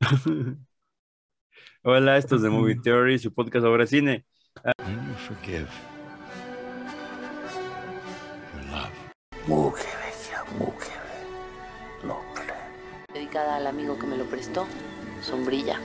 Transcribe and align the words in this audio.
Hola, 1.82 2.16
esto 2.16 2.36
es 2.36 2.42
de 2.42 2.50
Movie 2.50 2.76
Theory, 2.76 3.18
su 3.18 3.32
podcast 3.32 3.64
sobre 3.64 3.86
cine. 3.86 4.24
You 4.64 5.14
forgive, 5.28 5.68
you 8.54 8.60
love. 8.70 8.90
dedicada 13.12 13.56
al 13.56 13.66
amigo 13.66 13.98
que 13.98 14.06
me 14.06 14.16
lo 14.16 14.24
prestó, 14.24 14.66
Sombrilla. 15.20 15.78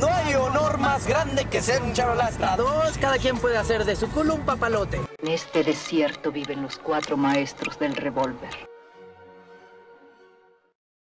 No 0.00 0.06
hay 0.06 0.34
honor 0.34 0.78
más 0.78 1.06
grande 1.06 1.44
que 1.46 1.60
ser 1.60 1.82
un 1.82 1.92
charolastra. 1.92 2.56
Dos, 2.56 2.96
cada 2.98 3.18
quien 3.18 3.38
puede 3.38 3.58
hacer 3.58 3.84
de 3.84 3.96
su 3.96 4.08
culo 4.08 4.34
un 4.34 4.46
papalote. 4.46 5.00
En 5.18 5.28
este 5.28 5.62
desierto 5.62 6.32
viven 6.32 6.62
los 6.62 6.78
cuatro 6.78 7.16
maestros 7.16 7.78
del 7.78 7.94
revólver. 7.96 8.69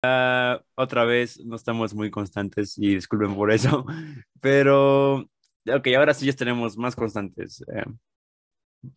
Ah, 0.02 0.62
otra 0.76 1.04
vez, 1.04 1.40
no 1.44 1.56
estamos 1.56 1.94
muy 1.94 2.10
constantes 2.10 2.78
y 2.78 2.94
disculpen 2.94 3.34
por 3.34 3.50
eso, 3.50 3.84
pero 4.40 5.16
ok, 5.66 5.86
ahora 5.96 6.14
sí 6.14 6.26
ya 6.26 6.32
tenemos 6.34 6.76
más 6.78 6.94
constantes. 6.94 7.62
Eh, 7.74 7.84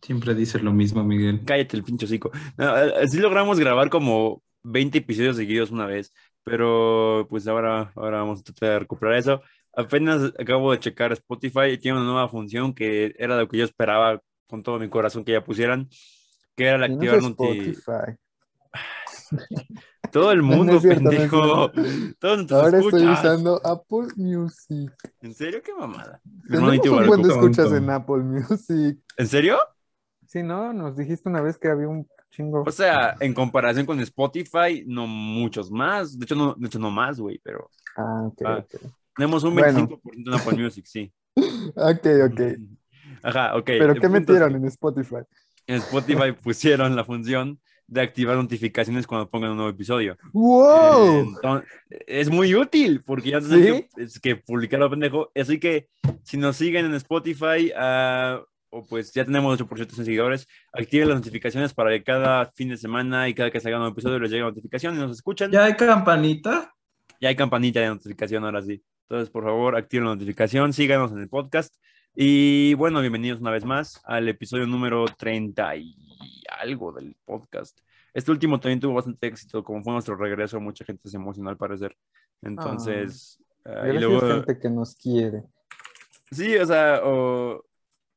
Siempre 0.00 0.34
dices 0.34 0.62
lo 0.62 0.72
mismo, 0.72 1.02
Miguel. 1.02 1.42
cállate 1.44 1.76
el 1.76 1.82
pincho 1.84 2.06
hocico. 2.06 2.30
No, 2.56 2.76
eh, 2.78 3.08
sí 3.08 3.18
logramos 3.18 3.58
grabar 3.58 3.90
como 3.90 4.42
20 4.62 4.98
episodios 4.98 5.36
seguidos 5.36 5.70
una 5.72 5.86
vez, 5.86 6.12
pero 6.44 7.26
pues 7.28 7.46
ahora, 7.48 7.92
ahora 7.96 8.18
vamos 8.18 8.40
a 8.40 8.42
tratar 8.44 8.68
de 8.70 8.78
recuperar 8.80 9.16
eso. 9.16 9.42
Apenas 9.74 10.32
acabo 10.38 10.70
de 10.72 10.78
checar 10.80 11.12
Spotify 11.12 11.70
y 11.72 11.78
tiene 11.78 11.98
una 11.98 12.06
nueva 12.06 12.28
función 12.28 12.74
que 12.74 13.12
era 13.18 13.36
lo 13.36 13.48
que 13.48 13.58
yo 13.58 13.64
esperaba 13.64 14.20
con 14.46 14.62
todo 14.62 14.78
mi 14.78 14.88
corazón 14.88 15.24
que 15.24 15.32
ya 15.32 15.42
pusieran, 15.44 15.88
que 16.56 16.66
era 16.66 16.78
la 16.78 16.86
activar 16.86 17.18
noti- 17.20 17.70
Spotify. 17.70 18.16
Todo 20.12 20.32
el 20.32 20.38
no 20.38 20.44
mundo, 20.44 20.74
es 20.76 20.82
cierto, 20.82 21.02
no 21.04 21.10
es 21.10 21.16
pendejo. 21.16 21.70
Todos 22.18 22.52
Ahora 22.52 22.78
estoy 22.80 23.06
usando 23.06 23.60
Apple 23.64 24.08
Music. 24.16 24.92
¿En 25.22 25.34
serio? 25.34 25.62
¿Qué 25.62 25.72
mamada? 25.74 26.20
Tenemos 26.48 26.86
un 26.86 27.06
buen 27.06 27.22
de 27.22 27.28
escuchas 27.28 27.72
en 27.72 27.88
Apple 27.88 28.18
Music. 28.18 28.98
¿En 29.16 29.26
serio? 29.26 29.58
Sí, 30.26 30.42
¿no? 30.42 30.72
Nos 30.72 30.96
dijiste 30.96 31.28
una 31.28 31.40
vez 31.40 31.56
que 31.56 31.68
había 31.68 31.88
un 31.88 32.06
chingo. 32.30 32.62
O 32.66 32.70
sea, 32.70 33.16
en 33.20 33.32
comparación 33.32 33.86
con 33.86 34.00
Spotify, 34.00 34.84
no 34.86 35.06
muchos 35.06 35.70
más. 35.70 36.18
De 36.18 36.24
hecho, 36.24 36.34
no, 36.34 36.54
de 36.58 36.66
hecho, 36.66 36.78
no 36.78 36.90
más, 36.90 37.18
güey, 37.18 37.40
pero 37.42 37.70
Ah, 37.96 38.24
ok, 38.26 38.42
Ah. 38.44 38.64
tenemos 39.14 39.44
un 39.44 39.54
Bueno. 39.54 39.86
25% 39.88 40.28
en 40.28 40.34
Apple 40.34 40.62
Music, 40.62 40.84
sí. 40.86 41.12
Ok, 41.76 42.06
ok. 42.30 42.40
Ajá, 43.22 43.56
ok. 43.56 43.64
¿Pero 43.66 43.92
El 43.92 44.00
qué 44.00 44.08
metieron 44.08 44.50
que 44.50 44.56
en 44.56 44.64
Spotify? 44.66 45.16
En 45.66 45.76
Spotify 45.76 46.32
pusieron 46.32 46.96
la 46.96 47.04
función 47.04 47.60
de 47.92 48.00
activar 48.00 48.36
notificaciones 48.36 49.06
cuando 49.06 49.28
pongan 49.28 49.50
un 49.50 49.58
nuevo 49.58 49.70
episodio. 49.70 50.16
¡Wow! 50.32 51.34
Entonces, 51.36 51.68
es 52.06 52.30
muy 52.30 52.54
útil 52.54 53.02
porque 53.04 53.30
ya 53.30 53.40
¿Sí? 53.42 53.50
que, 53.50 53.88
es 53.98 54.18
que 54.18 54.36
publicarlo 54.36 54.88
pendejo. 54.88 55.30
Así 55.34 55.60
que 55.60 55.88
si 56.22 56.38
nos 56.38 56.56
siguen 56.56 56.86
en 56.86 56.94
Spotify, 56.94 57.70
ah, 57.76 58.42
o 58.70 58.86
pues 58.86 59.12
ya 59.12 59.26
tenemos 59.26 59.60
8% 59.60 59.86
de 59.94 60.04
seguidores, 60.04 60.48
activen 60.72 61.10
las 61.10 61.18
notificaciones 61.18 61.74
para 61.74 61.90
que 61.90 62.02
cada 62.02 62.46
fin 62.46 62.70
de 62.70 62.78
semana 62.78 63.28
y 63.28 63.34
cada 63.34 63.50
que 63.50 63.60
salga 63.60 63.76
un 63.76 63.82
nuevo 63.82 63.92
episodio 63.92 64.18
les 64.18 64.30
llegue 64.30 64.42
notificación 64.42 64.96
y 64.96 64.98
nos 64.98 65.12
escuchan. 65.12 65.50
¿Ya 65.50 65.66
hay 65.66 65.74
campanita? 65.74 66.74
Ya 67.20 67.28
hay 67.28 67.36
campanita 67.36 67.80
de 67.80 67.88
notificación 67.88 68.42
ahora 68.44 68.62
sí. 68.62 68.82
Entonces, 69.02 69.28
por 69.28 69.44
favor, 69.44 69.76
activen 69.76 70.06
la 70.06 70.14
notificación, 70.14 70.72
síganos 70.72 71.12
en 71.12 71.18
el 71.18 71.28
podcast. 71.28 71.74
Y 72.14 72.72
bueno, 72.74 73.00
bienvenidos 73.00 73.40
una 73.40 73.50
vez 73.50 73.66
más 73.66 74.00
al 74.04 74.28
episodio 74.28 74.66
número 74.66 75.04
30 75.04 75.76
y 75.76 76.11
algo 76.60 76.92
del 76.92 77.16
podcast. 77.24 77.78
Este 78.14 78.30
último 78.30 78.60
también 78.60 78.80
tuvo 78.80 78.94
bastante 78.94 79.26
éxito, 79.26 79.64
como 79.64 79.82
fue 79.82 79.92
nuestro 79.92 80.16
regreso, 80.16 80.60
mucha 80.60 80.84
gente 80.84 81.08
se 81.08 81.16
emocionó 81.16 81.50
al 81.50 81.56
parecer. 81.56 81.96
Entonces, 82.42 83.42
ah, 83.64 83.88
y 83.88 83.98
luego, 83.98 84.20
gente 84.20 84.58
que 84.58 84.68
nos 84.68 84.94
quiere. 84.94 85.44
sí, 86.30 86.56
o 86.56 86.66
sea, 86.66 87.00
o, 87.04 87.64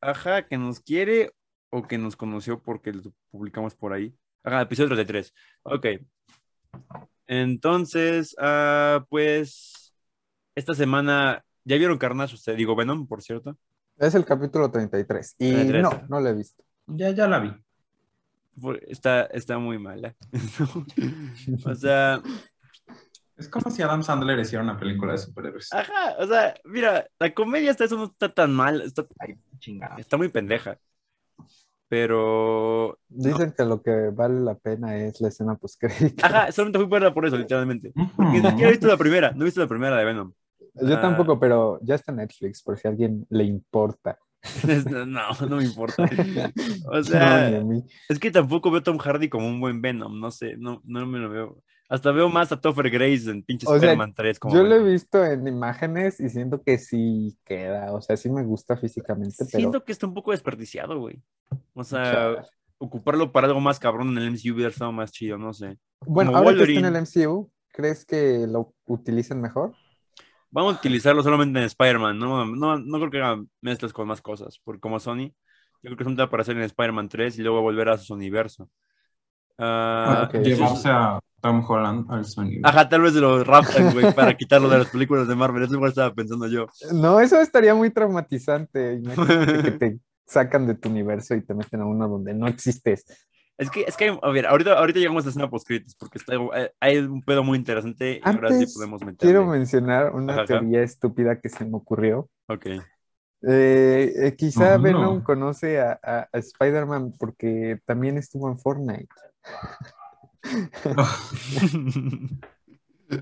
ajá, 0.01 0.47
que 0.47 0.57
nos 0.57 0.79
quiere 0.79 1.31
o 1.69 1.87
que 1.87 1.97
nos 1.97 2.15
conoció 2.15 2.61
porque 2.61 2.93
lo 2.93 3.13
publicamos 3.31 3.75
por 3.75 3.93
ahí. 3.93 4.13
Ajá, 4.43 4.61
episodio 4.61 4.89
33. 4.89 5.33
Ok. 5.63 5.85
Entonces, 7.27 8.35
ah, 8.39 9.05
pues, 9.09 9.93
esta 10.55 10.75
semana, 10.75 11.43
¿ya 11.63 11.77
vieron 11.77 11.97
Carnage? 11.97 12.35
Usted, 12.35 12.55
digo, 12.55 12.75
Venom, 12.75 13.07
por 13.07 13.21
cierto. 13.21 13.57
Es 13.97 14.13
el 14.13 14.25
capítulo 14.25 14.69
33. 14.69 15.35
Y 15.39 15.53
33. 15.53 15.83
no, 15.83 16.03
no 16.09 16.19
lo 16.19 16.29
he 16.29 16.33
visto. 16.33 16.63
Ya, 16.87 17.11
ya 17.11 17.27
la 17.27 17.39
vi. 17.39 17.53
Está, 18.87 19.23
está 19.25 19.57
muy 19.59 19.77
mala. 19.79 20.15
o 21.65 21.75
sea, 21.75 22.21
Es 23.37 23.49
como 23.49 23.69
si 23.69 23.81
Adam 23.81 24.01
Sandler 24.03 24.39
hiciera 24.39 24.63
una 24.63 24.77
película 24.79 25.11
de 25.11 25.17
superhéroes. 25.17 25.71
ajá, 25.73 26.15
o 26.19 26.25
sea, 26.27 26.55
mira, 26.63 27.07
la 27.19 27.33
comedia 27.33 27.71
hasta 27.71 27.83
eso 27.85 27.97
no 27.97 28.05
está 28.05 28.33
tan 28.33 28.53
mal, 28.53 28.81
está, 28.81 29.05
Ay, 29.19 29.35
chingada. 29.59 29.95
está 29.97 30.15
muy 30.17 30.29
pendeja. 30.29 30.77
Pero, 31.87 32.97
Dicen 33.09 33.53
que 33.55 33.63
lo 33.63 33.81
que 33.83 34.09
vale 34.11 34.39
la 34.41 34.55
pena 34.55 34.97
es 34.97 35.21
la 35.21 35.27
escena 35.27 35.55
post 35.55 35.79
crédito. 35.79 36.25
ajá, 36.25 36.51
solamente 36.51 36.79
fui 36.79 36.87
por 36.87 37.13
por 37.13 37.25
eso, 37.25 37.37
literalmente. 37.37 37.93
Porque 38.15 38.39
ni 38.41 38.41
siquiera 38.49 38.69
he 38.69 38.71
visto 38.71 38.87
la 38.87 38.97
primera, 38.97 39.31
no 39.31 39.41
he 39.41 39.45
visto 39.45 39.61
la 39.61 39.67
primera 39.67 39.95
de 39.97 40.05
Venom. 40.05 40.33
Yo 40.73 40.97
Ah. 40.97 41.01
tampoco, 41.01 41.39
pero 41.39 41.79
ya 41.83 41.95
está 41.95 42.11
en 42.11 42.17
Netflix, 42.17 42.63
por 42.63 42.77
si 42.77 42.87
a 42.87 42.91
alguien 42.91 43.25
le 43.29 43.43
importa. 43.43 44.17
No, 45.07 45.47
no 45.47 45.57
me 45.57 45.63
importa. 45.63 46.07
O 46.91 47.03
sea, 47.03 47.61
es 48.09 48.19
que 48.19 48.31
tampoco 48.31 48.71
veo 48.71 48.79
a 48.79 48.83
Tom 48.83 48.97
Hardy 48.97 49.29
como 49.29 49.47
un 49.47 49.59
buen 49.59 49.81
Venom, 49.81 50.19
no 50.19 50.31
sé, 50.31 50.55
no, 50.57 50.81
no 50.85 51.05
me 51.05 51.19
lo 51.19 51.29
veo. 51.29 51.63
Hasta 51.87 52.11
veo 52.11 52.29
más 52.29 52.51
a 52.51 52.59
Topher 52.59 52.89
Grace 52.89 53.29
en 53.29 53.43
pinche 53.43 53.67
Spider-Man 53.71 54.15
3 54.15 54.39
como 54.39 54.55
Yo 54.55 54.63
lo 54.63 54.73
he 54.73 54.83
visto 54.83 55.23
en 55.23 55.47
imágenes 55.47 56.19
y 56.19 56.29
siento 56.29 56.63
que 56.63 56.79
sí 56.79 57.37
queda. 57.45 57.93
O 57.93 58.01
sea, 58.01 58.17
sí 58.17 58.27
me 58.29 58.43
gusta 58.43 58.75
físicamente, 58.75 59.35
pero. 59.37 59.49
Siento 59.49 59.83
que 59.83 59.91
está 59.91 60.07
un 60.07 60.15
poco 60.15 60.31
desperdiciado, 60.31 60.99
güey. 60.99 61.21
O 61.73 61.83
sea, 61.83 62.43
ocuparlo 62.79 63.31
para 63.31 63.47
algo 63.47 63.59
más 63.59 63.79
cabrón 63.79 64.09
en 64.09 64.17
el 64.17 64.31
MCU 64.31 64.55
hubiera 64.55 64.71
estado 64.71 64.91
más 64.91 65.11
chido, 65.11 65.37
no 65.37 65.53
sé. 65.53 65.77
Bueno, 66.01 66.31
como 66.31 66.43
ahora 66.43 66.57
que 66.57 66.63
está 66.73 66.87
en 66.87 66.95
el 66.95 67.01
MCU, 67.03 67.51
¿crees 67.71 68.03
que 68.03 68.47
lo 68.47 68.73
utilicen 68.85 69.39
mejor? 69.39 69.75
Vamos 70.55 70.75
a 70.75 70.79
utilizarlo 70.79 71.21
solamente 71.21 71.59
en 71.59 71.65
Spider-Man, 71.65 72.17
no, 72.17 72.45
no, 72.45 72.77
no 72.79 72.97
creo 72.99 73.11
que 73.11 73.17
hagan 73.21 73.49
mezclas 73.59 73.91
con 73.91 74.07
más 74.07 74.21
cosas, 74.21 74.57
porque 74.63 74.79
como 74.79 75.01
Sony, 75.01 75.33
yo 75.83 75.89
creo 75.89 75.97
que 75.97 76.03
son 76.05 76.15
para 76.15 76.27
aparecer 76.27 76.55
en 76.55 76.63
Spider-Man 76.63 77.09
3 77.09 77.37
y 77.37 77.41
luego 77.41 77.61
volver 77.61 77.89
a 77.89 77.97
su 77.97 78.13
universo. 78.13 78.69
Ah, 79.57 80.27
ok. 80.29 80.35
eso 80.35 80.47
es- 80.49 80.57
Llevarse 80.57 80.89
a 80.89 81.19
Tom 81.41 81.61
Holland 81.67 82.09
al 82.09 82.23
sonido. 82.23 82.61
Ajá, 82.63 82.87
tal 82.87 83.01
vez 83.01 83.13
lo 83.15 83.43
raptan, 83.43 83.91
güey, 83.91 84.13
para 84.13 84.33
quitarlo 84.37 84.69
de 84.69 84.77
las 84.79 84.87
películas 84.87 85.27
de 85.27 85.35
Marvel. 85.35 85.63
Eso 85.63 85.73
igual 85.75 85.89
estaba 85.89 86.13
pensando 86.13 86.47
yo. 86.47 86.67
No, 86.93 87.19
eso 87.19 87.41
estaría 87.41 87.75
muy 87.75 87.89
traumatizante. 87.91 88.93
Imagínate 88.93 89.61
que 89.63 89.71
te 89.71 89.99
sacan 90.25 90.67
de 90.67 90.75
tu 90.75 90.87
universo 90.87 91.35
y 91.35 91.41
te 91.45 91.53
meten 91.53 91.81
a 91.81 91.85
uno 91.85 92.07
donde 92.07 92.33
no 92.33 92.47
existes. 92.47 93.05
Es 93.57 93.69
que, 93.69 93.85
es 93.87 93.95
que, 93.95 94.17
a 94.21 94.29
ver, 94.31 94.47
ahorita, 94.47 94.77
ahorita 94.77 94.99
llegamos 94.99 95.23
a 95.23 95.27
la 95.27 95.29
escena 95.29 95.49
post 95.49 95.69
porque 95.97 96.17
está, 96.17 96.35
eh, 96.35 96.71
hay 96.79 96.97
un 96.97 97.21
pedo 97.21 97.43
muy 97.43 97.57
interesante 97.57 98.19
y 98.19 98.27
ahora 98.27 98.49
sí 98.49 98.55
Antes, 98.55 98.73
podemos 98.75 99.01
meterle. 99.01 99.17
Quiero 99.33 99.45
mencionar 99.45 100.13
una 100.13 100.33
Ajá, 100.33 100.41
ajá. 100.41 100.47
teoría 100.59 100.83
estúpida 100.83 101.39
que 101.39 101.47
se 101.49 101.63
me 101.63 101.77
ocurrió. 101.77 102.29
Ok. 102.47 102.65
Eh, 103.47 104.13
eh, 104.17 104.35
quizá 104.35 104.77
no. 104.77 104.83
Venom 104.83 105.21
conoce 105.21 105.79
a, 105.79 105.97
a- 106.03 106.27
a 106.33 106.37
Spider-Man 106.37 107.13
porque 107.17 107.79
también 107.85 108.17
estuvo 108.17 108.49
en 108.49 108.57
Fortnite. 108.57 109.07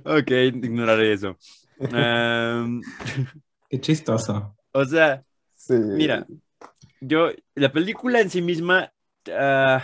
ok, 0.06 0.32
ignoraré 0.32 1.14
eso. 1.14 1.38
Em, 1.80 2.82
Qué 3.70 3.82
chistoso. 3.82 4.56
o 4.72 4.86
sea, 4.86 5.24
Sí. 5.56 5.74
mira, 5.76 6.26
yo, 7.02 7.30
la 7.56 7.72
película 7.72 8.20
en 8.20 8.30
sí 8.30 8.42
misma 8.42 8.92
ah, 9.32 9.82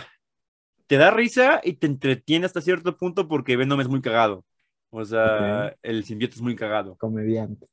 te 0.90 0.96
da 0.96 1.12
risa 1.12 1.60
y 1.62 1.74
te 1.74 1.86
entretiene 1.86 2.46
hasta 2.46 2.60
cierto 2.60 2.96
punto 2.96 3.28
porque 3.28 3.56
Venom 3.56 3.80
es 3.80 3.86
muy 3.86 4.00
cagado. 4.00 4.44
O 4.90 5.04
sea, 5.04 5.76
el 5.84 6.02
simbionte 6.02 6.34
es 6.34 6.42
muy 6.42 6.56
cagado. 6.56 6.96
Comediante. 6.96 7.68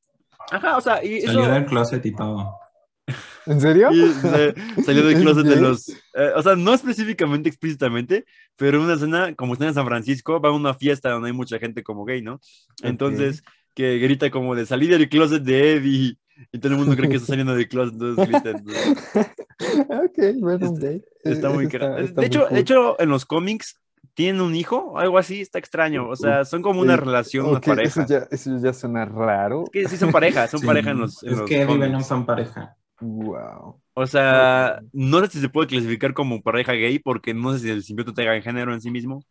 Ajá, 0.52 0.78
o 0.78 0.82
sea, 0.82 1.04
y 1.04 1.16
eso... 1.16 1.34
Salió 1.34 1.52
del 1.52 1.66
closet 1.66 2.06
y 2.06 2.16
todo. 2.16 2.60
¿En 3.48 3.60
serio? 3.60 3.90
Y 3.92 4.08
se- 4.10 4.54
salió 4.84 5.04
del 5.04 5.16
¿Es 5.18 5.22
closet 5.24 5.48
de 5.48 5.56
los. 5.56 5.90
eh, 5.90 6.32
o 6.36 6.44
sea, 6.44 6.56
no 6.56 6.76
específicamente, 6.76 7.50
explícitamente, 7.50 8.24
pero 8.56 8.84
una 8.84 8.94
escena, 8.94 9.34
como 9.34 9.54
está 9.54 9.66
en 9.66 9.74
San 9.74 9.88
Francisco, 9.88 10.40
va 10.40 10.50
a 10.50 10.52
una 10.52 10.76
fiesta 10.76 11.10
donde 11.10 11.30
hay 11.30 11.34
mucha 11.34 11.58
gente 11.58 11.82
como 11.82 12.06
gay, 12.06 12.22
¿no? 12.22 12.40
Entonces, 12.84 13.42
que 13.74 13.98
grita 13.98 14.30
como 14.30 14.54
de 14.54 14.68
salir 14.68 14.92
del 14.92 15.10
closet 15.10 15.42
de 15.42 15.74
Eddie. 15.74 16.18
Y 16.52 16.60
todo 16.60 16.74
el 16.74 16.78
mundo 16.80 16.96
cree 16.96 17.10
que 17.10 17.18
está 17.18 17.28
saliendo 17.28 17.56
del 17.56 17.68
closet, 17.68 17.94
entonces 17.94 18.26
grita. 18.28 18.56
ok, 19.90 20.18
Venom 20.42 20.76
gay. 20.80 21.04
está 21.24 21.50
Eh, 21.50 21.52
muy 21.52 21.68
cagado. 21.68 21.98
está 22.00 22.22
De 22.22 22.28
hecho, 22.28 22.40
muy 22.40 22.46
de 22.50 22.60
cool. 22.60 22.62
hecho, 22.62 23.00
en 23.02 23.10
los 23.10 23.26
cómics 23.26 23.80
tienen 24.14 24.42
un 24.42 24.56
hijo, 24.56 24.98
algo 24.98 25.18
así, 25.18 25.42
está 25.42 25.60
extraño. 25.60 26.10
O 26.10 26.16
sea, 26.16 26.46
son 26.46 26.62
como 26.62 26.82
una 26.82 26.96
Eh, 26.96 26.98
relación, 26.98 27.48
una 27.48 27.60
ok, 27.60 27.66
pareja. 27.66 27.86
Eso 27.86 28.06
ya, 28.06 28.28
eso 28.32 28.58
ya 28.60 28.74
suena 28.74 29.06
raro. 29.06 29.66
Es 29.66 29.70
que 29.72 29.88
sí 29.88 29.98
son 29.98 30.12
pareja, 30.12 30.48
son 30.48 30.62
Sí, 30.64 30.66
pareja 30.66 30.92
en 30.92 31.00
los. 31.00 31.24
en 31.26 31.36
es 31.36 31.38
los 31.38 31.46
que 31.46 31.62
cómics. 31.62 31.80
Venom 31.80 32.04
son 32.04 32.26
pareja. 32.26 32.78
Wow. 33.00 33.82
O 33.94 34.06
sea, 34.08 34.80
no 34.92 35.20
sé 35.22 35.28
si 35.32 35.42
se 35.42 35.50
puede 35.50 35.68
clasificar 35.68 36.14
como 36.14 36.42
pareja 36.44 36.74
gay 36.74 37.00
porque 37.00 37.34
no 37.34 37.54
sé 37.54 37.60
si 37.60 37.70
el 37.72 37.84
simbionte 37.84 38.14
tenga 38.14 38.36
en 38.36 38.44
género 38.44 38.74
en 38.74 38.82
sí 38.82 38.92
mismo, 38.92 39.26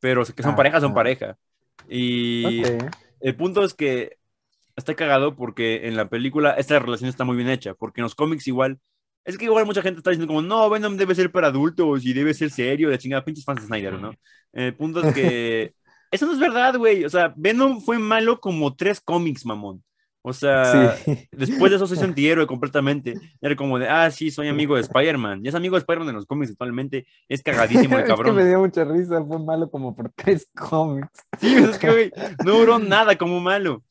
pero 0.00 0.24
que 0.26 0.42
son 0.44 0.54
Ah, 0.54 0.56
pareja, 0.56 0.80
son 0.80 0.92
ah. 0.92 0.94
pareja. 0.94 1.38
Y 1.88 2.64
Ok. 2.64 3.00
el 3.20 3.36
punto 3.36 3.64
es 3.64 3.74
que 3.74 4.18
está 4.76 4.94
cagado 4.94 5.36
porque 5.36 5.86
en 5.88 5.96
la 5.96 6.08
película 6.08 6.52
esta 6.52 6.78
relación 6.78 7.08
está 7.10 7.24
muy 7.24 7.36
bien 7.36 7.48
hecha, 7.48 7.74
porque 7.74 8.00
en 8.00 8.04
los 8.04 8.14
cómics 8.14 8.46
igual, 8.48 8.78
es 9.24 9.36
que 9.36 9.44
igual 9.46 9.66
mucha 9.66 9.82
gente 9.82 9.98
está 9.98 10.10
diciendo 10.10 10.28
como, 10.32 10.42
no, 10.42 10.68
Venom 10.70 10.96
debe 10.96 11.14
ser 11.14 11.30
para 11.30 11.48
adultos 11.48 12.04
y 12.04 12.12
debe 12.12 12.34
ser 12.34 12.50
serio, 12.50 12.88
de 12.90 12.98
chingada, 12.98 13.24
pinches 13.24 13.44
fans 13.44 13.60
de 13.62 13.66
Snyder, 13.66 13.94
¿no? 14.00 14.14
El 14.52 14.74
punto 14.74 15.00
es 15.02 15.14
que 15.14 15.74
eso 16.10 16.26
no 16.26 16.32
es 16.32 16.38
verdad, 16.38 16.76
güey, 16.76 17.04
o 17.04 17.10
sea, 17.10 17.32
Venom 17.36 17.80
fue 17.80 17.98
malo 17.98 18.40
como 18.40 18.74
tres 18.74 19.00
cómics, 19.00 19.44
mamón. 19.44 19.82
O 20.22 20.34
sea, 20.34 20.96
Sí. 20.96 21.28
después 21.32 21.70
de 21.70 21.76
eso 21.76 21.86
se 21.86 21.94
hizo 21.94 22.04
antihéroe 22.04 22.46
completamente. 22.46 23.14
Era 23.40 23.56
como 23.56 23.78
de, 23.78 23.88
ah, 23.88 24.10
sí, 24.10 24.30
soy 24.30 24.48
amigo 24.48 24.74
de 24.74 24.82
Spider-Man. 24.82 25.40
Y 25.42 25.48
es 25.48 25.54
amigo 25.54 25.76
de 25.76 25.78
Spider-Man 25.80 26.10
en 26.10 26.14
los 26.16 26.26
cómics 26.26 26.50
actualmente. 26.50 27.06
Es 27.26 27.42
cagadísimo 27.42 27.94
el 27.96 28.00
Es 28.04 28.04
que 28.04 28.08
cabrón. 28.08 28.36
me 28.36 28.44
dio 28.44 28.58
mucha 28.58 28.84
risa, 28.84 29.24
fue 29.24 29.38
malo 29.38 29.70
como 29.70 29.94
por 29.94 30.12
tres 30.14 30.50
cómics. 30.54 31.08
Sí, 31.38 31.54
es 31.54 31.78
que, 31.78 31.90
güey, 31.90 32.12
no 32.44 32.52
duró 32.52 32.78
nada 32.78 33.16
como 33.16 33.40
malo. 33.40 33.82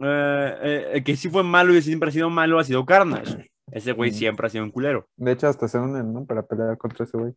Eh, 0.00 0.54
eh, 0.62 0.90
el 0.94 1.04
que 1.04 1.16
sí 1.16 1.28
fue 1.28 1.42
malo 1.42 1.74
y 1.74 1.82
siempre 1.82 2.08
ha 2.10 2.12
sido 2.12 2.30
malo 2.30 2.58
ha 2.58 2.64
sido 2.64 2.84
Carnage. 2.86 3.50
Ese 3.70 3.92
güey 3.92 4.10
Mm. 4.10 4.14
siempre 4.14 4.46
ha 4.46 4.50
sido 4.50 4.64
un 4.64 4.70
culero. 4.70 5.08
De 5.16 5.32
hecho, 5.32 5.46
hasta 5.48 5.68
se 5.68 5.78
unen, 5.78 6.12
¿no? 6.12 6.24
Para 6.24 6.42
pelear 6.42 6.76
contra 6.78 7.04
ese 7.04 7.18
güey. 7.18 7.32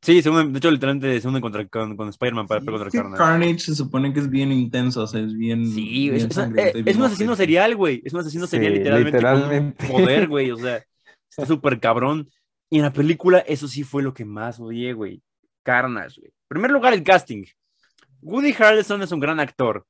Sí, 0.00 0.20
se 0.22 0.30
unen- 0.30 0.52
de 0.52 0.58
hecho, 0.58 0.70
literalmente 0.70 1.18
se 1.20 1.28
unen 1.28 1.40
contra, 1.40 1.66
con, 1.66 1.96
con 1.96 2.08
Spider-Man 2.08 2.46
para 2.46 2.60
pelear 2.60 2.86
Es 2.88 2.92
contra 2.94 3.16
Carnage. 3.18 3.18
Carnage 3.18 3.58
se 3.58 3.74
supone 3.74 4.12
que 4.12 4.20
es 4.20 4.28
bien 4.30 4.52
intenso, 4.52 5.02
o 5.02 5.06
sea, 5.06 5.20
es 5.20 5.34
bien. 5.34 5.66
Sí, 5.66 6.10
bien 6.10 6.14
es, 6.16 6.24
es- 6.24 6.36
eh, 6.38 6.72
bien 6.74 6.88
es 6.88 6.96
un 6.96 7.02
asesino 7.04 7.34
serial, 7.36 7.74
güey. 7.74 8.02
Es 8.04 8.12
un 8.12 8.20
asesino 8.20 8.46
serial 8.46 8.72
Sí, 8.72 8.78
literalmente, 8.78 9.18
con 9.20 9.32
literalmente. 9.34 9.86
poder, 9.88 10.28
güey. 10.28 10.50
O 10.50 10.56
sea, 10.56 10.82
está 11.30 11.46
súper 11.46 11.80
cabrón. 11.80 12.28
Y 12.70 12.76
en 12.78 12.82
la 12.82 12.92
película, 12.92 13.38
eso 13.40 13.66
sí 13.68 13.82
fue 13.82 14.02
lo 14.02 14.12
que 14.14 14.24
más 14.24 14.60
odié, 14.60 14.92
güey. 14.94 15.22
Carnage, 15.62 16.20
güey. 16.20 16.28
En 16.30 16.48
primer 16.48 16.70
lugar, 16.70 16.92
el 16.94 17.02
casting. 17.02 17.44
Woody 18.22 18.54
Harrelson 18.58 19.02
es 19.02 19.12
un 19.12 19.20
gran 19.20 19.38
actor, 19.40 19.84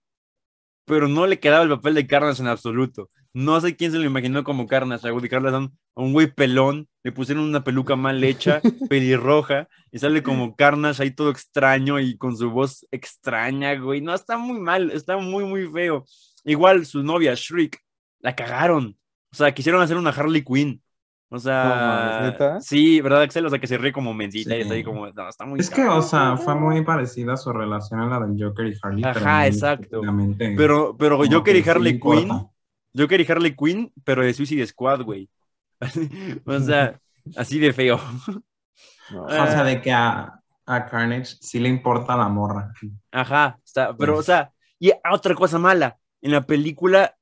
pero 0.85 1.09
no 1.09 1.27
le 1.27 1.41
quedaba 1.41 1.65
el 1.65 1.71
papel 1.71 1.95
de 1.95 2.07
Carnage 2.07 2.43
en 2.43 2.49
absoluto. 2.49 3.11
No 3.33 3.61
sé 3.61 3.75
quién 3.75 3.91
se 3.91 3.99
lo 3.99 4.05
imaginó 4.05 4.45
como 4.45 4.67
Carnage 4.67 5.09
a 5.09 5.13
Woody 5.13 5.29
a 5.33 6.01
un 6.01 6.13
güey 6.13 6.29
pelón, 6.29 6.89
le 7.03 7.11
pusieron 7.11 7.45
una 7.45 7.65
peluca 7.65 7.97
mal 7.97 8.23
hecha, 8.23 8.61
pelirroja, 8.89 9.69
y 9.91 9.99
sale 9.99 10.23
como 10.23 10.55
Carnage 10.55 11.03
ahí 11.03 11.11
todo 11.11 11.31
extraño 11.31 11.99
y 11.99 12.17
con 12.17 12.37
su 12.37 12.51
voz 12.51 12.87
extraña, 12.93 13.75
güey. 13.75 14.01
No, 14.01 14.15
está 14.15 14.37
muy 14.37 14.61
mal, 14.61 14.91
está 14.93 15.17
muy, 15.17 15.45
muy 15.45 15.67
feo. 15.67 16.05
Igual 16.45 16.87
su 16.87 17.03
novia, 17.03 17.35
Shriek, 17.35 17.81
la 18.21 18.37
cagaron. 18.37 18.97
O 19.33 19.37
sea, 19.37 19.53
quisieron 19.53 19.83
hacer 19.83 19.97
una 19.97 20.11
Harley 20.11 20.45
Quinn. 20.45 20.81
O 21.35 21.37
No 21.37 21.41
sea, 21.41 21.65
mames, 22.21 22.33
¿neta? 22.33 22.61
sí, 22.61 23.01
¿verdad, 23.01 23.23
Axel? 23.23 23.45
O 23.45 23.51
sea, 23.51 23.59
que 23.59 23.67
se 23.67 23.77
ríe 23.77 23.93
como 23.93 24.15
mencita 24.15 24.57
y 24.57 24.61
está 24.61 24.75
ahí 24.75 24.81
Sí. 24.81 24.85
como, 24.85 25.09
no, 25.11 25.29
está 25.29 25.45
muy 25.45 25.59
Es 25.59 25.69
que, 25.69 25.77
cabrón. 25.83 25.99
o 25.99 26.03
sea, 26.03 26.37
fue 26.37 26.55
muy 26.55 26.85
parecida 26.85 27.37
su 27.37 27.53
relación 27.53 27.99
a 28.01 28.07
la 28.07 28.25
del 28.25 28.41
Joker 28.41 28.67
y 28.69 28.77
Harley. 28.81 29.03
Ajá, 29.05 29.47
exacto. 29.49 30.01
Pero, 30.57 30.97
pero 30.97 31.17
Joker 31.19 31.43
que 31.55 31.59
y 31.59 31.63
sí 31.65 31.71
Harley 31.71 31.93
importa. 31.95 32.21
Quinn, 32.21 32.49
Joker 32.97 33.21
y 33.21 33.27
Harley 33.33 33.57
Quinn, 33.57 33.93
pero 34.05 34.23
de 34.23 34.33
Suicide 34.33 34.65
Squad, 34.69 35.03
güey. 35.03 35.29
o 36.47 36.61
sea, 36.61 37.01
así 37.37 37.59
de 37.59 37.73
feo. 37.73 37.99
No. 39.11 39.25
O 39.25 39.29
sea, 39.29 39.65
de 39.65 39.83
que 39.83 39.93
a, 39.93 40.41
a 40.67 40.87
Carnage 40.87 41.37
sí 41.41 41.59
le 41.59 41.69
importa 41.69 42.17
la 42.17 42.29
morra. 42.29 42.73
Ajá, 43.11 43.59
está, 43.65 43.97
pero, 43.97 44.13
o 44.13 44.17
Pues. 44.17 44.27
sea, 44.27 44.53
y 44.79 44.93
otra 45.11 45.35
cosa 45.35 45.59
mala, 45.59 45.99
en 46.23 46.31
la 46.31 46.43
película, 46.43 47.17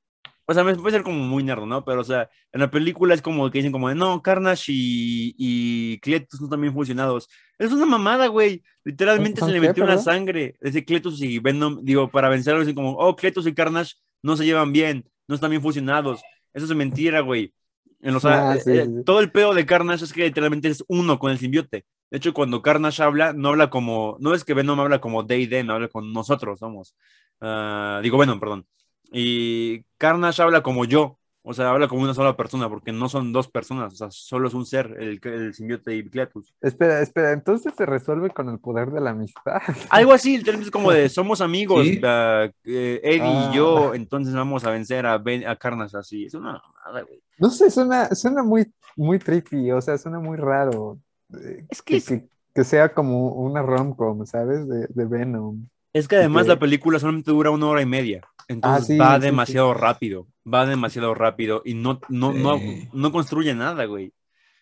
o 0.46 0.54
sea, 0.54 0.64
me 0.64 0.74
puede 0.74 0.96
ser 0.96 1.02
como 1.02 1.18
muy 1.18 1.42
nerd, 1.42 1.64
¿no? 1.64 1.84
Pero, 1.84 2.00
o 2.00 2.04
sea, 2.04 2.28
en 2.52 2.60
la 2.60 2.70
película 2.70 3.14
es 3.14 3.22
como 3.22 3.50
que 3.50 3.58
dicen 3.58 3.72
como, 3.72 3.88
de, 3.88 3.94
no, 3.94 4.22
Carnage 4.22 4.72
y, 4.72 5.34
y 5.38 5.98
Cletus 6.00 6.40
no 6.40 6.46
están 6.46 6.60
bien 6.60 6.74
fusionados. 6.74 7.28
Es 7.58 7.72
una 7.72 7.86
mamada, 7.86 8.26
güey. 8.26 8.62
Literalmente 8.84 9.40
¿Son 9.40 9.48
se 9.48 9.54
le 9.54 9.60
metió 9.60 9.84
una 9.84 9.98
sangre. 9.98 10.56
Desde 10.60 10.84
Cletus 10.84 11.22
y 11.22 11.38
Venom, 11.38 11.80
digo, 11.82 12.10
para 12.10 12.28
vencerlo, 12.28 12.60
dicen 12.60 12.74
como, 12.74 12.92
oh, 12.92 13.14
Cletus 13.14 13.46
y 13.46 13.54
Carnage 13.54 13.94
no 14.22 14.36
se 14.36 14.44
llevan 14.44 14.72
bien, 14.72 15.04
no 15.28 15.34
están 15.34 15.50
bien 15.50 15.62
fusionados. 15.62 16.22
Eso 16.52 16.66
es 16.66 16.74
mentira, 16.74 17.20
güey. 17.20 17.54
En, 18.00 18.18
sea, 18.20 18.50
Ah, 18.50 18.56
sí, 18.58 18.70
eh, 18.72 18.84
sí, 18.84 19.04
todo 19.04 19.20
el 19.20 19.30
pedo 19.30 19.54
de 19.54 19.64
Carnage 19.64 20.04
es 20.04 20.12
que 20.12 20.24
literalmente 20.24 20.68
es 20.68 20.84
uno 20.88 21.18
con 21.18 21.30
el 21.30 21.38
simbiote. 21.38 21.84
De 22.10 22.18
hecho, 22.18 22.34
cuando 22.34 22.60
Carnage 22.62 23.02
habla, 23.02 23.32
no 23.32 23.50
habla 23.50 23.70
como, 23.70 24.16
no 24.20 24.34
es 24.34 24.44
que 24.44 24.54
Venom 24.54 24.80
habla 24.80 25.00
como 25.00 25.24
they, 25.24 25.46
them, 25.46 25.70
habla 25.70 25.88
con 25.88 26.12
nosotros, 26.12 26.58
somos. 26.58 26.96
Ah, 27.40 28.00
digo 28.02 28.18
Venom, 28.18 28.40
perdón. 28.40 28.66
Y 29.12 29.84
Carnage 29.98 30.42
habla 30.42 30.62
como 30.62 30.84
yo, 30.84 31.18
o 31.44 31.52
sea, 31.54 31.70
habla 31.70 31.88
como 31.88 32.02
una 32.02 32.14
sola 32.14 32.36
persona, 32.36 32.68
porque 32.68 32.92
no 32.92 33.08
son 33.08 33.32
dos 33.32 33.48
personas, 33.48 33.92
o 33.94 33.96
sea, 33.96 34.10
solo 34.10 34.48
es 34.48 34.54
un 34.54 34.64
ser, 34.64 34.96
el, 35.00 35.20
el 35.24 35.52
simbiote 35.54 35.94
y 35.96 36.08
Cletus. 36.08 36.54
Espera, 36.60 37.00
espera, 37.00 37.32
entonces 37.32 37.74
se 37.76 37.84
resuelve 37.84 38.30
con 38.30 38.48
el 38.48 38.58
poder 38.58 38.90
de 38.90 39.00
la 39.00 39.10
amistad. 39.10 39.60
Algo 39.90 40.12
así, 40.12 40.36
literalmente 40.38 40.68
es 40.68 40.72
como 40.72 40.92
de, 40.92 41.08
somos 41.08 41.40
amigos, 41.40 41.84
Sí. 41.86 42.00
ah, 42.04 42.48
eh, 42.64 43.00
Eddie 43.02 43.20
Ah. 43.22 43.50
y 43.52 43.56
yo, 43.56 43.94
entonces 43.94 44.34
vamos 44.34 44.64
a 44.64 44.70
vencer 44.70 45.04
a, 45.06 45.18
Ben- 45.18 45.46
a 45.46 45.56
Carnage 45.56 45.96
así. 45.96 46.24
Es 46.26 46.34
una 46.34 46.52
mamada, 46.52 47.02
güey. 47.02 47.20
No 47.38 47.50
sé, 47.50 47.70
suena, 47.70 48.14
suena 48.14 48.42
muy, 48.42 48.72
muy 48.96 49.18
trippy, 49.18 49.72
o 49.72 49.80
sea, 49.80 49.98
suena 49.98 50.20
muy 50.20 50.36
raro. 50.36 50.98
eh, 51.34 51.66
Es 51.70 51.82
que 51.82 51.92
que, 51.94 51.96
es- 51.98 52.06
que- 52.08 52.28
que 52.54 52.64
sea 52.64 52.92
como 52.94 53.32
una 53.32 53.62
rom-com, 53.62 54.24
¿sabes? 54.26 54.68
De, 54.68 54.86
de 54.88 55.04
Venom. 55.06 55.66
Es 55.92 56.08
que 56.08 56.16
además 56.16 56.46
la 56.46 56.58
película 56.58 56.98
solamente 56.98 57.30
dura 57.30 57.50
una 57.50 57.66
hora 57.66 57.82
y 57.82 57.86
media. 57.86 58.22
Entonces 58.48 58.82
Ah, 58.82 58.86
sí, 58.86 58.96
va 58.98 59.16
sí, 59.16 59.22
demasiado 59.22 59.74
rápido. 59.74 60.26
Va 60.50 60.66
demasiado 60.66 61.14
rápido 61.14 61.62
y 61.64 61.74
no, 61.74 62.00
no, 62.08 62.32
no, 62.32 62.58
Sí. 62.58 62.88
no 62.92 63.12
construye 63.12 63.54
nada, 63.54 63.84
güey. 63.84 64.12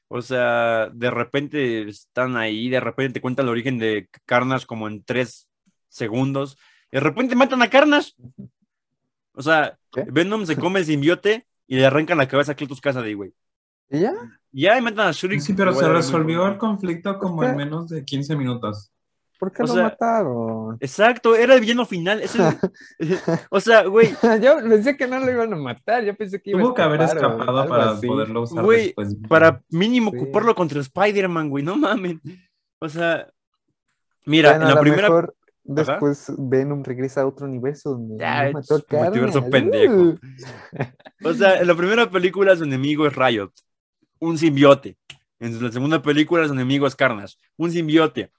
O 0.09 0.23
sea, 0.23 0.89
de 0.93 1.11
repente 1.11 1.89
están 1.89 2.37
ahí, 2.37 2.69
de 2.69 2.81
repente 2.81 3.15
te 3.15 3.21
cuentan 3.21 3.47
el 3.47 3.51
origen 3.51 3.79
de 3.79 4.09
Carnage 4.27 4.67
como 4.67 4.89
en 4.89 5.05
tres 5.05 5.49
segundos. 5.89 6.59
Y 6.91 6.97
de 6.97 7.01
repente 7.01 7.37
matan 7.37 7.63
a 7.63 7.71
Carnage. 7.71 8.13
O 9.33 9.43
sea, 9.43 9.79
¿Qué? 9.93 10.05
Venom 10.11 10.45
se 10.47 10.57
come 10.57 10.81
el 10.81 10.87
simbiote 10.87 11.47
y 11.69 11.77
le 11.77 11.87
arrancan 11.87 12.19
la 12.19 12.27
cabeza 12.27 12.53
a 12.53 12.55
Cletus 12.57 12.81
Cassidy, 12.81 13.15
güey. 13.15 13.33
¿Y 13.89 14.01
ya? 14.01 14.13
Ya 14.53 14.77
y 14.77 14.83
matan 14.83 15.07
a 15.09 15.13
Shuriken. 15.13 15.43
Sí, 15.45 15.53
pero 15.53 15.73
se 15.73 15.89
resolvió 15.89 16.47
el 16.49 16.59
conflicto 16.59 17.17
como 17.19 17.45
en 17.45 17.57
menos 17.57 17.89
de 17.89 18.05
15 18.05 18.35
minutos. 18.37 18.91
¿Por 19.41 19.51
qué 19.53 19.63
O 19.63 19.67
lo 19.67 19.73
sea, 19.73 19.83
mataron? 19.85 20.77
Exacto, 20.81 21.35
era 21.35 21.55
el 21.55 21.61
villano 21.63 21.87
final. 21.87 22.21
Es 22.21 22.37
el- 22.37 22.45
o 23.51 23.59
sea, 23.59 23.85
güey, 23.87 24.11
Yo 24.43 24.59
pensé 24.69 24.97
que 24.97 25.07
no 25.09 25.19
lo 25.19 25.31
iban 25.33 25.53
a 25.53 25.57
matar, 25.57 26.05
yo 26.05 26.15
pensé 26.15 26.41
que 26.41 26.51
iba 26.51 26.61
a 26.61 26.63
Tuvo 26.63 26.75
que 26.75 26.83
haber 26.83 27.01
escapado 27.03 27.67
para 27.69 27.91
así. 27.93 28.07
poderlo 28.07 28.43
usar 28.43 28.63
Güey, 28.63 28.87
después. 28.89 29.17
para 29.29 29.63
mínimo 29.71 30.11
Sí. 30.13 30.19
ocuparlo 30.19 30.55
contra 30.55 30.81
Spider-Man, 30.81 31.49
güey, 31.49 31.65
no 31.65 31.75
mamen. 31.77 32.21
O 32.81 32.89
sea, 32.89 33.27
mira, 34.27 34.51
Bueno, 34.51 34.67
en 34.67 34.71
a 34.71 34.75
la 34.75 34.81
primera. 34.81 35.03
mejor 35.09 35.35
después 35.65 36.33
Venom 36.37 36.83
regresa 36.85 37.23
a 37.23 37.27
otro 37.27 37.47
universo 37.47 37.91
donde 37.93 38.19
Ya, 38.19 38.51
mató 38.53 38.75
a 38.75 38.79
es 38.79 38.85
multiverso 39.05 39.41
Carnage. 39.41 39.51
pendejo. 39.51 39.95
Uh. 39.95 40.19
O 41.25 41.33
sea, 41.35 41.61
en 41.61 41.67
la 41.67 41.75
primera 41.75 42.11
película 42.11 42.55
su 42.57 42.65
enemigo 42.65 43.07
es 43.07 43.15
Riot, 43.17 43.53
un 44.19 44.37
simbiote. 44.37 44.97
En 45.39 45.63
la 45.63 45.73
segunda 45.73 46.03
película 46.03 46.47
su 46.47 46.53
enemigo 46.53 46.87
es 46.87 46.95
Carnage, 46.95 47.37
un 47.57 47.71
simbiote. 47.71 48.31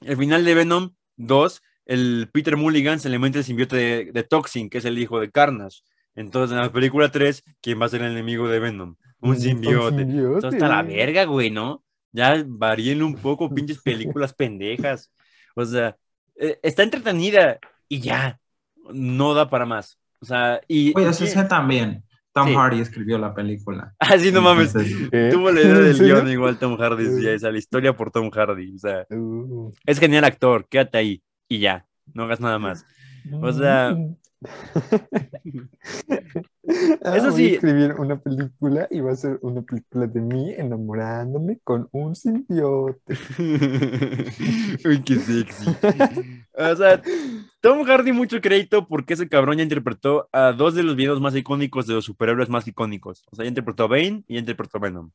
El 0.00 0.16
final 0.16 0.44
de 0.44 0.54
Venom 0.54 0.90
2, 1.16 1.62
el 1.86 2.28
Peter 2.32 2.56
Mulligan 2.56 3.00
se 3.00 3.08
le 3.08 3.18
mete 3.18 3.38
el 3.38 3.44
simbiote 3.44 3.76
de, 3.76 4.10
de 4.12 4.22
Toxin, 4.22 4.70
que 4.70 4.78
es 4.78 4.84
el 4.84 4.98
hijo 4.98 5.20
de 5.20 5.30
Carnage. 5.30 5.82
Entonces, 6.14 6.56
en 6.56 6.62
la 6.62 6.72
película 6.72 7.10
3, 7.10 7.44
¿quién 7.60 7.80
va 7.80 7.86
a 7.86 7.88
ser 7.88 8.02
el 8.02 8.12
enemigo 8.12 8.48
de 8.48 8.58
Venom? 8.58 8.96
Un 9.20 9.36
simbiote. 9.36 10.02
Esto 10.02 10.48
está 10.48 10.68
la 10.68 10.82
verga, 10.82 11.24
güey, 11.24 11.50
¿no? 11.50 11.84
Ya 12.12 12.42
varíenle 12.46 13.04
un 13.04 13.14
poco, 13.14 13.48
pinches 13.54 13.80
películas 13.80 14.34
pendejas. 14.34 15.12
O 15.54 15.64
sea, 15.64 15.96
eh, 16.36 16.58
está 16.62 16.82
entretenida 16.82 17.58
y 17.88 18.00
ya. 18.00 18.40
No 18.92 19.34
da 19.34 19.48
para 19.48 19.66
más. 19.66 19.98
O 20.20 20.26
sea, 20.26 20.60
y. 20.66 20.92
Oye, 20.96 21.12
sé 21.12 21.44
también. 21.44 22.04
Tom 22.38 22.48
Sí. 22.48 22.54
Hardy 22.54 22.80
escribió 22.80 23.18
la 23.18 23.34
película. 23.34 23.94
Ah, 24.00 24.18
sí, 24.18 24.30
no 24.32 24.40
mames. 24.42 24.72
¿Qué? 25.10 25.28
Tuvo 25.32 25.50
la 25.50 25.60
idea 25.60 25.74
del 25.78 25.98
guion 25.98 26.28
igual 26.30 26.58
Tom 26.58 26.76
Hardy, 26.78 27.06
sí, 27.06 27.28
esa, 27.28 27.50
la 27.50 27.58
historia 27.58 27.96
por 27.96 28.10
Tom 28.10 28.30
Hardy. 28.30 28.74
O 28.74 28.78
sea, 28.78 29.06
Uh. 29.10 29.72
es 29.86 29.98
genial 29.98 30.24
actor, 30.24 30.66
quédate 30.68 30.98
ahí 30.98 31.22
y 31.48 31.58
ya, 31.60 31.86
no 32.14 32.24
hagas 32.24 32.40
nada 32.40 32.58
más. 32.58 32.84
O 33.40 33.52
sea- 33.52 33.96
Ah, 37.02 37.16
Eso 37.16 37.30
voy 37.30 37.36
sí. 37.36 37.46
a 37.46 37.54
escribir 37.54 37.94
una 37.98 38.20
película 38.20 38.86
y 38.90 39.00
va 39.00 39.12
a 39.12 39.16
ser 39.16 39.38
una 39.42 39.62
película 39.62 40.06
de 40.06 40.20
mí 40.20 40.52
enamorándome 40.52 41.58
con 41.64 41.88
un 41.92 42.14
simbiote. 42.14 43.16
Uy, 44.84 45.02
qué 45.02 45.16
sexy. 45.16 45.70
O 46.52 46.76
sea, 46.76 47.00
Tom 47.60 47.84
Hardy 47.84 48.12
mucho 48.12 48.40
crédito 48.40 48.86
porque 48.86 49.14
ese 49.14 49.28
cabrón 49.28 49.56
ya 49.56 49.62
interpretó 49.62 50.28
a 50.32 50.52
dos 50.52 50.74
de 50.74 50.82
los 50.82 50.94
videos 50.96 51.20
más 51.20 51.34
icónicos 51.34 51.86
de 51.86 51.94
los 51.94 52.04
superhéroes 52.04 52.50
más 52.50 52.66
icónicos. 52.68 53.24
O 53.30 53.36
sea, 53.36 53.44
ya 53.44 53.48
interpretó 53.48 53.84
a 53.84 53.88
Bane 53.88 54.24
y 54.28 54.34
ya 54.34 54.40
interpretó 54.40 54.76
a 54.78 54.80
Venom. 54.82 55.10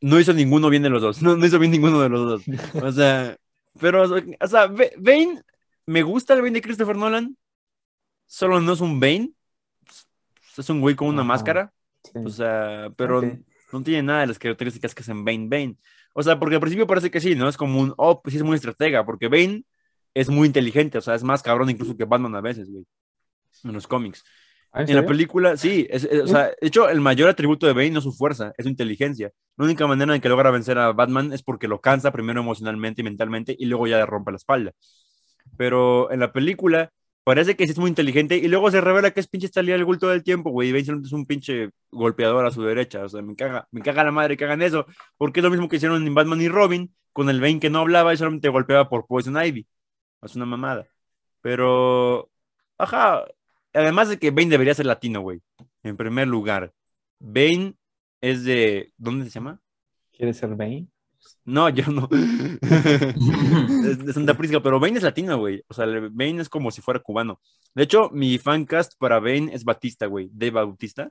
No 0.00 0.20
hizo 0.20 0.32
ninguno 0.32 0.68
bien 0.70 0.82
de 0.82 0.90
los 0.90 1.02
dos. 1.02 1.22
No, 1.22 1.36
no 1.36 1.44
hizo 1.46 1.58
bien 1.58 1.72
ninguno 1.72 2.00
de 2.00 2.08
los 2.08 2.44
dos. 2.46 2.82
O 2.82 2.92
sea, 2.92 3.36
pero, 3.80 4.02
o 4.02 4.46
sea, 4.46 4.66
Ba- 4.66 4.84
Bane, 4.98 5.42
me 5.86 6.02
gusta 6.02 6.34
el 6.34 6.40
Bane 6.42 6.52
de 6.54 6.62
Christopher 6.62 6.96
Nolan. 6.96 7.36
Solo 8.28 8.60
no 8.60 8.74
es 8.74 8.80
un 8.80 9.00
Bane. 9.00 9.32
Es 10.56 10.70
un 10.70 10.80
güey 10.80 10.94
con 10.94 11.08
una 11.08 11.22
Ajá. 11.22 11.28
máscara. 11.28 11.72
Sí. 12.04 12.12
O 12.24 12.28
sea, 12.28 12.88
pero 12.96 13.22
no 13.72 13.82
tiene 13.82 14.02
nada 14.04 14.20
de 14.20 14.26
las 14.28 14.38
características 14.38 14.94
que 14.94 15.02
hacen 15.02 15.24
Bane 15.24 15.48
Bane. 15.48 15.76
O 16.14 16.22
sea, 16.22 16.38
porque 16.38 16.54
al 16.56 16.60
principio 16.60 16.86
parece 16.86 17.10
que 17.10 17.20
sí, 17.20 17.34
¿no? 17.34 17.48
Es 17.48 17.56
como 17.56 17.80
un, 17.80 17.94
oh, 17.96 18.22
pues 18.22 18.32
sí 18.32 18.38
es 18.38 18.44
muy 18.44 18.54
estratega, 18.56 19.04
porque 19.04 19.28
Bane 19.28 19.64
es 20.14 20.28
muy 20.28 20.46
inteligente, 20.46 20.98
o 20.98 21.00
sea, 21.00 21.14
es 21.14 21.22
más 21.22 21.42
cabrón 21.42 21.70
incluso 21.70 21.96
que 21.96 22.04
Batman 22.04 22.34
a 22.34 22.40
veces, 22.40 22.68
güey, 22.70 22.84
en 23.64 23.72
los 23.72 23.86
cómics. 23.86 24.24
Ah, 24.72 24.82
En 24.82 24.96
la 24.96 25.06
película, 25.06 25.56
sí, 25.56 25.86
es- 25.90 26.04
es- 26.04 26.22
o 26.22 26.26
sea, 26.26 26.46
de 26.48 26.56
hecho, 26.60 26.88
el 26.88 27.00
mayor 27.00 27.28
atributo 27.28 27.66
de 27.66 27.72
Bane 27.72 27.90
no 27.90 27.98
es 27.98 28.04
su 28.04 28.12
fuerza, 28.12 28.52
es 28.58 28.64
su 28.64 28.68
inteligencia. 28.70 29.30
La 29.56 29.64
única 29.64 29.86
manera 29.86 30.14
en 30.14 30.20
que 30.20 30.28
logra 30.28 30.50
vencer 30.50 30.76
a 30.78 30.92
Batman 30.92 31.32
es 31.32 31.42
porque 31.42 31.68
lo 31.68 31.80
cansa 31.80 32.10
primero 32.12 32.40
emocionalmente 32.40 33.00
y 33.00 33.04
mentalmente 33.04 33.54
y 33.58 33.66
luego 33.66 33.86
ya 33.86 33.96
le 33.98 34.06
rompe 34.06 34.32
la 34.32 34.36
espalda. 34.36 34.72
Pero 35.56 36.10
en 36.10 36.20
la 36.20 36.32
película 36.32 36.90
parece 37.24 37.56
que 37.56 37.66
sí 37.66 37.72
es 37.72 37.78
muy 37.78 37.90
inteligente 37.90 38.36
y 38.36 38.48
luego 38.48 38.70
se 38.70 38.80
revela 38.80 39.10
que 39.10 39.20
es 39.20 39.28
pinche 39.28 39.46
Stanley 39.46 39.74
al 39.74 39.84
Ghul 39.84 39.98
todo 39.98 40.12
el 40.12 40.22
tiempo, 40.22 40.50
güey, 40.50 40.76
y 40.76 40.84
solamente 40.84 41.08
es 41.08 41.12
un 41.12 41.26
pinche 41.26 41.70
golpeador 41.90 42.46
a 42.46 42.50
su 42.50 42.62
derecha. 42.62 43.04
O 43.04 43.08
sea, 43.08 43.22
me 43.22 43.36
caga, 43.36 43.68
me 43.70 43.82
caga 43.82 44.04
la 44.04 44.12
madre 44.12 44.36
que 44.36 44.44
hagan 44.44 44.62
eso, 44.62 44.86
porque 45.16 45.40
es 45.40 45.44
lo 45.44 45.50
mismo 45.50 45.68
que 45.68 45.76
hicieron 45.76 46.06
en 46.06 46.14
Batman 46.14 46.40
y 46.40 46.48
Robin, 46.48 46.94
con 47.12 47.28
el 47.30 47.40
Bane 47.40 47.60
que 47.60 47.70
no 47.70 47.80
hablaba 47.80 48.14
y 48.14 48.16
solamente 48.16 48.48
golpeaba 48.48 48.88
por 48.88 49.06
Poison 49.06 49.36
Ivy. 49.44 49.66
Es 50.22 50.36
una 50.36 50.46
mamada. 50.46 50.86
Pero, 51.42 52.30
ajá, 52.78 53.24
además 53.72 54.08
de 54.08 54.18
que 54.18 54.30
Bane 54.30 54.50
debería 54.50 54.74
ser 54.74 54.86
latino, 54.86 55.20
güey. 55.20 55.40
En 55.82 55.96
primer 55.96 56.28
lugar, 56.28 56.72
Bane 57.18 57.74
es 58.20 58.44
de. 58.44 58.92
¿Dónde 58.96 59.26
se 59.26 59.30
llama? 59.32 59.60
¿Quieres 60.12 60.36
ser 60.38 60.54
Bane? 60.54 60.88
No, 61.44 61.68
yo 61.70 61.86
no. 61.90 62.08
es 62.12 64.04
de 64.04 64.12
Santa 64.12 64.36
Prisca, 64.36 64.60
pero 64.62 64.78
Bane 64.80 64.98
es 64.98 65.02
latino, 65.02 65.38
güey. 65.38 65.64
O 65.68 65.74
sea, 65.74 65.86
Bane 65.86 66.42
es 66.42 66.48
como 66.48 66.70
si 66.70 66.82
fuera 66.82 67.00
cubano. 67.00 67.40
De 67.74 67.84
hecho, 67.84 68.10
mi 68.10 68.38
fancast 68.38 68.94
para 68.98 69.18
Bane 69.20 69.54
es 69.54 69.64
Batista, 69.64 70.06
güey. 70.06 70.28
De 70.32 70.50
Bautista. 70.50 71.10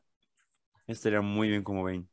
Estaría 0.87 1.21
muy 1.21 1.49
bien 1.49 1.63
como 1.63 1.83
Bane. 1.83 2.05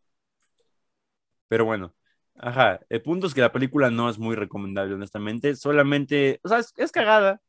Pero 1.48 1.64
bueno. 1.64 1.94
Ajá. 2.36 2.80
El 2.88 3.02
punto 3.02 3.26
es 3.26 3.34
que 3.34 3.40
la 3.40 3.52
película 3.52 3.90
no 3.90 4.08
es 4.10 4.18
muy 4.18 4.36
recomendable, 4.36 4.94
honestamente. 4.94 5.56
Solamente. 5.56 6.40
O 6.42 6.48
sea, 6.48 6.58
es, 6.58 6.72
es 6.76 6.92
cagada. 6.92 7.40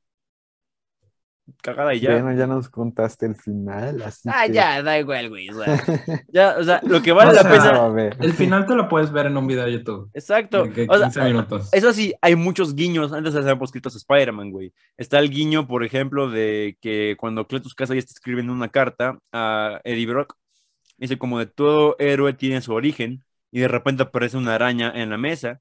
Cagada 1.62 1.94
y 1.94 2.00
ya. 2.00 2.12
Bueno, 2.12 2.34
ya 2.38 2.48
nos 2.48 2.70
contaste 2.70 3.26
el 3.28 3.36
final, 3.36 4.02
así 4.02 4.28
Ah, 4.32 4.46
que- 4.48 4.54
ya, 4.54 4.82
da 4.82 4.98
igual, 5.00 5.30
güey. 5.30 5.50
O 5.50 5.64
sea, 5.64 5.66
ya, 6.30 6.56
o 6.60 6.64
sea, 6.64 6.82
lo 6.84 7.02
que 7.02 7.12
vale 7.12 7.32
O 7.32 7.34
la 7.34 7.42
sea, 7.42 7.52
pena. 7.94 8.16
El 8.20 8.34
final 8.34 8.66
te 8.66 8.76
lo 8.76 8.90
puedes 8.90 9.12
ver 9.12 9.28
en 9.28 9.38
un 9.38 9.46
video 9.48 9.66
de 9.66 9.74
YouTube. 9.74 10.10
Exacto. 10.14 10.66
De 10.66 10.88
O 10.90 10.98
sea, 10.98 11.08
15 11.08 11.24
minutos. 11.24 11.70
Eso 11.72 11.94
sí, 11.94 12.14
hay 12.22 12.36
muchos 12.36 12.74
guiños. 12.76 13.14
Antes 13.14 13.34
se 13.34 13.40
habían 13.40 13.62
escritos 13.62 13.94
a 13.96 13.98
Spider-Man, 13.98 14.52
güey. 14.52 14.74
Está 14.98 15.20
el 15.20 15.30
guiño, 15.30 15.68
por 15.68 15.84
ejemplo, 15.84 16.30
de 16.30 16.78
que 16.82 17.16
cuando 17.20 17.46
Cletus 17.48 17.76
Casa 17.76 17.94
ya 17.94 18.00
está 18.00 18.12
escribiendo 18.14 18.52
una 18.52 18.70
carta 18.70 19.20
a 19.32 19.80
Eddie 19.84 20.08
Brock, 20.08 20.36
dice 20.98 21.18
como 21.18 21.40
de 21.40 21.46
todo 21.46 21.96
héroe 22.00 22.34
tiene 22.34 22.62
su 22.62 22.74
origen 22.74 23.24
y 23.52 23.60
de 23.60 23.68
repente 23.68 24.04
aparece 24.04 24.38
una 24.38 24.56
araña 24.56 24.92
en 24.96 25.10
la 25.10 25.18
mesa 25.18 25.60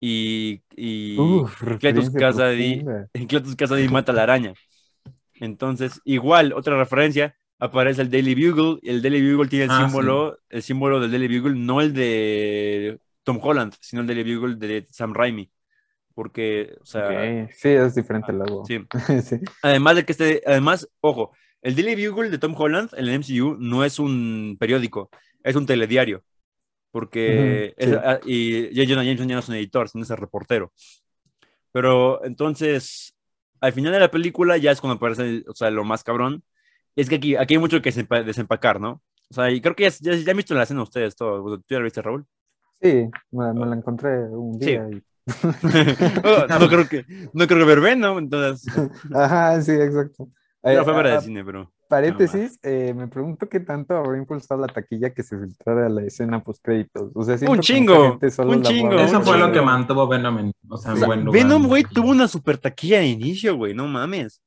y, 0.00 0.62
y 0.74 1.18
Uf, 1.18 1.62
Cletus 1.78 2.10
profunda. 2.10 3.08
Cletus 3.28 3.54
Kasady 3.56 3.88
mata 3.88 4.12
a 4.12 4.14
la 4.14 4.22
araña. 4.22 4.54
Entonces, 5.40 6.00
igual, 6.04 6.52
otra 6.52 6.76
referencia, 6.78 7.34
aparece 7.58 8.02
el 8.02 8.10
Daily 8.10 8.34
Bugle 8.34 8.78
y 8.82 8.90
el 8.90 9.02
Daily 9.02 9.32
Bugle 9.34 9.48
tiene 9.48 9.64
el 9.66 9.70
Ah, 9.70 9.86
símbolo, 9.86 10.38
el 10.48 10.62
símbolo 10.62 11.00
del 11.00 11.10
Daily 11.10 11.38
Bugle, 11.40 11.58
no 11.58 11.80
el 11.80 11.92
de 11.92 12.98
Tom 13.24 13.38
Holland, 13.42 13.74
sino 13.80 14.02
el 14.02 14.06
Daily 14.06 14.36
Bugle 14.36 14.56
de 14.56 14.86
Sam 14.90 15.14
Raimi. 15.14 15.50
Porque, 16.14 16.74
o 16.80 16.84
sea, 16.84 17.48
Sí, 17.54 17.68
es 17.70 17.94
diferente 17.94 18.32
el 18.32 18.38
logo. 18.38 18.64
sí. 18.66 18.78
Sí. 19.22 19.36
Además 19.62 19.96
de 19.96 20.04
que 20.04 20.12
este, 20.12 20.42
además, 20.46 20.88
ojo, 21.00 21.32
el 21.62 21.74
Daily 21.76 22.08
Bugle 22.08 22.30
de 22.30 22.38
Tom 22.38 22.54
Holland, 22.56 22.90
en 22.94 23.04
el 23.08 23.14
MCU, 23.14 23.56
no 23.58 23.84
es 23.84 23.98
un 23.98 24.56
periódico, 24.58 25.10
es 25.42 25.56
un 25.56 25.66
telediario. 25.66 26.22
Porque, 26.90 27.74
Ujú, 27.78 27.84
sí. 27.84 27.90
es- 27.92 27.98
ah, 28.04 28.20
y 28.26 28.64
J. 28.74 28.84
Jonah 28.88 29.04
Jameson 29.04 29.28
ya 29.28 29.34
no 29.36 29.40
es 29.40 29.48
un 29.48 29.54
editor, 29.54 29.88
sino 29.88 30.02
es 30.04 30.10
el 30.10 30.16
reportero. 30.16 30.72
Pero 31.72 32.24
entonces, 32.24 33.14
al 33.60 33.72
final 33.72 33.92
de 33.92 34.00
la 34.00 34.10
película 34.10 34.56
ya 34.56 34.70
es 34.72 34.80
cuando 34.80 34.96
aparece, 34.96 35.44
o 35.48 35.54
sea, 35.54 35.70
lo 35.70 35.84
más 35.84 36.02
cabrón. 36.04 36.42
Es 36.96 37.08
que 37.08 37.16
aquí, 37.16 37.36
aquí 37.36 37.54
hay 37.54 37.60
mucho 37.60 37.80
que 37.82 37.90
desempa- 37.92 38.24
desempacar, 38.24 38.80
¿no? 38.80 39.02
O 39.30 39.34
sea, 39.34 39.50
y 39.50 39.60
creo 39.60 39.76
que 39.76 39.88
ya, 39.88 39.90
ya, 40.00 40.14
ya 40.14 40.30
han 40.32 40.36
visto 40.36 40.54
la 40.54 40.64
escena 40.64 40.82
ustedes 40.82 41.14
todo. 41.14 41.58
¿Tú 41.58 41.64
ya 41.68 41.78
lo 41.78 41.84
viste, 41.84 42.02
Raúl? 42.02 42.26
Sí, 42.82 43.08
me, 43.30 43.52
me 43.54 43.66
la 43.66 43.76
encontré 43.76 44.24
un 44.30 44.58
Sí. 44.60 44.66
día. 44.66 44.88
y- 44.90 45.02
Oh, 46.24 46.46
no, 46.58 46.68
creo 46.68 46.88
que, 46.88 47.04
no 47.32 47.46
creo 47.46 47.58
que 47.60 47.64
ver 47.64 47.80
Venom, 47.80 48.18
entonces. 48.18 48.66
Ajá, 49.14 49.60
sí, 49.62 49.72
exacto. 49.72 50.28
Eh, 50.62 50.74
No 50.76 50.84
fue 50.84 50.92
para 50.94 51.10
a- 51.12 51.14
el 51.16 51.20
cine, 51.20 51.44
pero. 51.44 51.70
Paréntesis, 51.90 52.60
eh, 52.62 52.94
me 52.94 53.08
pregunto 53.08 53.48
qué 53.48 53.58
tanto 53.58 53.96
habrá 53.96 54.16
impulsado 54.16 54.60
la 54.60 54.68
taquilla 54.68 55.10
que 55.12 55.24
se 55.24 55.36
filtrara 55.36 55.88
la 55.88 56.04
escena 56.04 56.40
post 56.40 56.62
créditos. 56.62 57.10
O 57.16 57.24
sea, 57.24 57.36
que 57.36 57.46
chingo, 57.58 58.16
solo 58.30 58.52
un 58.52 58.62
chingo, 58.62 58.94
Eso 58.94 59.18
un 59.18 59.24
fue 59.24 59.36
lo 59.36 59.50
que 59.50 59.60
mantuvo 59.60 60.06
Venom 60.06 60.38
en, 60.38 60.52
o 60.68 60.76
sea, 60.76 60.92
en 60.92 60.96
O 60.96 60.98
sea, 61.00 61.06
buen 61.08 61.24
lugar. 61.24 61.42
Venom, 61.42 61.66
güey, 61.66 61.82
tuvo 61.82 62.10
una 62.10 62.28
super 62.28 62.58
taquilla 62.58 63.00
de 63.00 63.08
inicio, 63.08 63.56
güey, 63.56 63.74
no 63.74 63.88
mames. 63.88 64.40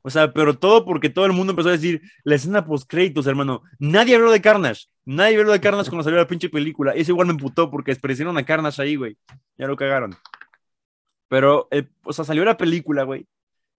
O 0.00 0.08
sea, 0.08 0.32
pero 0.32 0.54
todo 0.54 0.86
porque 0.86 1.10
todo 1.10 1.26
el 1.26 1.34
mundo 1.34 1.50
empezó 1.50 1.68
a 1.68 1.72
decir 1.72 2.00
la 2.24 2.36
escena 2.36 2.64
post 2.64 2.88
créditos, 2.88 3.26
hermano. 3.26 3.60
Nadie 3.78 4.14
habló 4.14 4.32
de 4.32 4.40
Carnage. 4.40 4.86
Nadie 5.04 5.38
habló 5.38 5.52
de 5.52 5.60
Carnage 5.60 5.90
cuando 5.90 6.04
salió 6.04 6.18
la 6.18 6.26
pinche 6.26 6.48
película. 6.48 6.92
Eso 6.92 7.12
igual 7.12 7.26
me 7.26 7.34
emputó 7.34 7.70
porque 7.70 7.90
despreciaron 7.90 8.38
a 8.38 8.46
Carnage 8.46 8.80
ahí, 8.80 8.96
güey. 8.96 9.18
Ya 9.58 9.66
lo 9.66 9.76
cagaron. 9.76 10.16
Pero, 11.28 11.68
eh, 11.70 11.86
o 12.04 12.14
sea, 12.14 12.24
salió 12.24 12.46
la 12.46 12.56
película, 12.56 13.02
güey. 13.02 13.26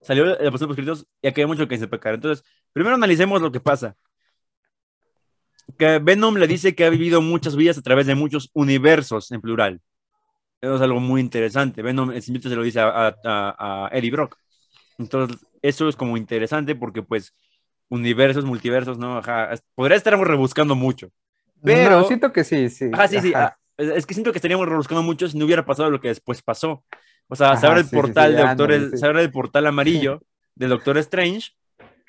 Salió 0.00 0.24
la 0.24 0.32
escena 0.34 0.50
post 0.50 0.64
créditos 0.72 1.06
y 1.22 1.28
aquí 1.28 1.40
hay 1.42 1.46
mucho 1.46 1.68
que 1.68 1.78
se 1.78 1.86
pecar. 1.88 2.14
Entonces, 2.14 2.44
primero 2.72 2.94
analicemos 2.96 3.42
lo 3.42 3.52
que 3.52 3.60
pasa. 3.60 3.96
Que 5.78 5.98
Venom 5.98 6.36
le 6.36 6.46
dice 6.46 6.74
que 6.74 6.84
ha 6.84 6.90
vivido 6.90 7.20
muchas 7.20 7.54
vidas 7.56 7.78
a 7.78 7.82
través 7.82 8.06
de 8.06 8.14
muchos 8.14 8.50
universos 8.54 9.30
en 9.30 9.40
plural. 9.40 9.80
Eso 10.60 10.74
es 10.76 10.80
algo 10.82 11.00
muy 11.00 11.20
interesante. 11.20 11.82
Venom, 11.82 12.10
el 12.10 12.22
se 12.22 12.38
lo 12.40 12.62
dice 12.62 12.80
a, 12.80 12.88
a- 13.08 13.14
a- 13.24 13.88
Eddie 13.92 14.10
Brock. 14.10 14.36
Entonces, 14.98 15.38
eso 15.62 15.88
es 15.88 15.96
como 15.96 16.16
interesante 16.16 16.74
porque, 16.74 17.02
pues, 17.02 17.34
universos, 17.88 18.44
multiversos, 18.44 18.98
¿no? 18.98 19.18
Ajá, 19.18 19.50
podría 19.74 19.96
estar 19.96 20.18
rebuscando 20.18 20.74
mucho. 20.74 21.10
Pero- 21.62 22.00
No, 22.00 22.04
siento 22.06 22.32
que 22.32 22.44
sí, 22.44 22.68
sí. 22.68 22.90
Ajá, 22.92 23.08
sí, 23.08 23.20
sí. 23.20 23.32
Ajá. 23.34 23.56
ah, 23.56 23.56
es 23.76 23.88
es 23.90 24.06
que 24.06 24.14
siento 24.14 24.32
que 24.32 24.38
estaríamos 24.38 24.68
rebuscando 24.68 25.02
mucho 25.02 25.28
si 25.28 25.38
no 25.38 25.44
hubiera 25.46 25.64
pasado 25.64 25.90
lo 25.90 26.00
que 26.00 26.08
después 26.08 26.42
pasó. 26.42 26.84
O 27.30 27.36
sea, 27.36 27.56
se 27.56 27.66
Ajá, 27.66 27.68
abre 27.68 27.80
el 27.82 27.86
sí, 27.86 27.90
sí, 27.90 27.96
portal 27.96 28.32
sí, 28.32 28.36
de 28.36 28.42
ándale, 28.42 28.80
Doctor, 28.80 28.90
sí. 28.90 28.98
se 28.98 29.06
abre 29.06 29.22
el 29.22 29.30
portal 29.30 29.66
amarillo 29.66 30.22
de 30.56 30.66
Doctor 30.68 30.98
Strange. 30.98 31.52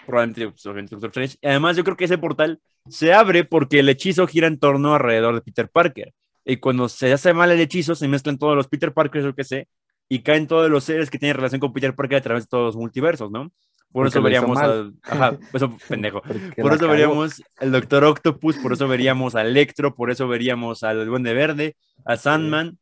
Probablemente, 0.05 0.49
pues, 0.49 0.63
Doctor 0.63 1.09
Strange. 1.09 1.37
Y 1.41 1.47
además, 1.47 1.77
yo 1.77 1.83
creo 1.83 1.97
que 1.97 2.05
ese 2.05 2.17
portal 2.17 2.59
se 2.89 3.13
abre 3.13 3.43
porque 3.45 3.79
el 3.79 3.89
hechizo 3.89 4.27
gira 4.27 4.47
en 4.47 4.59
torno 4.59 4.95
alrededor 4.95 5.35
de 5.35 5.41
Peter 5.41 5.69
Parker. 5.69 6.13
Y 6.43 6.57
cuando 6.57 6.89
se 6.89 7.13
hace 7.13 7.33
mal 7.33 7.51
el 7.51 7.59
hechizo, 7.59 7.95
se 7.95 8.07
mezclan 8.07 8.39
todos 8.39 8.55
los 8.55 8.67
Peter 8.67 8.93
Parkers, 8.93 9.23
yo 9.25 9.35
que 9.35 9.43
sé, 9.43 9.67
y 10.09 10.23
caen 10.23 10.47
todos 10.47 10.69
los 10.69 10.83
seres 10.83 11.09
que 11.11 11.19
tienen 11.19 11.35
relación 11.37 11.61
con 11.61 11.71
Peter 11.71 11.95
Parker 11.95 12.17
a 12.17 12.21
través 12.21 12.43
de 12.45 12.49
todos 12.49 12.65
los 12.65 12.75
multiversos, 12.75 13.31
¿no? 13.31 13.51
Por 13.91 14.05
Porque 14.05 14.09
eso 14.09 14.21
veríamos 14.21 14.57
al. 14.57 14.93
Ajá, 15.03 15.37
eso 15.53 15.77
pendejo. 15.87 16.21
Porque 16.21 16.61
Por 16.61 16.73
eso 16.73 16.87
veríamos 16.87 17.43
el 17.59 17.71
Doctor 17.71 18.05
Octopus, 18.05 18.57
por 18.57 18.73
eso 18.73 18.87
veríamos 18.87 19.35
a 19.35 19.41
Electro, 19.41 19.95
por 19.95 20.09
eso 20.11 20.27
veríamos 20.27 20.83
al 20.83 21.05
Duende 21.05 21.33
Verde, 21.33 21.75
a 22.05 22.17
Sandman. 22.17 22.79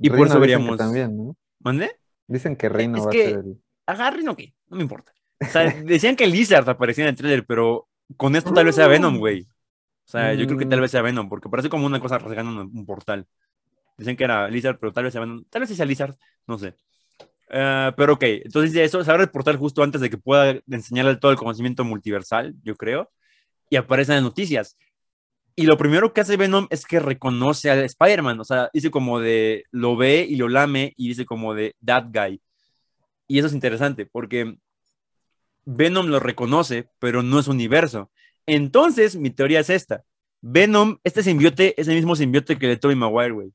Y 0.00 0.10
por 0.10 0.26
eso 0.26 0.38
veríamos. 0.40 0.76
También, 0.76 1.16
¿no? 1.16 1.36
¿Mande? 1.60 1.90
Dicen 2.26 2.56
que 2.56 2.68
Reino 2.68 2.98
Es 2.98 3.06
va 3.06 3.10
que- 3.10 3.22
a 3.26 3.28
ser 3.30 3.38
el. 3.38 3.62
A 3.86 3.92
Harry 3.92 4.24
no, 4.24 4.36
¿qué? 4.36 4.52
No 4.68 4.76
me 4.76 4.82
importa. 4.82 5.12
O 5.40 5.44
sea, 5.46 5.62
decían 5.84 6.16
que 6.16 6.26
Lizard 6.26 6.68
aparecía 6.68 7.04
en 7.04 7.10
el 7.10 7.16
trailer, 7.16 7.46
pero 7.46 7.88
con 8.16 8.34
esto 8.36 8.52
tal 8.52 8.64
vez 8.66 8.74
sea 8.74 8.88
Venom, 8.88 9.18
güey. 9.18 9.42
O 9.42 10.08
sea, 10.08 10.34
yo 10.34 10.46
creo 10.46 10.58
que 10.58 10.66
tal 10.66 10.78
Mm. 10.78 10.82
vez 10.82 10.90
sea 10.90 11.02
Venom, 11.02 11.28
porque 11.28 11.48
parece 11.48 11.68
como 11.68 11.86
una 11.86 12.00
cosa 12.00 12.18
rasgando 12.18 12.62
un, 12.62 12.70
un 12.76 12.86
portal. 12.86 13.26
Dicen 13.98 14.16
que 14.16 14.24
era 14.24 14.48
Lizard, 14.48 14.78
pero 14.78 14.92
tal 14.92 15.04
vez 15.04 15.12
sea 15.12 15.20
Venom. 15.20 15.44
Tal 15.50 15.60
vez 15.60 15.70
sea 15.76 15.86
Lizard, 15.86 16.14
no 16.46 16.58
sé. 16.58 16.74
Eh, 17.48 17.92
pero 17.96 18.14
ok, 18.14 18.22
entonces 18.24 18.72
de 18.72 18.84
eso 18.84 19.02
se 19.04 19.10
abre 19.10 19.24
el 19.24 19.30
portal 19.30 19.56
justo 19.56 19.82
antes 19.82 20.00
de 20.00 20.10
que 20.10 20.18
pueda 20.18 20.60
enseñarle 20.70 21.16
todo 21.16 21.30
el 21.30 21.36
conocimiento 21.38 21.84
multiversal, 21.84 22.54
yo 22.62 22.76
creo. 22.76 23.10
Y 23.70 23.76
aparecen 23.76 24.16
las 24.16 24.24
noticias. 24.24 24.76
Y 25.58 25.64
lo 25.64 25.78
primero 25.78 26.12
que 26.12 26.20
hace 26.20 26.36
Venom 26.36 26.66
es 26.68 26.84
que 26.84 27.00
reconoce 27.00 27.70
al 27.70 27.82
Spider-Man. 27.82 28.38
O 28.40 28.44
sea, 28.44 28.68
dice 28.74 28.90
como 28.90 29.20
de 29.20 29.64
lo 29.70 29.96
ve 29.96 30.26
y 30.28 30.36
lo 30.36 30.48
lame 30.50 30.92
y 30.96 31.08
dice 31.08 31.24
como 31.24 31.54
de 31.54 31.74
that 31.84 32.08
guy. 32.12 32.42
Y 33.26 33.38
eso 33.38 33.48
es 33.48 33.54
interesante 33.54 34.04
porque 34.04 34.58
Venom 35.64 36.06
lo 36.06 36.20
reconoce, 36.20 36.90
pero 36.98 37.22
no 37.22 37.38
es 37.38 37.48
universo. 37.48 38.10
Entonces, 38.44 39.16
mi 39.16 39.30
teoría 39.30 39.60
es 39.60 39.70
esta. 39.70 40.04
Venom, 40.42 40.98
este 41.02 41.22
simbiote 41.22 41.80
es 41.80 41.88
el 41.88 41.96
mismo 41.96 42.14
simbiote 42.14 42.58
que 42.58 42.68
de 42.68 42.76
Tobey 42.76 42.94
Maguire, 42.94 43.32
güey. 43.32 43.52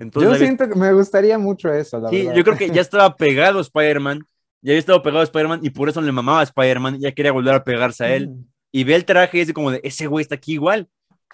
Entonces, 0.00 0.32
Yo 0.32 0.38
siento 0.38 0.68
que 0.68 0.74
me 0.74 0.92
gustaría 0.92 1.36
mucho 1.36 1.72
eso, 1.72 2.00
la 2.00 2.08
sí, 2.08 2.22
verdad. 2.22 2.34
yo 2.34 2.44
creo 2.44 2.56
que 2.56 2.70
ya 2.70 2.80
estaba 2.80 3.16
pegado 3.16 3.60
Spider-Man, 3.60 4.26
ya 4.62 4.72
había 4.72 4.78
estado 4.78 5.02
pegado 5.02 5.20
a 5.20 5.24
Spider-Man 5.24 5.60
y 5.62 5.70
por 5.70 5.88
eso 5.88 6.00
le 6.00 6.10
mamaba 6.12 6.40
a 6.40 6.44
Spider-Man, 6.44 6.98
ya 7.00 7.12
quería 7.12 7.32
volver 7.32 7.54
a 7.54 7.64
pegarse 7.64 8.04
a 8.04 8.14
él. 8.14 8.30
Mm. 8.30 8.44
Y 8.72 8.84
ve 8.84 8.94
el 8.94 9.04
traje 9.04 9.36
y 9.36 9.40
dice 9.40 9.52
como 9.52 9.70
de, 9.70 9.80
ese 9.84 10.06
güey 10.06 10.22
está 10.22 10.36
aquí 10.36 10.54
igual. 10.54 10.88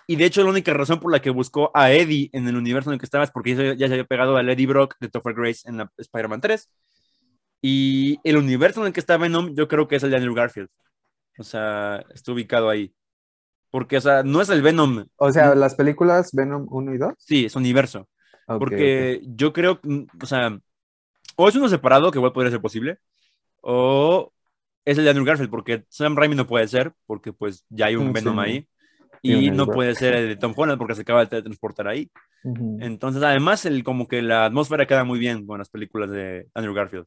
Y 0.06 0.16
de 0.16 0.24
hecho 0.24 0.42
la 0.42 0.50
única 0.50 0.72
razón 0.74 1.00
por 1.00 1.12
la 1.12 1.20
que 1.22 1.30
buscó 1.30 1.70
a 1.74 1.92
Eddie 1.92 2.30
en 2.32 2.48
el 2.48 2.56
universo 2.56 2.90
en 2.90 2.94
el 2.94 3.00
que 3.00 3.06
estaba 3.06 3.24
es 3.24 3.30
porque 3.30 3.50
ya 3.50 3.56
se- 3.56 3.76
ya 3.76 3.86
se 3.86 3.94
había 3.94 4.04
pegado 4.04 4.36
al 4.36 4.48
Eddie 4.48 4.66
Brock 4.66 4.96
de 5.00 5.08
Topher 5.08 5.34
Grace 5.34 5.68
en 5.68 5.78
la 5.78 5.90
Spider-Man 5.96 6.40
3. 6.40 6.70
Y 7.62 8.18
el 8.24 8.36
universo 8.36 8.80
en 8.80 8.88
el 8.88 8.92
que 8.92 9.00
está 9.00 9.16
Venom 9.16 9.54
yo 9.54 9.68
creo 9.68 9.86
que 9.86 9.96
es 9.96 10.02
el 10.02 10.10
de 10.10 10.16
Andrew 10.16 10.34
Garfield. 10.34 10.68
O 11.38 11.44
sea, 11.44 12.04
está 12.14 12.32
ubicado 12.32 12.68
ahí. 12.70 12.92
Porque, 13.70 13.98
o 13.98 14.00
sea, 14.00 14.22
no 14.22 14.40
es 14.40 14.48
el 14.48 14.62
Venom. 14.62 15.06
O 15.16 15.30
sea, 15.30 15.54
las 15.54 15.74
películas 15.76 16.30
Venom 16.32 16.66
1 16.70 16.94
y 16.94 16.98
2. 16.98 17.14
Sí, 17.18 17.44
es 17.46 17.54
universo. 17.56 18.08
Porque 18.46 19.20
yo 19.24 19.52
creo, 19.52 19.80
o 20.20 20.26
sea, 20.26 20.58
o 21.36 21.48
es 21.48 21.54
uno 21.54 21.68
separado, 21.68 22.10
que 22.10 22.18
igual 22.18 22.32
podría 22.32 22.50
ser 22.50 22.60
posible, 22.60 22.98
o 23.60 24.32
es 24.84 24.98
el 24.98 25.04
de 25.04 25.10
Andrew 25.10 25.26
Garfield, 25.26 25.50
porque 25.50 25.84
Sam 25.88 26.16
Raimi 26.16 26.34
no 26.34 26.46
puede 26.46 26.66
ser, 26.68 26.92
porque 27.06 27.32
pues 27.32 27.64
ya 27.68 27.86
hay 27.86 27.96
un 27.96 28.08
Mm, 28.08 28.12
Venom 28.12 28.34
sí. 28.36 28.40
ahí. 28.40 28.68
Y 29.22 29.50
no 29.50 29.66
puede 29.70 29.94
ser 29.94 30.14
el 30.14 30.28
de 30.28 30.36
Tom 30.36 30.54
Holland 30.56 30.78
porque 30.78 30.94
se 30.94 31.02
acaba 31.02 31.20
de 31.20 31.26
teletransportar 31.28 31.88
ahí. 31.88 32.10
Entonces, 32.78 33.22
además, 33.22 33.64
el, 33.66 33.84
como 33.84 34.08
que 34.08 34.22
la 34.22 34.46
atmósfera 34.46 34.86
queda 34.86 35.04
muy 35.04 35.18
bien 35.18 35.46
con 35.46 35.58
las 35.58 35.68
películas 35.70 36.10
de 36.10 36.48
Andrew 36.54 36.74
Garfield. 36.74 37.06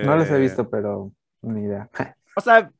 No 0.00 0.16
los 0.16 0.30
he 0.30 0.38
Eh, 0.38 0.38
visto, 0.38 0.68
pero 0.68 1.12
ni 1.42 1.62
idea. 1.64 1.90
O 2.36 2.40
sea, 2.40 2.70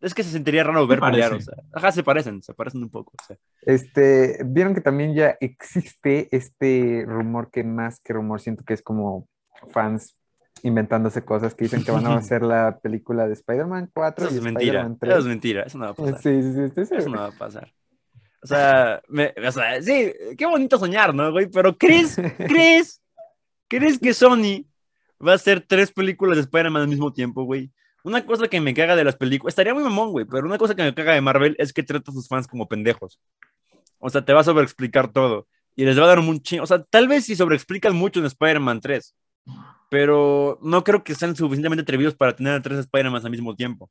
es 0.00 0.14
que 0.14 0.22
se 0.22 0.30
sentiría 0.30 0.64
raro 0.64 0.86
ver 0.86 1.00
pelear. 1.00 1.32
O 1.34 1.40
sea, 1.40 1.54
ajá, 1.72 1.92
se 1.92 2.02
parecen, 2.02 2.42
se 2.42 2.54
parecen 2.54 2.82
un 2.82 2.90
poco. 2.90 3.12
o 3.20 3.24
sea. 3.26 3.36
Este, 3.62 4.38
vieron 4.44 4.74
que 4.74 4.80
también 4.80 5.14
ya 5.14 5.36
existe 5.40 6.28
este 6.36 7.04
rumor 7.06 7.50
que 7.50 7.64
más 7.64 8.00
que 8.00 8.12
rumor 8.12 8.40
siento 8.40 8.64
que 8.64 8.74
es 8.74 8.82
como 8.82 9.28
fans 9.72 10.15
inventándose 10.62 11.24
cosas 11.24 11.54
que 11.54 11.64
dicen 11.64 11.84
que 11.84 11.90
van 11.92 12.06
a 12.06 12.14
hacer 12.16 12.42
la 12.42 12.78
película 12.78 13.26
de 13.26 13.34
Spider-Man 13.34 13.90
4 13.94 14.26
Eso 14.26 14.34
y 14.34 14.38
es 14.38 14.42
mentira. 14.44 14.80
Eso 14.82 14.92
es 14.92 14.98
3. 14.98 15.24
mentira. 15.24 15.62
Eso 15.62 15.78
no 15.78 15.84
va 15.86 15.90
a 15.90 15.94
pasar. 15.94 16.18
Sí, 16.22 16.42
sí, 16.42 16.52
sí, 16.54 16.60
estoy 16.62 16.84
Eso 16.84 16.94
seguro. 16.96 17.12
no 17.14 17.20
va 17.20 17.26
a 17.28 17.32
pasar. 17.38 17.72
O 18.42 18.46
sea, 18.46 19.02
me- 19.08 19.34
o 19.46 19.52
sea, 19.52 19.82
sí, 19.82 20.12
qué 20.38 20.46
bonito 20.46 20.78
soñar, 20.78 21.14
¿no, 21.14 21.32
güey? 21.32 21.48
Pero 21.50 21.76
¿crees, 21.76 22.16
crees, 22.38 23.02
crees 23.68 23.98
que 23.98 24.14
Sony 24.14 24.64
va 25.24 25.32
a 25.32 25.36
hacer 25.36 25.64
tres 25.66 25.90
películas 25.90 26.36
de 26.36 26.42
Spider-Man 26.42 26.82
al 26.82 26.88
mismo 26.88 27.12
tiempo, 27.12 27.44
güey? 27.44 27.72
Una 28.04 28.24
cosa 28.24 28.46
que 28.46 28.60
me 28.60 28.72
caga 28.72 28.94
de 28.94 29.02
las 29.02 29.16
películas, 29.16 29.50
estaría 29.52 29.74
muy 29.74 29.82
mamón, 29.82 30.12
güey, 30.12 30.24
pero 30.26 30.46
una 30.46 30.58
cosa 30.58 30.76
que 30.76 30.82
me 30.84 30.94
caga 30.94 31.14
de 31.14 31.20
Marvel 31.20 31.56
es 31.58 31.72
que 31.72 31.82
trata 31.82 32.12
a 32.12 32.14
sus 32.14 32.28
fans 32.28 32.46
como 32.46 32.68
pendejos. 32.68 33.18
O 33.98 34.10
sea, 34.10 34.24
te 34.24 34.32
va 34.32 34.42
a 34.42 34.44
sobreexplicar 34.44 35.10
todo 35.12 35.48
y 35.74 35.84
les 35.84 35.98
va 35.98 36.04
a 36.04 36.08
dar 36.08 36.18
un 36.20 36.40
chingo. 36.40 36.62
O 36.62 36.66
sea, 36.66 36.84
tal 36.84 37.08
vez 37.08 37.24
si 37.24 37.34
sobreexplican 37.34 37.96
mucho 37.96 38.20
en 38.20 38.26
Spider-Man 38.26 38.80
3, 38.80 39.12
pero 39.88 40.58
no 40.62 40.82
creo 40.84 41.02
que 41.04 41.14
sean 41.14 41.36
suficientemente 41.36 41.82
atrevidos 41.82 42.14
para 42.14 42.34
tener 42.34 42.54
a 42.54 42.62
tres 42.62 42.78
Spider-Man 42.80 43.22
al 43.24 43.30
mismo 43.30 43.54
tiempo. 43.54 43.90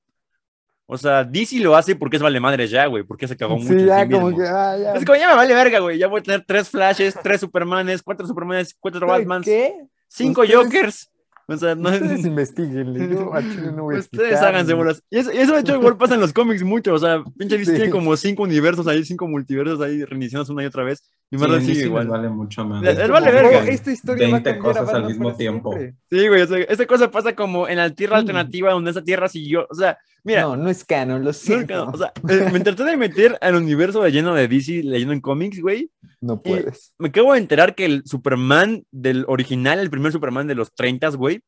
O 0.87 0.97
sea, 0.97 1.23
DC 1.23 1.59
lo 1.61 1.75
hace 1.75 1.95
porque 1.95 2.17
es 2.17 2.21
vale 2.21 2.39
madre 2.39 2.67
ya, 2.67 2.85
güey, 2.85 3.03
porque 3.03 3.27
se 3.27 3.35
cagó 3.35 3.57
mucho. 3.57 3.73
Sí, 3.73 3.85
ya 3.85 4.03
sí 4.05 4.11
como 4.11 4.27
mismo. 4.27 4.43
que, 4.43 4.47
ah, 4.49 4.77
ya. 4.77 4.93
Es 4.93 5.03
como 5.05 5.17
ya 5.17 5.29
me 5.29 5.35
vale 5.35 5.53
verga, 5.55 5.79
güey. 5.79 5.97
Ya 5.97 6.07
voy 6.07 6.19
a 6.19 6.23
tener 6.23 6.43
tres 6.45 6.69
Flashes, 6.69 7.15
tres 7.23 7.41
Supermanes, 7.41 8.03
cuatro 8.03 8.27
Supermanes, 8.27 8.75
cuatro 8.79 9.07
Batmans, 9.07 9.45
¿Qué? 9.45 9.73
cinco 10.07 10.41
Ustedes- 10.41 10.63
Jokers. 10.63 11.11
O 11.47 11.55
sea, 11.57 11.75
no 11.75 11.89
Ustedes 11.89 12.25
investiguenle, 12.25 13.07
yo 13.07 13.31
al 13.31 13.43
chile 13.51 13.71
no 13.71 13.83
voy 13.83 13.97
a 13.97 13.99
Ustedes 13.99 14.23
explicar, 14.23 14.45
háganse 14.47 14.73
bolas. 14.73 15.03
Y 15.11 15.19
eso, 15.19 15.31
y 15.31 15.37
eso, 15.37 15.53
de 15.53 15.59
hecho, 15.59 15.75
igual 15.79 15.95
pasa 15.95 16.15
en 16.15 16.21
los 16.21 16.33
cómics 16.33 16.63
mucho. 16.63 16.93
O 16.93 16.97
sea, 16.97 17.23
pinche 17.37 17.57
DC 17.59 17.71
Sí. 17.71 17.77
tiene 17.77 17.91
como 17.91 18.17
cinco 18.17 18.43
universos 18.43 18.87
ahí, 18.87 19.03
cinco 19.05 19.27
multiversos 19.27 19.79
ahí, 19.81 20.03
reiniciados 20.03 20.49
una 20.49 20.63
y 20.63 20.65
otra 20.65 20.83
vez. 20.83 21.03
Y 21.29 21.37
Sí, 21.37 21.41
Marvel 21.41 21.59
en 21.59 21.65
sigue 21.65 21.77
les 21.77 21.85
igual. 21.85 22.07
vale 22.07 22.29
mucho 22.29 22.65
más. 22.65 22.83
Es 22.83 23.09
vale 23.09 23.31
verga. 23.31 23.59
"Oh, 23.63 23.67
esta 23.67 23.91
historia 23.91 24.27
va 24.29 24.37
a 24.37 24.39
20 24.41 24.49
cambiar 24.53 24.75
a 24.77 24.79
cosas 24.79 24.95
al 24.95 25.05
mismo 25.05 25.35
tiempo. 25.35 25.71
siempre". 25.73 25.95
Sí, 26.09 26.27
güey. 26.27 26.41
O 26.41 26.47
sea, 26.47 26.57
esta 26.59 26.85
cosa 26.87 27.11
pasa 27.11 27.35
como 27.35 27.67
en 27.67 27.77
la 27.77 27.89
Tierra 27.91 28.17
alternativa, 28.17 28.71
donde 28.71 28.89
esa 28.91 29.03
Tierra 29.03 29.29
siguió. 29.29 29.67
O 29.69 29.75
sea, 29.75 29.97
mira. 30.25 30.41
No, 30.41 30.57
no 30.57 30.69
es 30.69 30.83
canon, 30.83 31.21
lo 31.21 31.27
no, 31.27 31.33
siento. 31.33 31.89
o 31.89 31.97
sea, 31.97 32.11
eh, 32.27 32.49
me 32.51 32.59
traté 32.59 32.83
de 32.83 32.97
meter 32.97 33.37
al 33.39 33.55
universo 33.55 34.01
de 34.03 34.11
lleno 34.11 34.35
de 34.35 34.47
DC 34.47 34.83
leyendo 34.83 35.13
en 35.13 35.21
cómics, 35.21 35.61
güey. 35.61 35.89
No 36.19 36.41
puedes. 36.41 36.93
me 36.97 37.07
acabo 37.09 37.33
de 37.33 37.39
enterar 37.39 37.75
que 37.75 37.85
el 37.85 38.03
Superman 38.05 38.83
del 38.91 39.23
original, 39.27 39.79
el 39.79 39.89
primer 39.89 40.11
Superman 40.11 40.47
de 40.47 40.55
los 40.55 40.73
30, 40.73 41.09
güey, 41.11 41.41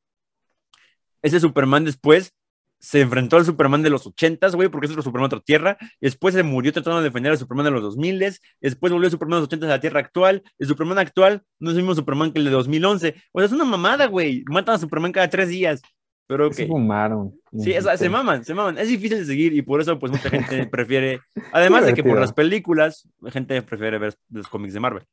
ese 1.22 1.40
Superman 1.40 1.84
después 1.84 2.34
se 2.80 3.02
enfrentó 3.02 3.38
al 3.38 3.46
Superman 3.46 3.82
de 3.82 3.90
los 3.90 4.06
80, 4.06 4.50
güey, 4.50 4.70
porque 4.70 4.86
es 4.86 4.92
otro 4.92 5.04
Superman 5.04 5.30
de 5.30 5.36
otra 5.36 5.46
tierra, 5.46 5.78
después 6.00 6.36
se 6.36 6.44
murió 6.44 6.72
tratando 6.72 7.00
de 7.00 7.06
defender 7.06 7.32
al 7.32 7.38
Superman 7.38 7.66
de 7.66 7.72
los 7.72 7.82
2000, 7.82 8.20
después 8.62 8.92
volvió 8.94 9.06
el 9.06 9.12
Superman 9.12 9.38
de 9.38 9.42
los 9.42 9.48
80 9.48 9.66
a 9.66 9.70
la 9.70 9.80
tierra 9.80 10.00
actual, 10.00 10.44
el 10.60 10.68
Superman 10.68 11.00
actual 11.00 11.44
no 11.60 11.72
es 11.72 11.76
el 11.76 11.84
mismo 11.84 11.96
Superman 11.96 12.32
que 12.32 12.40
el 12.40 12.46
de 12.46 12.52
2011, 12.52 13.16
o 13.32 13.40
sea, 13.40 13.46
es 13.46 13.52
una 13.52 13.66
mamada, 13.66 14.06
güey, 14.08 14.44
matan 14.48 14.76
a 14.76 14.80
Superman 14.80 15.12
cada 15.12 15.30
tres 15.30 15.50
días, 15.50 15.82
pero 16.28 16.48
ok. 16.48 16.54
Se 16.54 16.68
fumaron. 16.68 17.34
Sí, 17.58 17.76
o 17.76 17.82
sea, 17.82 17.98
se 17.98 18.10
maman, 18.10 18.44
se 18.44 18.54
maman. 18.54 18.78
Es 18.78 18.90
difícil 18.90 19.20
de 19.20 19.26
seguir 19.26 19.54
y 19.54 19.62
por 19.62 19.82
eso, 19.82 19.98
pues, 19.98 20.12
mucha 20.12 20.30
gente 20.30 20.68
prefiere. 20.72 21.22
Además 21.54 21.86
de 21.86 21.94
que 21.94 22.04
por 22.04 22.20
las 22.20 22.34
películas, 22.34 23.08
la 23.22 23.32
gente 23.32 23.62
prefiere 23.62 23.98
ver 23.98 24.14
los 24.30 24.48
cómics 24.48 24.74
de 24.74 24.80
Marvel. 24.80 25.04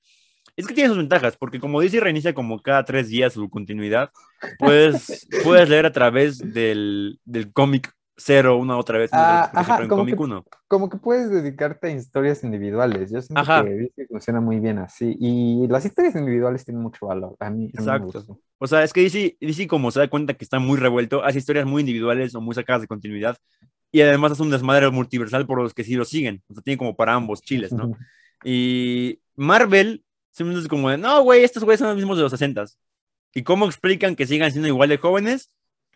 Es 0.57 0.67
que 0.67 0.75
tiene 0.75 0.89
sus 0.89 0.99
ventajas, 0.99 1.37
porque 1.37 1.59
como 1.59 1.81
DC 1.81 1.99
reinicia 2.01 2.35
como 2.35 2.61
cada 2.61 2.85
tres 2.85 3.09
días 3.09 3.33
su 3.33 3.49
continuidad, 3.49 4.11
pues 4.59 5.27
puedes 5.45 5.69
leer 5.69 5.87
a 5.87 5.93
través 5.93 6.39
del, 6.39 7.19
del 7.25 7.53
cómic 7.53 7.93
cero 8.17 8.57
una 8.57 8.77
otra 8.77 8.99
vez, 8.99 9.11
Ah, 9.13 9.51
ajá, 9.53 9.89
como 9.89 10.07
que- 10.07 10.15
uno. 10.15 10.45
Como 10.69 10.89
que 10.89 10.97
puedes 10.99 11.31
dedicarte 11.31 11.89
a 11.89 11.91
historias 11.91 12.45
individuales. 12.45 13.11
Yo 13.11 13.21
siento 13.21 13.41
Ajá. 13.41 13.65
que 13.65 13.91
funciona 14.09 14.41
muy 14.41 14.61
bien 14.61 14.79
así. 14.79 15.17
Y 15.19 15.67
las 15.69 15.85
historias 15.85 16.15
individuales 16.15 16.65
tienen 16.65 16.83
mucho 16.83 17.07
valor. 17.07 17.37
A 17.41 17.51
mí, 17.51 17.65
a 17.65 17.67
mí 17.67 17.73
me 17.75 17.81
Exacto. 17.81 18.39
O 18.59 18.67
sea, 18.67 18.83
es 18.85 18.93
que 18.93 19.03
DC, 19.03 19.37
DC, 19.41 19.67
como 19.67 19.91
se 19.91 20.01
da 20.01 20.09
cuenta 20.09 20.35
que 20.35 20.45
está 20.45 20.59
muy 20.59 20.79
revuelto, 20.79 21.25
hace 21.25 21.39
historias 21.39 21.67
muy 21.67 21.81
individuales 21.81 22.35
o 22.35 22.41
muy 22.41 22.55
sacadas 22.55 22.83
de 22.83 22.89
continuidad, 22.89 23.37
y 23.93 24.01
además 24.01 24.33
hace 24.33 24.43
un 24.43 24.51
desmadre 24.51 24.91
multiversal 24.91 25.47
por 25.47 25.61
los 25.61 25.75
que 25.75 25.85
sí 25.85 25.95
lo 25.95 26.05
siguen. 26.05 26.43
O 26.49 26.55
sea, 26.55 26.63
tiene 26.63 26.79
como 26.79 26.97
para 26.97 27.15
ambos 27.15 27.43
chiles, 27.43 27.73
¿no? 27.73 27.93
Y 28.47 29.21
Marvel 29.37 30.05
simplemente 30.33 30.65
es 30.65 30.69
como 30.69 30.91
de, 30.91 30.99
no, 30.99 31.23
güey, 31.23 31.45
estos 31.45 31.65
güeyes 31.65 31.79
son 31.79 31.89
los 31.89 31.97
mismos 31.97 32.17
de 32.19 32.25
los 32.25 32.33
60 32.33 32.65
¿Y 33.33 33.43
cómo 33.43 33.65
explican 33.67 34.15
que 34.17 34.27
sigan 34.27 34.51
siendo 34.51 34.69
igual 34.69 34.89
de 34.91 34.99
jóvenes? 34.99 35.51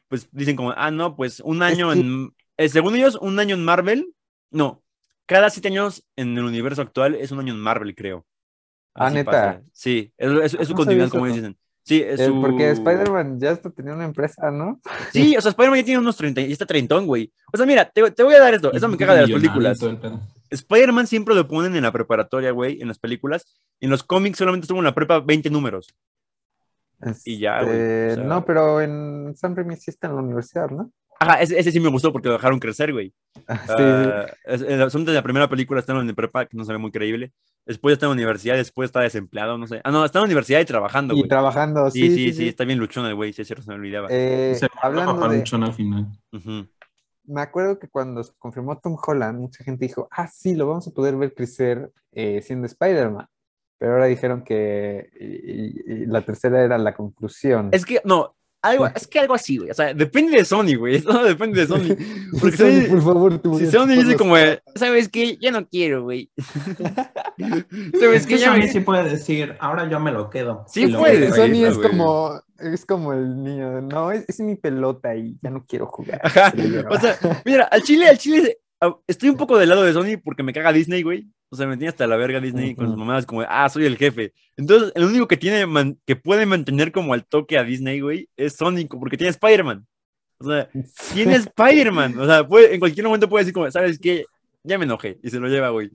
Pues 0.09 0.29
dicen 0.33 0.57
como, 0.57 0.73
ah, 0.77 0.91
no, 0.91 1.15
pues 1.17 1.41
un 1.41 1.63
año 1.63 1.93
que- 1.93 2.01
en... 2.01 2.35
eh, 2.57 2.69
según 2.69 2.97
ellos, 2.97 3.17
un 3.21 3.39
año 3.39 3.55
en 3.55 3.65
Marvel, 3.65 4.15
no, 4.51 4.83
cada 5.27 5.51
siete 5.51 5.69
años 5.69 6.03
en 6.17 6.37
el 6.37 6.45
universo 6.45 6.81
actual 6.83 7.15
es 7.15 7.31
un 7.31 7.41
año 7.41 7.53
en 7.53 7.61
Marvel, 7.61 7.95
creo. 7.95 8.25
Ah, 8.95 9.07
Así 9.07 9.17
¿neta? 9.17 9.31
pasa. 9.31 9.63
Sí, 9.73 10.13
es, 10.17 10.31
es- 10.31 10.55
es 10.61 10.67
su 10.69 10.73
No 10.73 10.77
continuidad, 10.77 11.11
como 11.11 11.27
dicen. 11.27 11.57
Sí, 11.85 12.03
es 12.03 12.21
su... 12.25 12.41
Porque 12.43 12.71
Spider-Man 12.71 13.41
ya 13.41 13.51
hasta 13.53 13.71
tenía 13.71 13.95
una 13.95 14.05
empresa, 14.05 14.51
¿no? 14.51 14.79
Sí, 15.11 15.35
o 15.37 15.41
sea, 15.41 15.51
Spider-Man 15.51 15.79
ya 15.81 15.85
tiene 15.87 16.01
unos 16.01 16.17
30, 16.19 16.43
ya 16.43 16.49
está 16.49 16.67
treintón, 16.67 17.07
güey. 17.07 17.33
O 17.53 17.57
sea, 17.57 17.65
mira, 17.65 17.89
te, 17.89 18.11
te 18.11 18.23
voy 18.23 18.35
a 18.35 18.41
dar 18.41 18.53
esto, 18.55 18.73
eso 18.75 18.89
me 18.89 18.97
caga 18.99 19.15
de 19.15 19.21
las 19.23 19.31
películas. 19.31 19.79
Spider-Man 20.51 21.07
siempre 21.07 21.35
lo 21.35 21.47
ponen 21.49 21.77
en 21.77 21.83
la 21.83 21.93
preparatoria, 21.93 22.51
güey, 22.51 22.81
en 22.81 22.89
las 22.89 22.99
películas. 22.99 23.47
En 23.81 23.91
los 23.91 24.03
cómics 24.03 24.39
solamente 24.39 24.65
estuvo 24.65 24.79
en 24.79 24.85
la 24.85 24.95
prepa 24.95 25.21
20 25.21 25.49
números. 25.51 25.95
Y 27.25 27.39
ya, 27.39 27.63
güey, 27.63 27.77
Este, 27.77 28.13
o 28.13 28.15
sea- 28.17 28.25
No, 28.25 28.45
pero 28.45 28.81
en 28.81 29.35
San 29.37 29.55
Remi 29.55 29.77
sí 29.77 29.91
está 29.91 30.09
en 30.09 30.17
la 30.17 30.23
universidad, 30.23 30.71
¿no? 30.71 30.91
Ajá, 31.21 31.41
ese, 31.41 31.59
ese 31.59 31.73
sí 31.73 31.81
me 31.81 31.89
gustó 31.91 32.13
porque 32.13 32.29
lo 32.29 32.35
dejaron 32.35 32.61
crecer, 32.61 32.93
güey. 32.93 33.13
Ah, 33.49 33.59
sí, 33.67 33.73
Ah, 33.77 34.27
es- 34.45 34.63
es- 34.63 34.93
son 34.93 35.05
de 35.05 35.13
la 35.13 35.23
primera 35.23 35.49
película, 35.49 35.81
está 35.81 35.93
en 35.93 36.07
la 36.07 36.13
prepa, 36.15 36.47
que 36.47 36.57
no 36.57 36.65
se 36.65 36.73
ve 36.73 36.79
muy 36.79 36.93
creíble. 36.93 37.33
Después 37.67 37.93
está 37.95 38.07
en 38.07 38.11
la 38.11 38.15
universidad, 38.15 38.55
después 38.57 38.87
está 38.89 39.01
desempleado, 39.01 39.59
no 39.59 39.67
sé. 39.67 39.81
Ah, 39.85 39.91
no, 39.91 40.05
está 40.05 40.19
en 40.19 40.23
la 40.23 40.27
universidad 40.27 40.61
y 40.61 40.65
trabajando, 40.65 41.15
sí. 41.15 41.19
Y 41.19 41.23
güey. 41.23 41.29
trabajando, 41.29 41.91
Sí, 41.91 42.15
sí, 42.15 42.33
sí, 42.33 42.49
está 42.49 42.65
bien 42.65 42.79
luchón 42.79 43.05
el 43.07 43.15
güey, 43.17 43.33
sí, 43.33 43.43
es 43.43 43.49
cierto, 43.49 43.65
se 43.65 43.71
me 43.71 43.77
olvidaba. 43.77 44.07
Eh, 44.11 44.55
Se 44.57 44.69
hablando 44.81 45.11
hablando 45.11 45.29
de, 45.29 45.39
mucho 45.39 45.57
al 45.57 45.73
final. 45.73 46.07
Me 47.25 47.43
acuerdo 47.43 47.79
que 47.79 47.89
cuando 47.89 48.23
se 48.25 48.33
confirmó 48.39 48.79
Tom 48.79 48.97
Holland, 49.05 49.39
mucha 49.41 49.63
gente 49.63 49.85
dijo, 49.87 50.09
ah, 50.11 50.29
sí, 50.29 50.55
lo 50.55 50.67
vamos 50.67 50.87
a 50.89 50.93
poder 50.93 51.17
ver 51.17 51.35
crecer 51.35 51.91
eh, 52.13 52.41
siendo 52.43 52.67
Spider-Man. 52.67 53.27
Pero 53.79 53.93
ahora 53.93 54.07
dijeron 54.07 54.43
que 54.43 55.09
y- 55.21 55.93
y- 55.93 56.03
y 56.03 56.07
la 56.07 56.23
tercera 56.23 56.63
era 56.65 56.79
la 56.79 56.95
conclusión. 56.95 57.69
Es 57.73 57.87
que, 57.87 58.01
no, 58.05 58.35
algo, 58.61 58.87
es 58.95 59.07
que 59.07 59.21
algo 59.21 59.35
así, 59.35 59.59
güey. 59.59 59.71
O 59.71 59.75
sea, 59.75 59.95
depende 59.95 60.37
de 60.37 60.45
Sony, 60.45 60.75
güey. 60.77 60.97
Eso 60.97 61.23
depende 61.23 61.61
de 61.61 61.67
Sony. 61.69 61.97
Porque 62.41 62.57
Sony, 62.57 62.89
por 62.91 63.03
favor, 63.03 63.41
voy 63.43 63.61
Si 63.65 63.71
Sony 63.71 63.87
dice 64.03 64.17
como, 64.17 64.35
¿sabes 64.75 65.09
qué? 65.09 65.37
Ya 65.41 65.53
no 65.53 65.67
quiero, 65.69 66.03
güey. 66.03 66.29
¿Sabes 67.39 68.23
Es 68.23 68.27
qué? 68.27 68.35
que 68.35 68.39
Ya 68.41 68.49
Sony 68.53 68.59
me... 68.59 68.69
sí 68.69 68.81
puede 68.81 69.09
decir, 69.09 69.57
ahora 69.61 69.89
yo 69.89 70.01
me 70.01 70.11
lo 70.13 70.29
quedo. 70.31 70.65
Sí 70.69 70.87
lo 70.87 70.99
puede, 70.99 71.31
Sony 71.31 71.37
reír, 71.49 71.67
es 71.69 71.77
güey. 71.77 71.89
como, 71.91 72.41
es 72.59 72.85
como 72.85 73.13
el 73.13 73.43
niño, 73.43 73.77
de, 73.77 73.83
no, 73.83 74.11
es, 74.13 74.25
es 74.29 74.41
mi 74.41 74.57
pelota 74.57 75.15
y 75.15 75.39
ya 75.43 75.51
no 75.51 75.65
quiero 75.67 75.87
jugar. 75.87 76.21
Ajá. 76.25 76.53
O 76.91 76.99
sea, 76.99 77.17
mira, 77.45 77.65
al 77.65 77.83
chile, 77.83 78.09
al 78.09 78.19
chile, 78.19 78.59
estoy 79.07 79.29
un 79.29 79.37
poco 79.37 79.59
del 79.59 79.69
lado 79.69 79.83
de 79.83 79.93
Sony 79.93 80.21
porque 80.23 80.43
me 80.43 80.53
caga 80.53 80.73
Disney, 80.73 81.03
güey. 81.03 81.27
O 81.51 81.57
sea, 81.57 81.67
me 81.67 81.77
tiene 81.77 81.89
hasta 81.89 82.07
la 82.07 82.17
verga 82.17 82.41
Disney 82.41 82.75
con 82.75 82.89
sus 82.89 82.97
mamadas 82.97 83.25
como, 83.25 83.43
ah, 83.49 83.69
soy 83.71 83.87
el 83.87 83.97
jefe. 83.97 84.33
Entonces, 84.57 84.93
el 84.95 85.05
único 85.05 85.27
que 85.27 85.39
tiene, 85.39 85.65
man- 85.67 85.99
que 86.07 86.15
puede 86.15 86.45
mantener 86.45 86.93
como 86.93 87.15
al 87.15 87.25
toque 87.25 87.57
a 87.57 87.65
Disney, 87.65 88.01
güey, 88.01 88.29
es 88.37 88.55
Sonic, 88.57 88.95
porque 89.01 89.17
tiene 89.17 89.31
Spider-Man. 89.31 89.87
O 90.41 90.45
sea, 90.47 90.69
tiene 91.15 91.35
Spider-Man. 91.57 92.19
O 92.19 92.27
sea, 92.27 92.47
puede- 92.47 92.75
en 92.75 92.81
cualquier 92.81 93.07
momento 93.07 93.29
puede 93.29 93.45
decir 93.45 93.55
como, 93.55 93.71
¿sabes 93.71 93.99
qué? 93.99 94.25
Ya 94.63 94.77
me 94.77 94.85
enojé 94.85 95.19
y 95.23 95.31
se 95.31 95.41
lo 95.41 95.49
lleva, 95.49 95.71
güey. 95.71 95.91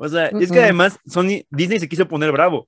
O 0.00 0.08
sea, 0.08 0.26
es 0.26 0.50
que 0.50 0.60
además 0.60 0.98
Sony, 1.06 1.44
Disney 1.50 1.78
se 1.78 1.88
quiso 1.88 2.08
poner 2.08 2.32
bravo, 2.32 2.66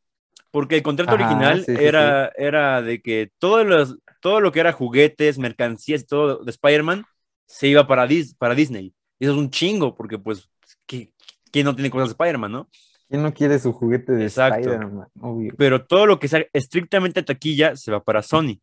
porque 0.52 0.76
el 0.76 0.82
contrato 0.82 1.14
Ajá, 1.16 1.24
original 1.24 1.64
sí, 1.64 1.74
sí, 1.76 1.82
era, 1.84 2.30
era 2.36 2.82
de 2.82 3.00
que 3.02 3.30
todos 3.38 3.66
los, 3.66 3.96
todo 4.20 4.40
lo 4.40 4.52
que 4.52 4.60
era 4.60 4.72
juguetes, 4.72 5.38
mercancías 5.38 6.02
y 6.02 6.06
todo 6.06 6.44
de 6.44 6.50
Spider-Man 6.52 7.04
se 7.46 7.66
iba 7.66 7.86
para, 7.88 8.06
Dis- 8.06 8.36
para 8.38 8.54
Disney. 8.54 8.92
Y 9.18 9.24
eso 9.24 9.32
es 9.32 9.38
un 9.38 9.50
chingo, 9.50 9.94
porque 9.94 10.18
pues, 10.18 10.48
¿qui- 10.86 11.12
¿quién 11.50 11.64
no 11.64 11.74
tiene 11.74 11.90
cosas 11.90 12.08
de 12.08 12.12
Spider-Man, 12.12 12.52
no? 12.52 12.68
¿Quién 13.08 13.22
no 13.22 13.32
quiere 13.32 13.58
su 13.58 13.72
juguete 13.72 14.12
de. 14.12 14.26
Spider-Man? 14.26 15.08
Obvio. 15.20 15.54
Pero 15.56 15.86
todo 15.86 16.06
lo 16.06 16.18
que 16.18 16.28
sea 16.28 16.44
estrictamente 16.52 17.22
taquilla 17.22 17.74
se 17.76 17.90
va 17.90 18.02
para 18.04 18.22
Sony. 18.22 18.60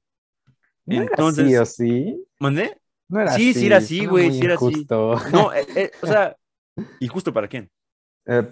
¿No 0.86 0.96
era 0.98 1.06
Entonces- 1.06 1.46
así 1.46 1.58
o 1.58 1.66
sí? 1.66 2.26
¿Mandé? 2.40 2.78
No 3.08 3.20
era 3.22 3.32
Sí, 3.34 3.50
así. 3.52 3.60
sí 3.60 3.66
era 3.68 3.78
así, 3.78 4.06
güey, 4.06 4.32
sí 4.32 4.42
era 4.46 4.56
así. 4.56 4.86
No, 4.90 5.14
eh, 5.54 5.66
eh, 5.76 5.92
o 6.02 6.08
sea, 6.08 6.36
¿y 7.00 7.08
justo 7.08 7.34
para 7.34 7.48
quién? 7.48 7.70
Eh, 8.26 8.44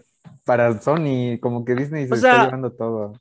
para 0.45 0.79
Sony, 0.79 1.37
como 1.39 1.63
que 1.65 1.75
Disney 1.75 2.07
se 2.07 2.13
O 2.13 2.15
está 2.15 2.45
llevando 2.45 2.71
todo. 2.71 3.13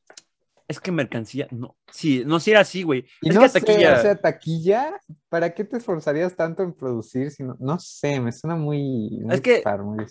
Es 0.73 0.81
que 0.81 0.91
mercancía, 0.91 1.47
no. 1.51 1.77
Sí, 1.91 2.23
no, 2.25 2.41
si 2.41 2.51
era 2.51 2.61
así, 2.61 2.83
güey. 2.83 3.05
Y 3.21 3.29
es 3.29 3.35
no 3.35 3.43
que 3.43 3.49
sé, 3.51 3.61
taquilla. 3.61 3.99
o 3.99 4.01
sea, 4.03 4.17
taquilla, 4.17 5.01
¿para 5.29 5.53
qué 5.53 5.65
te 5.65 5.77
esforzarías 5.77 6.35
tanto 6.35 6.63
en 6.63 6.73
producir? 6.73 7.31
Si 7.31 7.43
no, 7.43 7.57
no 7.61 7.79
sé, 7.79 8.21
me 8.21 8.33
suena 8.33 8.57
muy, 8.57 9.21
muy 9.23 9.35
Es 9.35 9.41
que- 9.43 9.63
muy. 9.83 10.05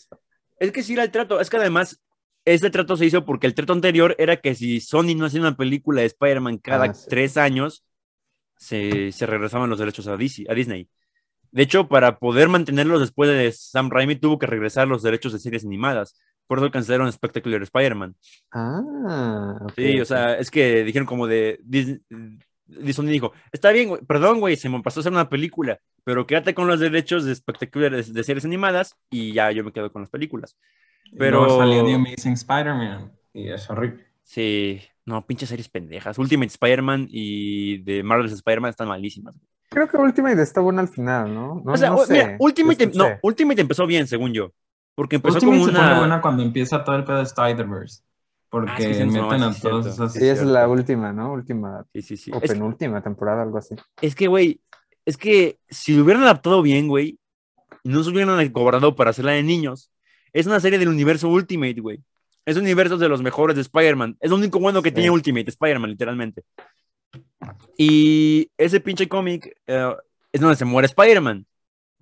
Es 0.60 0.72
que 0.72 0.84
sí 0.84 0.94
era 0.94 1.04
el 1.04 1.10
trato. 1.12 1.40
Es 1.40 1.50
que 1.50 1.58
además, 1.58 2.00
ese 2.46 2.70
trato 2.70 2.96
se 2.96 3.06
hizo 3.08 3.26
porque 3.26 3.48
el 3.48 3.56
trato 3.56 3.74
anterior 3.74 4.16
era 4.20 4.38
que 4.38 4.54
si 4.54 4.80
Sony 4.82 5.16
no 5.16 5.26
hacía 5.26 5.42
una 5.42 5.58
película 5.58 6.02
de 6.02 6.08
Spider-Man 6.08 6.60
cada 6.60 6.86
Ah, 6.86 6.94
sí. 6.94 7.08
tres 7.10 7.38
años, 7.38 7.84
se, 8.58 9.12
se 9.12 9.26
regresaban 9.26 9.70
los 9.70 9.80
derechos 9.80 10.08
a, 10.08 10.16
DC 10.18 10.46
a 10.48 10.54
Disney. 10.54 10.88
De 11.52 11.64
hecho, 11.64 11.88
para 11.88 12.20
poder 12.20 12.48
mantenerlos 12.50 13.02
después 13.02 13.30
de 13.30 13.52
Sam 13.52 13.90
Raimi, 13.90 14.16
tuvo 14.16 14.38
que 14.38 14.46
regresar 14.46 14.88
los 14.88 15.02
derechos 15.02 15.34
de 15.34 15.40
series 15.40 15.66
animadas. 15.66 16.16
Por 16.52 16.58
eso 16.60 16.70
cancelaron 16.70 17.10
Spectacular 17.14 17.62
Spider-Man. 17.62 18.14
Ah, 18.52 19.56
Sí, 19.74 20.02
o 20.02 20.06
sea, 20.06 20.34
es 20.38 20.52
que 20.52 20.84
dijeron 20.84 21.06
como 21.06 21.26
de. 21.26 21.62
Dis- 21.66 22.02
Disney 22.66 23.14
dijo: 23.14 23.32
Está 23.54 23.72
bien, 23.72 23.88
güey, 23.88 24.02
perdón, 24.04 24.42
güey, 24.42 24.58
se 24.58 24.68
me 24.68 24.82
pasó 24.82 25.00
a 25.00 25.02
hacer 25.02 25.14
una 25.14 25.30
película, 25.30 25.80
pero 26.04 26.28
quédate 26.28 26.54
con 26.54 26.68
los 26.68 26.82
derechos 26.82 27.24
de 27.24 27.34
Spectacular 27.36 27.92
de, 27.96 28.04
de 28.04 28.24
series 28.26 28.44
animadas 28.44 28.98
y 29.10 29.32
ya 29.32 29.50
yo 29.52 29.64
me 29.64 29.72
quedo 29.72 29.94
con 29.94 30.02
las 30.02 30.10
películas. 30.12 30.58
Pero 31.18 31.44
Pero- 31.44 31.58
salió 31.58 31.86
The 31.86 31.94
Amazing 31.94 32.34
Spider-Man 32.34 33.14
y 33.34 33.48
es 33.50 33.70
horrible. 33.70 34.06
Sí, 34.24 34.82
no, 35.06 35.26
pinches 35.26 35.48
series 35.48 35.70
pendejas. 35.70 36.18
Ultimate 36.18 36.48
Spider-Man 36.52 37.08
y 37.10 37.78
de 37.84 38.04
Marvel's 38.04 38.34
Spider-Man 38.34 38.72
están 38.72 38.90
malísimas. 38.90 39.40
Creo 39.70 39.88
que 39.88 39.96
Ultimate 39.96 40.42
está 40.42 40.60
bueno 40.60 40.82
al 40.82 40.90
final, 40.90 41.34
¿no? 41.34 41.62
No, 41.64 41.72
o 41.72 41.78
sea, 41.78 41.92
no 41.92 42.00
sé, 42.00 42.14
mira, 42.14 42.36
Ultimate, 42.40 42.84
escuché. 42.84 42.98
no, 42.98 43.20
Ultimate 43.24 43.62
empezó 43.62 43.88
bien, 43.88 44.06
según 44.06 44.34
yo. 44.34 44.52
Porque 44.96 45.18
empezó 45.18 45.36
Ultimate 45.36 45.58
como 45.58 45.66
se 45.68 45.72
pone 45.74 45.88
una. 45.90 46.00
buena 46.00 46.22
cuando 46.22 46.44
empieza 46.44 46.84
todo 46.84 46.96
el 46.96 47.04
pedo 47.04 47.18
de 47.18 47.24
Spider-Verse. 47.24 48.04
Porque 48.50 48.72
Ah, 48.72 48.78
sí, 48.78 48.94
sí, 48.94 49.06
no, 49.06 49.30
meten 49.30 49.44
a 49.44 49.54
sí, 49.54 49.62
todos 49.62 49.86
cierto. 49.86 50.04
esos... 50.06 50.14
Sí, 50.14 50.28
esa 50.28 50.42
es 50.42 50.48
la 50.48 50.68
última, 50.68 51.14
¿no? 51.14 51.32
Última 51.32 51.86
Sí, 51.94 52.02
sí, 52.02 52.18
sí. 52.18 52.32
o 52.34 52.40
Es, 52.42 52.52
penúltima 52.52 53.02
temporada, 53.02 53.42
algo 53.44 53.58
así. 53.58 53.76
es 54.02 54.14
que, 54.14 54.28
güey, 54.28 54.60
es 55.06 55.16
que 55.18 55.58
si 55.70 55.96
lo 55.96 56.04
hubieran 56.04 56.24
adaptado 56.24 56.62
bien, 56.62 56.88
güey, 56.90 57.18
y 57.84 57.90
no 57.90 58.04
se 58.04 58.10
hubieran 58.10 58.50
cobrado 58.50 58.94
para 58.96 59.12
hacerla 59.12 59.32
de 59.32 59.44
niños, 59.44 59.90
es 60.34 60.46
una 60.48 60.60
serie 60.60 60.78
del 60.80 60.90
universo 60.90 61.30
Ultimate, 61.30 61.80
güey. 61.80 62.04
Es 62.46 62.58
un 62.58 62.64
universo 62.64 62.98
de 62.98 63.08
los 63.08 63.22
mejores 63.22 63.56
de 63.56 63.62
Spider-Man. 63.62 64.18
Es 64.20 64.30
lo 64.30 64.36
único 64.36 64.60
bueno 64.60 64.82
que 64.82 64.90
Sí. 64.90 64.96
tiene 64.96 65.12
Ultimate, 65.12 65.50
Spider-Man, 65.50 65.92
literalmente. 65.92 66.44
Y 67.78 68.50
ese 68.58 68.80
pinche 68.80 69.08
cómic 69.08 69.56
eh, 69.68 69.96
es 70.32 70.42
donde 70.42 70.56
se 70.56 70.66
muere 70.66 70.88
Spider-Man. 70.88 71.46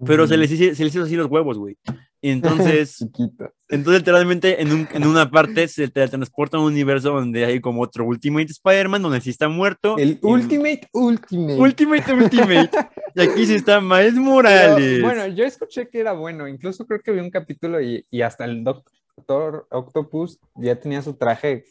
Pero 0.05 0.25
se, 0.27 0.33
Ujú. 0.35 0.41
les 0.41 0.51
hizo, 0.51 0.75
se 0.75 0.83
les 0.83 0.95
hizo 0.95 1.03
así 1.03 1.15
los 1.15 1.27
huevos, 1.27 1.57
güey. 1.57 1.77
Y 2.21 2.31
entonces, 2.31 2.97
Chiquito. 2.97 3.53
entonces 3.69 4.01
literalmente 4.01 4.61
en, 4.61 4.71
un- 4.73 4.87
en 4.91 5.07
una 5.07 5.29
parte 5.31 5.67
se 5.69 5.87
teletransporta 5.87 6.57
a 6.57 6.59
un 6.59 6.65
universo 6.67 7.11
donde 7.13 7.45
hay 7.45 7.61
como 7.61 7.81
otro 7.81 8.05
Ultimate 8.05 8.47
Spider-Man, 8.51 9.01
donde 9.01 9.21
sí 9.21 9.29
está 9.29 9.47
muerto. 9.47 9.97
El 9.97 10.11
y- 10.11 10.19
Ultimate 10.21 10.87
Ultimate. 10.91 11.59
Ultimate 11.59 12.13
Ultimate. 12.13 12.69
y 13.15 13.21
aquí 13.21 13.45
sí 13.45 13.55
está 13.55 13.79
Miles 13.79 14.13
Pero, 14.15 14.21
Morales. 14.23 15.01
bueno, 15.01 15.27
yo 15.27 15.45
escuché 15.45 15.87
que 15.89 15.99
era 16.01 16.11
bueno. 16.13 16.47
Incluso 16.47 16.85
creo 16.85 16.99
que 17.01 17.11
vi 17.11 17.19
un 17.21 17.29
capítulo 17.31 17.79
y, 17.81 18.05
y 18.11 18.21
hasta 18.21 18.43
el 18.45 18.63
Doctor 18.63 19.67
Octopus 19.71 20.39
ya 20.55 20.75
tenía 20.79 21.01
su 21.01 21.13
traje 21.13 21.63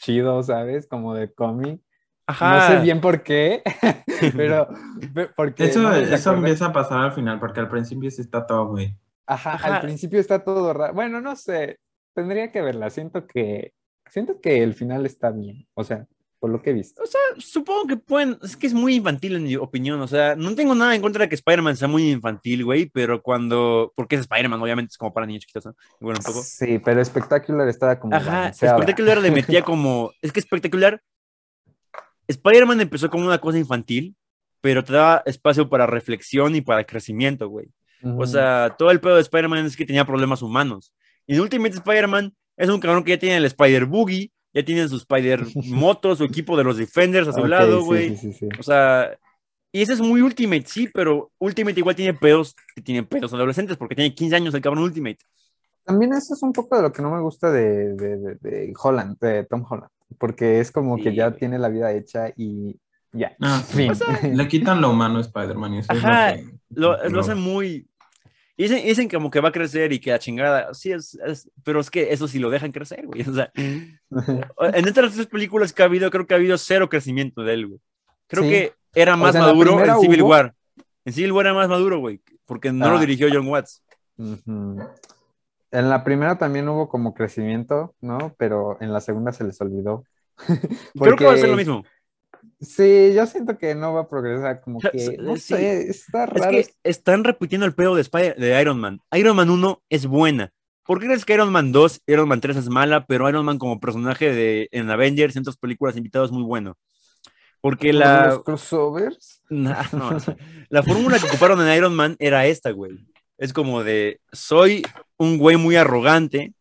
chido, 0.00 0.42
¿sabes? 0.42 0.86
Como 0.88 1.14
de 1.14 1.32
cómic. 1.32 1.80
Ajá. 2.26 2.58
No 2.58 2.74
sé 2.76 2.82
bien 2.82 3.00
por 3.00 3.22
qué, 3.22 3.62
pero 4.36 4.68
porque 5.34 5.64
Eso, 5.64 5.80
no 5.80 5.94
eso 5.94 6.14
acuerdo. 6.14 6.38
empieza 6.38 6.66
a 6.66 6.72
pasar 6.74 6.98
al 7.00 7.12
final, 7.12 7.40
porque 7.40 7.60
al 7.60 7.70
principio 7.70 8.10
sí 8.10 8.20
está 8.20 8.46
todo, 8.46 8.66
güey. 8.68 8.94
Ajá, 9.28 9.54
Ajá. 9.54 9.76
al 9.76 9.80
principio 9.82 10.18
está 10.18 10.42
todo 10.42 10.72
raro. 10.72 10.94
Bueno, 10.94 11.20
no 11.20 11.36
sé, 11.36 11.78
tendría 12.14 12.50
que 12.50 12.62
verla. 12.62 12.90
Siento 12.90 13.26
que 13.26 13.72
siento 14.10 14.40
que 14.40 14.62
el 14.62 14.74
final 14.74 15.04
está 15.06 15.30
bien, 15.30 15.68
o 15.74 15.84
sea, 15.84 16.06
por 16.40 16.50
lo 16.50 16.62
que 16.62 16.70
he 16.70 16.72
visto. 16.72 17.02
O 17.02 17.06
sea, 17.06 17.20
supongo 17.38 17.86
que 17.88 17.96
pueden. 17.96 18.38
Es 18.42 18.56
que 18.56 18.68
es 18.68 18.72
muy 18.74 18.94
infantil 18.94 19.36
en 19.36 19.42
mi 19.42 19.56
opinión. 19.56 20.00
O 20.00 20.06
sea, 20.08 20.36
no 20.36 20.54
tengo 20.54 20.74
nada 20.74 20.94
en 20.94 21.02
contra 21.02 21.24
de 21.24 21.28
que 21.28 21.34
Spider-Man 21.34 21.76
sea 21.76 21.88
muy 21.88 22.10
infantil, 22.10 22.64
güey. 22.64 22.86
Pero 22.86 23.20
cuando. 23.22 23.92
Porque 23.96 24.14
es 24.14 24.20
Spider-Man, 24.22 24.62
obviamente 24.62 24.90
es 24.92 24.96
como 24.98 25.12
para 25.12 25.26
niños 25.26 25.40
chiquitos, 25.42 25.66
¿no? 25.66 25.74
Bueno, 26.00 26.20
un 26.20 26.24
poco. 26.24 26.40
Sí, 26.42 26.78
pero 26.78 27.04
Spectacular 27.04 27.68
estaba 27.68 27.98
como 27.98 28.14
Ajá, 28.14 28.30
balanceada. 28.30 28.76
espectacular 28.78 29.18
le 29.18 29.30
metía 29.32 29.62
como. 29.62 30.12
Es 30.22 30.32
que 30.32 30.40
espectacular. 30.40 31.02
Spider-Man 32.28 32.80
empezó 32.80 33.10
como 33.10 33.26
una 33.26 33.38
cosa 33.38 33.58
infantil, 33.58 34.14
pero 34.60 34.84
te 34.84 34.92
daba 34.92 35.22
espacio 35.26 35.68
para 35.68 35.86
reflexión 35.86 36.54
y 36.54 36.60
para 36.60 36.84
crecimiento, 36.84 37.48
güey. 37.48 37.68
O 38.02 38.24
Ujú. 38.24 38.26
sea, 38.26 38.74
todo 38.78 38.90
el 38.90 39.00
pedo 39.00 39.16
de 39.16 39.22
Spider-Man 39.22 39.66
es 39.66 39.76
que 39.76 39.86
tenía 39.86 40.04
problemas 40.04 40.42
humanos. 40.42 40.92
Y 41.26 41.34
en 41.34 41.40
Ultimate 41.40 41.74
Spider-Man 41.76 42.34
es 42.56 42.68
un 42.68 42.80
cabrón 42.80 43.04
que 43.04 43.12
ya 43.12 43.18
tiene 43.18 43.36
el 43.36 43.44
Spider 43.44 43.84
Boogie, 43.86 44.32
ya 44.52 44.64
tiene 44.64 44.88
su 44.88 44.96
Spider 44.96 45.44
Moto, 45.66 46.16
su 46.16 46.24
equipo 46.24 46.56
de 46.56 46.64
los 46.64 46.76
Defenders 46.76 47.28
a 47.28 47.32
su 47.32 47.40
Ok, 47.40 47.48
lado, 47.50 47.84
güey. 47.84 48.08
sí, 48.10 48.16
sí, 48.16 48.32
sí. 48.32 48.48
O 48.58 48.62
sea, 48.62 49.16
y 49.72 49.82
ese 49.82 49.92
es 49.92 50.00
muy 50.00 50.22
Ultimate, 50.22 50.64
sí, 50.66 50.88
pero 50.92 51.30
Ultimate 51.38 51.78
igual 51.78 51.94
tiene 51.96 52.14
pedos, 52.14 52.54
que 52.74 52.82
tienen 52.82 53.06
pedos 53.06 53.32
adolescentes, 53.34 53.76
porque 53.76 53.94
tiene 53.94 54.14
15 54.14 54.36
años 54.36 54.54
el 54.54 54.62
cabrón 54.62 54.84
Ultimate. 54.84 55.18
También 55.84 56.12
eso 56.12 56.34
es 56.34 56.42
un 56.42 56.52
poco 56.52 56.76
de 56.76 56.82
lo 56.82 56.92
que 56.92 57.02
no 57.02 57.10
me 57.10 57.20
gusta 57.20 57.50
de, 57.50 57.94
de, 57.94 58.16
de- 58.18 58.34
de 58.36 58.74
Holland, 58.82 59.18
de 59.20 59.44
Tom 59.44 59.64
Holland, 59.68 59.90
porque 60.18 60.60
es 60.60 60.70
como 60.70 60.96
que 60.98 61.14
ya 61.14 61.34
tiene 61.34 61.58
la 61.58 61.68
vida 61.68 61.92
hecha 61.92 62.30
y 62.36 62.78
ya. 63.12 63.36
Ah, 63.40 63.62
sí. 63.68 63.88
Le 64.32 64.48
quitan 64.48 64.80
lo 64.80 64.90
humano 64.90 65.18
a 65.18 65.20
Spider-Man 65.22 65.74
y 65.74 65.78
eso 65.78 65.92
Ajá, 65.92 66.30
es 66.32 66.44
lo 66.44 66.50
que... 66.50 66.58
Lo, 67.04 67.08
lo 67.08 67.20
hacen 67.20 67.38
muy. 67.38 67.86
Dicen, 68.56 68.84
dicen 68.84 69.08
como 69.08 69.30
que 69.30 69.40
va 69.40 69.50
a 69.50 69.52
crecer 69.52 69.92
y 69.92 70.00
que 70.00 70.10
la 70.10 70.18
chingada. 70.18 70.74
Sí, 70.74 70.90
es, 70.92 71.14
es- 71.24 71.48
pero 71.62 71.78
es 71.80 71.90
que 71.90 72.12
eso 72.12 72.26
sí 72.26 72.38
lo 72.40 72.50
dejan 72.50 72.72
crecer, 72.72 73.06
güey. 73.06 73.22
O 73.28 73.32
sea, 73.32 73.50
en 73.54 74.88
estas 74.88 75.14
tres 75.14 75.26
películas 75.26 75.72
que 75.72 75.82
ha 75.82 75.86
habido, 75.86 76.10
creo 76.10 76.26
que 76.26 76.34
ha 76.34 76.36
habido 76.38 76.58
cero 76.58 76.88
crecimiento 76.88 77.42
de 77.42 77.54
él, 77.54 77.66
güey. 77.68 77.80
Creo 78.26 78.42
Sí. 78.42 78.50
que 78.50 78.72
era 78.94 79.16
más 79.16 79.32
sea, 79.32 79.42
maduro 79.42 79.82
en 79.84 80.00
Civil 80.00 80.22
hubo- 80.22 80.30
War. 80.30 80.54
En 81.04 81.12
Civil 81.12 81.32
War 81.32 81.46
era 81.46 81.54
más 81.54 81.68
maduro, 81.68 82.00
güey, 82.00 82.20
porque 82.46 82.72
no 82.72 82.90
lo 82.90 82.96
Ah. 82.96 83.00
dirigió 83.00 83.28
John 83.32 83.46
Watts. 83.48 83.82
Ujú. 84.18 84.78
En 85.70 85.88
la 85.88 86.02
primera 86.02 86.36
también 86.38 86.68
hubo 86.68 86.88
como 86.88 87.14
crecimiento, 87.14 87.94
¿no? 88.00 88.34
Pero 88.38 88.76
en 88.80 88.92
la 88.92 89.00
segunda 89.00 89.32
se 89.32 89.44
les 89.44 89.60
olvidó. 89.60 90.04
Creo 90.98 91.16
que 91.16 91.24
va 91.26 91.32
a 91.34 91.36
ser 91.38 91.48
lo 91.50 91.56
mismo. 91.56 91.84
Sí, 92.60 93.12
yo 93.14 93.26
siento 93.26 93.56
que 93.56 93.74
no 93.74 93.94
va 93.94 94.00
a 94.02 94.08
progresar, 94.08 94.60
como 94.60 94.80
que, 94.80 95.16
no 95.20 95.36
sí. 95.36 95.40
sé, 95.42 95.88
está 95.90 96.24
Es 96.24 96.30
raro. 96.30 96.50
que 96.50 96.66
están 96.82 97.24
repitiendo 97.24 97.66
el 97.66 97.74
pedo 97.74 97.94
de, 97.94 98.02
Spider- 98.02 98.36
de 98.36 98.60
Iron 98.60 98.80
Man. 98.80 99.00
Iron 99.12 99.36
Man 99.36 99.50
1 99.50 99.82
es 99.88 100.06
buena. 100.06 100.50
¿Por 100.84 100.98
qué 101.00 101.06
crees 101.06 101.24
que 101.24 101.34
Iron 101.34 101.52
Man 101.52 101.70
2, 101.70 102.02
Iron 102.06 102.28
Man 102.28 102.40
3 102.40 102.56
es 102.56 102.68
mala, 102.68 103.06
pero 103.06 103.28
Iron 103.28 103.44
Man 103.44 103.58
como 103.58 103.78
personaje 103.78 104.32
de, 104.34 104.68
en 104.72 104.90
Avengers 104.90 105.34
y 105.34 105.38
en 105.38 105.42
otras 105.42 105.56
películas 105.58 105.96
invitados 105.96 106.30
es 106.30 106.32
muy 106.32 106.42
bueno? 106.42 106.76
Porque 107.60 107.88
¿Por 107.88 107.96
la, 107.96 108.26
los 108.28 108.44
crossovers? 108.44 109.42
Nah, 109.50 109.82
no, 109.92 110.08
o 110.16 110.20
sea, 110.20 110.36
la 110.68 110.82
fórmula 110.82 111.18
que 111.18 111.26
ocuparon 111.26 111.60
en 111.60 111.76
Iron 111.76 111.94
Man 111.94 112.16
era 112.18 112.46
esta, 112.46 112.70
güey. 112.70 112.92
Es 113.36 113.52
como 113.52 113.84
de, 113.84 114.20
soy 114.32 114.82
un 115.16 115.38
güey 115.38 115.56
muy 115.56 115.76
arrogante, 115.76 116.54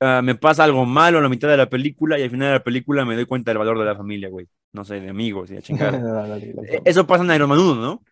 ah, 0.00 0.20
me 0.22 0.34
pasa 0.34 0.64
algo 0.64 0.84
malo 0.84 1.18
a 1.18 1.22
la 1.22 1.28
mitad 1.28 1.48
de 1.48 1.56
la 1.56 1.68
película 1.68 2.18
y 2.18 2.22
al 2.22 2.30
final 2.30 2.48
de 2.48 2.54
la 2.54 2.64
película 2.64 3.04
me 3.04 3.14
doy 3.14 3.26
cuenta 3.26 3.50
del 3.50 3.58
valor 3.58 3.78
de 3.78 3.84
la 3.84 3.96
familia, 3.96 4.28
güey. 4.28 4.48
No 4.72 4.84
sé, 4.84 5.00
de 5.00 5.08
amigos 5.08 5.50
y 5.50 5.54
de 5.54 5.62
chingada. 5.62 5.98
Eh, 6.38 6.82
Eso 6.84 7.06
pasa 7.06 7.24
en 7.24 7.30
Iron 7.34 7.48
Man 7.48 7.58
1, 7.58 7.74
¿no? 7.80 8.02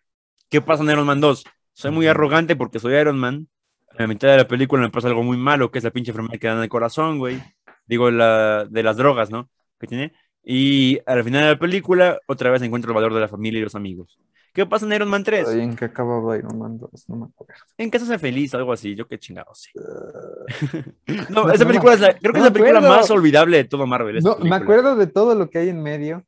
¿Qué 0.49 0.61
pasa 0.61 0.83
en 0.83 0.89
Iron 0.89 1.05
Man 1.05 1.21
2? 1.21 1.43
Soy 1.73 1.91
muy 1.91 2.07
arrogante 2.07 2.55
porque 2.55 2.79
soy 2.79 2.95
Iron 2.95 3.17
Man. 3.17 3.47
A 3.91 4.01
la 4.03 4.07
mitad 4.07 4.29
de 4.29 4.37
la 4.37 4.47
película 4.47 4.81
me 4.81 4.89
pasa 4.89 5.07
algo 5.07 5.23
muy 5.23 5.37
malo, 5.37 5.71
que 5.71 5.77
es 5.79 5.83
la 5.83 5.91
pinche 5.91 6.11
enfermedad 6.11 6.39
que 6.39 6.47
da 6.47 6.53
en 6.53 6.63
el 6.63 6.69
corazón, 6.69 7.17
güey. 7.19 7.41
Digo, 7.87 8.11
la, 8.11 8.65
de 8.65 8.83
las 8.83 8.97
drogas, 8.97 9.29
¿no? 9.29 9.49
Que 9.79 9.87
tiene. 9.87 10.13
Y 10.43 10.99
al 11.05 11.23
final 11.23 11.43
de 11.43 11.49
la 11.51 11.59
película, 11.59 12.19
otra 12.27 12.49
vez 12.51 12.61
encuentro 12.61 12.91
el 12.91 12.95
valor 12.95 13.13
de 13.13 13.19
la 13.21 13.27
familia 13.27 13.59
y 13.59 13.63
los 13.63 13.75
amigos. 13.75 14.19
¿Qué 14.55 14.65
pasa 14.65 14.85
en 14.85 14.93
Iron 14.93 15.09
Man 15.09 15.23
3? 15.23 15.47
Ay, 15.49 15.59
¿En 15.59 15.75
qué 15.75 15.85
acababa 15.85 16.37
Iron 16.37 16.57
Man 16.57 16.77
2? 16.79 17.09
No 17.09 17.15
me 17.17 17.25
acuerdo. 17.25 17.53
En 17.77 17.89
casa 17.89 18.05
se 18.05 18.17
feliz, 18.17 18.55
algo 18.55 18.71
así. 18.73 18.95
Yo 18.95 19.05
qué 19.07 19.19
chingado 19.19 19.53
sé. 19.53 19.69
no, 21.29 21.43
No, 21.45 21.51
esa 21.51 21.65
película 21.65 21.93
es 21.93 21.99
la, 21.99 22.13
creo 22.17 22.31
que 22.33 22.39
no 22.39 22.45
es 22.45 22.51
la 22.51 22.53
película 22.53 22.79
acuerdo. 22.79 22.95
más 22.97 23.11
olvidable 23.11 23.57
de 23.57 23.63
todo 23.65 23.85
Marvel. 23.85 24.23
No, 24.23 24.37
me 24.37 24.55
acuerdo 24.55 24.95
de 24.95 25.07
todo 25.07 25.35
lo 25.35 25.49
que 25.49 25.59
hay 25.59 25.69
en 25.69 25.83
medio, 25.83 26.23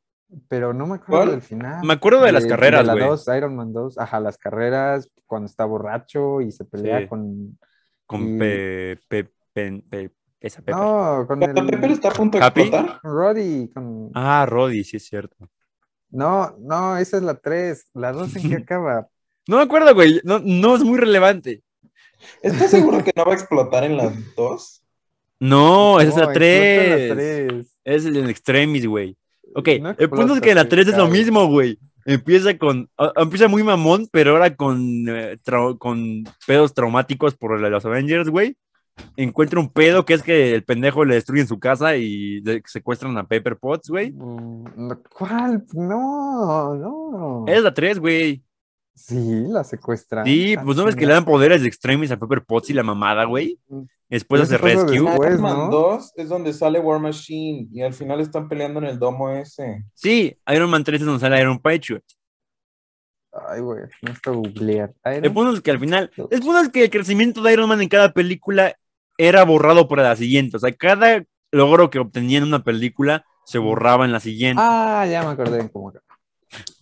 pero 0.50 0.74
no 0.74 0.86
me 0.88 0.96
acuerdo 0.96 1.24
¿Cuál? 1.26 1.32
del 1.32 1.42
final. 1.42 1.86
Me 1.86 1.94
acuerdo 1.94 2.22
de 2.22 2.32
las 2.34 2.46
carreras, 2.46 2.82
De 2.82 2.88
la 2.88 2.94
güey. 2.94 3.06
2, 3.08 3.28
Iron 3.38 3.56
Man 3.56 3.72
2, 3.74 3.98
ajá, 3.98 4.20
las 4.20 4.38
carreras, 4.38 5.10
cuando 5.26 5.46
está 5.46 5.66
borracho 5.66 6.42
y 6.42 6.52
se 6.52 6.66
pelea 6.66 7.00
Sí. 7.02 7.08
con... 7.08 7.58
Con 8.06 8.36
y- 8.36 8.38
Pe, 8.40 9.00
Pe- 9.08 9.32
Pe- 9.54 9.84
Pe- 9.90 10.12
esa 10.40 10.60
Pepper. 10.62 10.76
No, 10.76 11.26
con 11.28 11.42
el... 11.44 11.54
Pepper 11.54 11.92
está 11.92 12.10
a 12.10 12.14
punto 12.14 12.38
de 12.38 12.44
¿Happy? 12.44 12.62
explotar. 12.62 13.00
con 13.02 13.12
Roddy, 13.12 13.70
con... 13.74 14.12
Ah, 14.14 14.46
Roddy, 14.48 14.84
sí 14.84 14.98
es 14.98 15.06
cierto. 15.08 15.36
No, 16.10 16.56
no, 16.60 16.98
esa 16.98 17.18
es 17.18 17.24
la 17.24 17.36
3, 17.36 17.88
la 17.94 18.12
2 18.14 18.36
en 18.38 18.50
qué 18.50 18.56
acaba. 18.64 19.08
No 19.48 19.58
me 19.58 19.64
acuerdo, 19.64 19.94
güey. 19.94 20.20
No, 20.24 20.40
no 20.40 20.76
es 20.76 20.84
muy 20.84 20.98
relevante. 20.98 21.62
¿Estás 22.42 22.72
seguro 22.72 23.04
que 23.04 23.12
no 23.16 23.26
va 23.26 23.32
a 23.32 23.36
explotar 23.36 23.84
en 23.84 23.98
las 23.98 24.14
dos? 24.36 24.82
No, 25.40 26.00
esa 26.00 26.10
es 26.10 26.16
No, 26.16 26.22
la 26.24 26.28
explota 26.32 26.46
en 26.46 27.16
3. 27.16 27.48
la 27.48 27.54
3. 27.56 27.78
Es 27.86 28.06
el 28.06 28.30
Extremis, 28.30 28.86
güey. 28.88 29.16
Ok, 29.56 29.70
No 29.80 29.90
el 29.98 30.10
punto 30.10 30.36
es 30.36 30.42
que 30.42 30.54
la 30.56 30.62
explota, 30.62 30.84
3 30.84 30.88
es 30.90 30.98
lo 30.98 31.08
mismo, 31.08 31.48
güey. 31.48 31.78
Empieza 32.06 32.58
con. 32.58 32.90
a- 32.98 33.14
empieza 33.18 33.48
muy 33.48 33.64
mamón, 33.64 34.08
pero 34.12 34.32
ahora 34.32 34.56
con, 34.56 35.06
eh, 35.10 35.38
con 35.78 36.24
pedos 36.46 36.74
traumáticos 36.74 37.36
por 37.36 37.60
la 37.60 37.66
de 37.68 37.72
los 37.72 37.86
Avengers, 37.86 38.30
güey. 38.30 38.56
Encuentra 39.16 39.60
un 39.60 39.70
pedo 39.70 40.06
que 40.06 40.14
es 40.14 40.24
que 40.24 40.54
el 40.54 40.64
pendejo 40.64 41.06
le 41.06 41.16
destruyen 41.16 41.48
su 41.48 41.60
casa 41.60 41.96
y 41.98 42.42
le 42.42 42.62
secuestran 42.66 43.18
a 43.18 43.28
Pepper 43.28 43.58
Potts, 43.58 43.90
güey. 43.90 44.12
Mm, 44.12 44.92
¿Cuál? 45.14 45.66
No, 45.74 46.76
no. 46.76 47.46
Es 47.48 47.62
la 47.64 47.74
3, 47.74 48.00
güey. 48.00 48.44
Sí, 48.96 49.44
la 49.48 49.64
secuestran. 49.64 50.26
Sí, 50.26 50.56
Ah, 50.58 50.64
pues 50.66 50.76
no 50.76 50.84
ves 50.86 50.96
que 50.96 51.06
le 51.06 51.14
dan 51.14 51.26
poderes 51.26 51.62
de 51.62 51.68
extremis 51.68 52.12
a 52.12 52.18
Pepper 52.18 52.44
Potts 52.44 52.72
y 52.72 52.74
la 52.74 52.82
mamada, 52.84 53.26
güey. 53.26 53.60
Después 54.10 54.42
hace 54.42 54.58
Rescue. 54.58 54.92
después. 55.02 55.30
Iron 55.30 55.42
Man 55.42 55.58
¿no? 55.58 55.70
2 55.70 56.14
es 56.16 56.30
donde 56.30 56.54
sale 56.54 56.80
War 56.80 57.00
Machine 57.00 57.68
y 57.72 57.82
al 57.82 57.94
final 57.94 58.22
están 58.22 58.48
peleando 58.48 58.80
en 58.80 58.86
el 58.86 58.98
domo 58.98 59.30
ese. 59.30 59.84
Sí, 59.94 60.36
Iron 60.48 60.70
Man 60.70 60.84
3 60.84 61.02
es 61.02 61.06
donde 61.06 61.20
sale 61.20 61.40
Iron 61.42 61.60
Patriot. 61.60 62.04
Ay, 63.50 63.60
güey, 63.62 63.84
no 64.02 64.12
está 64.12 64.32
googlear. 64.32 64.94
El 65.04 65.32
punto 65.32 65.54
es 65.54 65.62
que 65.62 65.70
al 65.72 65.80
final, 65.80 66.10
el 66.32 66.40
punto 66.40 66.60
es 66.62 66.70
que 66.70 66.86
el 66.86 66.90
crecimiento 66.90 67.44
de 67.44 67.54
Iron 67.54 67.70
Man 67.70 67.82
en 67.82 67.90
cada 67.90 68.12
película 68.12 68.76
era 69.18 69.44
borrado 69.44 69.88
por 69.88 70.00
la 70.00 70.16
siguiente. 70.16 70.58
O 70.58 70.60
sea, 70.60 70.72
cada 70.72 71.24
logro 71.52 71.90
que 71.90 72.00
obtenía 72.00 72.38
en 72.40 72.46
una 72.46 72.64
película 72.64 73.26
se 73.46 73.58
borraba 73.58 74.06
en 74.06 74.12
la 74.12 74.20
siguiente. 74.20 74.62
Ah, 74.64 75.06
ya 75.10 75.24
me 75.24 75.30
acordé 75.30 75.70
cómo. 75.72 75.94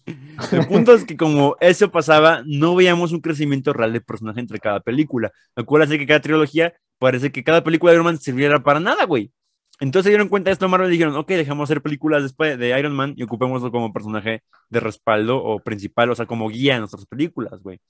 El 0.51 0.67
punto 0.67 0.93
es 0.93 1.05
que 1.05 1.17
como 1.17 1.55
eso 1.59 1.91
pasaba, 1.91 2.43
no 2.45 2.75
veíamos 2.75 3.11
un 3.11 3.21
crecimiento 3.21 3.73
real 3.73 3.93
de 3.93 4.01
personaje 4.01 4.39
entre 4.39 4.59
cada 4.59 4.79
película. 4.79 5.31
Acuérdate 5.55 5.97
que 5.97 6.05
cada 6.05 6.21
trilogía 6.21 6.73
parece 6.99 7.31
que 7.31 7.43
cada 7.43 7.63
película 7.63 7.91
de 7.91 7.95
Iron 7.95 8.05
Man 8.05 8.19
sirviera 8.19 8.61
para 8.61 8.79
nada, 8.79 9.05
güey. 9.05 9.31
Entonces 9.79 10.05
se 10.05 10.09
dieron 10.09 10.29
cuenta 10.29 10.49
de 10.49 10.53
esto 10.53 10.69
Marvel 10.69 10.87
y 10.87 10.93
dijeron, 10.93 11.15
ok, 11.15 11.27
dejamos 11.27 11.65
hacer 11.65 11.81
películas 11.81 12.23
después 12.23 12.57
de 12.57 12.79
Iron 12.79 12.93
Man 12.93 13.13
y 13.17 13.23
ocupémoslo 13.23 13.71
como 13.71 13.91
personaje 13.91 14.41
de 14.69 14.79
respaldo 14.79 15.43
o 15.43 15.59
principal, 15.59 16.09
o 16.11 16.15
sea, 16.15 16.25
como 16.25 16.47
guía 16.49 16.75
en 16.75 16.79
nuestras 16.81 17.05
películas, 17.05 17.61
güey. 17.61 17.81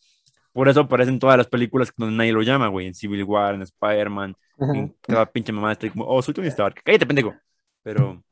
Por 0.55 0.69
eso 0.69 0.79
aparecen 0.79 1.19
todas 1.19 1.37
las 1.37 1.47
películas 1.47 1.91
donde 1.97 2.15
nadie 2.15 2.31
lo 2.31 2.41
llama, 2.41 2.69
güey. 2.69 2.87
En 2.87 2.95
Civil 2.95 3.25
War, 3.25 3.55
en 3.55 3.63
Spider-Man, 3.63 4.37
en 4.57 4.95
cada 5.01 5.25
pinche 5.25 5.51
mamá 5.51 5.73
estoy 5.73 5.89
como, 5.89 6.05
oh, 6.07 6.21
soy 6.21 6.33
Tony 6.33 6.47
Stark. 6.47 6.81
Cállate, 6.81 7.05
pendejo. 7.05 7.35
Pero... 7.83 8.23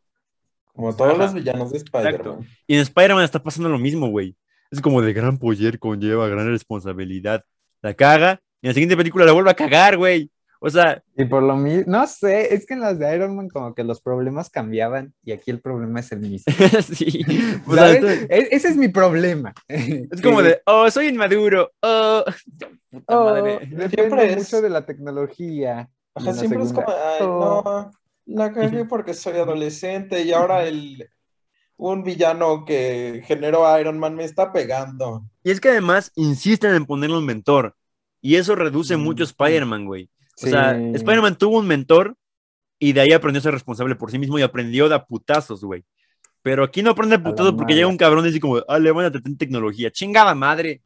Como 0.72 0.96
todos 0.96 1.16
Ajá. 1.16 1.24
los 1.24 1.34
villanos 1.34 1.72
de 1.74 1.80
Spider-Man. 1.80 2.48
Y 2.66 2.76
en 2.76 2.80
Spider-Man 2.80 3.26
está 3.26 3.44
pasando 3.44 3.68
lo 3.68 3.78
mismo, 3.78 4.08
güey. 4.08 4.38
Es 4.72 4.80
como 4.80 5.02
de 5.02 5.12
gran 5.12 5.38
poder 5.38 5.78
conlleva 5.80 6.30
gran 6.30 6.48
responsabilidad. 6.48 7.44
La 7.82 7.94
caga 7.94 8.40
y 8.62 8.68
en 8.68 8.70
la 8.70 8.74
siguiente 8.74 8.96
película 8.96 9.26
la 9.26 9.34
vuelve 9.34 9.52
a 9.52 9.56
cagar, 9.56 9.98
güey. 9.98 10.32
O 10.66 10.70
sea, 10.70 11.04
Y 11.18 11.26
por 11.26 11.44
lo 11.44 11.58
mismo, 11.58 11.84
no 11.88 12.08
sé, 12.08 12.54
es 12.54 12.66
que 12.66 12.74
en 12.74 12.80
las 12.80 12.98
de 12.98 13.14
Iron 13.14 13.36
Man 13.36 13.50
como 13.50 13.76
que 13.76 13.84
los 13.84 14.00
problemas 14.00 14.50
cambiaban 14.50 15.14
y 15.22 15.34
aquí 15.34 15.52
el 15.52 15.60
problema 15.60 16.00
es 16.00 16.12
el 16.14 16.20
mismo. 16.22 16.54
sí. 16.96 17.22
O 17.68 17.74
sea, 17.76 17.92
E- 17.94 18.48
ese 18.52 18.70
es 18.70 18.78
mi 18.78 18.88
problema. 18.88 19.54
es 19.68 20.22
como 20.22 20.42
de, 20.42 20.62
oh, 20.66 20.90
soy 20.90 21.08
inmaduro. 21.08 21.70
Oh, 21.82 22.24
puta 22.90 23.04
Oh, 23.18 23.26
madre. 23.26 23.60
depende 23.66 23.90
Siempre 23.90 24.32
es- 24.32 24.38
mucho 24.38 24.62
de 24.62 24.70
la 24.70 24.86
tecnología. 24.86 25.90
Ajá, 26.16 26.30
en 26.30 26.36
la 26.36 26.42
siempre 26.42 26.64
es 26.64 26.72
como, 26.72 26.88
ay, 26.90 27.18
oh, 27.24 27.64
no, 27.66 27.92
la 28.38 28.54
cagué 28.54 28.86
porque 28.90 29.14
soy 29.14 29.34
adolescente 29.38 30.22
y 30.24 30.32
ahora 30.32 30.66
el 30.66 31.10
un 31.76 32.04
villano 32.04 32.64
que 32.66 33.22
generó 33.26 33.66
Iron 33.80 34.00
Man 34.00 34.16
me 34.16 34.24
está 34.24 34.54
pegando. 34.54 35.26
Y 35.44 35.52
es 35.52 35.60
que 35.60 35.70
además 35.72 36.12
insisten 36.16 36.74
en 36.76 36.86
ponerle 36.86 37.18
un 37.18 37.26
mentor. 37.26 37.76
Y 38.22 38.36
eso 38.36 38.56
reduce 38.56 38.96
mucho 38.96 39.24
a 39.24 39.26
Spider-Man, 39.26 39.86
güey. 39.86 40.10
O 40.42 40.48
sea, 40.48 40.76
sí. 40.76 40.92
Spider-Man 40.96 41.38
tuvo 41.38 41.60
un 41.60 41.68
mentor 41.68 42.16
y 42.80 42.94
de 42.94 43.02
ahí 43.02 43.12
aprendió 43.14 43.40
a 43.40 43.44
ser 43.44 43.54
responsable 43.54 43.96
por 43.96 44.12
sí 44.12 44.20
mismo 44.20 44.38
y 44.40 44.42
aprendió 44.42 44.90
de 44.90 44.96
a 44.96 45.06
putazos, 45.06 45.64
güey. 45.64 45.84
Pero 46.42 46.64
aquí 46.64 46.84
no 46.84 46.92
aprende 46.92 47.20
putazos 47.20 47.52
porque 47.54 47.74
mala. 47.74 47.76
llega 47.76 47.88
un 47.88 47.98
cabrón 47.98 48.26
y 48.26 48.28
dice 48.28 48.40
como, 48.42 48.58
ah, 48.68 48.80
levántate 48.80 49.28
en 49.30 49.38
tecnología. 49.38 49.92
Chingada 49.92 50.36
madre. 50.36 50.82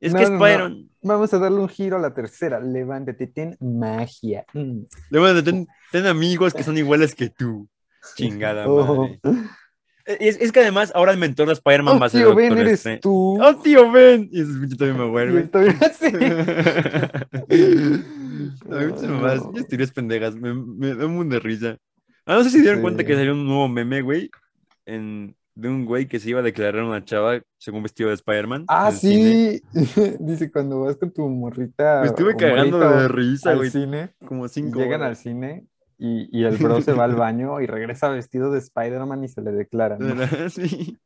Es 0.00 0.12
No, 0.12 0.18
que 0.18 0.24
no, 0.26 0.30
no. 0.30 0.36
Spider-Man, 0.46 0.90
Vamos 1.00 1.32
a 1.32 1.38
darle 1.38 1.58
un 1.60 1.68
giro 1.68 1.96
a 1.96 2.00
la 2.00 2.12
tercera. 2.12 2.60
Levántate, 2.60 3.28
ten 3.28 3.56
magia. 3.60 4.44
Mm. 4.52 4.80
levántate, 5.10 5.50
ten, 5.52 5.66
ten 5.92 6.06
amigos 6.06 6.52
que 6.52 6.62
son 6.64 6.76
iguales 6.76 7.14
que 7.14 7.30
tú. 7.30 7.68
Chingada 8.16 8.64
Oh. 8.68 9.08
madre. 9.08 9.20
Es, 10.20 10.40
es 10.40 10.52
que 10.52 10.60
además 10.60 10.90
ahora 10.94 11.12
el 11.12 11.18
mentor 11.18 11.48
de 11.48 11.52
Spider-Man 11.52 11.96
Oh, 11.96 12.00
va 12.00 12.06
a 12.06 12.08
ser 12.08 12.22
tío 12.22 12.34
Ben, 12.34 12.56
eres 12.56 12.72
Strange. 12.80 13.00
tú. 13.00 13.38
¡Oh, 13.42 13.56
tío 13.56 13.90
Ben! 13.92 14.28
Y 14.32 14.40
ese 14.40 14.52
pinche 14.58 14.76
también 14.76 14.96
me 14.98 15.04
vuelve. 15.10 15.40
estoy 15.42 15.68
así. 15.68 16.06
A 18.70 18.84
No. 19.06 19.52
pinches 19.52 19.68
teorías 19.68 19.92
pendejas, 19.92 20.34
me, 20.36 20.54
me 20.54 20.94
da 20.94 21.06
un 21.06 21.16
mundo 21.16 21.34
de 21.34 21.40
risa. 21.40 21.76
Ah, 22.26 22.34
no 22.36 22.44
sé 22.44 22.50
si 22.50 22.60
dieron 22.60 22.78
Sí. 22.78 22.82
cuenta 22.82 23.04
que 23.04 23.14
salió 23.14 23.32
un 23.32 23.46
nuevo 23.46 23.68
meme, 23.68 24.02
güey, 24.02 24.30
en, 24.86 25.34
de 25.54 25.68
un 25.68 25.84
güey 25.86 26.06
que 26.06 26.20
se 26.20 26.30
iba 26.30 26.40
a 26.40 26.42
declarar 26.42 26.82
una 26.84 27.04
chava 27.04 27.40
según 27.58 27.82
vestido 27.82 28.08
de 28.10 28.14
Spider-Man. 28.16 28.64
Ah, 28.68 28.92
sí. 28.92 29.60
Dice 30.20 30.50
cuando 30.50 30.80
vas 30.80 30.96
con 30.96 31.10
tu 31.12 31.28
morrita. 31.28 32.00
Me 32.02 32.06
estuve 32.08 32.36
cagando 32.36 32.78
morrito 32.78 33.00
de 33.00 33.08
risa, 33.08 33.50
al 33.50 33.56
güey. 33.58 33.70
cine. 33.70 34.10
Como 34.26 34.46
cinco 34.48 34.78
llegan 34.78 35.00
al 35.02 35.08
horas. 35.08 35.18
cine 35.18 35.66
y, 35.98 36.28
y 36.36 36.44
el 36.44 36.56
bro 36.58 36.80
se 36.80 36.92
va 36.92 37.04
al 37.04 37.14
baño 37.16 37.60
y 37.60 37.66
regresa 37.66 38.08
vestido 38.08 38.52
de 38.52 38.58
Spider-Man 38.60 39.24
y 39.24 39.28
se 39.28 39.42
le 39.42 39.52
declara. 39.52 39.98
¿no? 39.98 40.14
Sí. 40.50 40.96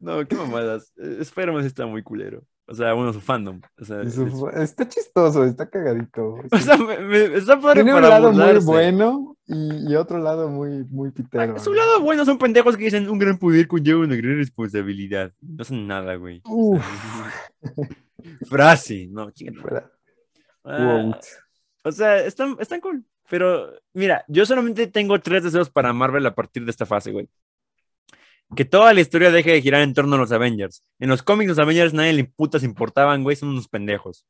No, 0.00 0.26
qué 0.26 0.36
mamadas. 0.36 0.92
Eh, 0.98 1.18
Spider-Man 1.20 1.64
está 1.64 1.86
muy 1.86 2.02
culero. 2.02 2.42
O 2.66 2.74
sea, 2.74 2.92
bueno, 2.94 3.12
su 3.12 3.20
fandom. 3.20 3.60
O 3.80 3.84
sea, 3.84 4.02
Y 4.02 4.10
su- 4.10 4.48
es- 4.48 4.70
Está 4.70 4.88
chistoso, 4.88 5.44
está 5.44 5.68
cagadito. 5.68 6.36
o 6.52 6.58
sea, 6.58 6.76
me- 6.78 6.98
me- 7.00 7.34
está 7.36 7.58
padre 7.60 7.82
Tiene 7.82 7.94
un 7.94 8.02
para 8.02 8.08
lado 8.20 8.32
muy 8.32 8.58
bueno 8.64 9.36
y, 9.46 9.92
y 9.92 9.96
otro 9.96 10.18
lado 10.18 10.48
muy, 10.48 10.84
muy 10.84 11.10
pitero. 11.10 11.54
Ah, 11.56 11.58
Su 11.58 11.72
lado 11.74 12.00
bueno 12.00 12.24
son 12.24 12.38
pendejos 12.38 12.76
que 12.76 12.84
dicen 12.84 13.08
un 13.08 13.18
gran 13.18 13.38
poder 13.38 13.68
conlleva 13.68 14.00
una 14.00 14.16
gran 14.16 14.36
responsabilidad. 14.36 15.32
No 15.42 15.62
hacen 15.62 15.86
nada, 15.86 16.14
güey. 16.16 16.40
O 16.44 16.76
Uf, 16.76 16.84
sea, 17.62 17.88
Frase, 18.46 19.08
no, 19.10 19.30
chingada. 19.30 19.90
Ah, 20.64 21.18
o 21.82 21.92
sea, 21.92 22.24
están, 22.24 22.56
están 22.58 22.80
cool. 22.80 23.04
Pero, 23.28 23.72
mira, 23.92 24.24
yo 24.28 24.44
solamente 24.46 24.86
tengo 24.86 25.18
tres 25.20 25.42
deseos 25.44 25.70
para 25.70 25.92
Marvel 25.92 26.26
a 26.26 26.34
partir 26.34 26.64
de 26.64 26.70
esta 26.70 26.86
fase, 26.86 27.10
güey. 27.10 27.28
Que 28.54 28.64
toda 28.64 28.92
la 28.92 29.00
historia 29.00 29.30
deje 29.30 29.52
de 29.52 29.62
girar 29.62 29.82
en 29.82 29.94
torno 29.94 30.16
a 30.16 30.18
los 30.18 30.30
Avengers. 30.30 30.82
En 30.98 31.08
los 31.08 31.22
cómics, 31.22 31.48
los 31.48 31.58
Avengers 31.58 31.94
nadie 31.94 32.12
le 32.12 32.24
putas 32.24 32.62
importaban, 32.62 33.22
güey, 33.22 33.36
son 33.36 33.48
unos 33.50 33.68
pendejos. 33.68 34.26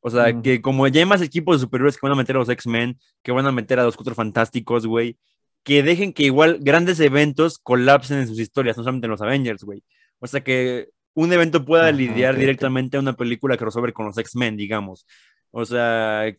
O 0.00 0.10
sea, 0.10 0.30
Ujú. 0.30 0.42
que 0.42 0.62
como 0.62 0.86
ya 0.86 1.00
hay 1.00 1.06
más 1.06 1.20
equipos 1.20 1.56
de 1.56 1.62
superhéroes 1.62 1.96
que 1.96 2.06
van 2.06 2.12
a 2.12 2.16
meter 2.16 2.36
a 2.36 2.38
los 2.38 2.48
X-Men, 2.48 2.98
que 3.22 3.32
van 3.32 3.46
a 3.46 3.52
meter 3.52 3.80
a 3.80 3.84
los 3.84 3.96
Cuatro 3.96 4.14
Fantásticos, 4.14 4.86
güey, 4.86 5.18
que 5.64 5.82
dejen 5.82 6.12
que 6.12 6.22
igual 6.22 6.58
grandes 6.60 7.00
eventos 7.00 7.58
colapsen 7.58 8.18
en 8.18 8.28
sus 8.28 8.38
historias, 8.38 8.76
no 8.76 8.84
solamente 8.84 9.06
en 9.06 9.10
los 9.10 9.20
Avengers, 9.20 9.64
güey. 9.64 9.82
O 10.20 10.26
sea, 10.28 10.42
que 10.44 10.90
un 11.14 11.32
evento 11.32 11.64
pueda 11.64 11.84
Ajá, 11.88 11.92
lidiar 11.92 12.34
ok, 12.34 12.36
ok. 12.36 12.40
directamente 12.40 12.96
a 12.96 13.00
una 13.00 13.14
película 13.14 13.56
crossover 13.56 13.92
con 13.92 14.06
los 14.06 14.16
X-Men, 14.16 14.56
digamos. 14.56 15.06
O 15.50 15.64
sea, 15.64 16.32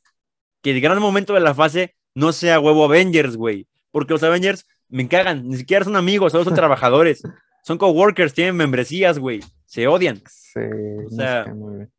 que 0.62 0.72
el 0.72 0.80
gran 0.80 1.00
momento 1.00 1.34
de 1.34 1.42
la 1.42 1.54
fase 1.54 1.97
no 2.18 2.32
sea 2.34 2.60
huevo 2.60 2.84
Avengers, 2.86 3.36
güey. 3.38 3.68
Porque 3.92 4.14
los 4.14 4.24
Avengers 4.24 4.66
me 4.90 5.08
cagan, 5.08 5.48
ni 5.48 5.56
siquiera 5.58 5.86
son 5.86 5.96
amigos, 5.96 6.32
solo 6.32 6.44
son 6.44 6.56
trabajadores. 6.56 7.22
Son 7.64 7.78
coworkers, 7.78 8.34
tienen 8.34 8.56
membresías, 8.56 9.20
güey. 9.20 9.42
Se 9.66 9.88
odian. 9.88 10.18
Sí, 10.28 10.60
no 10.60 11.10
sea, 11.10 11.44
sé, 11.46 11.54
muy 11.54 11.78
bien. 11.78 11.92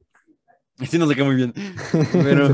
Sí, 0.89 0.97
no 0.99 1.07
sé 1.09 1.15
qué 1.15 1.23
muy 1.25 1.35
bien. 1.37 1.53
Pero 2.13 2.49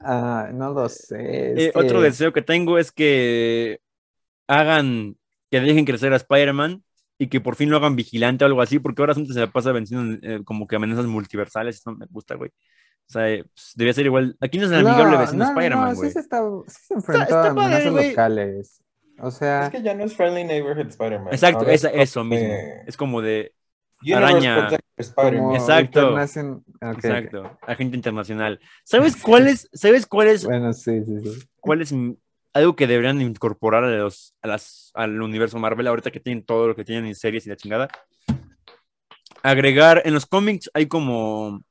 Ah, 0.00 0.50
no 0.52 0.72
lo 0.72 0.88
sé. 0.88 1.66
eh, 1.66 1.72
otro 1.74 2.00
deseo 2.02 2.32
que 2.32 2.42
tengo 2.42 2.78
es 2.78 2.90
que 2.90 3.78
hagan, 4.48 5.16
que 5.50 5.60
dejen 5.60 5.84
crecer 5.84 6.12
a 6.12 6.16
Spider-Man 6.16 6.82
y 7.18 7.28
que 7.28 7.40
por 7.40 7.54
fin 7.56 7.70
lo 7.70 7.76
hagan 7.76 7.94
vigilante 7.94 8.44
o 8.44 8.46
algo 8.48 8.62
así, 8.62 8.78
porque 8.80 9.00
ahora 9.02 9.14
se 9.14 9.22
la 9.38 9.50
pasa 9.52 9.70
venciendo 9.72 10.18
eh, 10.22 10.40
como 10.44 10.66
que 10.66 10.76
amenazas 10.76 11.06
multiversales. 11.06 11.76
Eso 11.76 11.92
no 11.92 11.98
me 11.98 12.06
gusta, 12.10 12.34
güey. 12.34 12.50
O 13.08 13.12
sea, 13.12 13.30
eh, 13.30 13.44
pues, 13.44 13.72
debía 13.74 13.92
ser 13.92 14.06
igual. 14.06 14.36
Aquí 14.40 14.58
no 14.58 14.66
es 14.66 14.72
el 14.72 14.86
amigable 14.86 15.18
vecino 15.18 15.44
no, 15.44 15.52
no, 15.52 15.60
Spider-Man, 15.60 15.90
no, 15.90 15.96
güey. 15.96 16.08
sí 16.08 16.14
se, 16.14 16.20
está, 16.20 16.42
sí 16.66 16.80
se 16.88 16.94
enfrentó 16.94 17.22
está 17.24 17.42
a 17.42 17.50
amenazas 17.50 17.92
locales. 17.92 18.82
O 19.18 19.30
sea, 19.30 19.66
Es 19.66 19.70
que 19.70 19.82
ya 19.82 19.94
no 19.94 20.04
es 20.04 20.16
Friendly 20.16 20.44
Neighborhood 20.44 20.86
Spider-Man. 20.88 21.32
Exacto, 21.32 21.66
es 21.68 21.84
eso 21.84 22.24
mismo. 22.24 22.48
de 22.48 22.82
Es 22.86 22.96
como 22.96 23.20
de, 23.20 23.54
araña. 24.14 24.68
Como 25.14 25.54
Exacto. 25.54 26.14
internacion- 26.16 26.64
exacto, 26.80 27.58
agente 27.62 27.96
internacional. 27.96 28.60
¿Sabes 28.84 29.16
cuál 29.16 29.48
es, 29.48 29.68
sabes 29.72 30.06
cuál 30.06 30.28
es, 30.28 30.44
Bueno, 30.44 30.72
sí, 30.72 31.04
sí, 31.04 31.20
sí. 31.20 31.42
cuál 31.60 31.82
es 31.82 31.94
algo 32.54 32.76
que 32.76 32.86
deberían 32.86 33.20
incorporar 33.20 33.84
a 33.84 33.90
los, 33.90 34.34
a 34.42 34.48
las, 34.48 34.90
al 34.94 35.20
universo 35.20 35.58
Marvel 35.58 35.86
ahorita 35.86 36.10
que 36.10 36.20
tienen 36.20 36.44
todo 36.44 36.68
lo 36.68 36.76
que 36.76 36.84
tienen 36.84 37.06
en 37.06 37.14
series 37.14 37.46
y 37.46 37.50
la 37.50 37.56
chingada? 37.56 37.88
Agregar, 39.42 40.02
en 40.04 40.14
los 40.14 40.26
cómics 40.26 40.70
hay 40.74 40.86
como 40.86 41.62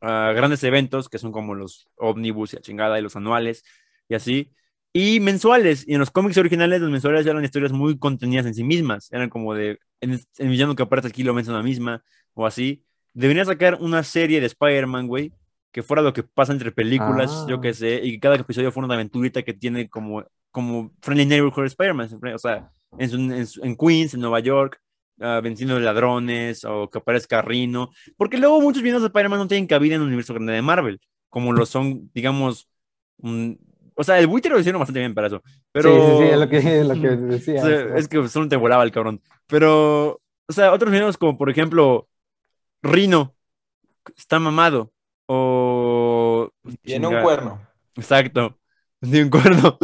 ah, 0.00 0.32
grandes 0.34 0.62
eventos 0.64 1.08
que 1.08 1.18
son 1.18 1.32
como 1.32 1.54
los 1.54 1.88
ómnibus 1.96 2.52
y 2.52 2.56
la 2.56 2.62
chingada 2.62 2.98
y 2.98 3.02
los 3.02 3.16
anuales 3.16 3.64
y 4.08 4.14
así. 4.14 4.52
Y 4.92 5.20
mensuales, 5.20 5.86
y 5.86 5.92
en 5.94 6.00
los 6.00 6.10
cómics 6.10 6.38
originales 6.38 6.80
los 6.80 6.90
mensuales 6.90 7.26
eran 7.26 7.44
historias 7.44 7.72
muy 7.72 7.98
contenidas 7.98 8.46
en 8.46 8.54
sí 8.54 8.64
mismas, 8.64 9.12
eran 9.12 9.28
como 9.28 9.54
de, 9.54 9.78
en 10.00 10.12
el, 10.12 10.24
el 10.38 10.48
villano 10.48 10.74
que 10.74 10.82
aparece 10.82 11.08
aquí 11.08 11.22
lo 11.22 11.34
vence 11.34 11.50
una 11.50 11.62
misma, 11.62 12.02
o 12.34 12.46
así. 12.46 12.82
Deberían 13.12 13.46
sacar 13.46 13.78
una 13.80 14.02
serie 14.02 14.40
de 14.40 14.46
Spider-Man, 14.46 15.06
güey, 15.06 15.32
que 15.72 15.82
fuera 15.82 16.02
lo 16.02 16.12
que 16.14 16.22
pasa 16.22 16.52
entre 16.52 16.72
películas, 16.72 17.30
Ah. 17.30 17.46
yo 17.48 17.60
qué 17.60 17.74
sé, 17.74 18.00
y 18.02 18.12
que 18.12 18.20
cada 18.20 18.36
episodio 18.36 18.72
fuera 18.72 18.86
una 18.86 18.94
aventurita 18.94 19.42
que 19.42 19.52
tiene 19.52 19.88
como, 19.90 20.24
como 20.50 20.92
Friendly 21.02 21.26
Neighborhood 21.26 21.66
Spider-Man, 21.66 22.08
o 22.34 22.38
sea, 22.38 22.70
en, 22.98 23.10
su- 23.10 23.16
en 23.18 23.46
su- 23.46 23.62
en 23.64 23.76
Queens, 23.76 24.14
en 24.14 24.20
Nueva 24.20 24.40
York, 24.40 24.80
ah, 25.20 25.40
venciendo 25.42 25.78
ladrones, 25.80 26.64
o 26.64 26.88
que 26.90 26.98
aparezca 26.98 27.42
Rino, 27.42 27.90
porque 28.16 28.38
luego 28.38 28.60
muchos 28.60 28.82
villanos 28.82 29.02
de 29.02 29.08
Spider-Man 29.08 29.38
no 29.40 29.48
tienen 29.48 29.66
cabida 29.66 29.94
en 29.96 30.02
el 30.02 30.06
universo 30.08 30.34
grande 30.34 30.52
de 30.54 30.62
Marvel. 30.62 31.00
como 31.30 31.52
lo 31.52 31.66
son, 31.66 32.10
digamos, 32.14 32.68
un- 33.18 33.58
o 33.94 34.02
sea, 34.04 34.18
el 34.18 34.26
buitre 34.28 34.50
lo 34.52 34.58
hicieron 34.60 34.78
bastante 34.78 35.00
bien 35.00 35.14
para 35.14 35.26
eso, 35.26 35.42
pero... 35.72 35.90
Sí, 35.92 36.00
sí, 36.00 36.24
sí, 36.24 36.30
es 36.32 36.38
lo 36.38 36.48
que, 36.48 36.84
lo 36.84 36.94
que 36.94 37.08
decía. 37.34 37.62
O 37.62 37.66
sea, 37.66 37.96
es 37.96 38.08
que 38.08 38.28
solo 38.28 38.48
te 38.48 38.56
volaba 38.56 38.82
el 38.84 38.92
cabrón. 38.92 39.20
Pero, 39.46 40.20
o 40.46 40.52
sea, 40.52 40.72
otros 40.72 40.90
villanos 40.90 41.18
como, 41.18 41.36
por 41.36 41.50
ejemplo, 41.50 42.08
Rino, 42.82 43.34
está 44.16 44.38
mamado, 44.38 44.92
o... 45.26 46.50
Tiene 46.82 47.08
un 47.08 47.20
cuerno. 47.22 47.60
Exacto. 47.96 48.58
Tiene 49.00 49.24
un 49.24 49.30
cuerno. 49.30 49.78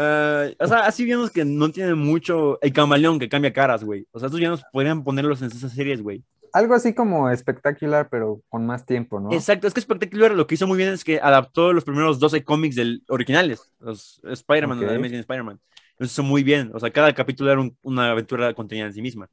Ah, 0.00 0.46
o 0.60 0.66
sea, 0.68 0.86
así 0.86 1.02
villanos 1.04 1.32
que 1.32 1.44
no 1.44 1.70
tienen 1.72 1.98
mucho. 1.98 2.60
El 2.62 2.72
camaleón 2.72 3.18
que 3.18 3.28
cambia 3.28 3.52
caras, 3.52 3.82
güey. 3.82 4.06
O 4.12 4.20
sea, 4.20 4.26
estos 4.26 4.38
villanos 4.38 4.62
podrían 4.72 5.02
ponerlos 5.02 5.42
en 5.42 5.48
esas 5.48 5.72
series, 5.72 6.00
güey. 6.02 6.22
Algo 6.52 6.74
así 6.74 6.94
como 6.94 7.28
espectacular, 7.30 8.08
pero 8.08 8.40
con 8.48 8.64
más 8.64 8.86
tiempo, 8.86 9.18
¿no? 9.18 9.32
Exacto, 9.32 9.66
es 9.66 9.74
que 9.74 9.80
Spectacular 9.80 10.30
lo 10.30 10.46
que 10.46 10.54
hizo 10.54 10.68
muy 10.68 10.78
bien 10.78 10.90
es 10.90 11.02
que 11.02 11.18
adaptó 11.20 11.72
los 11.72 11.84
primeros 11.84 12.20
12 12.20 12.44
cómics 12.44 12.76
del, 12.76 13.02
originales, 13.08 13.72
los 13.80 14.20
Spider-Man, 14.24 14.78
Ok. 14.78 14.84
los 14.84 14.92
Amazing 14.94 15.18
Spider-Man. 15.18 15.60
Lo 15.98 16.06
hizo 16.06 16.22
muy 16.22 16.44
bien. 16.44 16.70
O 16.74 16.78
sea, 16.80 16.90
cada 16.90 17.12
capítulo 17.12 17.50
era 17.50 17.60
un- 17.60 17.76
una 17.82 18.12
aventura 18.12 18.54
contenida 18.54 18.86
en 18.86 18.92
sí 18.94 19.02
misma. 19.02 19.28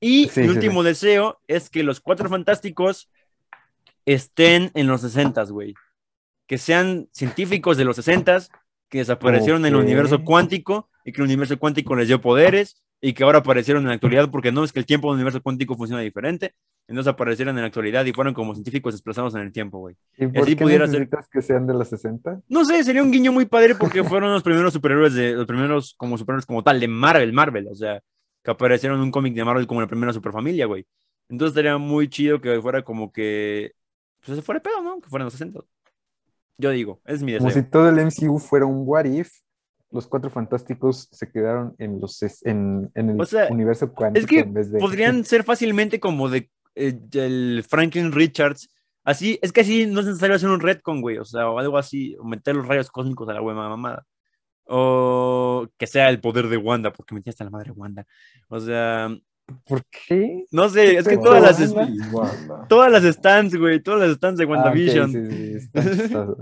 Y 0.00 0.28
Sí, 0.30 0.40
mi 0.40 0.46
sí, 0.48 0.52
último 0.54 0.82
deseo 0.82 1.38
es 1.46 1.68
que 1.68 1.82
los 1.82 2.00
cuatro 2.00 2.28
fantásticos 2.30 3.10
estén 4.06 4.70
en 4.74 4.86
los 4.86 5.02
60, 5.02 5.44
güey. 5.44 5.74
Que 6.46 6.56
sean 6.58 7.08
científicos 7.12 7.76
de 7.76 7.84
los 7.84 7.96
60 7.96 8.38
que 8.88 8.98
desaparecieron 8.98 9.64
en 9.66 9.74
el 9.74 9.76
universo 9.76 10.24
cuántico 10.24 10.88
y 11.04 11.12
que 11.12 11.20
el 11.20 11.26
universo 11.26 11.58
cuántico 11.58 11.94
les 11.96 12.08
dio 12.08 12.20
poderes 12.20 12.82
y 13.00 13.12
que 13.12 13.22
ahora 13.22 13.38
aparecieron 13.38 13.82
en 13.84 13.88
la 13.88 13.94
actualidad 13.94 14.30
porque 14.30 14.50
no 14.50 14.64
es 14.64 14.72
que 14.72 14.80
el 14.80 14.86
tiempo 14.86 15.08
del 15.08 15.16
universo 15.16 15.42
cuántico 15.42 15.76
funciona 15.76 16.02
diferente. 16.02 16.54
Entonces 16.88 17.12
aparecieron 17.12 17.54
en 17.56 17.60
la 17.62 17.66
actualidad 17.68 18.04
y 18.06 18.12
fueron 18.12 18.32
como 18.32 18.54
científicos 18.54 18.94
desplazados 18.94 19.34
en 19.34 19.42
el 19.42 19.52
tiempo, 19.52 19.78
güey. 19.78 19.94
¿Y 20.16 20.26
por 20.26 20.42
así 20.42 20.56
qué 20.56 20.64
pudiera 20.64 20.86
ser- 20.86 21.00
necesitas 21.00 21.28
que 21.28 21.42
sean 21.42 21.66
de 21.66 21.74
los 21.74 21.86
60? 21.88 22.40
No 22.48 22.64
sé, 22.64 22.82
sería 22.82 23.02
un 23.02 23.10
guiño 23.12 23.30
muy 23.30 23.44
padre 23.46 23.74
porque 23.74 24.02
fueron 24.04 24.32
los 24.32 24.42
primeros 24.42 24.72
superhéroes 24.72 25.12
de 25.14 25.34
los 25.34 25.46
primeros 25.46 25.94
como 25.98 26.16
superhéroes 26.16 26.46
como 26.46 26.62
tal 26.64 26.80
de 26.80 26.88
Marvel, 26.88 27.32
Marvel, 27.32 27.68
o 27.70 27.74
sea, 27.74 28.00
que 28.42 28.50
aparecieron 28.50 28.98
en 28.98 29.04
un 29.04 29.10
cómic 29.10 29.34
de 29.34 29.44
Marvel 29.44 29.66
como 29.66 29.82
la 29.82 29.86
primera 29.86 30.12
superfamilia, 30.14 30.64
güey. 30.66 30.86
Entonces 31.28 31.52
estaría 31.52 31.76
muy 31.76 32.08
chido 32.08 32.40
que 32.40 32.58
fuera 32.62 32.82
como 32.82 33.12
que 33.12 33.72
pues 34.24 34.36
se 34.36 34.42
fuera 34.42 34.60
pedo, 34.62 34.82
¿no? 34.82 34.98
Que 35.00 35.08
fueran 35.10 35.26
los 35.26 35.34
60. 35.34 35.60
Yo 36.58 36.70
digo, 36.70 37.00
es 37.04 37.22
mi 37.22 37.36
Como 37.36 37.48
deseo. 37.48 37.62
si 37.62 37.70
todo 37.70 37.88
el 37.88 38.04
MCU 38.04 38.38
fuera 38.38 38.66
un 38.66 38.82
what 38.84 39.04
if, 39.04 39.30
los 39.90 40.06
cuatro 40.06 40.28
fantásticos 40.28 41.08
se 41.10 41.30
quedaron 41.30 41.74
en 41.78 42.00
los 42.00 42.20
en, 42.44 42.90
en 42.94 43.10
el 43.10 43.20
O 43.20 43.24
sea, 43.24 43.48
universo 43.50 43.92
cuántico 43.92 44.22
Es 44.22 44.28
que 44.28 44.40
en 44.40 44.52
vez 44.52 44.70
de 44.70 44.78
podrían 44.78 45.24
ser 45.24 45.44
fácilmente 45.44 45.98
como 46.00 46.28
de 46.28 46.50
eh, 46.74 46.98
el 47.12 47.64
Franklin 47.68 48.12
Richards. 48.12 48.68
Así, 49.04 49.38
es 49.40 49.52
que 49.52 49.62
así 49.62 49.86
no 49.86 50.00
es 50.00 50.06
necesario 50.06 50.36
hacer 50.36 50.50
un 50.50 50.60
retcon, 50.60 51.00
güey. 51.00 51.16
O 51.16 51.24
sea, 51.24 51.48
o 51.48 51.58
algo 51.58 51.78
así, 51.78 52.14
o 52.18 52.24
meter 52.24 52.54
los 52.54 52.68
rayos 52.68 52.90
cósmicos 52.90 53.28
a 53.28 53.32
la 53.32 53.40
hueva 53.40 53.68
mamada. 53.68 54.04
O 54.64 55.66
que 55.78 55.86
sea 55.86 56.10
el 56.10 56.20
poder 56.20 56.48
de 56.48 56.58
Wanda, 56.58 56.92
porque 56.92 57.14
metí 57.14 57.30
hasta 57.30 57.44
la 57.44 57.50
madre 57.50 57.70
Wanda. 57.70 58.04
O 58.48 58.60
sea, 58.60 59.08
¿Por 59.66 59.82
qué? 60.06 60.44
no 60.50 60.68
sé, 60.68 60.96
es 60.98 61.06
que 61.08 61.16
todas 61.16 61.42
las, 61.42 61.74
todas 62.68 62.90
las 62.92 63.02
stands, 63.14 63.54
güey, 63.56 63.80
todas 63.82 64.00
las 64.08 64.16
stands 64.16 64.38
de 64.38 64.44
Ah, 64.44 64.48
WandaVision. 64.48 65.12
sí, 65.12 65.26
sí, 65.30 65.52
está 65.56 65.82
chistoso. 65.90 66.36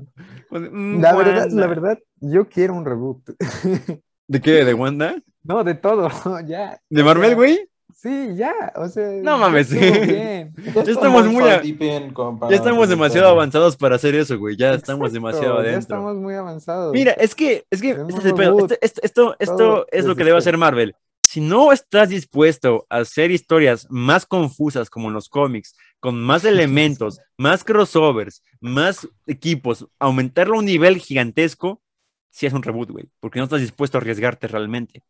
Mm, 0.51 1.01
La 1.01 1.15
verdad, 1.15 1.49
la 1.51 1.67
verdad, 1.67 1.99
yo 2.21 2.49
quiero 2.49 2.75
un 2.75 2.85
reboot. 2.85 3.23
¿De 4.29 4.41
qué? 4.41 4.65
¿De 4.65 4.75
Wanda? 4.75 5.17
No, 5.45 5.63
de 5.63 5.75
todo, 5.75 6.09
ya. 6.47 6.81
¿De 6.91 7.05
Marvel, 7.05 7.35
güey? 7.37 7.69
Sí, 7.95 8.35
ya, 8.37 8.53
o 8.77 8.89
sea. 8.89 9.07
No 9.23 9.23
ya 9.33 9.37
mames, 9.39 9.73
estuvo 9.73 9.95
sí. 10.05 10.13
bien. 10.13 10.55
Ya 10.75 10.83
estamos 10.93 11.27
muy 11.27 11.45
a- 11.45 11.63
Ya 11.63 12.57
estamos 12.57 12.89
demasiado 12.89 13.29
avanzados 13.29 13.77
para 13.77 13.97
hacer 13.97 14.15
eso, 14.15 14.39
güey. 14.39 14.57
Ya 14.57 14.75
estamos 14.75 15.09
Exacto, 15.09 15.15
demasiado 15.15 15.55
Ya 15.55 15.61
adentro. 15.61 15.81
estamos 15.81 16.17
muy 16.17 16.35
avanzados. 16.35 16.93
Mira, 16.93 17.13
es 17.13 17.35
que, 17.35 17.65
es 17.71 17.81
que, 17.81 17.91
este. 17.91 18.03
Este- 18.29 18.79
este- 18.83 19.07
esto, 19.07 19.37
esto 19.39 19.57
Todo 19.57 19.87
es 19.91 20.05
lo 20.05 20.15
que 20.15 20.25
debe 20.25 20.37
hacer 20.37 20.59
Marvel. 20.59 20.95
Si 21.27 21.41
no 21.41 21.73
estás 21.73 22.11
dispuesto 22.11 22.87
a 22.89 22.99
hacer 22.99 23.33
historias 23.33 23.89
más 23.91 24.27
confusas 24.27 24.89
como 24.89 25.09
en 25.09 25.15
los 25.15 25.29
cómics, 25.29 25.75
con 25.99 26.23
más 26.23 26.45
elementos, 26.45 27.19
más 27.37 27.65
crossovers, 27.65 28.45
más 28.61 29.09
equipos, 29.27 29.89
aumentarlo 29.99 30.55
a 30.55 30.59
un 30.61 30.67
nivel 30.67 30.99
gigantesco, 30.99 31.83
si 32.31 32.47
es 32.47 32.53
un 32.53 32.63
reboot, 32.63 32.91
güey, 32.91 33.09
porque 33.19 33.41
no 33.41 33.45
estás 33.47 33.61
dispuesto 33.61 33.99
a 33.99 34.01
arriesgarte 34.03 34.47
realmente. 34.47 35.03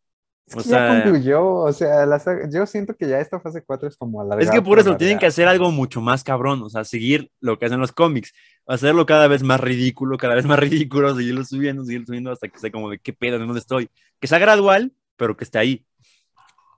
Es 0.47 0.55
o 0.55 0.57
que 0.57 0.69
ya 0.69 0.69
sea- 0.69 1.03
concluyó, 1.03 1.45
o 1.53 1.71
sea, 1.71 2.05
la 2.07 2.19
yo 2.49 2.65
siento 2.65 2.95
que 2.95 3.07
ya 3.07 3.19
esta 3.19 3.39
fase 3.39 3.61
4 3.63 3.87
es 3.87 3.95
como 3.95 4.19
alargar. 4.19 4.41
Es 4.43 4.49
que 4.49 4.63
por 4.63 4.79
eso 4.79 4.97
tienen 4.97 5.19
que 5.19 5.27
hacer 5.27 5.47
algo 5.47 5.69
mucho 5.69 6.01
más 6.01 6.23
cabrón, 6.23 6.63
o 6.63 6.69
sea, 6.69 6.83
seguir 6.83 7.29
lo 7.41 7.59
que 7.59 7.67
hacen 7.67 7.79
los 7.79 7.91
cómics, 7.91 8.33
hacerlo 8.65 9.05
cada 9.05 9.27
vez 9.27 9.43
más 9.43 9.59
ridículo, 9.59 10.17
cada 10.17 10.33
vez 10.33 10.45
más 10.47 10.57
ridículo, 10.89 11.15
seguirlo 11.15 11.45
subiendo, 11.45 11.85
seguirlo 11.85 12.07
subiendo 12.07 12.31
hasta 12.31 12.47
que 12.47 12.57
sea 12.57 12.71
como 12.71 12.89
de 12.89 12.97
qué 12.97 13.13
pedo, 13.13 13.37
de 13.37 13.45
dónde 13.45 13.59
estoy. 13.59 13.87
Que 14.19 14.25
sea 14.27 14.39
gradual, 14.39 14.93
pero 15.15 15.37
que 15.37 15.43
esté 15.43 15.59
ahí. 15.59 15.85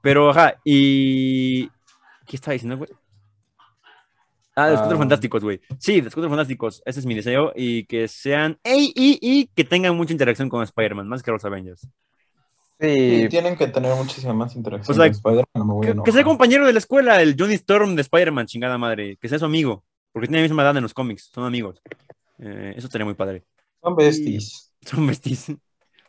Pero, 0.01 0.29
ajá, 0.29 0.55
y... 0.63 1.67
¿Qué 2.25 2.35
estaba 2.35 2.53
diciendo, 2.53 2.77
güey? 2.77 2.89
Ah, 4.55 4.69
los 4.69 4.79
cuatro 4.79 4.95
Ah. 4.97 4.99
fantásticos, 4.99 5.43
güey. 5.43 5.61
Sí, 5.77 6.01
los 6.01 6.13
cuatro 6.13 6.29
fantásticos, 6.29 6.81
ese 6.85 6.99
es 6.99 7.05
mi 7.05 7.15
deseo, 7.15 7.53
y 7.55 7.85
que 7.85 8.07
sean... 8.07 8.59
ey, 8.63 8.91
y, 8.95 9.17
y 9.21 9.47
que 9.47 9.63
tengan 9.63 9.95
mucha 9.95 10.11
interacción 10.11 10.49
con 10.49 10.63
Spider-Man, 10.63 11.07
más 11.07 11.23
que 11.23 11.31
los 11.31 11.43
Avengers. 11.45 11.81
Sí, 12.79 13.21
Sí, 13.23 13.27
tienen 13.29 13.57
que 13.57 13.67
tener 13.67 13.93
muchísima 13.95 14.33
más 14.33 14.55
interacción. 14.55 14.93
O 14.93 14.95
sea, 15.01 15.05
con 15.09 15.15
Spider-Man, 15.15 15.67
me 15.67 15.73
voy 15.73 15.87
a 15.87 15.93
Que, 15.93 16.03
que 16.03 16.11
sea 16.11 16.23
compañero 16.23 16.65
de 16.65 16.73
la 16.73 16.79
escuela, 16.79 17.21
el 17.21 17.35
Johnny 17.37 17.55
Storm 17.55 17.95
de 17.95 18.01
Spider-Man, 18.03 18.45
chingada 18.47 18.77
madre. 18.77 19.17
Que 19.17 19.27
sea 19.27 19.37
su 19.39 19.45
amigo. 19.45 19.83
Porque 20.13 20.27
tiene 20.27 20.39
la 20.39 20.43
misma 20.47 20.63
edad 20.63 20.75
en 20.77 20.83
los 20.83 20.93
cómics, 20.93 21.29
son 21.33 21.43
amigos. 21.45 21.81
Eh, 22.39 22.73
eso 22.77 22.87
estaría 22.87 23.05
muy 23.05 23.15
padre. 23.15 23.43
Son 23.81 23.95
besties. 23.95 24.73
Son 24.81 25.05
besties. 25.05 25.51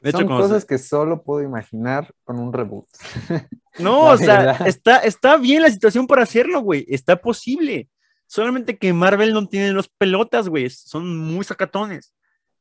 De 0.00 0.12
son 0.12 0.22
hecho, 0.22 0.28
cosas 0.28 0.62
se- 0.62 0.66
que 0.66 0.78
solo 0.78 1.22
puedo 1.22 1.42
imaginar 1.42 2.12
con 2.24 2.38
un 2.38 2.52
reboot. 2.52 2.86
No, 3.78 4.06
o 4.06 4.16
sea, 4.18 4.52
está, 4.66 4.98
está 4.98 5.36
bien 5.36 5.62
la 5.62 5.70
situación 5.70 6.06
para 6.08 6.24
hacerlo, 6.24 6.60
güey. 6.60 6.84
Está 6.88 7.14
posible. 7.16 7.88
Solamente 8.26 8.76
que 8.76 8.92
Marvel 8.92 9.32
no 9.32 9.46
tiene 9.46 9.70
los 9.72 9.88
pelotas, 9.88 10.48
güey. 10.48 10.68
Son 10.70 11.16
muy 11.16 11.44
sacatones. 11.44 12.12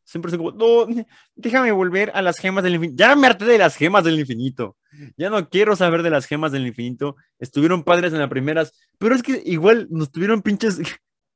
Siempre 0.04 0.30
son 0.32 0.38
como, 0.40 0.52
no, 0.52 0.88
déjame 1.36 1.72
volver 1.72 2.12
a 2.14 2.22
las 2.22 2.38
gemas 2.38 2.64
del 2.64 2.76
infinito. 2.76 2.96
Ya 3.04 3.16
me 3.16 3.26
harté 3.28 3.46
de 3.46 3.58
las 3.58 3.76
gemas 3.76 4.04
del 4.04 4.20
infinito. 4.20 4.78
Ya 5.18 5.32
no 5.32 5.50
quiero 5.50 5.76
saber 5.76 6.04
de 6.04 6.12
las 6.12 6.26
gemas 6.28 6.52
del 6.52 6.68
infinito. 6.68 7.16
Estuvieron 7.40 7.84
padres 7.84 8.14
en 8.14 8.20
las 8.20 8.30
primeras, 8.30 8.72
pero 9.00 9.16
es 9.16 9.24
que 9.24 9.42
igual 9.46 9.88
nos 9.90 10.12
tuvieron 10.12 10.44
pinches. 10.44 10.80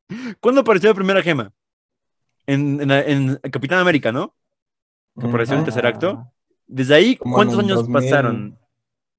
¿Cuándo 0.39 0.61
apareció 0.61 0.89
la 0.91 0.95
primera 0.95 1.21
gema? 1.23 1.51
En, 2.45 2.79
en, 2.79 2.91
en 2.91 3.35
Capitán 3.51 3.79
América, 3.79 4.11
¿no? 4.11 4.35
Que 5.19 5.27
apareció 5.27 5.53
en 5.53 5.59
el 5.59 5.65
tercer 5.65 5.85
acto. 5.85 6.31
Desde 6.67 6.95
ahí, 6.95 7.15
Como 7.15 7.35
¿cuántos 7.35 7.59
años 7.59 7.87
2000, 7.87 7.93
pasaron? 7.93 8.59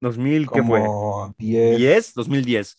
¿2000 0.01 0.49
qué 0.51 0.63
fue? 0.63 0.79
Como 0.81 1.33
10. 1.37 1.77
10, 1.77 2.13
2010. 2.15 2.77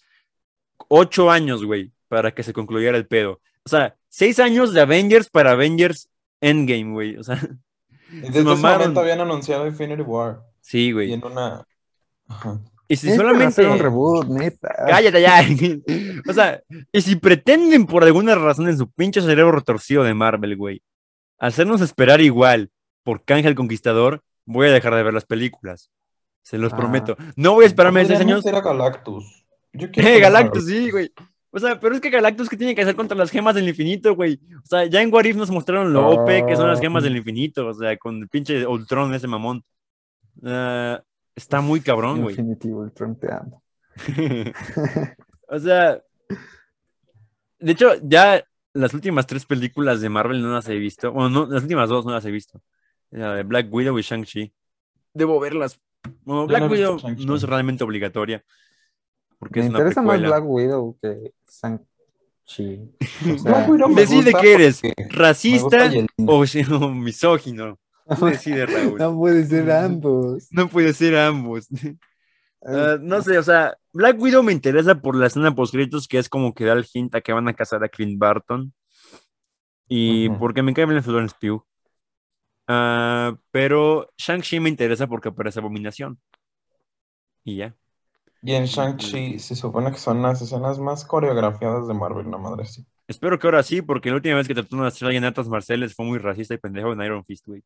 Ocho 0.88 1.30
años, 1.30 1.64
güey, 1.64 1.92
para 2.08 2.32
que 2.34 2.42
se 2.42 2.52
concluyera 2.52 2.96
el 2.96 3.06
pedo. 3.06 3.40
O 3.64 3.68
sea, 3.68 3.96
seis 4.08 4.38
años 4.38 4.72
de 4.74 4.80
Avengers 4.80 5.30
para 5.30 5.52
Avengers 5.52 6.08
Endgame, 6.40 6.92
güey. 6.92 7.16
O 7.16 7.24
sea, 7.24 7.40
Y 8.08 8.20
se 8.20 8.26
Desde 8.26 8.52
ese 8.52 8.62
momento 8.62 9.00
habían 9.00 9.20
anunciado 9.20 9.66
Infinity 9.66 10.02
War. 10.02 10.40
sí, 10.60 10.88
Y 10.88 10.92
güey. 10.92 11.12
en 11.12 11.24
una. 11.24 11.64
Ajá. 12.28 12.60
Y 12.88 12.94
si 12.96 13.12
solamente. 13.16 13.46
hacer 13.46 13.66
un 13.66 13.78
reboot, 13.80 14.28
neta. 14.28 14.72
Cállate 14.86 15.20
ya. 15.20 15.42
o 16.30 16.32
sea, 16.32 16.62
y 16.92 17.00
si 17.00 17.16
pretenden 17.16 17.84
por 17.86 18.04
alguna 18.04 18.36
razón 18.36 18.68
en 18.68 18.78
su 18.78 18.88
pinche 18.88 19.20
cerebro 19.20 19.52
retorcido 19.52 20.04
de 20.04 20.14
Marvel, 20.14 20.56
güey, 20.56 20.82
hacernos 21.38 21.80
esperar 21.80 22.20
igual 22.20 22.70
por 23.06 23.22
Kang 23.24 23.46
el 23.46 23.54
Conquistador, 23.54 24.20
voy 24.46 24.66
a 24.66 24.72
dejar 24.72 24.92
de 24.96 25.04
ver 25.04 25.14
las 25.14 25.24
películas. 25.24 25.90
Se 26.42 26.58
los 26.58 26.72
Ah. 26.72 26.76
prometo. 26.76 27.16
No 27.36 27.52
voy 27.54 27.62
a 27.64 27.68
esperarme 27.68 28.04
seis 28.04 28.18
años. 28.20 28.44
meter 28.44 28.58
a 28.58 28.60
Galactus. 28.60 29.46
Yo 29.72 29.88
quiero 29.92 30.08
Eh, 30.10 30.20
Galactus, 30.20 30.66
sí, 30.66 30.90
güey. 30.90 31.12
O 31.50 31.58
sea, 31.60 31.78
pero 31.78 31.94
es 31.94 32.00
que 32.00 32.10
Galactus, 32.10 32.48
¿qué 32.48 32.56
tiene 32.56 32.74
que 32.74 32.82
hacer 32.82 32.96
contra 32.96 33.16
las 33.16 33.30
gemas 33.30 33.54
del 33.54 33.68
infinito, 33.68 34.14
güey? 34.16 34.40
O 34.62 34.66
sea, 34.66 34.84
ya 34.86 35.00
en 35.00 35.12
What 35.14 35.24
If 35.24 35.36
nos 35.36 35.50
mostraron 35.52 35.92
lo 35.92 36.08
OP 36.10 36.44
que 36.46 36.56
son 36.56 36.68
las 36.68 36.80
gemas 36.80 37.04
del 37.04 37.16
infinito. 37.16 37.68
O 37.68 37.74
sea, 37.74 37.96
con 37.96 38.16
el 38.18 38.28
pinche 38.28 38.66
Ultron, 38.66 39.14
ese 39.14 39.28
mamón. 39.28 39.62
Ah, 40.44 41.00
está 41.36 41.60
muy 41.60 41.80
cabrón, 41.80 42.22
güey. 42.22 42.34
Infinity 42.34 42.68
Ultron, 42.72 43.18
te 43.20 43.32
amo. 43.32 43.62
o 45.48 45.58
sea, 45.60 46.02
de 47.60 47.72
hecho, 47.72 47.92
ya 48.02 48.44
las 48.74 48.92
últimas 48.92 49.26
tres 49.26 49.46
películas 49.46 50.00
de 50.00 50.08
Marvel 50.08 50.42
no 50.42 50.52
las 50.52 50.68
he 50.68 50.74
visto. 50.74 51.12
Bueno, 51.12 51.30
no, 51.30 51.46
las 51.46 51.62
últimas 51.62 51.88
dos 51.88 52.04
no 52.04 52.12
las 52.12 52.24
he 52.26 52.30
visto. 52.30 52.60
La 53.10 53.34
de 53.34 53.42
Black 53.42 53.72
Widow 53.72 53.98
y 53.98 54.02
Shang-Chi. 54.02 54.52
Debo 55.14 55.40
verlas. 55.40 55.80
Black 56.24 56.62
no 56.62 56.68
visto 56.68 56.96
Widow 56.96 57.26
no 57.26 57.36
es 57.36 57.42
realmente 57.42 57.84
obligatoria. 57.84 58.44
Porque 59.38 59.60
Me 59.60 59.66
es 59.66 59.70
una 59.70 59.78
interesa 59.80 60.02
más. 60.02 60.20
Black 60.20 60.44
Widow 60.46 60.98
que 61.00 61.32
Shang-Chi. 61.48 62.80
O 63.34 63.38
sea, 63.38 63.66
Black 63.66 63.94
Decide 63.94 64.32
qué 64.40 64.54
eres, 64.54 64.80
racista 65.10 65.90
o, 66.26 66.44
o 66.80 66.88
misógino. 66.90 67.78
Tú 68.18 68.26
Decide, 68.26 68.66
Raúl. 68.66 68.98
no 68.98 69.16
puede 69.16 69.44
ser 69.46 69.70
ambos. 69.70 70.46
No 70.52 70.68
puede 70.68 70.92
ser 70.92 71.16
ambos. 71.16 71.68
Ah, 72.68 72.98
no 73.00 73.22
sé, 73.22 73.38
o 73.38 73.44
sea, 73.44 73.76
Black 73.92 74.20
Widow 74.20 74.42
me 74.42 74.52
interesa 74.52 75.00
por 75.00 75.14
la 75.14 75.28
escena 75.28 75.54
post 75.54 75.72
créditos 75.72 76.08
que 76.08 76.18
es 76.18 76.28
como 76.28 76.52
que 76.52 76.64
da 76.64 76.72
el 76.72 76.86
hint 76.92 77.14
a 77.14 77.20
que 77.20 77.32
van 77.32 77.46
a 77.46 77.54
casar 77.54 77.84
a 77.84 77.88
Clint 77.88 78.18
Barton. 78.18 78.72
Y 79.88 80.28
porque 80.30 80.62
me 80.62 80.74
cae 80.74 80.86
bien 80.86 81.02
Florence 81.02 81.36
Pugh. 81.40 81.64
Ah, 82.68 83.36
pero 83.50 84.12
Shang-Chi 84.18 84.60
me 84.60 84.68
interesa 84.68 85.06
porque 85.06 85.28
aparece 85.28 85.60
Abominación. 85.60 86.18
Y 87.44 87.56
ya. 87.56 87.74
Y 88.42 88.52
en 88.54 88.64
Shang-Chi 88.64 89.38
se 89.38 89.56
supone 89.56 89.90
que 89.92 89.98
son 89.98 90.22
las 90.22 90.40
escenas 90.42 90.78
más 90.78 91.04
coreografiadas 91.04 91.88
de 91.88 91.94
Marvel, 91.94 92.30
la 92.30 92.38
madre 92.38 92.64
sí. 92.66 92.84
Espero 93.08 93.38
que 93.38 93.46
ahora 93.46 93.62
sí, 93.62 93.82
porque 93.82 94.08
la 94.10 94.16
última 94.16 94.34
vez 94.36 94.48
que 94.48 94.54
trató 94.54 94.76
de 94.76 94.86
hacer 94.88 95.06
alguien 95.06 95.22
en 95.22 95.28
artes 95.28 95.48
marciales 95.48 95.94
fue 95.94 96.04
muy 96.06 96.18
racista 96.18 96.54
y 96.54 96.58
pendejo 96.58 96.92
en 96.92 97.00
Iron 97.02 97.24
Fist, 97.24 97.46
güey. 97.46 97.62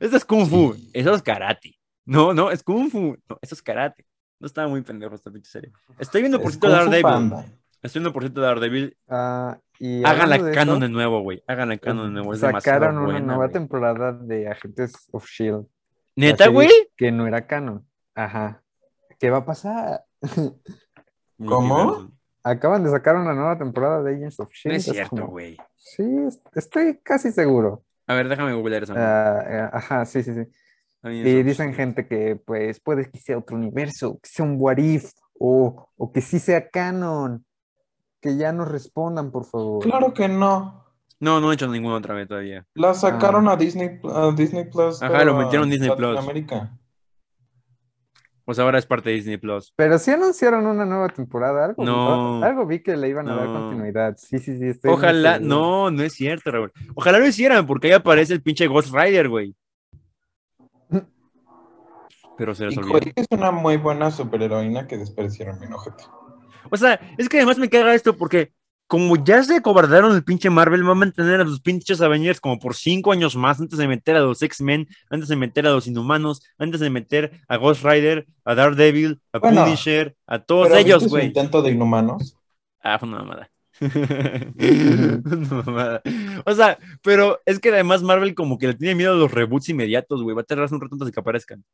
Eso 0.00 0.16
es 0.16 0.24
Kung 0.24 0.46
Fu, 0.46 0.74
Sí. 0.74 0.90
eso 0.94 1.14
es 1.14 1.22
karate. 1.22 1.78
No, 2.06 2.32
no, 2.34 2.50
es 2.50 2.62
Kung 2.62 2.90
Fu. 2.90 3.16
No, 3.28 3.38
eso 3.42 3.54
es 3.54 3.62
karate. 3.62 4.06
No 4.40 4.46
estaba 4.46 4.68
muy 4.68 4.82
pendejo 4.82 5.14
esta 5.14 5.30
pinche 5.30 5.50
serie. 5.50 5.72
Estoy 5.98 6.22
viendo 6.22 6.40
por 6.40 6.50
cierto 6.50 6.68
Daredevil. 6.68 7.32
Estoy 7.82 8.00
viendo 8.00 8.12
por 8.12 8.22
cierto 8.22 8.40
Daredevil. 8.40 8.96
Ah, 9.08 9.58
y 9.78 10.04
Hagan 10.04 10.28
la 10.28 10.34
hablando 10.36 10.44
de 10.46 10.52
canon 10.54 10.76
eso, 10.76 10.82
de 10.84 10.88
nuevo, 10.88 11.20
güey. 11.22 11.42
Hagan 11.46 11.68
la 11.70 11.78
canon 11.78 12.06
de 12.06 12.12
nuevo. 12.12 12.32
Es 12.34 12.40
sacaron 12.40 12.96
una 12.96 13.04
buena, 13.04 13.20
nueva 13.20 13.48
temporada 13.48 14.12
de 14.12 14.48
Agentes 14.48 14.94
of 15.12 15.26
Shield. 15.26 15.66
¿Neta, 16.16 16.44
E 16.44 16.48
güey? 16.48 16.70
Que 16.96 17.10
no 17.10 17.26
era 17.26 17.46
canon. 17.46 17.86
Ajá. 18.14 18.62
¿Qué 19.18 19.30
va 19.30 19.38
a 19.38 19.44
pasar? 19.44 20.04
¿Cómo? 21.44 22.10
Acaban 22.42 22.84
de 22.84 22.90
sacar 22.90 23.16
una 23.16 23.34
nueva 23.34 23.56
temporada 23.58 24.02
de 24.02 24.16
Agents 24.16 24.38
of 24.40 24.48
No 24.48 24.52
Shield. 24.54 24.76
es 24.76 24.84
cierto, 24.84 25.10
como- 25.16 25.28
güey. 25.28 25.56
Sí, 25.76 26.02
es- 26.26 26.40
estoy 26.54 26.98
casi 27.02 27.32
seguro. 27.32 27.84
A 28.06 28.14
ver, 28.14 28.28
déjame 28.28 28.52
googlear 28.54 28.82
madre. 28.88 29.02
Ah, 29.02 29.44
eh, 29.48 29.70
ajá, 29.72 30.04
sí, 30.04 30.22
sí, 30.22 30.32
sí. 30.34 30.42
Y 31.06 31.42
dicen 31.42 31.68
Shield. 31.68 31.76
gente 31.76 32.06
que 32.06 32.36
pues 32.36 32.80
puede 32.80 33.10
que 33.10 33.18
sea 33.18 33.38
otro 33.38 33.56
universo, 33.56 34.18
que 34.22 34.28
sea 34.28 34.44
un 34.44 34.56
what 34.58 34.78
if, 34.78 35.10
o, 35.38 35.90
o 35.96 36.12
que 36.12 36.20
sí 36.20 36.38
sea 36.38 36.68
canon. 36.68 37.44
Que 38.24 38.38
ya 38.38 38.52
nos 38.54 38.68
respondan, 38.68 39.30
por 39.30 39.44
favor. 39.44 39.82
Claro 39.84 40.14
que 40.14 40.28
no. 40.30 40.82
No, 41.20 41.40
no 41.42 41.50
he 41.52 41.54
hecho 41.56 41.68
ninguna 41.68 41.96
otra 41.96 42.14
vez 42.14 42.26
todavía. 42.26 42.64
La 42.72 42.94
sacaron 42.94 43.46
Ah. 43.48 43.52
a 43.52 43.56
Disney, 43.56 44.00
a 44.02 44.32
Disney 44.34 44.64
Plus. 44.64 45.02
Ajá, 45.02 45.22
lo 45.26 45.34
metieron 45.36 45.64
en 45.64 45.72
Disney 45.72 45.90
Plus. 45.94 46.14
Latinoamérica. 46.14 46.74
Pues 48.46 48.58
ahora 48.58 48.78
es 48.78 48.86
parte 48.86 49.10
de 49.10 49.16
Disney 49.16 49.36
Plus. 49.36 49.74
Pero 49.76 49.98
sí 49.98 50.10
anunciaron 50.10 50.66
una 50.66 50.86
nueva 50.86 51.08
temporada. 51.10 51.66
Algo, 51.66 51.84
No. 51.84 52.42
algo 52.42 52.64
vi 52.64 52.82
que 52.82 52.96
le 52.96 53.10
iban 53.10 53.28
a 53.28 53.36
dar 53.36 53.46
continuidad. 53.46 54.16
Sí, 54.16 54.38
sí, 54.38 54.56
sí. 54.58 54.68
estoy 54.68 54.90
Ojalá, 54.90 55.38
no, 55.38 55.90
no 55.90 56.02
es 56.02 56.14
cierto, 56.14 56.50
Raúl. 56.50 56.72
Ojalá 56.94 57.18
lo 57.18 57.26
hicieran, 57.26 57.66
porque 57.66 57.88
ahí 57.88 57.92
aparece 57.92 58.32
el 58.32 58.42
pinche 58.42 58.66
Ghost 58.68 58.90
Rider, 58.94 59.28
güey. 59.28 59.54
Pero 62.38 62.54
se 62.54 62.64
les 62.64 62.78
olvidó. 62.78 63.00
Es 63.16 63.26
una 63.30 63.50
muy 63.50 63.76
buena 63.76 64.10
superheroína 64.10 64.86
que 64.86 64.96
desperdiciaron 64.96 65.60
mi 65.60 65.66
ojete. 65.66 66.04
O 66.70 66.76
sea, 66.76 67.00
es 67.18 67.28
que 67.28 67.38
además 67.38 67.58
me 67.58 67.68
caga 67.68 67.94
esto 67.94 68.16
porque 68.16 68.52
como 68.86 69.16
ya 69.24 69.42
se 69.42 69.62
cobardaron 69.62 70.14
el 70.14 70.24
pinche 70.24 70.50
Marvel, 70.50 70.86
va 70.86 70.92
a 70.92 70.94
mantener 70.94 71.40
a 71.40 71.44
sus 71.46 71.60
pinches 71.60 72.00
Avengers 72.00 72.40
como 72.40 72.58
por 72.58 72.74
cinco 72.74 73.12
años 73.12 73.34
más 73.34 73.60
antes 73.60 73.78
de 73.78 73.88
meter 73.88 74.16
a 74.16 74.20
los 74.20 74.42
X-Men, 74.42 74.86
antes 75.10 75.28
de 75.28 75.36
meter 75.36 75.66
a 75.66 75.70
los 75.70 75.86
Inhumanos, 75.86 76.42
antes 76.58 76.80
de 76.80 76.90
meter 76.90 77.40
a 77.48 77.56
Ghost 77.56 77.82
Rider, 77.84 78.26
a 78.44 78.54
Daredevil, 78.54 79.20
a 79.32 79.38
Bueno, 79.38 79.64
Punisher, 79.64 80.14
a 80.26 80.38
todos 80.40 80.68
Pero 80.68 80.80
ellos, 80.80 81.02
¿viste 81.02 81.08
su 81.08 81.10
güey. 81.10 81.26
intento 81.26 81.62
de 81.62 81.70
Inhumanos? 81.72 82.36
Ah, 82.80 82.98
fue 82.98 83.08
una 83.08 83.18
mamada. 83.18 83.50
Una 83.80 85.62
mamada. 85.64 86.02
O 86.46 86.54
sea, 86.54 86.78
pero 87.02 87.40
es 87.46 87.58
que 87.58 87.70
además 87.70 88.02
Marvel 88.02 88.34
como 88.34 88.58
que 88.58 88.68
le 88.68 88.74
tiene 88.74 88.94
miedo 88.94 89.12
a 89.12 89.16
los 89.16 89.32
reboots 89.32 89.68
inmediatos, 89.70 90.22
güey. 90.22 90.34
Va 90.36 90.42
a 90.42 90.44
tardar 90.44 90.68
un 90.72 90.80
rato 90.80 90.94
antes 90.94 91.06
de 91.06 91.12
que 91.12 91.20
aparezcan. 91.20 91.64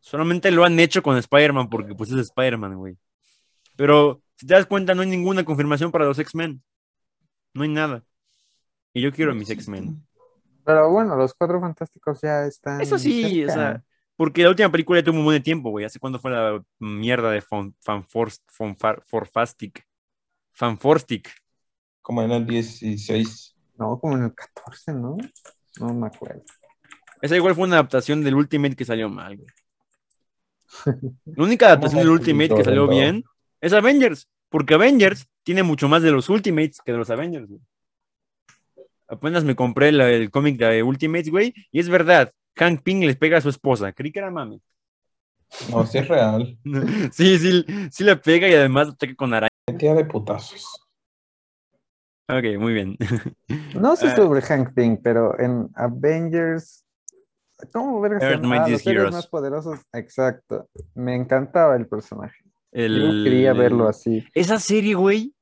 Solamente 0.00 0.50
lo 0.50 0.64
han 0.64 0.78
hecho 0.78 1.02
con 1.02 1.16
Spider-Man 1.16 1.68
porque 1.68 1.94
pues 1.94 2.10
es 2.10 2.18
Spider-Man, 2.18 2.76
güey. 2.76 2.96
Pero 3.76 4.22
si 4.36 4.46
te 4.46 4.54
das 4.54 4.66
cuenta, 4.66 4.94
no 4.94 5.02
hay 5.02 5.08
ninguna 5.08 5.44
confirmación 5.44 5.90
para 5.92 6.04
los 6.04 6.18
X-Men. 6.18 6.62
No 7.54 7.62
hay 7.62 7.68
nada. 7.68 8.04
Y 8.92 9.02
yo 9.02 9.12
quiero 9.12 9.32
a 9.32 9.34
mis 9.34 9.50
X-Men. 9.50 10.06
Pero 10.64 10.90
bueno, 10.90 11.16
los 11.16 11.34
cuatro 11.34 11.60
fantásticos 11.60 12.20
ya 12.22 12.44
están. 12.46 12.80
Eso 12.80 12.98
sí, 12.98 13.44
o 13.44 13.48
sea, 13.50 13.82
porque 14.16 14.42
la 14.42 14.50
última 14.50 14.70
película 14.70 14.98
ya 15.00 15.04
tuvo 15.04 15.18
un 15.18 15.24
buen 15.24 15.42
tiempo, 15.42 15.70
güey. 15.70 15.84
¿Hace 15.84 16.00
cuándo 16.00 16.18
fue 16.18 16.30
la 16.30 16.62
mierda 16.78 17.30
de 17.30 17.40
Fan, 17.40 17.74
Fanforst- 17.84 18.42
Fanfar- 18.50 19.02
Forfastic? 19.06 19.86
Fanforstic. 20.52 21.30
Como 22.02 22.22
en 22.22 22.30
el 22.32 22.46
16. 22.46 23.54
No, 23.78 23.98
como 24.00 24.16
en 24.16 24.24
el 24.24 24.34
14, 24.34 24.94
¿no? 24.94 25.16
No 25.80 25.94
me 25.94 26.06
acuerdo. 26.06 26.42
Esa 27.20 27.36
igual 27.36 27.54
fue 27.54 27.64
una 27.64 27.76
adaptación 27.76 28.22
del 28.22 28.34
Ultimate 28.34 28.74
que 28.76 28.84
salió 28.84 29.08
mal, 29.08 29.36
güey. 29.36 29.48
La 31.26 31.44
única 31.44 31.66
adaptación 31.66 32.00
del 32.00 32.10
Ultimate 32.10 32.54
que 32.54 32.64
salió 32.64 32.88
bien 32.88 33.24
es 33.66 33.72
Avengers, 33.72 34.28
porque 34.48 34.74
Avengers 34.74 35.26
tiene 35.44 35.62
mucho 35.62 35.88
más 35.88 36.02
de 36.02 36.10
los 36.12 36.28
Ultimates 36.28 36.80
que 36.84 36.92
de 36.92 36.98
los 36.98 37.10
Avengers, 37.10 37.46
güey. 37.48 37.60
Apenas 39.08 39.44
me 39.44 39.54
compré 39.54 39.92
la- 39.92 40.10
el 40.10 40.30
cómic 40.30 40.58
de 40.58 40.82
Ultimates, 40.82 41.30
güey, 41.30 41.54
y 41.70 41.78
es 41.80 41.88
verdad, 41.88 42.32
Hank 42.56 42.82
Pym 42.82 43.00
les 43.00 43.16
pega 43.16 43.38
a 43.38 43.40
su 43.40 43.48
esposa. 43.48 43.92
Creí 43.92 44.10
que 44.10 44.18
era 44.18 44.30
mami. 44.30 44.60
No, 45.70 45.86
sí 45.86 45.98
es 45.98 46.08
real. 46.08 46.58
Sí, 47.12 47.38
sí, 47.38 47.64
sí 47.92 48.02
le 48.04 48.16
pega 48.16 48.48
y 48.48 48.54
además 48.54 48.88
ataca 48.88 49.14
con 49.14 49.32
araña. 49.32 49.50
Metida 49.70 49.94
de 49.94 50.04
putazos. 50.04 50.82
Ok, 52.28 52.58
muy 52.58 52.72
bien. 52.72 52.96
No 53.80 53.94
sé 53.94 54.08
Ah. 54.08 54.16
sobre 54.16 54.42
Hank 54.42 54.74
Pym, 54.74 54.96
pero 55.00 55.38
en 55.38 55.68
Avengers. 55.76 56.84
¿Cómo 57.72 58.00
ver 58.00 58.14
Earth 58.20 58.42
Mightiest 58.44 58.86
Heroes. 58.86 59.12
más 59.12 59.26
poderosos? 59.28 59.80
Exacto. 59.92 60.68
Me 60.94 61.14
encantaba 61.14 61.76
el 61.76 61.86
personaje. 61.86 62.42
Yo 62.72 62.82
El- 62.84 63.24
quería 63.24 63.52
verlo 63.52 63.88
así. 63.88 64.24
Esa 64.34 64.58
serie, 64.58 64.94
güey, 64.94 65.32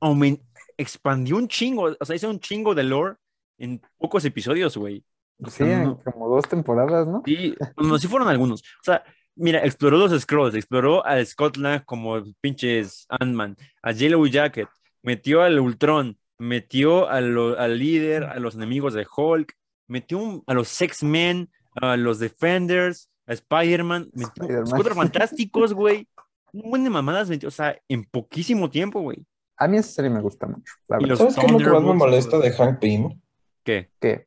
aumen- 0.00 0.40
expandió 0.76 1.36
un 1.36 1.48
chingo, 1.48 1.94
o 1.98 2.04
sea, 2.04 2.16
hizo 2.16 2.30
un 2.30 2.40
chingo 2.40 2.74
de 2.74 2.84
lore 2.84 3.16
en 3.58 3.80
pocos 3.98 4.24
episodios, 4.24 4.76
güey. 4.76 5.04
O 5.42 5.50
Sí, 5.50 5.64
en 5.64 5.84
no- 5.84 6.00
como 6.02 6.28
dos 6.28 6.48
temporadas, 6.48 7.06
¿no? 7.06 7.22
Sí, 7.26 7.54
no, 7.76 7.98
sí 7.98 8.06
fueron 8.08 8.28
algunos. 8.28 8.60
O 8.60 8.82
sea, 8.82 9.02
mira, 9.36 9.60
exploró 9.64 9.98
los 9.98 10.18
Scrolls, 10.20 10.54
exploró 10.54 11.04
a 11.06 11.22
Scott 11.24 11.56
Lang 11.56 11.82
como 11.84 12.22
pinches 12.40 13.06
Ant-Man, 13.08 13.56
a 13.82 13.92
Yellow 13.92 14.26
Jacket, 14.26 14.68
metió 15.02 15.42
al 15.42 15.58
Ultron, 15.60 16.18
metió 16.38 17.08
a 17.08 17.20
lo- 17.20 17.58
al 17.58 17.78
líder, 17.78 18.24
a 18.24 18.38
los 18.38 18.54
enemigos 18.54 18.94
de 18.94 19.06
Hulk, 19.14 19.54
metió 19.88 20.18
un- 20.18 20.42
a 20.46 20.54
los 20.54 20.80
X-Men, 20.80 21.50
a 21.74 21.96
los 21.96 22.18
Defenders, 22.18 23.10
a 23.26 23.32
Spider-Man, 23.34 24.10
metió 24.12 24.28
Spider-Man. 24.28 24.60
los 24.62 24.70
cuatro 24.70 24.94
fantásticos, 24.94 25.72
güey. 25.74 26.06
Un 26.52 26.70
buen 26.70 26.84
de 26.84 26.90
mamadas 26.90 27.30
o 27.44 27.50
sea, 27.50 27.80
en 27.88 28.04
poquísimo 28.04 28.70
tiempo, 28.70 29.00
güey. 29.00 29.26
A 29.56 29.68
mí 29.68 29.76
esa 29.78 29.90
serie 29.92 30.10
me 30.10 30.20
gusta 30.20 30.46
mucho. 30.46 30.74
La 30.88 30.98
Y 30.98 31.04
verdad. 31.04 31.14
los 31.14 31.18
¿Sabes 31.18 31.36
qué 31.38 31.46
es 31.46 31.52
lo 31.52 31.62
que 31.62 31.70
más 31.70 31.82
me 31.82 31.92
molesta 31.94 32.38
de 32.38 32.52
Hank 32.52 32.78
Pym? 32.78 33.20
¿Qué? 33.64 33.90
¿Qué? 34.00 34.26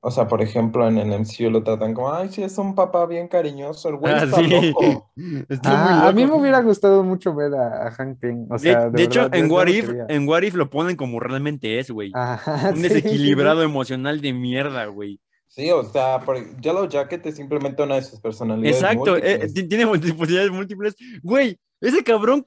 O 0.00 0.10
sea, 0.10 0.26
por 0.28 0.42
ejemplo, 0.42 0.86
en 0.88 0.98
el 0.98 1.12
MCU 1.12 1.50
lo 1.50 1.62
tratan 1.62 1.94
como, 1.94 2.12
ay, 2.12 2.28
sí, 2.28 2.42
es 2.42 2.58
un 2.58 2.74
papá 2.74 3.06
bien 3.06 3.28
cariñoso, 3.28 3.88
el 3.88 3.96
güey 3.96 4.16
Ah, 4.16 4.18
está 4.18 4.42
sí. 4.42 4.42
loco. 4.42 5.12
Ah, 5.64 6.02
muy 6.02 6.08
a 6.08 6.12
mí 6.12 6.26
me 6.26 6.34
hubiera 6.34 6.60
gustado 6.60 7.04
mucho 7.04 7.34
ver 7.34 7.54
a, 7.54 7.86
a 7.86 7.90
Hank 7.92 8.18
Pym. 8.18 8.46
O 8.50 8.58
De, 8.58 8.58
sea, 8.58 8.90
de 8.90 9.02
hecho, 9.04 9.28
verdad, 9.28 9.32
en 9.32 9.50
What 9.50 9.66
If, 9.68 9.94
en 10.08 10.28
What 10.28 10.42
If 10.42 10.54
lo 10.54 10.68
ponen 10.70 10.96
como 10.96 11.20
realmente 11.20 11.78
es, 11.78 11.90
güey. 11.90 12.18
Ajá, 12.20 12.68
Un 12.68 12.82
sí, 12.82 12.82
desequilibrado 12.82 13.62
emocional 13.62 14.20
de 14.20 14.32
mierda, 14.32 14.86
güey. 14.86 15.20
Sí, 15.54 15.70
o 15.70 15.84
sea, 15.84 16.18
por... 16.20 16.38
Yellow 16.62 16.88
Jacket 16.88 17.26
es 17.26 17.36
simplemente 17.36 17.82
una 17.82 17.96
de 17.96 18.02
sus 18.02 18.18
personalidades. 18.20 18.80
Exacto, 18.80 19.18
eh, 19.18 19.46
tiene 19.68 19.86
posibilidades 19.86 20.50
múltiples. 20.50 20.96
Güey, 21.22 21.60
ese 21.78 22.02
cabrón, 22.02 22.46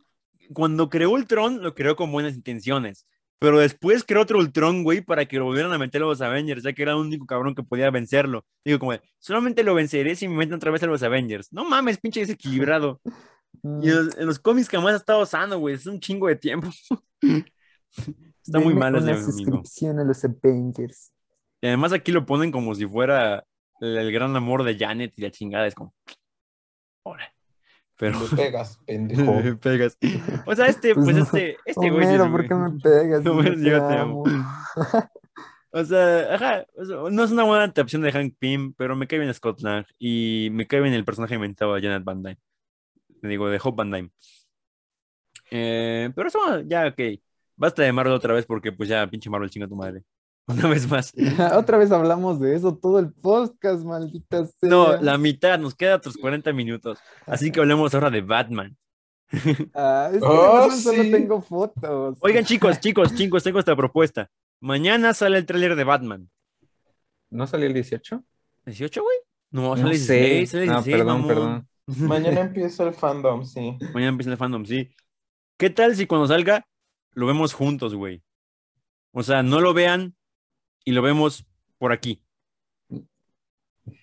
cuando 0.53 0.89
creó 0.89 1.12
Ultron, 1.12 1.62
lo 1.62 1.76
creó 1.76 1.95
con 1.95 2.12
buenas 2.12 2.34
intenciones. 2.34 3.06
Pero 3.38 3.60
después 3.60 4.03
creó 4.03 4.24
otro 4.24 4.39
Ultron, 4.39 4.84
güey, 4.84 5.01
para 5.01 5.28
que 5.28 5.38
lo 5.38 5.45
volvieran 5.45 5.72
a 5.72 5.78
meter 5.78 6.01
a 6.01 6.06
los 6.06 6.22
Avengers, 6.22 6.64
ya 6.64 6.74
que 6.74 6.82
era 6.82 6.93
el 6.93 6.97
único 6.97 7.28
cabrón 7.28 7.53
que 7.53 7.62
podía 7.62 7.91
vencerlo. 7.91 8.43
Digo, 8.64 8.80
como, 8.80 8.93
solamente 9.20 9.64
lo 9.64 9.76
venceré 9.76 10.16
si 10.16 10.28
me 10.28 10.38
meten 10.38 10.56
otra 10.56 10.72
vez 10.72 10.82
a 10.82 10.88
los 10.88 11.03
Avengers. 11.03 11.53
No 11.53 11.64
mames, 11.64 11.99
pinche 11.99 12.22
desequilibrado. 12.22 13.01
Y 13.82 13.89
en 13.89 13.95
los, 13.95 14.18
en 14.18 14.26
los 14.26 14.38
cómics 14.38 14.68
jamás 14.68 14.93
ha 14.93 14.97
estado 14.97 15.26
sano, 15.26 15.58
güey. 15.58 15.76
Es 15.76 15.88
un 15.88 15.99
chingo 15.99 16.28
de 16.28 16.36
tiempo. 16.36 16.68
Está 18.43 18.60
muy 18.60 18.74
denme 18.74 18.80
mal 18.80 18.95
ese 18.97 19.12
amigo. 19.12 19.26
suscripción 19.26 19.97
a 19.97 20.03
los 20.03 20.24
Avengers. 20.26 21.14
Y 21.66 21.68
además 21.68 21.93
aquí 21.93 22.11
lo 22.11 22.28
ponen 22.28 22.51
como 22.51 22.76
si 22.76 22.86
fuera 22.86 23.43
el, 23.82 23.97
el 23.97 24.11
gran 24.11 24.36
amor 24.36 24.63
de 24.63 24.78
Janet 24.78 25.13
y 25.16 25.22
la 25.24 25.32
chingada. 25.32 25.66
Es 25.66 25.74
como. 25.74 25.95
Pero 27.97 28.20
Le 28.20 28.36
pegas, 28.36 28.78
pendejo. 28.86 29.59
pegas. 29.59 29.97
O 30.45 30.55
sea, 30.55 30.68
este, 30.68 30.93
Pues 30.93 31.05
pues, 31.05 31.16
no. 31.18 31.24
este, 31.24 31.57
este 31.66 31.89
güey. 31.89 32.05
Homero, 32.05 32.30
¿por 32.30 32.47
qué 32.47 32.53
me 32.53 32.72
pegas? 32.80 33.24
Yo 33.63 33.88
te 33.88 33.93
amo. 33.95 34.24
O 35.72 35.84
sea, 35.84 36.36
ajá, 36.36 36.66
o 36.76 36.86
sea, 36.86 36.97
no 37.09 37.24
es 37.24 37.32
una 37.32 37.43
buena 37.43 37.63
adaptación 37.63 38.03
de 38.03 38.11
Hank 38.11 38.36
Pym, 38.38 38.74
pero 38.76 38.95
me 38.95 39.07
cae 39.07 39.18
bien 39.18 39.34
Scott 39.34 39.59
Lang 39.61 39.86
y 39.97 40.49
me 40.51 40.68
cae 40.68 40.82
bien 40.82 40.93
el 40.93 41.03
personaje 41.03 41.34
inventado 41.34 41.74
de 41.74 41.82
Janet 41.82 42.03
Van 42.03 42.22
Dyne. 42.22 42.38
Digo, 43.24 43.49
de 43.49 43.59
Hope 43.63 43.78
Van 43.78 43.89
Dyne. 43.91 44.11
Eh, 45.49 46.11
pero 46.16 46.28
eso, 46.28 46.61
ya, 46.61 46.88
ok. 46.88 47.20
Basta 47.55 47.82
de 47.82 47.91
Marvel 47.91 48.13
otra 48.13 48.36
vez 48.36 48.45
porque 48.45 48.72
pues 48.72 48.88
ya, 48.88 49.07
pinche 49.07 49.32
Marvel 49.32 49.49
chinga 49.49 49.68
tu 49.68 49.76
madre. 49.76 50.03
Una 50.48 50.68
vez 50.68 50.88
más. 50.89 51.14
Otra 51.58 51.78
vez 51.78 51.91
hablamos 51.91 52.39
de 52.39 52.56
eso, 52.56 52.76
todo 52.78 53.00
el 53.00 53.12
podcast, 53.12 53.84
maldita 53.84 54.46
sea. 54.46 54.70
No, 54.70 54.96
la 55.02 55.18
mitad, 55.18 55.58
nos 55.60 55.74
queda 55.76 55.96
otros 55.96 56.18
40 56.18 56.54
minutos. 56.54 57.00
Así 57.26 57.52
que 57.52 57.60
hablemos 57.60 57.93
ahora 57.93 58.10
de 58.10 58.22
Batman. 58.22 58.78
Ah, 59.74 60.10
es 60.14 60.20
que 60.20 60.26
Oh, 60.28 60.58
además 60.58 60.84
solo 60.84 61.04
sí. 61.04 61.12
tengo 61.12 61.41
fotos. 61.41 62.18
Oigan, 62.22 62.46
chicos, 62.46 62.80
chicos, 62.80 63.14
chicos, 63.16 63.43
tengo 63.43 63.58
esta 63.60 63.76
propuesta. 63.76 64.30
Mañana 64.62 65.14
sale 65.16 65.38
el 65.39 65.46
tráiler 65.46 65.76
de 65.76 65.84
Batman. 65.84 66.30
¿No 67.32 67.48
salió 67.48 67.66
el 67.68 67.74
18? 67.74 68.24
¿18, 68.68 69.02
güey? 69.02 69.18
No, 69.52 69.76
No 69.76 69.78
sale 69.78 69.98
sé. 69.98 70.14
16, 70.46 70.50
sale 70.52 70.66
No, 70.68 70.74
16, 70.76 70.96
perdón, 70.98 71.22
mamón. 71.22 71.28
perdón. 71.28 72.08
Mañana 72.08 72.41
empieza 72.41 72.84
el 72.84 72.93
fandom, 72.93 73.43
sí. 73.46 73.78
Mañana 73.93 74.10
empieza 74.10 74.32
el 74.32 74.38
fandom, 74.38 74.64
sí. 74.66 74.89
¿Qué 75.58 75.70
tal 75.72 75.96
si 75.96 76.06
cuando 76.06 76.28
salga 76.28 76.66
lo 77.14 77.26
vemos 77.26 77.54
juntos, 77.54 77.96
güey? 77.96 78.22
O 79.12 79.24
sea, 79.24 79.41
no 79.43 79.60
lo 79.60 79.74
vean 79.74 80.16
y 80.86 80.92
lo 80.94 81.02
vemos 81.02 81.46
por 81.78 81.92
aquí. 81.92 82.22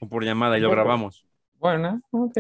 O 0.00 0.08
por 0.08 0.24
llamada 0.24 0.58
y 0.58 0.60
lo 0.60 0.68
Bueno. 0.68 0.82
grabamos. 0.82 1.26
Bueno, 1.58 2.00
ok. 2.10 2.36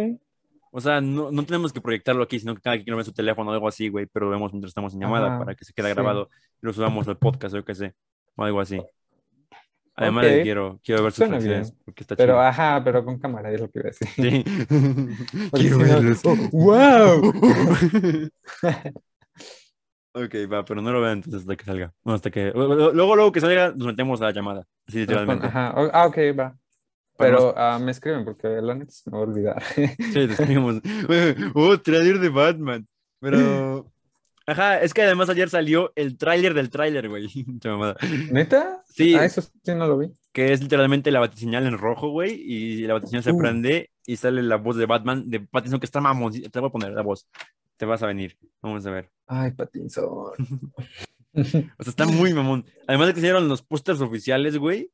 O 0.70 0.80
sea, 0.80 1.00
no, 1.00 1.30
no 1.30 1.44
tenemos 1.44 1.72
que 1.72 1.80
proyectarlo 1.80 2.22
aquí, 2.22 2.38
sino 2.38 2.54
que 2.54 2.60
cada 2.62 2.76
quien 2.76 2.90
lo 2.90 2.96
ve 2.96 3.02
en 3.02 3.06
su 3.06 3.12
teléfono 3.12 3.50
o 3.50 3.54
algo 3.54 3.68
así, 3.68 3.88
güey, 3.88 4.06
pero 4.06 4.26
lo 4.26 4.32
vemos 4.32 4.52
mientras 4.52 4.70
estamos 4.70 4.94
en 4.94 5.00
llamada 5.00 5.28
Ajá, 5.28 5.38
para 5.38 5.54
que 5.54 5.64
se 5.64 5.72
quede 5.72 5.88
sí. 5.88 5.94
grabado 5.94 6.28
y 6.62 6.66
lo 6.66 6.72
subamos 6.72 7.06
al 7.08 7.18
podcast 7.18 7.54
o 7.54 7.58
yo 7.58 7.64
qué 7.64 7.74
sé, 7.74 7.94
o 8.36 8.44
algo 8.44 8.60
así. 8.60 8.80
Además, 9.94 10.24
Ok. 10.24 10.30
de 10.30 10.36
que 10.38 10.42
quiero, 10.44 10.80
quiero 10.82 11.02
ver 11.02 11.12
sus 11.12 11.28
bien. 11.44 11.64
porque 11.84 12.02
está 12.04 12.16
Pero, 12.16 12.32
chido. 12.32 12.40
ajá, 12.40 12.82
pero 12.82 13.04
con 13.04 13.18
cámara, 13.18 13.50
es 13.52 13.60
lo 13.60 13.68
que 13.70 13.80
iba 13.80 13.90
a 13.90 13.92
decir. 13.92 14.08
Sí. 14.08 14.44
Quiero 15.52 15.76
no- 15.78 15.84
verlos. 15.84 16.20
¡Oh, 16.24 16.36
¡Wow! 16.52 17.32
ok, 20.14 20.34
va, 20.52 20.64
pero 20.64 20.80
no 20.82 20.92
lo 20.92 21.00
vean 21.00 21.18
entonces 21.18 21.42
hasta 21.42 21.56
que 21.56 21.64
salga. 21.64 21.92
No, 22.04 22.14
hasta 22.14 22.30
que... 22.30 22.52
Luego, 22.54 22.92
luego 23.14 23.32
que 23.32 23.40
salga, 23.40 23.72
nos 23.74 23.86
metemos 23.86 24.20
a 24.20 24.26
la 24.26 24.32
llamada. 24.32 24.66
Así 24.86 24.98
literalmente. 24.98 25.46
Ajá. 25.46 25.72
Ah, 25.92 26.06
ok, 26.06 26.16
va. 26.38 26.56
Pero 27.18 27.54
ah, 27.56 27.78
me 27.80 27.92
escriben 27.92 28.24
porque 28.24 28.48
la 28.48 28.74
neta 28.74 28.90
se 28.90 29.10
me 29.10 29.16
va 29.16 29.22
a 29.24 29.26
olvidar. 29.26 29.62
Sí, 29.62 29.86
te 30.12 30.24
escribimos. 30.24 30.80
Oh, 31.54 31.78
trailer 31.78 32.18
de 32.18 32.28
Batman. 32.28 32.86
Pero. 33.20 33.86
Ajá, 34.44 34.80
es 34.80 34.92
que 34.92 35.02
además 35.02 35.28
ayer 35.28 35.48
salió 35.48 35.92
el 35.94 36.18
tráiler 36.18 36.52
del 36.52 36.70
tráiler, 36.70 37.08
güey. 37.08 37.28
¿Neta? 38.32 38.82
Sí. 38.88 39.14
Ah, 39.14 39.24
eso 39.24 39.40
sí 39.40 39.74
no 39.74 39.86
lo 39.86 39.98
vi. 39.98 40.10
Que 40.32 40.52
es 40.52 40.62
literalmente 40.62 41.12
la 41.12 41.20
batiseñal 41.20 41.66
en 41.66 41.78
rojo, 41.78 42.08
güey. 42.08 42.32
Y 42.34 42.86
la 42.86 42.94
batiseñal 42.94 43.22
se 43.22 43.32
Uh. 43.32 43.38
prende 43.38 43.90
y 44.04 44.16
sale 44.16 44.42
la 44.42 44.56
voz 44.56 44.76
de 44.76 44.86
Batman, 44.86 45.30
de 45.30 45.40
Pattinson, 45.40 45.78
que 45.78 45.86
está 45.86 46.00
mamón. 46.00 46.32
Te 46.32 46.58
voy 46.58 46.68
a 46.68 46.72
poner 46.72 46.90
la 46.92 47.02
voz. 47.02 47.28
Te 47.76 47.86
vas 47.86 48.02
a 48.02 48.06
venir. 48.06 48.36
Vamos 48.60 48.84
a 48.86 48.90
ver. 48.90 49.10
Ay, 49.26 49.50
Pattinson. 49.52 50.32
O 51.34 51.42
sea, 51.44 51.62
está 51.78 52.04
muy 52.04 52.34
mamón. 52.34 52.66
Además 52.86 53.06
de 53.06 53.14
que 53.14 53.20
se 53.20 53.26
dieron 53.26 53.48
los 53.48 53.62
pósters 53.62 54.02
oficiales, 54.02 54.58
güey. 54.58 54.90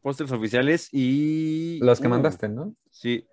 Pósters 0.00 0.32
oficiales 0.32 0.88
y. 0.90 1.78
Los 1.82 2.00
que 2.00 2.06
Uh, 2.06 2.10
mandaste, 2.10 2.48
¿no? 2.48 2.74
Sí. 2.90 3.26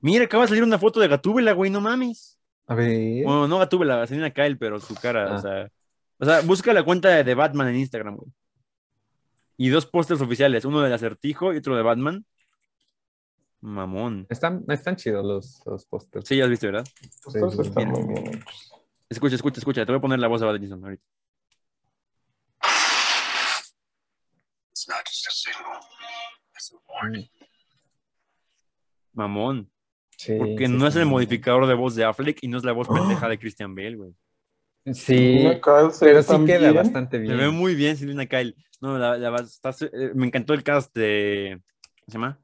Mira, 0.00 0.24
acaba 0.24 0.44
de 0.44 0.48
salir 0.48 0.64
una 0.64 0.78
foto 0.78 0.98
de 1.00 1.08
Gatúbela, 1.08 1.52
güey, 1.52 1.70
no 1.70 1.82
mames. 1.82 2.38
A 2.66 2.74
ver. 2.74 3.22
Bueno, 3.24 3.46
no 3.48 3.58
Gatúbela, 3.58 4.06
Selena 4.06 4.30
Kyle, 4.30 4.56
pero 4.56 4.80
su 4.80 4.94
cara, 4.94 5.30
o 5.30 5.34
Ah. 5.34 5.38
sea. 5.42 5.70
O 6.18 6.24
sea, 6.24 6.40
busca 6.40 6.72
la 6.72 6.84
cuenta 6.84 7.10
de, 7.10 7.22
de 7.24 7.34
Batman 7.34 7.68
en 7.68 7.76
Instagram, 7.76 8.16
güey. 8.16 8.30
Y 9.58 9.68
dos 9.68 9.84
pósters 9.84 10.22
oficiales, 10.22 10.64
uno 10.64 10.80
del 10.80 10.92
acertijo 10.94 11.52
y 11.52 11.58
otro 11.58 11.76
de 11.76 11.82
Batman. 11.82 12.24
Mamón. 13.66 14.26
Están, 14.28 14.62
están 14.68 14.96
chidos 14.96 15.24
los, 15.24 15.62
los 15.64 15.86
pósters. 15.86 16.28
Sí, 16.28 16.36
ya 16.36 16.44
has 16.44 16.50
visto, 16.50 16.66
¿verdad? 16.66 16.84
Estos 17.00 17.32
sí, 17.54 17.62
están 17.62 17.88
mira. 17.88 17.98
muy 17.98 18.12
bien 18.14 18.34
hechos. 18.34 18.72
Escucha, 19.08 19.36
escucha, 19.36 19.58
escucha. 19.60 19.86
Te 19.86 19.92
voy 19.92 19.98
a 19.98 20.02
poner 20.02 20.18
la 20.18 20.28
voz 20.28 20.40
de 20.42 20.46
Pattinson 20.46 20.84
ahorita. 20.84 21.02
It's 24.72 24.88
not 24.88 25.04
just 25.06 25.26
a 25.26 25.30
signal. 25.30 25.80
It's 26.54 26.72
a 26.72 26.76
warning. 26.92 27.28
Mamón. 29.14 29.70
Sí, 30.16 30.34
Porque 30.38 30.66
sí 30.66 30.72
no 30.72 30.86
es 30.86 30.94
el 30.96 31.02
bien. 31.02 31.10
modificador 31.12 31.66
de 31.66 31.74
voz 31.74 31.94
de 31.94 32.04
Affleck 32.04 32.38
y 32.42 32.48
no 32.48 32.58
es 32.58 32.64
la 32.64 32.72
voz 32.72 32.88
pendeja 32.88 33.28
de 33.28 33.38
Christian 33.38 33.74
Bale, 33.74 33.96
güey. 33.96 34.14
Sí, 34.92 35.42
Kyle 35.62 35.90
se 35.90 36.04
pero 36.04 36.22
sí 36.22 36.44
queda 36.44 36.58
bien. 36.58 36.74
bastante 36.74 37.16
Se 37.16 37.22
bien. 37.22 37.36
ve 37.38 37.48
muy 37.48 37.74
bien 37.74 37.96
Selena 37.96 38.26
Kyle. 38.26 38.54
No, 38.82 38.98
la, 38.98 39.16
la- 39.16 39.36
está- 39.40 39.70
eh, 39.92 40.10
me 40.14 40.26
encantó 40.26 40.52
el 40.52 40.62
cast 40.62 40.94
de. 40.94 41.60
¿Cómo 42.00 42.06
se 42.06 42.12
llama? 42.12 42.38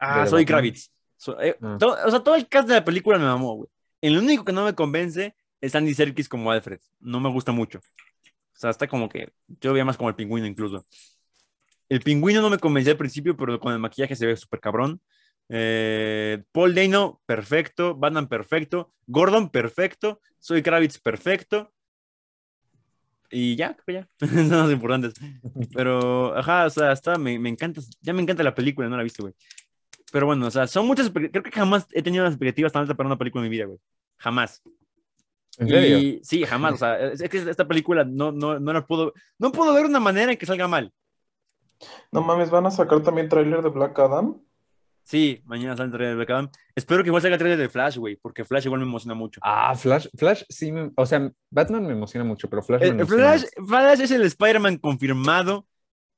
Ah, 0.00 0.22
¿De 0.24 0.30
soy? 0.30 0.44
Kravitz. 0.44 0.90
So- 1.16 1.40
eh, 1.40 1.56
Ah. 1.62 1.76
todo- 1.78 1.96
o 2.06 2.10
sea, 2.10 2.20
todo 2.20 2.34
el 2.34 2.48
cast 2.48 2.66
de 2.68 2.74
la 2.74 2.84
película 2.84 3.18
me 3.18 3.24
mamó, 3.26 3.54
güey. 3.56 3.68
El 4.00 4.16
único 4.18 4.44
que 4.44 4.52
no 4.52 4.64
me 4.64 4.74
convence 4.74 5.36
es 5.60 5.74
Andy 5.74 5.92
Serkis 5.94 6.28
como 6.28 6.50
Alfred. 6.50 6.80
No 7.00 7.20
me 7.20 7.28
gusta 7.28 7.52
mucho. 7.52 7.78
O 7.78 8.58
sea, 8.60 8.70
está 8.70 8.88
como 8.88 9.08
que. 9.08 9.30
Yo 9.60 9.72
veía 9.72 9.84
más 9.84 9.96
como 9.98 10.08
el 10.08 10.14
pingüino 10.16 10.46
incluso. 10.46 10.86
El 11.88 12.00
pingüino 12.00 12.40
no 12.40 12.48
me 12.50 12.58
convencía 12.58 12.92
al 12.92 12.98
principio, 12.98 13.36
pero 13.36 13.60
con 13.60 13.72
el 13.72 13.78
maquillaje 13.78 14.16
se 14.16 14.26
ve 14.26 14.36
súper 14.36 14.60
cabrón. 14.60 15.00
Eh, 15.50 16.42
Paul 16.52 16.74
Dano, 16.74 17.20
perfecto. 17.26 17.94
Batman, 17.96 18.28
perfecto. 18.28 18.92
Gordon, 19.06 19.50
perfecto. 19.50 20.20
Soy 20.38 20.62
Kravitz, 20.62 20.98
perfecto. 20.98 21.72
Y 23.30 23.56
ya, 23.56 23.76
creo 23.76 24.02
ya. 24.02 24.08
Son 24.28 24.48
los 24.50 24.72
importantes. 24.72 25.14
Pero, 25.74 26.36
ajá, 26.36 26.66
o 26.66 26.70
sea, 26.70 26.92
está, 26.92 27.16
me, 27.16 27.38
me 27.38 27.48
encanta. 27.48 27.80
Ya 28.00 28.12
me 28.12 28.22
encanta 28.22 28.42
la 28.42 28.54
película, 28.54 28.88
no 28.88 28.96
la 28.96 29.02
he 29.02 29.04
visto, 29.04 29.22
güey. 29.22 29.34
Pero 30.12 30.26
bueno, 30.26 30.46
o 30.46 30.50
sea, 30.50 30.66
son 30.66 30.86
muchas. 30.86 31.10
Creo 31.10 31.42
que 31.42 31.50
jamás 31.50 31.86
he 31.92 32.02
tenido 32.02 32.24
unas 32.24 32.34
expectativas 32.34 32.72
tan 32.72 32.82
altas 32.82 32.96
para 32.96 33.06
una 33.06 33.18
película 33.18 33.44
en 33.44 33.50
mi 33.50 33.56
vida, 33.56 33.66
güey. 33.66 33.78
Jamás. 34.18 34.62
¿En 35.58 35.68
serio? 35.68 35.98
Y 35.98 36.20
sí, 36.22 36.44
jamás. 36.44 36.74
O 36.74 36.76
sea, 36.76 36.98
es, 36.98 37.22
que 37.28 37.38
esta 37.38 37.68
película 37.68 38.04
no, 38.04 38.32
no, 38.32 38.58
no 38.58 38.72
la 38.72 38.86
puedo. 38.86 39.12
No 39.38 39.52
puedo 39.52 39.72
ver 39.74 39.86
una 39.86 40.00
manera 40.00 40.32
en 40.32 40.38
que 40.38 40.46
salga 40.46 40.68
mal. 40.68 40.92
No 42.12 42.22
mames, 42.22 42.50
van 42.50 42.66
a 42.66 42.70
sacar 42.70 43.02
también 43.02 43.28
tráiler 43.28 43.62
de 43.62 43.70
Black 43.70 43.98
Adam. 43.98 44.40
Sí, 45.02 45.42
mañana 45.44 45.76
sale 45.76 45.86
el 45.86 45.92
trailer 45.92 46.10
de 46.10 46.16
Black 46.16 46.30
Adam. 46.30 46.50
Espero 46.74 47.02
que 47.02 47.08
igual 47.08 47.22
salga 47.22 47.34
el 47.36 47.38
trailer 47.38 47.58
de 47.58 47.68
Flash, 47.68 47.96
güey, 47.96 48.16
porque 48.16 48.44
Flash 48.44 48.66
igual 48.66 48.80
me 48.80 48.86
emociona 48.86 49.14
mucho. 49.14 49.40
Ah, 49.42 49.74
Flash, 49.74 50.08
Flash 50.16 50.44
sí 50.48 50.70
me, 50.72 50.90
o 50.94 51.06
sea, 51.06 51.32
Batman 51.50 51.86
me 51.86 51.92
emociona 51.92 52.24
mucho, 52.24 52.48
pero 52.48 52.62
Flash 52.62 52.80
me 52.80 52.86
El- 52.86 52.94
el 52.94 53.00
emociona 53.00 53.38
Flash, 53.38 53.44
Flash 53.66 54.00
es 54.00 54.10
el 54.10 54.22
Spider-Man 54.22 54.76
confirmado, 54.76 55.66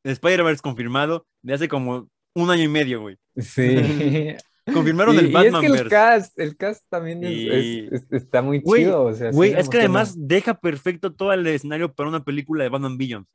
el 0.05 0.12
Spider-Verse 0.12 0.62
confirmado 0.62 1.26
de 1.43 1.55
hace 1.55 1.68
como 1.68 2.09
un 2.35 2.51
año 2.51 2.62
y 2.64 2.68
medio, 2.68 3.01
güey. 3.03 3.16
Sí. 3.37 3.76
Confirmaron 4.72 5.16
y, 5.16 5.18
el 5.18 5.30
y 5.33 5.37
es 5.37 5.55
que 5.57 5.66
el 5.66 5.89
cast, 5.89 6.39
el 6.39 6.57
cast 6.57 6.85
también 6.89 7.24
es- 7.24 7.30
Y- 7.33 7.49
es- 7.91 7.93
es- 7.93 8.12
está 8.12 8.43
muy 8.43 8.62
chido. 8.62 9.05
O 9.05 9.14
sea, 9.14 9.30
sí 9.33 9.37
Güey, 9.37 9.53
es 9.55 9.68
que 9.68 9.78
además 9.78 10.14
deja 10.16 10.55
perfecto 10.55 11.12
todo 11.12 11.33
el 11.33 11.45
escenario 11.47 11.93
para 11.93 12.09
una 12.09 12.22
película 12.24 12.62
de 12.62 12.70
Batman 12.70 12.97
Billions. 12.97 13.26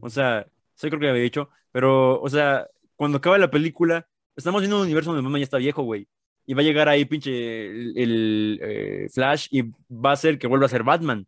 O 0.00 0.10
sea, 0.10 0.40
eso 0.76 0.88
creo 0.88 0.98
que 0.98 1.08
había 1.08 1.22
dicho, 1.22 1.48
pero, 1.70 2.20
o 2.20 2.28
sea, 2.28 2.66
cuando 2.96 3.18
acaba 3.18 3.38
la 3.38 3.50
película, 3.50 4.06
estamos 4.36 4.60
viendo 4.60 4.76
un 4.78 4.82
universo 4.82 5.10
donde 5.10 5.22
Batman 5.22 5.40
ya 5.40 5.44
está 5.44 5.58
viejo, 5.58 5.82
güey. 5.84 6.08
Y 6.44 6.54
va 6.54 6.62
a 6.62 6.64
llegar 6.64 6.88
ahí, 6.88 7.04
pinche, 7.04 7.66
el, 7.66 7.92
el, 7.96 8.60
eh, 8.62 9.08
Flash 9.12 9.46
y 9.52 9.62
va 9.88 10.10
a 10.12 10.16
ser 10.16 10.38
que 10.40 10.48
vuelva 10.48 10.66
a 10.66 10.68
ser 10.70 10.82
Batman. 10.82 11.24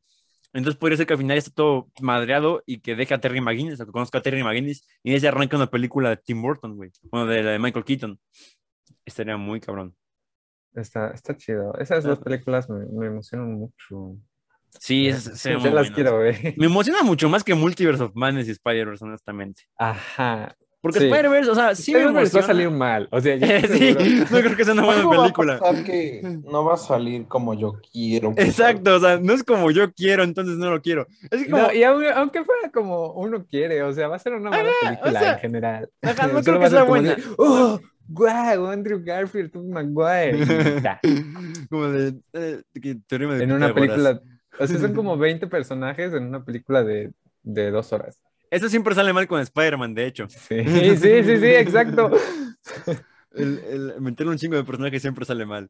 Entonces 0.55 0.79
podría 0.79 0.97
ser 0.97 1.07
que 1.07 1.13
al 1.15 1.19
final 1.19 1.37
esté 1.37 1.51
todo 1.51 1.91
madreado 2.01 2.63
y 2.65 2.79
que 2.81 2.95
deje 2.97 3.13
a 3.13 3.21
Terry 3.21 3.41
McGinnis, 3.41 3.81
o 3.81 3.87
que 3.87 3.93
conozca 3.93 4.19
a 4.19 4.23
Terry 4.23 4.43
McGinnis, 4.43 4.87
y 5.03 5.19
se 5.21 5.29
arranca 5.29 5.57
una 5.57 5.67
película 5.69 6.09
de 6.11 6.17
Tim 6.17 6.41
Burton, 6.41 6.77
güey. 6.77 6.91
Bueno, 7.11 7.27
de 7.27 7.43
la 7.43 7.51
de 7.51 7.59
Michael 7.59 7.85
Keaton. 7.85 8.19
Estaría 9.05 9.37
muy 9.37 9.61
cabrón. 9.61 9.95
Está, 10.75 11.11
está 11.11 11.37
chido. 11.37 11.75
Esas 11.79 12.05
Ah. 12.05 12.09
dos 12.09 12.21
películas 12.21 12.71
me, 12.71 12.87
me 12.87 13.07
emocionan 13.07 13.53
mucho. 13.53 14.17
Sí, 14.81 15.07
es, 15.09 15.23
Sí, 15.35 15.51
muy 15.57 15.71
las 15.71 15.91
quiero 15.91 16.19
ver. 16.19 16.55
Me 16.57 16.67
emociona 16.67 17.03
mucho 17.03 17.29
más 17.29 17.45
que 17.45 17.55
Multiverse 17.55 18.03
of 18.05 18.13
Madness 18.15 18.49
y 18.49 18.53
Spider-Verse, 18.53 19.05
honestamente. 19.05 19.63
Ajá. 19.79 20.57
Porque 20.85 20.99
Sí. 21.01 21.07
Spider-Verse, 21.07 21.51
o 21.51 21.55
sea, 21.55 21.74
sí 21.74 21.93
me 21.95 22.01
Spider-Verse 22.01 22.37
va 22.39 22.45
a 22.45 22.47
salir 22.47 22.70
mal. 22.70 23.09
O 23.11 23.18
sea, 23.18 23.37
yo 23.37 23.47
sí, 23.74 23.97
no 24.30 24.39
creo 24.41 24.55
que 24.57 24.64
sea 24.66 24.74
una 24.74 24.85
buena 24.85 25.01
Algo 25.01 25.11
va 25.12 25.16
a 25.16 25.20
película. 25.22 25.61
que 25.87 26.20
no 26.45 26.62
va 26.66 26.74
a 26.74 26.76
salir 26.76 27.26
como 27.26 27.55
yo 27.55 27.80
quiero. 27.91 28.35
Exacto, 28.37 28.97
o 28.97 29.01
sea, 29.01 29.18
no 29.18 29.32
es 29.32 29.43
como 29.43 29.70
yo 29.70 29.91
quiero, 29.95 30.22
entonces 30.24 30.59
no 30.59 30.70
lo 30.70 30.82
quiero. 30.82 31.07
Es 31.30 31.45
que 31.45 31.51
como, 31.51 31.62
No, 31.62 31.72
y 31.72 31.82
aunque, 31.85 32.11
aunque 32.11 32.45
fuera 32.45 32.70
como 32.70 33.12
uno 33.14 33.47
quiere, 33.47 33.82
o 33.82 33.93
sea, 33.95 34.09
va 34.09 34.16
a 34.16 34.18
ser 34.18 34.35
una 34.35 34.51
mala 34.51 34.68
Ajá, 34.68 34.91
película 35.01 35.11
o 35.20 35.22
sea, 35.22 35.32
en 35.32 35.39
general. 35.39 35.91
ajá, 36.03 36.26
no 36.26 36.43
creo 36.45 36.61
que 36.61 36.68
sea 36.70 36.82
buena. 36.85 37.16
¡Oh! 37.39 37.80
¡Guau! 38.07 38.66
Andrew 38.66 39.01
Garfield, 39.03 39.51
Tobey 39.53 39.70
Maguire. 39.70 40.39
como 41.70 41.89
de, 41.89 42.14
eh, 42.35 42.62
que 42.80 42.97
teorema 43.07 43.37
de 43.37 43.45
en 43.45 43.53
una 43.53 43.72
película. 43.72 44.20
O 44.61 44.66
sea, 44.66 44.78
son 44.78 44.93
como 44.95 45.16
20 45.16 45.47
personajes 45.47 46.12
en 46.12 46.24
una 46.24 46.45
película 46.45 46.85
de, 46.85 47.11
de 47.43 47.70
dos 47.70 47.93
horas. 47.95 48.20
Eso 48.55 48.69
siempre 48.69 48.95
sale 48.95 49.13
mal 49.13 49.27
con 49.27 49.41
Spider-Man, 49.41 49.95
de 49.95 50.07
hecho. 50.07 50.29
Sí, 50.29 50.65
sí, 50.65 50.97
sí, 50.97 51.23
sí, 51.25 51.47
exacto. 51.57 52.11
El, 53.33 53.59
el 53.69 54.01
meter 54.01 54.27
un 54.29 54.39
chingo 54.39 54.57
de 54.57 54.65
personajes 54.65 55.03
siempre 55.03 55.25
sale 55.25 55.45
mal. 55.45 55.69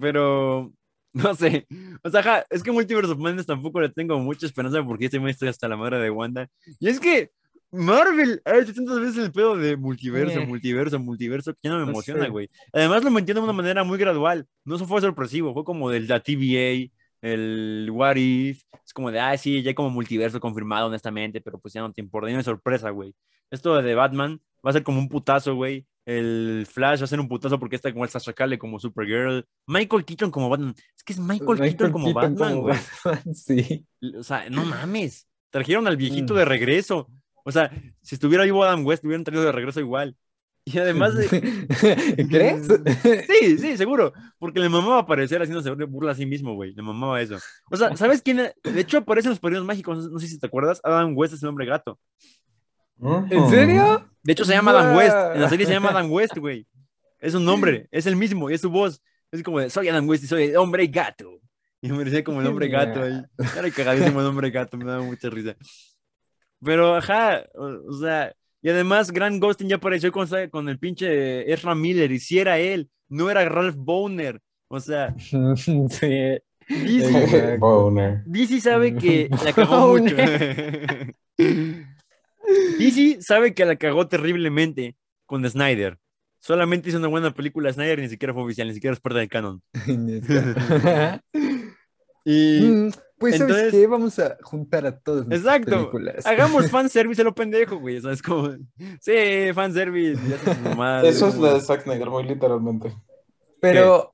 Pero, 0.00 0.72
no 1.12 1.34
sé. 1.34 1.66
O 2.02 2.10
sea, 2.10 2.20
ajá, 2.20 2.46
es 2.50 2.62
que 2.62 2.70
Multiverse 2.72 3.12
of 3.12 3.18
Madness 3.18 3.46
tampoco 3.46 3.80
le 3.80 3.88
tengo 3.88 4.18
mucha 4.18 4.46
esperanza 4.46 4.84
porque 4.84 5.06
este 5.06 5.20
mes 5.20 5.32
estoy 5.36 5.48
hasta 5.48 5.68
la 5.68 5.76
madre 5.76 5.98
de 5.98 6.10
Wanda. 6.10 6.48
Y 6.78 6.88
es 6.88 7.00
que 7.00 7.30
Marvel 7.70 8.42
ha 8.44 8.58
hecho 8.58 8.74
tantas 8.74 9.00
veces 9.00 9.24
el 9.24 9.32
pedo 9.32 9.56
de 9.56 9.76
multiverso, 9.76 10.40
Eh. 10.40 10.46
multiverso, 10.46 10.98
multiverso, 10.98 11.54
que 11.54 11.60
ya 11.64 11.70
no 11.70 11.78
me 11.78 11.84
No 11.86 11.90
emociona, 11.92 12.24
sé. 12.24 12.30
güey. 12.30 12.50
Además 12.72 13.02
lo 13.02 13.10
metieron 13.10 13.42
de 13.42 13.50
una 13.50 13.56
manera 13.56 13.82
muy 13.84 13.96
gradual. 13.98 14.46
No 14.64 14.78
fue 14.78 15.00
sorpresivo, 15.00 15.54
fue 15.54 15.64
como 15.64 15.88
de 15.88 16.00
la 16.00 16.20
TVA, 16.20 16.90
el 17.22 17.88
What 17.90 18.16
If. 18.16 18.62
Es 18.84 18.92
como 18.92 19.10
de, 19.10 19.20
ah, 19.20 19.36
sí, 19.38 19.62
ya 19.62 19.70
hay 19.70 19.74
como 19.74 19.90
multiverso 19.90 20.38
confirmado, 20.40 20.88
honestamente, 20.88 21.40
pero 21.40 21.58
pues 21.58 21.72
ya 21.72 21.80
no 21.80 21.92
te 21.92 22.00
importa, 22.02 22.28
ya 22.28 22.34
no 22.34 22.40
es 22.40 22.44
sorpresa, 22.46 22.90
güey. 22.90 23.14
Esto 23.50 23.80
de 23.80 23.94
Batman 23.94 24.40
va 24.64 24.70
a 24.70 24.72
ser 24.74 24.82
como 24.82 24.98
un 24.98 25.08
putazo, 25.08 25.54
güey. 25.54 25.86
El 26.04 26.66
Flash 26.68 27.00
va 27.00 27.04
a 27.04 27.06
ser 27.06 27.20
un 27.20 27.28
putazo 27.28 27.58
porque 27.60 27.76
está 27.76 27.92
como 27.92 28.04
el 28.04 28.10
Sasha 28.10 28.32
Calle 28.32 28.58
como 28.58 28.80
Supergirl. 28.80 29.46
Michael 29.68 30.04
Keaton 30.04 30.30
como 30.32 30.48
Batman. 30.48 30.74
Es 30.96 31.04
que 31.04 31.12
es 31.12 31.20
Michael, 31.20 31.60
Keaton 31.60 31.92
como 31.92 32.12
Batman, 32.12 32.60
güey. 32.60 32.76
Sí. 33.34 33.86
O 34.18 34.22
sea, 34.24 34.50
no 34.50 34.64
mames. 34.64 35.28
Trajeron 35.50 35.86
al 35.86 35.96
viejito 35.96 36.34
Mm. 36.34 36.36
de 36.38 36.44
regreso. 36.44 37.08
O 37.44 37.52
sea, 37.52 37.70
si 38.02 38.16
estuviera 38.16 38.42
vivo 38.44 38.64
Adam 38.64 38.84
West, 38.84 39.04
hubieran 39.04 39.22
traído 39.24 39.44
de 39.44 39.52
regreso 39.52 39.78
igual. 39.80 40.16
Y 40.64 40.78
además 40.78 41.16
de... 41.16 41.26
¿Crees? 42.30 42.68
Sí, 43.26 43.58
sí, 43.58 43.76
seguro. 43.76 44.12
Porque 44.38 44.60
le 44.60 44.68
mamaba 44.68 44.98
aparecer 44.98 45.40
haciéndose 45.40 45.70
burla 45.86 46.12
a 46.12 46.14
sí 46.14 46.26
mismo, 46.26 46.54
güey. 46.54 46.72
Le 46.72 46.82
mamaba 46.82 47.20
eso. 47.20 47.36
O 47.70 47.76
sea, 47.76 47.96
¿sabes 47.96 48.22
quién? 48.22 48.40
es? 48.40 48.54
De 48.62 48.80
hecho, 48.80 48.98
aparece 48.98 49.28
en 49.28 49.30
los 49.30 49.40
Padrinos 49.40 49.64
Mágicos. 49.66 50.10
No 50.10 50.18
sé 50.18 50.28
si 50.28 50.38
te 50.38 50.46
acuerdas. 50.46 50.80
Adam 50.84 51.16
West 51.16 51.34
es 51.34 51.42
el 51.42 51.48
hombre 51.48 51.66
gato. 51.66 51.98
¿En 53.00 53.50
serio? 53.50 54.08
De 54.22 54.32
hecho, 54.32 54.44
se 54.44 54.52
llama 54.52 54.70
Adam 54.70 54.96
West. 54.96 55.16
En 55.34 55.40
la 55.40 55.48
serie 55.48 55.66
se 55.66 55.72
llama 55.72 55.90
Adam 55.90 56.10
West, 56.10 56.36
güey. 56.38 56.66
Es 57.18 57.34
un 57.34 57.44
nombre. 57.44 57.88
Es 57.90 58.06
el 58.06 58.16
mismo. 58.16 58.50
Y 58.50 58.54
es 58.54 58.60
su 58.60 58.70
voz. 58.70 59.02
Es 59.32 59.42
como 59.42 59.60
de, 59.60 59.70
soy 59.70 59.88
Adam 59.88 60.08
West 60.08 60.24
y 60.24 60.26
soy 60.26 60.44
el 60.44 60.56
hombre 60.56 60.86
gato. 60.86 61.40
Y 61.80 61.90
me 61.90 62.04
decía 62.04 62.22
como 62.22 62.40
el 62.40 62.46
hombre 62.46 62.68
gato 62.68 63.02
ahí. 63.02 63.24
Era 63.58 63.70
cagadísimo 63.70 64.20
el 64.20 64.26
hombre 64.26 64.50
gato. 64.50 64.76
Me 64.76 64.84
daba 64.84 65.02
mucha 65.02 65.28
risa. 65.28 65.56
Pero, 66.62 66.94
ajá. 66.94 67.44
O, 67.54 67.64
o 67.88 67.92
sea... 67.94 68.32
Y 68.62 68.70
además, 68.70 69.10
Grant 69.10 69.42
Gustin 69.42 69.68
ya 69.68 69.76
apareció 69.76 70.12
con, 70.12 70.28
con 70.50 70.68
el 70.68 70.78
pinche 70.78 71.52
Ezra 71.52 71.74
Miller. 71.74 72.12
Y 72.12 72.20
si 72.20 72.38
era 72.38 72.58
él. 72.58 72.88
No 73.08 73.28
era 73.28 73.44
Ralph 73.46 73.76
Boner. 73.76 74.40
O 74.68 74.80
sea, 74.80 75.14
sí. 75.56 75.86
DC. 76.68 77.58
Boner. 77.58 78.22
DC 78.24 78.60
sabe 78.60 78.94
que 78.94 79.28
la 79.44 79.52
cagó 79.52 79.98
mucho. 79.98 80.16
DC 82.78 83.20
sabe 83.20 83.52
que 83.52 83.64
la 83.66 83.76
cagó 83.76 84.08
terriblemente 84.08 84.96
con 85.26 85.48
Snyder. 85.48 85.98
Solamente 86.40 86.88
hizo 86.88 86.98
una 86.98 87.08
buena 87.08 87.32
película 87.34 87.72
Snyder 87.72 87.98
y 87.98 88.02
ni 88.02 88.08
siquiera 88.08 88.32
fue 88.32 88.44
oficial, 88.44 88.68
ni 88.68 88.74
siquiera 88.74 88.94
es 88.94 89.00
parte 89.00 89.18
del 89.18 89.28
canon. 89.28 89.62
Y 92.24 92.90
Pues, 93.22 93.38
¿sabes 93.38 93.56
Entonces- 93.56 93.80
qué? 93.80 93.86
Vamos 93.86 94.18
a 94.18 94.36
juntar 94.42 94.86
a 94.86 94.90
nuestras 94.90 95.26
Exacto. 95.30 95.70
películas. 95.70 96.26
hagamos 96.26 96.70
fanservice 96.70 97.22
a 97.22 97.24
lo 97.24 97.34
pendejo, 97.34 97.76
güey. 97.78 97.96
O 97.96 98.00
sea, 98.02 98.12
es 98.12 98.20
como, 98.22 98.50
sí, 99.00 99.12
fanservice. 99.54 100.20
ya 100.28 100.36
Eso 101.08 101.28
es 101.28 101.34
como- 101.34 101.46
de 101.46 101.60
Zack 101.60 101.82
Snyder, 101.84 102.10
muy 102.10 102.24
literalmente. 102.24 102.92
Pero, 103.60 104.12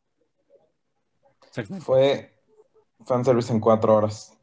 Fue 1.80 2.34
fanservice 3.06 3.52
en 3.52 3.60
cuatro 3.60 3.94
horas. 3.94 4.34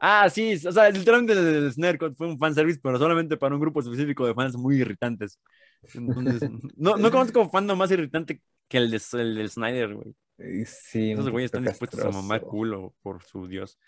Ah, 0.00 0.28
sí, 0.30 0.54
o 0.66 0.72
sea, 0.72 0.88
literalmente 0.90 1.32
el 1.34 1.72
Snyder 1.72 1.98
Cut 1.98 2.16
fue 2.16 2.26
un 2.28 2.38
fanservice, 2.38 2.80
pero 2.82 2.98
solamente 2.98 3.36
para 3.36 3.54
un 3.54 3.60
grupo 3.60 3.80
específico 3.80 4.26
de 4.26 4.34
fans 4.34 4.56
muy 4.56 4.76
irritantes. 4.80 5.38
Entonces, 5.94 6.42
no, 6.76 6.96
no 6.96 7.10
conozco 7.10 7.48
fandom 7.50 7.76
más 7.78 7.90
irritante 7.90 8.40
que 8.68 8.78
el, 8.78 8.90
de, 8.90 9.00
el 9.14 9.34
del 9.34 9.50
Snyder, 9.50 9.94
güey. 9.94 10.14
sí. 10.66 11.12
Esos 11.12 11.28
güeyes 11.30 11.48
están 11.48 11.64
dispuestos 11.64 12.00
a 12.04 12.10
mamar 12.10 12.40
culo 12.42 12.94
por 13.02 13.22
su 13.24 13.46
Dios. 13.46 13.78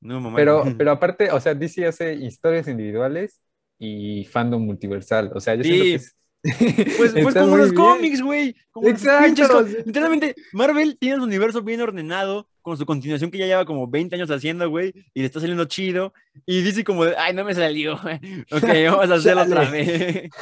No, 0.00 0.20
mamá. 0.20 0.36
Pero, 0.36 0.64
pero 0.76 0.90
aparte, 0.92 1.30
o 1.32 1.40
sea, 1.40 1.54
DC 1.54 1.86
hace 1.86 2.14
historias 2.14 2.68
individuales 2.68 3.40
y 3.78 4.24
fandom 4.26 4.64
multiversal. 4.64 5.30
O 5.34 5.40
sea, 5.40 5.54
yo 5.56 5.64
siento 5.64 5.84
Sí. 5.84 5.90
que 5.90 5.94
es- 5.96 6.14
Pues, 6.98 7.12
pues 7.20 7.34
como 7.34 7.56
los 7.56 7.72
bien. 7.72 7.82
cómics, 7.82 8.22
güey. 8.22 8.54
Los 8.76 8.86
Exacto. 8.92 9.62
Literalmente, 9.84 10.36
Marvel 10.52 10.96
tiene 10.96 11.16
su 11.16 11.24
universo 11.24 11.62
bien 11.62 11.80
ordenado, 11.80 12.48
con 12.62 12.76
su 12.78 12.86
continuación 12.86 13.30
que 13.32 13.38
ya 13.38 13.46
lleva 13.46 13.64
como 13.64 13.88
20 13.88 14.14
años 14.14 14.30
haciendo, 14.30 14.70
güey, 14.70 14.92
y 15.14 15.20
le 15.20 15.26
está 15.26 15.40
saliendo 15.40 15.64
chido. 15.64 16.12
Y 16.46 16.62
dice 16.62 16.84
como, 16.84 17.04
de, 17.06 17.16
ay, 17.16 17.34
no 17.34 17.44
me 17.44 17.54
salió. 17.54 17.94
ok, 18.52 18.62
vamos 18.88 19.10
a 19.10 19.14
hacerlo 19.14 19.42
otra 19.42 19.68
vez. 19.68 20.30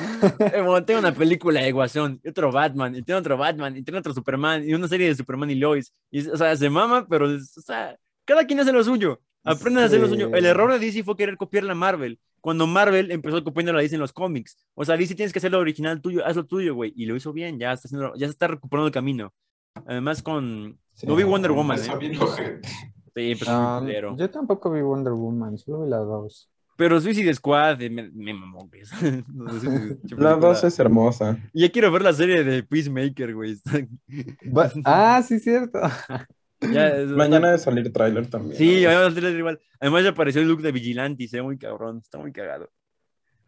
Eh, 0.52 0.60
bueno, 0.60 0.84
tengo 0.84 1.00
una 1.00 1.14
película 1.14 1.62
de 1.62 1.72
Guasón, 1.72 2.20
y 2.22 2.28
otro 2.28 2.52
Batman, 2.52 2.94
y 2.94 3.02
tengo 3.02 3.18
otro 3.20 3.36
Batman, 3.38 3.74
y 3.76 3.82
tengo 3.82 3.98
otro 3.98 4.12
Superman, 4.12 4.68
y 4.68 4.74
una 4.74 4.88
serie 4.88 5.08
de 5.08 5.14
Superman 5.14 5.50
y 5.50 5.54
Lois. 5.54 5.94
Y, 6.10 6.28
o 6.28 6.36
sea, 6.36 6.54
se 6.56 6.68
mama, 6.68 7.06
pero, 7.08 7.34
es- 7.34 7.56
o 7.56 7.62
sea, 7.62 7.96
cada 8.26 8.44
quien 8.46 8.60
hace 8.60 8.72
lo 8.72 8.84
suyo. 8.84 9.20
Aprenden 9.46 9.82
a 9.82 9.86
hacer 9.86 10.00
lo 10.00 10.08
suyo. 10.08 10.30
El 10.34 10.42
Sí. 10.42 10.46
error 10.48 10.72
de 10.72 10.78
DC 10.78 11.02
fue 11.04 11.16
querer 11.16 11.36
copiar 11.36 11.64
la 11.64 11.74
Marvel. 11.74 12.18
Cuando 12.40 12.66
Marvel 12.66 13.10
empezó 13.10 13.42
copiando 13.42 13.72
la 13.72 13.80
DC 13.80 13.94
en 13.96 14.00
los 14.00 14.12
cómics. 14.12 14.56
O 14.74 14.84
sea, 14.84 14.96
DC 14.96 15.14
tienes 15.14 15.32
que 15.32 15.38
hacer 15.40 15.50
lo 15.52 15.58
original 15.58 16.00
tuyo, 16.00 16.24
haz 16.24 16.36
lo 16.36 16.44
tuyo, 16.46 16.74
güey. 16.74 16.92
Y 16.96 17.06
lo 17.06 17.16
hizo 17.16 17.32
bien, 17.32 17.58
ya 17.58 17.72
está, 17.72 17.88
haciendo- 17.88 18.14
ya 18.16 18.26
se 18.26 18.32
está 18.32 18.46
recuperando 18.48 18.86
el 18.88 18.92
camino. 18.92 19.32
Además, 19.86 20.22
con. 20.22 20.78
Sí, 20.94 21.06
no 21.06 21.16
vi 21.16 21.24
Wonder 21.24 21.50
Woman, 21.52 21.78
¿eh? 21.78 21.82
Sí, 23.14 23.30
empezó 23.32 23.78
culero. 23.80 24.16
yo 24.16 24.30
tampoco 24.30 24.70
vi 24.70 24.80
Wonder 24.82 25.12
Woman, 25.14 25.56
solo 25.58 25.84
vi 25.84 25.90
la 25.90 25.98
2. 25.98 26.50
Pero 26.76 27.00
Suicide 27.00 27.32
Squad 27.34 27.78
me, 27.90 28.10
me 28.10 28.34
mamó, 28.34 28.68
güey. 28.68 28.82
No 29.34 29.58
sé, 29.58 29.68
pinche 29.68 30.14
La 30.16 30.34
película. 30.34 30.34
dos 30.36 30.62
es 30.64 30.78
hermosa. 30.78 31.38
Y 31.54 31.62
ya 31.62 31.70
quiero 31.72 31.90
ver 31.90 32.02
la 32.02 32.12
serie 32.12 32.44
de 32.44 32.62
Peacemaker, 32.62 33.34
güey. 33.34 33.56
Va- 34.54 34.70
ah, 34.84 35.22
sí, 35.26 35.38
cierto. 35.40 35.80
Ya, 36.72 36.88
es- 36.96 37.08
Mañana 37.08 37.50
de 37.52 37.58
salir 37.58 37.92
tráiler 37.92 38.28
también. 38.28 38.56
Sí, 38.56 38.82
¿no? 38.84 38.90
además, 38.90 39.16
igual. 39.34 39.60
Además 39.80 40.04
ya 40.04 40.10
apareció 40.10 40.40
el 40.42 40.48
look 40.48 40.62
de 40.62 40.72
Vigilante 40.72 41.24
y 41.24 41.28
se 41.28 41.36
ve 41.38 41.42
muy 41.42 41.58
cabrón. 41.58 41.98
Está 42.02 42.18
muy 42.18 42.32
cagado. 42.32 42.70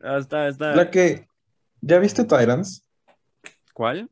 Ah, 0.00 0.18
está, 0.18 0.48
está. 0.48 0.74
La 0.74 0.90
que. 0.90 1.26
¿Ya 1.80 1.98
viste 1.98 2.22
Titans? 2.24 2.82
¿Cuál? 3.72 4.10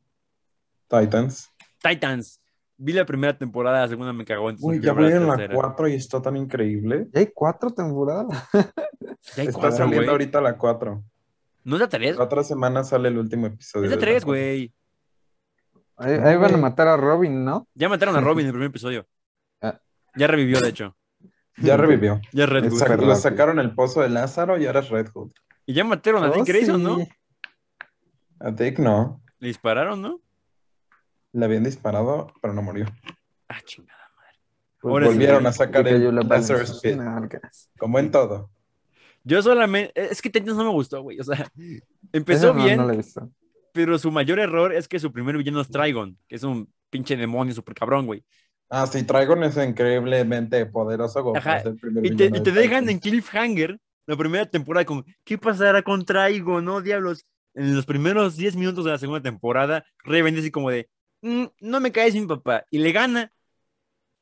Titans. 0.87 1.49
Titans. 1.81 2.41
Vi 2.79 2.93
la 2.93 3.05
primera 3.05 3.35
temporada, 3.37 3.81
la 3.81 3.87
segunda 3.87 4.13
me 4.13 4.23
cagó. 4.23 4.49
entonces 4.51 4.79
Uy, 4.79 4.85
ya 4.85 4.93
ver 4.93 5.05
voy 5.05 5.13
en 5.13 5.27
la 5.27 5.35
tercera. 5.35 5.55
4 5.55 5.87
y 5.87 5.93
está 5.95 6.21
tan 6.21 6.37
increíble. 6.37 7.07
¿Ya 7.11 7.21
hay 7.21 7.27
cuatro 7.33 7.71
temporadas? 7.71 8.27
Ya 9.35 9.41
hay 9.41 9.47
Está 9.47 9.59
cuatro, 9.59 9.77
saliendo 9.77 10.11
ahorita 10.11 10.39
la 10.39 10.57
4. 10.57 11.03
¿No 11.63 11.75
es 11.75 11.81
la 11.81 11.89
tres? 11.89 12.15
La 12.15 12.23
otra 12.23 12.43
semana 12.43 12.83
sale 12.83 13.09
el 13.09 13.17
último 13.17 13.47
episodio. 13.47 13.85
Es 13.85 13.89
la 13.91 13.95
de 13.97 14.01
tres, 14.01 14.23
cuatro. 14.23 14.41
güey. 14.41 14.73
Ahí, 15.97 16.13
ahí 16.13 16.37
van 16.37 16.53
a 16.53 16.57
matar 16.57 16.87
a 16.87 16.97
Robin, 16.97 17.43
¿no? 17.43 17.67
Ya 17.73 17.89
mataron 17.89 18.15
a 18.15 18.21
Robin 18.21 18.41
en 18.41 18.47
el 18.47 18.53
primer 18.53 18.69
episodio. 18.69 19.05
Ah. 19.61 19.79
Ya 20.15 20.27
revivió, 20.27 20.61
de 20.61 20.69
hecho. 20.69 20.95
Ya 21.57 21.75
revivió. 21.77 22.21
Ya 22.31 22.43
es 22.43 22.49
Red 22.49 22.69
Hood. 22.69 22.79
sac- 22.79 22.87
rápido. 22.89 23.15
sacaron 23.15 23.59
el 23.59 23.73
pozo 23.73 24.01
de 24.01 24.09
Lázaro 24.09 24.59
y 24.59 24.67
ahora 24.67 24.81
es 24.81 24.89
Red 24.89 25.07
Hood. 25.13 25.31
Y 25.65 25.73
ya 25.73 25.83
mataron 25.83 26.23
a 26.23 26.29
Oh, 26.29 26.33
Dick 26.33 26.45
Grayson, 26.45 26.83
¿no? 26.83 26.99
A 28.39 28.51
Dick 28.51 28.77
no. 28.77 29.19
Le 29.39 29.47
dispararon, 29.47 29.99
¿no? 30.01 30.21
Le 31.33 31.45
habían 31.45 31.63
disparado, 31.63 32.31
pero 32.41 32.53
no 32.53 32.61
murió. 32.61 32.85
Ah, 33.49 33.59
chingada. 33.65 33.97
Pues 34.79 34.91
Ahora 34.91 35.07
sí, 35.07 35.13
Volvieron 35.13 35.47
a 35.47 35.51
sacar 35.51 35.87
el 35.87 36.13
la 36.15 36.21
Lazarus. 36.21 36.79
Pit. 36.81 36.99
Como 37.79 37.97
en 37.97 38.11
todo. 38.11 38.51
Yo 39.23 39.41
solamente. 39.41 39.91
Es 39.95 40.21
que 40.21 40.29
Titans 40.29 40.55
no 40.55 40.65
me 40.65 40.69
gustó, 40.69 41.01
güey. 41.01 41.19
O 41.19 41.23
sea, 41.23 41.51
empezó 42.13 42.53
no- 42.53 42.63
bien, 42.63 42.77
No, 42.77 42.87
visto. 42.95 43.27
Pero 43.77 43.99
su 43.99 44.09
mayor 44.09 44.39
error 44.39 44.73
es 44.73 44.87
que 44.87 44.97
su 44.97 45.11
primer 45.11 45.37
villano 45.37 45.61
es 45.61 45.69
Trigon, 45.69 46.17
que 46.27 46.35
es 46.35 46.41
un 46.43 46.73
pinche 46.89 47.15
demonio 47.15 47.53
súper 47.53 47.75
cabrón, 47.75 48.07
güey. 48.07 48.23
Ah, 48.69 48.87
sí, 48.87 49.03
Trigon 49.03 49.43
es 49.43 49.55
increíblemente 49.55 50.65
poderoso. 50.65 51.23
como 51.23 51.37
Ajá, 51.37 51.59
el 51.59 51.77
Y 52.03 52.15
te, 52.15 52.25
y 52.25 52.31
te 52.41 52.51
dejan 52.51 52.89
en 52.89 52.97
cliffhanger 52.97 53.77
la 54.07 54.17
primera 54.17 54.47
temporada 54.47 54.83
con 54.83 55.05
¿qué 55.23 55.37
pasará 55.37 55.83
con 55.83 56.03
Trigon? 56.03 56.65
No, 56.65 56.81
diablos. 56.81 57.23
En 57.53 57.75
los 57.75 57.85
primeros 57.85 58.35
10 58.35 58.55
minutos 58.55 58.83
de 58.83 58.91
la 58.91 58.97
segunda 58.97 59.21
temporada, 59.21 59.85
Raven 60.03 60.33
dice 60.33 60.51
como 60.51 60.71
de 60.71 60.89
"Mm, 61.21 61.45
no 61.61 61.79
me 61.79 61.91
caes 61.91 62.15
mi 62.15 62.25
papá. 62.25 62.65
Y 62.71 62.79
le 62.79 62.91
gana. 62.91 63.31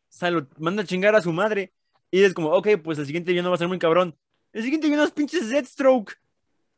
O 0.10 0.18
sea, 0.18 0.32
lo 0.32 0.47
manda 0.58 0.84
a 0.84 0.86
chingar 0.86 1.16
a 1.16 1.22
su 1.22 1.32
madre. 1.32 1.72
Y 2.12 2.24
es 2.24 2.34
como, 2.34 2.49
ok, 2.49 2.68
pues 2.84 2.99
el 2.99 3.06
siguiente 3.06 3.32
villano 3.32 3.49
va 3.49 3.56
a 3.56 3.60
ser 3.60 3.70
muy 3.70 3.80
cabrón. 3.80 4.18
El 4.53 4.64
siguiente 4.64 4.88
villano 4.88 5.06
es 5.06 5.12
pinche 5.12 5.39
Deathstroke. 5.41 6.14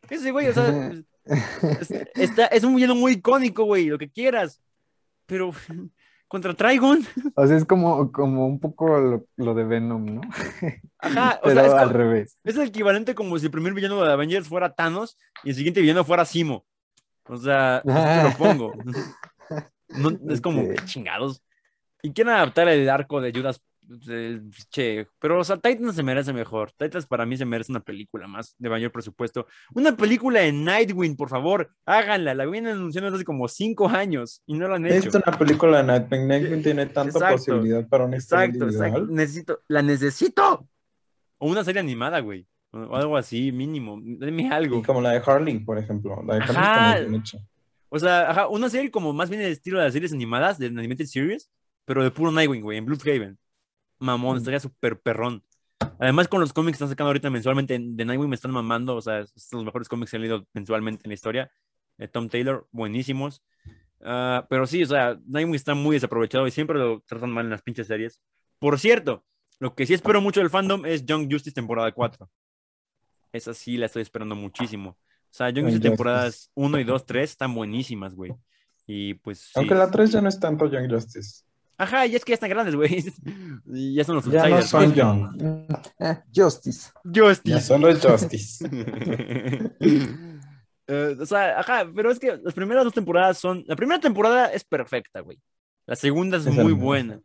Ese 0.10 0.32
güey, 0.32 0.48
o 0.48 0.54
sea, 0.54 0.64
es, 1.28 1.92
está, 2.16 2.46
es 2.48 2.64
un 2.64 2.76
villano 2.76 2.96
muy 2.96 3.14
icónico, 3.14 3.64
güey, 3.66 3.86
lo 3.86 3.98
que 3.98 4.10
quieras. 4.10 4.62
Pero 5.26 5.52
contra 6.28 6.54
Trigon, 6.54 7.06
O 7.36 7.48
sea, 7.48 7.58
es 7.58 7.66
como, 7.66 8.12
como 8.12 8.48
un 8.48 8.60
poco 8.60 9.00
lo, 9.00 9.26
lo 9.38 9.54
de 9.54 9.64
Venom, 9.64 10.06
¿no? 10.16 10.22
ajá, 11.00 11.40
o 11.42 11.44
Pero 11.48 11.62
sea, 11.62 11.68
es 11.68 11.74
al 11.74 11.90
revés. 11.92 12.38
Es 12.44 12.56
el 12.58 12.68
equivalente 12.68 13.16
como 13.16 13.38
si 13.40 13.46
el 13.46 13.52
primer 13.52 13.74
villano 13.74 14.04
de 14.04 14.12
Avengers 14.12 14.48
fuera 14.48 14.74
Thanos 14.74 15.18
y 15.44 15.50
el 15.50 15.56
siguiente 15.56 15.82
villano 15.82 16.04
fuera 16.04 16.26
Simo. 16.26 16.66
O 17.26 17.38
sea, 17.38 17.78
así 17.78 17.84
te 17.86 18.24
lo 18.24 18.38
pongo. 18.38 18.74
No, 19.90 20.12
es 20.30 20.42
como, 20.42 20.64
Ok. 20.64 20.72
¿qué 20.72 20.86
chingados. 20.86 21.42
Y 22.04 22.12
quieren 22.12 22.34
adaptar 22.34 22.68
el 22.68 22.90
arco 22.90 23.22
de 23.22 23.32
Judas. 23.32 23.62
Che, 24.70 25.08
pero 25.20 25.40
o 25.40 25.44
sea, 25.44 25.58
Titans 25.58 25.96
se 25.96 26.04
merece 26.04 26.34
mejor. 26.34 26.72
Titans 26.74 27.06
para 27.06 27.26
mí 27.26 27.38
se 27.38 27.46
merece 27.46 27.72
una 27.72 27.80
película 27.80 28.28
más 28.28 28.56
de 28.58 28.70
mayor 28.70 28.92
presupuesto. 28.92 29.48
Una 29.74 29.96
película 29.96 30.42
de 30.42 30.52
Nightwing, 30.52 31.16
por 31.16 31.30
favor, 31.30 31.70
háganla. 31.86 32.34
La 32.34 32.46
vienen 32.46 32.74
anunciando 32.74 33.16
hace 33.16 33.24
como 33.24 33.48
cinco 33.48 33.88
años 33.88 34.42
y 34.46 34.56
no 34.56 34.68
la 34.68 34.76
han 34.76 34.86
hecho. 34.86 35.10
Es 35.10 35.16
una 35.16 35.38
película 35.38 35.78
de 35.78 35.84
Nightwing. 35.86 36.28
Nightwing 36.28 36.64
tiene 36.64 36.86
tanta 36.88 37.18
Exacto, 37.18 37.38
posibilidad 37.38 37.88
para 37.88 38.06
una 38.06 38.18
Exacto, 38.18 38.66
exacto. 38.66 39.06
Necesito, 39.06 39.62
la 39.68 39.82
necesito. 39.82 40.68
O 41.38 41.50
una 41.50 41.64
serie 41.64 41.80
animada, 41.80 42.20
güey. 42.20 42.46
O 42.72 42.96
algo 42.96 43.16
así, 43.16 43.52
mínimo. 43.52 44.00
Deme 44.02 44.52
algo. 44.52 44.80
Y 44.80 44.84
como 44.84 45.02
la 45.02 45.12
de 45.12 45.22
Harley, 45.26 45.60
por 45.60 45.78
ejemplo. 45.78 46.22
La 46.26 46.36
de 46.36 47.00
muy 47.00 47.10
bien 47.10 47.22
hecha. 47.22 47.40
O 47.90 47.98
sea, 47.98 48.30
ajá, 48.30 48.48
una 48.48 48.70
serie 48.70 48.92
como 48.92 49.14
más 49.14 49.30
bien 49.30 49.42
el 49.42 49.52
estilo 49.52 49.78
de 49.78 49.86
las 49.86 49.94
series 49.94 50.12
animadas, 50.12 50.58
de 50.60 50.68
Animated 50.68 51.06
Series, 51.06 51.50
pero 51.86 52.04
de 52.04 52.12
puro 52.12 52.32
Nightwing, 52.32 52.62
güey, 52.62 52.78
en 52.78 52.86
Bloodhaven. 52.86 53.38
Mamón, 54.00 54.38
estaría 54.38 54.60
súper 54.60 55.00
perrón. 55.00 55.44
Además, 56.00 56.28
con 56.28 56.42
los 56.42 56.54
cómics 56.54 56.74
que 56.74 56.84
están 56.84 56.90
sacando 56.90 57.10
ahorita 57.10 57.30
mensualmente 57.30 57.78
de 57.80 58.06
Nightwing 58.06 58.30
me 58.30 58.36
están 58.36 58.52
mamando, 58.52 58.96
o 58.96 59.02
sea, 59.02 59.26
son 59.36 59.60
los 59.60 59.66
mejores 59.66 59.90
cómics 59.90 60.12
que 60.12 60.18
he 60.18 60.20
leído 60.20 60.48
mensualmente 60.54 61.04
en 61.06 61.10
la 61.10 61.16
historia. 61.16 61.52
De 61.98 62.08
Tom 62.08 62.30
Taylor, 62.30 62.68
buenísimos. 62.72 63.42
Ah, 64.02 64.46
pero 64.50 64.68
sí, 64.68 64.84
o 64.84 64.86
sea, 64.86 65.20
Nightwing 65.26 65.56
está 65.56 65.74
muy 65.74 65.96
desaprovechado 65.96 66.46
y 66.46 66.52
siempre 66.52 66.78
lo 66.78 67.02
tratan 67.02 67.32
mal 67.32 67.46
en 67.46 67.52
las 67.52 67.64
pinches 67.64 67.88
series. 67.88 68.22
Por 68.60 68.80
cierto, 68.80 69.26
lo 69.60 69.74
que 69.74 69.86
sí 69.88 69.94
espero 69.96 70.22
mucho 70.22 70.40
del 70.40 70.52
fandom 70.52 70.86
es 70.86 71.06
Young 71.06 71.32
Justice 71.32 71.56
temporada 71.56 71.92
4. 71.92 72.30
Esa 73.34 73.54
sí 73.54 73.78
la 73.78 73.88
estoy 73.88 74.04
esperando 74.04 74.36
muchísimo. 74.36 74.92
O 74.92 74.98
sea, 75.32 75.50
Young 75.50 75.66
Justice. 75.66 75.90
temporadas 75.90 76.52
1 76.54 76.80
y 76.80 76.84
2, 76.84 77.06
3 77.06 77.30
están 77.30 77.54
buenísimas, 77.54 78.14
güey. 78.14 78.34
Y 78.86 79.16
pues 79.16 79.40
sí. 79.40 79.52
Aunque 79.56 79.76
la 79.76 79.90
3 79.90 80.12
ya 80.12 80.22
no 80.22 80.30
es 80.30 80.40
tanto 80.40 80.68
Young 80.68 80.92
Justice. 80.92 81.44
Ajá, 81.78 82.08
y 82.08 82.16
es 82.16 82.26
que 82.26 82.32
ya 82.32 82.36
están 82.36 82.50
grandes, 82.50 82.76
güey. 82.76 83.04
Y 83.68 83.96
ya 83.96 84.04
son 84.04 84.16
los 84.16 84.26
Ya 84.26 84.48
no 84.48 84.56
outsiders, 84.56 84.70
son 84.70 84.86
güey. 84.86 84.96
Young. 84.96 85.42
Mm, 85.42 86.04
eh, 86.04 86.24
Justice. 86.34 86.92
Justice. 87.04 87.58
Ya 87.58 87.62
son 87.62 87.82
los 87.82 88.04
Justice. 88.04 88.68
Eh, 90.90 91.18
o 91.20 91.26
sea, 91.26 91.60
ajá, 91.60 91.86
pero 91.94 92.10
es 92.10 92.18
que 92.18 92.40
las 92.42 92.54
primeras 92.54 92.86
dos 92.86 92.94
temporadas 92.94 93.38
son. 93.38 93.66
La 93.68 93.76
primera 93.76 94.00
temporada 94.00 94.48
es 94.54 94.64
perfecta, 94.64 95.20
güey. 95.20 95.38
La 95.86 95.98
segunda 95.98 96.38
es, 96.38 96.46
Es 96.46 96.54
muy 96.54 96.72
buena. 96.72 97.20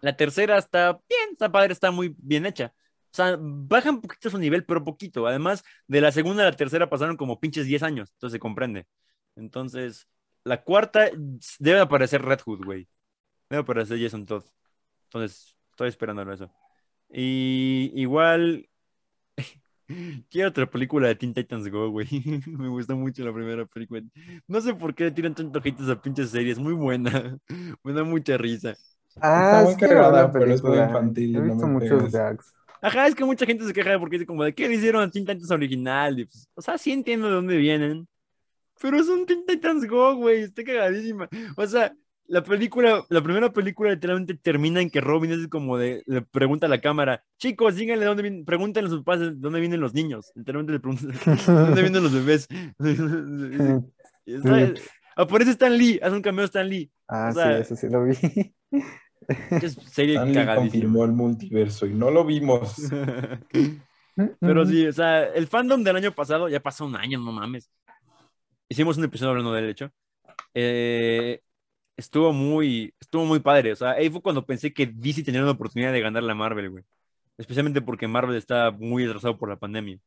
La 0.00 0.16
tercera 0.16 0.58
está 0.58 1.00
bien, 1.08 1.30
está 1.30 1.50
padre, 1.52 1.72
está 1.72 1.92
muy 1.92 2.14
bien 2.18 2.44
hecha. 2.44 2.72
O 3.12 3.16
sea, 3.16 3.36
baja 3.40 3.90
un 3.90 4.00
poquito 4.00 4.28
su 4.28 4.38
nivel, 4.38 4.64
pero 4.64 4.84
poquito. 4.84 5.26
Además, 5.26 5.62
de 5.86 6.00
la 6.00 6.10
segunda 6.10 6.42
a 6.42 6.50
la 6.50 6.56
tercera 6.56 6.90
pasaron 6.90 7.16
como 7.16 7.38
pinches 7.38 7.66
10 7.66 7.82
años, 7.84 8.10
entonces 8.14 8.32
se 8.34 8.40
comprende. 8.40 8.86
Entonces, 9.36 10.08
la 10.44 10.62
cuarta 10.62 11.08
debe 11.58 11.80
aparecer 11.80 12.22
Red 12.22 12.40
Hood, 12.44 12.64
güey. 12.64 12.88
Debe 13.48 13.62
aparecer 13.62 14.00
Jason 14.00 14.26
Todd. 14.26 14.44
Entonces, 15.04 15.56
estoy 15.70 15.88
esperándolo 15.88 16.32
eso. 16.32 16.50
Y 17.08 17.92
igual, 17.94 18.68
quiero 20.30 20.48
otra 20.48 20.68
película 20.68 21.08
de 21.08 21.14
Teen 21.14 21.34
Titans 21.34 21.68
Go, 21.68 21.90
güey. 21.90 22.08
Me 22.46 22.68
gustó 22.68 22.96
mucho 22.96 23.24
la 23.24 23.32
primera 23.32 23.64
película. 23.66 24.02
No 24.46 24.60
sé 24.60 24.74
por 24.74 24.94
qué 24.94 25.04
le 25.04 25.10
tiran 25.12 25.34
tanto 25.34 25.60
hate 25.60 25.80
a 25.80 25.82
esa 25.84 26.00
pinche 26.00 26.26
serie, 26.26 26.52
es 26.52 26.58
muy 26.58 26.74
buena. 26.74 27.38
Me 27.84 27.92
da 27.92 28.04
mucha 28.04 28.36
risa. 28.36 28.74
Ah, 29.20 29.64
quiero 29.78 29.94
cagada, 29.94 30.26
ver 30.26 30.26
la 30.26 30.32
pero 30.32 30.52
es 30.52 30.62
muy 30.62 30.78
infantil 30.78 31.36
He 31.36 31.38
no 31.38 31.44
visto 31.44 31.66
me 31.66 31.72
muchos 31.74 32.12
gags. 32.12 32.52
Ajá, 32.82 33.06
es 33.06 33.14
que 33.14 33.24
mucha 33.24 33.46
gente 33.46 33.64
se 33.64 33.72
queja 33.72 33.98
porque 33.98 34.16
dice 34.16 34.26
como 34.26 34.44
de 34.44 34.54
¿qué 34.54 34.68
le 34.68 34.74
hicieron 34.74 35.02
a 35.02 35.10
Teen 35.10 35.24
Titans 35.24 35.50
original? 35.50 36.18
Y, 36.20 36.26
pues, 36.26 36.48
o 36.54 36.60
sea, 36.60 36.76
sí 36.76 36.92
entiendo 36.92 37.28
de 37.28 37.34
dónde 37.34 37.56
vienen. 37.56 38.06
Pero 38.80 38.98
es 38.98 39.08
un 39.08 39.24
Teen 39.24 39.46
Titans 39.46 39.86
Go, 39.88 40.16
güey, 40.16 40.42
está 40.42 40.62
cagadísima. 40.62 41.28
O 41.56 41.66
sea, 41.66 41.94
la 42.28 42.42
película, 42.42 43.04
la 43.08 43.22
primera 43.22 43.52
película 43.52 43.90
literalmente 43.90 44.34
termina 44.34 44.80
en 44.80 44.90
que 44.90 45.00
Robin 45.00 45.32
es 45.32 45.48
como 45.48 45.78
de, 45.78 46.02
le 46.06 46.22
pregunta 46.22 46.66
a 46.66 46.68
la 46.68 46.80
cámara, 46.80 47.24
chicos, 47.38 47.76
díganle 47.76 48.04
dónde 48.04 48.22
vienen, 48.22 48.44
pregúntenle 48.44 48.88
a 48.88 48.90
sus 48.90 49.00
papás 49.04 49.20
de 49.20 49.30
dónde 49.34 49.60
vienen 49.60 49.80
los 49.80 49.94
niños. 49.94 50.32
Literalmente 50.34 50.72
le 50.72 50.80
preguntan, 50.80 51.12
¿dónde 51.46 51.82
vienen 51.82 52.02
los 52.02 52.12
bebés? 52.12 52.48
Y 54.24 54.34
está- 54.34 54.74
aparece 55.16 55.52
Stan 55.52 55.76
Lee, 55.76 55.98
hace 56.02 56.14
un 56.16 56.22
cameo 56.22 56.44
Stan 56.44 56.68
Lee. 56.68 56.90
Ah, 57.08 57.28
O 57.30 57.34
sea, 57.34 57.56
sí, 57.56 57.62
eso 57.62 57.76
sí 57.76 57.88
lo 57.88 58.04
vi. 58.04 58.14
Es 59.50 59.74
serie 59.90 60.14
Stanley 60.14 60.34
cagadísima. 60.34 60.70
confirmó 60.70 61.04
el 61.04 61.12
multiverso 61.12 61.86
y 61.86 61.94
no 61.94 62.10
lo 62.12 62.24
vimos. 62.24 62.76
Pero 64.40 64.64
sí, 64.64 64.86
o 64.86 64.92
sea, 64.92 65.24
el 65.24 65.46
fandom 65.46 65.82
del 65.82 65.96
año 65.96 66.12
pasado, 66.12 66.48
ya 66.48 66.60
pasó 66.60 66.86
un 66.86 66.94
año, 66.96 67.18
no 67.18 67.32
mames. 67.32 67.68
Hicimos 68.68 68.96
un 68.98 69.04
episodio 69.04 69.30
hablando 69.30 69.52
del 69.52 69.68
hecho. 69.68 69.90
Eh, 70.54 71.40
estuvo 71.96 72.32
muy, 72.32 72.94
estuvo 73.00 73.24
muy 73.24 73.40
padre. 73.40 73.72
O 73.72 73.76
sea, 73.76 73.92
ahí 73.92 74.10
fue 74.10 74.20
cuando 74.22 74.44
pensé 74.44 74.72
que 74.72 74.86
DC 74.86 75.22
tenía 75.22 75.42
una 75.42 75.52
oportunidad 75.52 75.92
de 75.92 76.00
ganar 76.00 76.22
la 76.22 76.34
Marvel, 76.34 76.70
güey. 76.70 76.84
Especialmente 77.38 77.80
porque 77.82 78.08
Marvel 78.08 78.36
está 78.36 78.70
muy 78.70 79.04
atrasado 79.06 79.36
por 79.38 79.48
la 79.48 79.56
pandemia. 79.56 79.98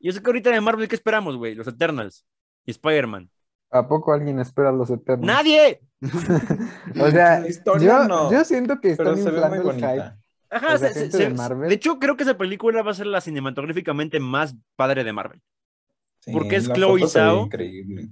Y 0.00 0.06
yo 0.06 0.12
sé 0.12 0.20
que 0.22 0.28
ahorita 0.28 0.50
de 0.50 0.60
Marvel, 0.60 0.88
¿qué 0.88 0.94
esperamos, 0.94 1.36
güey? 1.36 1.54
Los 1.54 1.66
Eternals 1.68 2.24
y 2.64 2.70
Spider-Man. 2.72 3.30
¿A 3.70 3.86
poco 3.86 4.12
alguien 4.12 4.38
espera 4.40 4.72
los 4.72 4.88
Eternos? 4.90 5.26
¡Nadie! 5.26 5.80
O 7.00 7.10
sea, 7.10 7.44
yo, 7.80 8.04
no, 8.04 8.30
yo 8.32 8.44
siento 8.44 8.80
que 8.80 8.90
están 8.92 9.18
inflando 9.18 9.70
el 9.70 9.76
hype. 9.76 10.12
Ajá, 10.50 10.74
O 10.74 10.78
sea, 10.78 10.88
se- 10.90 11.00
gente 11.00 11.16
se- 11.18 11.28
de 11.28 11.34
Marvel. 11.34 11.68
de 11.68 11.74
hecho, 11.74 11.98
creo 11.98 12.16
que 12.16 12.22
esa 12.22 12.38
película 12.38 12.82
va 12.82 12.92
a 12.92 12.94
ser 12.94 13.06
la 13.06 13.20
cinematográficamente 13.20 14.18
más 14.20 14.56
padre 14.76 15.04
de 15.04 15.12
Marvel. 15.12 15.40
Sí, 16.20 16.32
Porque 16.32 16.56
es 16.56 16.66
la 16.66 16.74
Chloe 16.74 17.06
Zhao. 17.06 17.48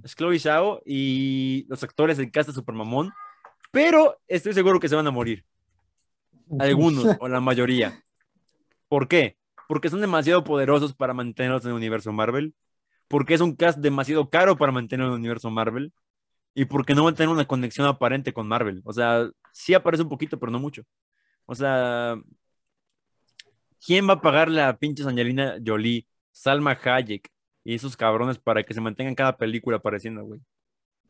Es 0.03 0.15
Chloe 0.15 0.39
Zhao 0.39 0.81
y 0.85 1.65
los 1.67 1.83
actores 1.83 2.17
del 2.17 2.31
cast 2.31 2.49
de 2.49 2.55
super 2.55 2.73
mamón, 2.73 3.11
pero 3.71 4.17
estoy 4.27 4.53
seguro 4.53 4.79
que 4.79 4.89
se 4.89 4.95
van 4.95 5.07
a 5.07 5.11
morir. 5.11 5.45
Algunos 6.59 7.05
o 7.19 7.27
la 7.27 7.41
mayoría. 7.41 8.03
¿Por 8.87 9.07
qué? 9.07 9.37
Porque 9.67 9.89
son 9.89 10.01
demasiado 10.01 10.43
poderosos 10.43 10.93
para 10.93 11.13
mantenerlos 11.13 11.63
en 11.65 11.71
el 11.71 11.75
universo 11.75 12.11
Marvel. 12.11 12.55
Porque 13.09 13.33
es 13.33 13.41
un 13.41 13.55
cast 13.55 13.79
demasiado 13.79 14.29
caro 14.29 14.57
para 14.57 14.71
mantener 14.71 15.05
en 15.05 15.13
el 15.13 15.19
universo 15.19 15.49
Marvel. 15.49 15.93
Y 16.53 16.65
porque 16.65 16.95
no 16.95 17.03
van 17.03 17.13
a 17.13 17.17
tener 17.17 17.29
una 17.29 17.45
conexión 17.45 17.87
aparente 17.87 18.33
con 18.33 18.47
Marvel. 18.47 18.81
O 18.83 18.93
sea, 18.93 19.29
sí 19.51 19.73
aparece 19.73 20.03
un 20.03 20.09
poquito, 20.09 20.39
pero 20.39 20.51
no 20.51 20.59
mucho. 20.59 20.83
O 21.45 21.53
sea, 21.53 22.15
¿quién 23.85 24.07
va 24.09 24.13
a 24.13 24.21
pagarle 24.21 24.61
a 24.61 24.75
pinches 24.77 25.05
Angelina 25.05 25.57
Jolie, 25.63 26.07
Salma 26.31 26.77
Hayek 26.83 27.29
y 27.67 27.75
esos 27.75 27.97
cabrones 27.97 28.37
para 28.37 28.63
que 28.63 28.73
se 28.73 28.79
mantengan 28.79 29.13
cada 29.13 29.35
película 29.35 29.75
apareciendo, 29.75 30.23
güey? 30.23 30.39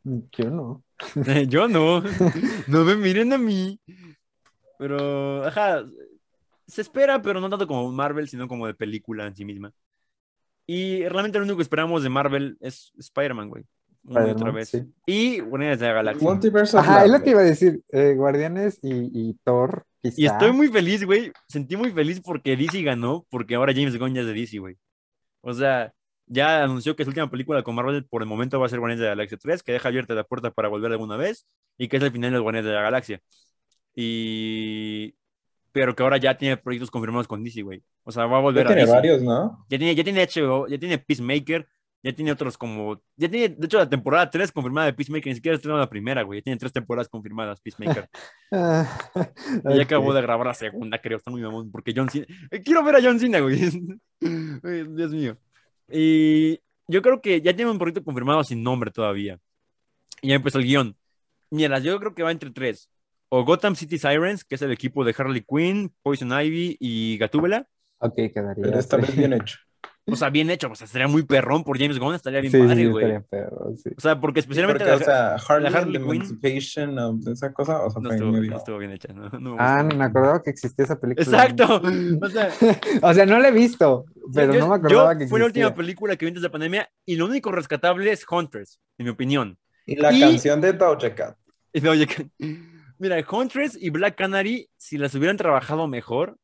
Yo 0.03 0.49
no. 0.49 0.83
Yo 1.47 1.67
no. 1.67 2.01
No 2.67 2.83
me 2.83 2.95
miren 2.95 3.31
a 3.31 3.37
mí. 3.37 3.79
Pero, 4.79 5.45
ajá, 5.45 5.85
se 6.65 6.81
espera, 6.81 7.21
pero 7.21 7.39
no 7.39 7.47
tanto 7.51 7.67
como 7.67 7.91
Marvel, 7.91 8.27
sino 8.27 8.47
como 8.47 8.65
de 8.65 8.73
película 8.73 9.27
en 9.27 9.35
sí 9.35 9.45
misma. 9.45 9.71
Y 10.65 11.07
realmente 11.07 11.37
lo 11.37 11.43
único 11.43 11.57
que 11.57 11.61
esperamos 11.63 12.01
de 12.01 12.09
Marvel 12.09 12.57
es 12.59 12.91
Spider-Man, 12.97 13.49
güey. 13.49 13.63
Una 14.05 14.27
y 14.27 14.31
otra 14.31 14.49
vez. 14.49 14.69
sí. 14.69 14.83
Y 15.05 15.39
Guardianes 15.41 15.79
de 15.79 15.85
la 15.85 15.93
Galaxia. 15.93 16.27
Multiverso 16.27 16.79
Ajá, 16.79 17.05
es 17.05 17.11
lo 17.11 17.21
que 17.21 17.29
iba 17.29 17.41
a 17.41 17.43
decir. 17.43 17.83
eh, 17.89 18.15
Guardianes 18.15 18.79
y, 18.81 19.11
y 19.13 19.33
Thor, 19.43 19.85
quizá. 20.01 20.15
Y 20.19 20.25
estoy 20.25 20.53
muy 20.53 20.69
feliz, 20.69 21.05
güey. 21.05 21.31
Sentí 21.47 21.77
muy 21.77 21.91
feliz 21.91 22.19
porque 22.19 22.57
DC 22.57 22.81
ganó, 22.81 23.27
porque 23.29 23.53
ahora 23.53 23.73
James 23.75 23.95
Gunn 23.99 24.15
ya 24.15 24.21
es 24.21 24.27
de 24.27 24.33
DC, 24.33 24.57
güey. 24.57 24.75
O 25.41 25.53
sea, 25.53 25.93
ya 26.27 26.63
anunció 26.63 26.95
que 26.95 27.03
su 27.03 27.09
última 27.09 27.29
película 27.29 27.63
con 27.63 27.75
Marvel 27.75 28.05
por 28.05 28.21
el 28.21 28.27
momento 28.27 28.59
va 28.59 28.67
a 28.67 28.69
ser 28.69 28.79
Guardianes 28.79 29.01
de 29.01 29.05
la 29.07 29.11
Galaxia 29.15 29.37
3, 29.41 29.63
que 29.63 29.71
deja 29.73 29.87
abierta 29.89 30.13
la 30.13 30.23
puerta 30.23 30.51
para 30.51 30.67
volver 30.69 30.91
alguna 30.91 31.17
vez, 31.17 31.47
y 31.77 31.87
que 31.87 31.97
es 31.97 32.03
el 32.03 32.11
final 32.11 32.31
de 32.31 32.37
los 32.37 32.43
Guardianes 32.43 32.69
de 32.69 32.75
la 32.75 32.81
Galaxia. 32.81 33.21
Y... 33.95 35.15
Pero 35.71 35.95
que 35.95 36.03
ahora 36.03 36.17
ya 36.17 36.37
tiene 36.37 36.57
proyectos 36.57 36.89
confirmados 36.89 37.27
con 37.27 37.43
DC, 37.43 37.61
güey. 37.61 37.83
O 38.03 38.11
sea, 38.11 38.25
va 38.25 38.37
a 38.37 38.41
Ya 38.41 38.41
volver 38.41 38.67
a 38.67 38.73
tiene 38.73 38.81
DC. 38.81 38.93
varios, 38.93 39.21
¿no? 39.21 39.65
Ya 39.69 39.77
tiene, 39.77 39.95
ya 39.95 40.03
tiene 40.03 40.23
HBO, 40.23 40.67
ya 40.67 40.79
tiene 40.79 40.97
Peacemaker, 40.97 41.67
ya 42.01 42.13
tiene 42.13 42.31
otros 42.31 42.57
como... 42.57 43.01
Ya 43.15 43.29
tiene, 43.29 43.49
de 43.49 43.65
hecho, 43.65 43.77
la 43.77 43.89
temporada 43.89 44.29
3 44.29 44.51
confirmada 44.51 44.87
de 44.87 44.93
Peacemaker, 44.93 45.27
ni 45.29 45.35
siquiera 45.35 45.55
estrenó 45.55 45.77
la 45.77 45.89
primera, 45.89 46.23
güey. 46.23 46.39
Ya 46.39 46.43
tiene 46.45 46.57
tres 46.57 46.73
temporadas 46.73 47.09
confirmadas 47.09 47.61
Peacemaker. 47.61 48.09
Ah, 48.51 48.87
Y 49.73 49.75
ya 49.77 49.83
acabó 49.83 50.13
de 50.13 50.21
grabar 50.21 50.47
la 50.47 50.53
segunda, 50.53 50.99
creo. 51.01 51.17
Está 51.17 51.29
muy 51.31 51.41
mamón. 51.41 51.69
Porque 51.69 51.93
John 51.95 52.09
Cena. 52.09 52.25
Quiero 52.63 52.81
ver 52.83 52.95
a 52.95 53.01
John 53.03 53.19
Cena, 53.19 53.39
güey. 53.41 53.59
Dios 54.21 55.11
mío. 55.11 55.37
Y 55.89 56.59
yo 56.87 57.01
creo 57.01 57.21
que 57.21 57.41
ya 57.41 57.55
tiene 57.55 57.71
un 57.71 57.77
proyecto 57.77 58.03
confirmado 58.03 58.43
sin 58.43 58.63
nombre 58.63 58.91
todavía. 58.91 59.39
Y 60.21 60.29
ya 60.29 60.35
empezó 60.35 60.59
el 60.59 60.65
guion. 60.65 60.95
Mira, 61.49 61.79
yo 61.79 61.99
creo 61.99 62.13
que 62.13 62.23
va 62.23 62.31
entre 62.31 62.51
tres. 62.51 62.89
O 63.29 63.43
Gotham 63.43 63.75
City 63.75 63.97
Sirens, 63.97 64.43
que 64.43 64.55
es 64.55 64.61
el 64.61 64.71
equipo 64.71 65.03
de 65.03 65.13
Harley 65.17 65.43
Quinn, 65.47 65.93
Poison 66.01 66.31
Ivy 66.31 66.77
y 66.79 67.17
Gatúbela. 67.17 67.67
Ok, 67.99 68.15
quedaría. 68.33 68.63
Pero 68.63 68.79
esta 68.79 68.97
sí. 68.97 69.01
vez 69.01 69.15
bien 69.15 69.33
hecho. 69.33 69.57
O 70.09 70.15
sea, 70.15 70.29
bien 70.29 70.49
hecho. 70.49 70.69
O 70.71 70.75
sea, 70.75 70.87
sería 70.87 71.07
muy 71.07 71.23
perrón 71.23 71.63
por 71.63 71.77
James 71.77 71.99
Gunn. 71.99 72.15
Estaría 72.15 72.39
bien 72.39 72.51
Sí, 72.51 72.57
sí, 72.59 72.63
padre, 72.63 72.75
sí, 72.81 72.85
güey. 72.87 73.05
estaría 73.05 73.27
perro, 73.27 73.73
sí. 73.75 73.89
O 73.97 74.01
sea, 74.01 74.19
porque 74.19 74.39
especialmente 74.39 74.85
Porque, 74.85 75.05
la- 75.05 75.35
o 75.35 75.37
sea, 75.39 75.53
Harley, 75.55 75.67
Harley 75.73 75.95
and 75.97 76.41
the 76.41 76.59
Quinn- 76.59 76.97
of 76.99 77.27
esa 77.27 77.51
cosa, 77.53 77.81
o 77.83 77.89
sea, 77.89 78.01
no, 78.01 78.11
estuvo, 78.11 78.31
no 78.31 78.57
estuvo 78.57 78.77
bien 78.77 78.91
hecha. 78.91 79.11
No, 79.13 79.29
no 79.29 79.51
me 79.51 79.57
Ah, 79.59 79.83
ni 79.83 79.95
me 79.97 80.05
acordaba 80.05 80.41
que 80.41 80.49
existía 80.51 80.85
esa 80.85 80.99
película. 80.99 81.25
Exacto. 81.25 81.81
O 82.21 82.29
sea, 82.29 82.49
o 83.01 83.13
sea, 83.13 83.25
no 83.25 83.37
la 83.39 83.49
he 83.49 83.51
visto, 83.51 84.05
pero 84.33 84.53
yo- 84.53 84.59
no 84.61 84.69
me 84.69 84.75
acordaba 84.75 85.13
yo- 85.13 85.19
que 85.19 85.27
Fue 85.27 85.39
la 85.39 85.45
última 85.45 85.65
existía. 85.67 85.75
película 85.83 86.15
que 86.15 86.25
vi 86.25 86.29
antes 86.29 86.41
de 86.41 86.47
la 86.47 86.51
pandemia 86.51 86.89
y 87.05 87.15
lo 87.17 87.25
único 87.25 87.51
rescatable 87.51 88.11
es 88.11 88.25
Huntress, 88.29 88.79
en 88.97 89.05
mi 89.05 89.09
opinión. 89.11 89.57
Y 89.85 89.95
la 89.97 90.11
Y- 90.13 90.19
canción 90.21 90.61
de 90.61 90.73
Doja 90.73 91.13
Cat. 91.15 91.37
Y 91.73 91.81
no, 91.81 91.91
oye, 91.91 92.07
que- 92.07 92.29
mira, 92.97 93.17
Huntress 93.29 93.77
y 93.79 93.89
Black 93.89 94.15
Canary, 94.15 94.69
si 94.77 94.97
las 94.97 95.13
hubieran 95.15 95.37
trabajado 95.37 95.87
mejor, 95.87 96.37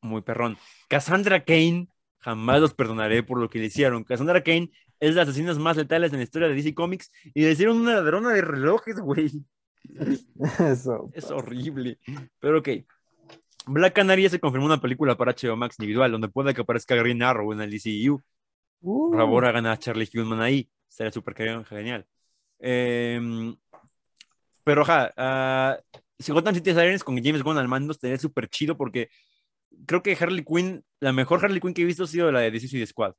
muy 0.00 0.22
perrón. 0.22 0.56
Cassandra 0.88 1.44
Kane, 1.44 1.88
jamás 2.22 2.60
los 2.60 2.74
perdonaré 2.74 3.22
por 3.22 3.38
lo 3.38 3.50
que 3.50 3.58
le 3.58 3.66
hicieron. 3.66 4.04
Cassandra 4.04 4.42
Kane 4.42 4.70
es 5.00 5.10
de 5.10 5.20
las 5.20 5.28
asesinas 5.28 5.58
más 5.58 5.76
letales 5.76 6.12
en 6.12 6.18
la 6.18 6.24
historia 6.24 6.48
de 6.48 6.54
DC 6.54 6.74
Comics 6.74 7.10
y 7.34 7.42
le 7.42 7.52
hicieron 7.52 7.78
una 7.78 7.94
ladrona 7.94 8.30
de 8.30 8.40
relojes, 8.40 8.98
güey. 9.00 9.30
Eso. 10.58 11.10
Es 11.12 11.30
horrible. 11.30 11.98
Pero 12.38 12.60
ok. 12.60 12.68
Black 13.66 13.94
Canary 13.94 14.28
se 14.28 14.40
confirmó 14.40 14.66
una 14.66 14.80
película 14.80 15.16
para 15.16 15.32
HBO 15.32 15.56
Max 15.56 15.76
individual, 15.78 16.10
donde 16.10 16.28
puede 16.28 16.54
que 16.54 16.62
aparezca 16.62 16.96
Green 16.96 17.22
Arrow 17.22 17.52
en 17.52 17.60
el 17.60 17.70
DCU. 17.70 18.20
Uh, 18.80 19.10
Por 19.10 19.18
favor, 19.18 19.44
hagan 19.44 19.66
a 19.66 19.76
Charlie 19.76 20.08
Hunnam 20.14 20.40
ahí. 20.40 20.68
Sería 20.88 21.12
súper 21.12 21.34
genial-. 21.34 22.06
Em, 22.58 23.56
pero, 24.64 24.82
ajá, 24.82 25.12
ah, 25.16 25.78
si 26.18 26.32
Gotham 26.32 26.54
City 26.54 26.70
Sirens 26.70 27.04
con 27.04 27.22
James 27.22 27.42
Gunn 27.42 27.58
al 27.58 27.68
mando 27.68 27.92
estaría 27.92 28.18
súper 28.18 28.48
chido 28.48 28.76
porque 28.76 29.10
creo 29.86 30.02
que 30.02 30.16
Harley 30.18 30.44
Quinn, 30.44 30.82
la 31.00 31.12
mejor 31.12 31.44
Harley 31.44 31.60
Quinn 31.60 31.74
que 31.74 31.82
he 31.82 31.86
visto 31.86 32.04
ha 32.04 32.06
sido 32.06 32.30
la 32.32 32.40
de 32.40 32.50
The 32.50 32.60
Suicide 32.60 32.86
Squad. 32.86 33.14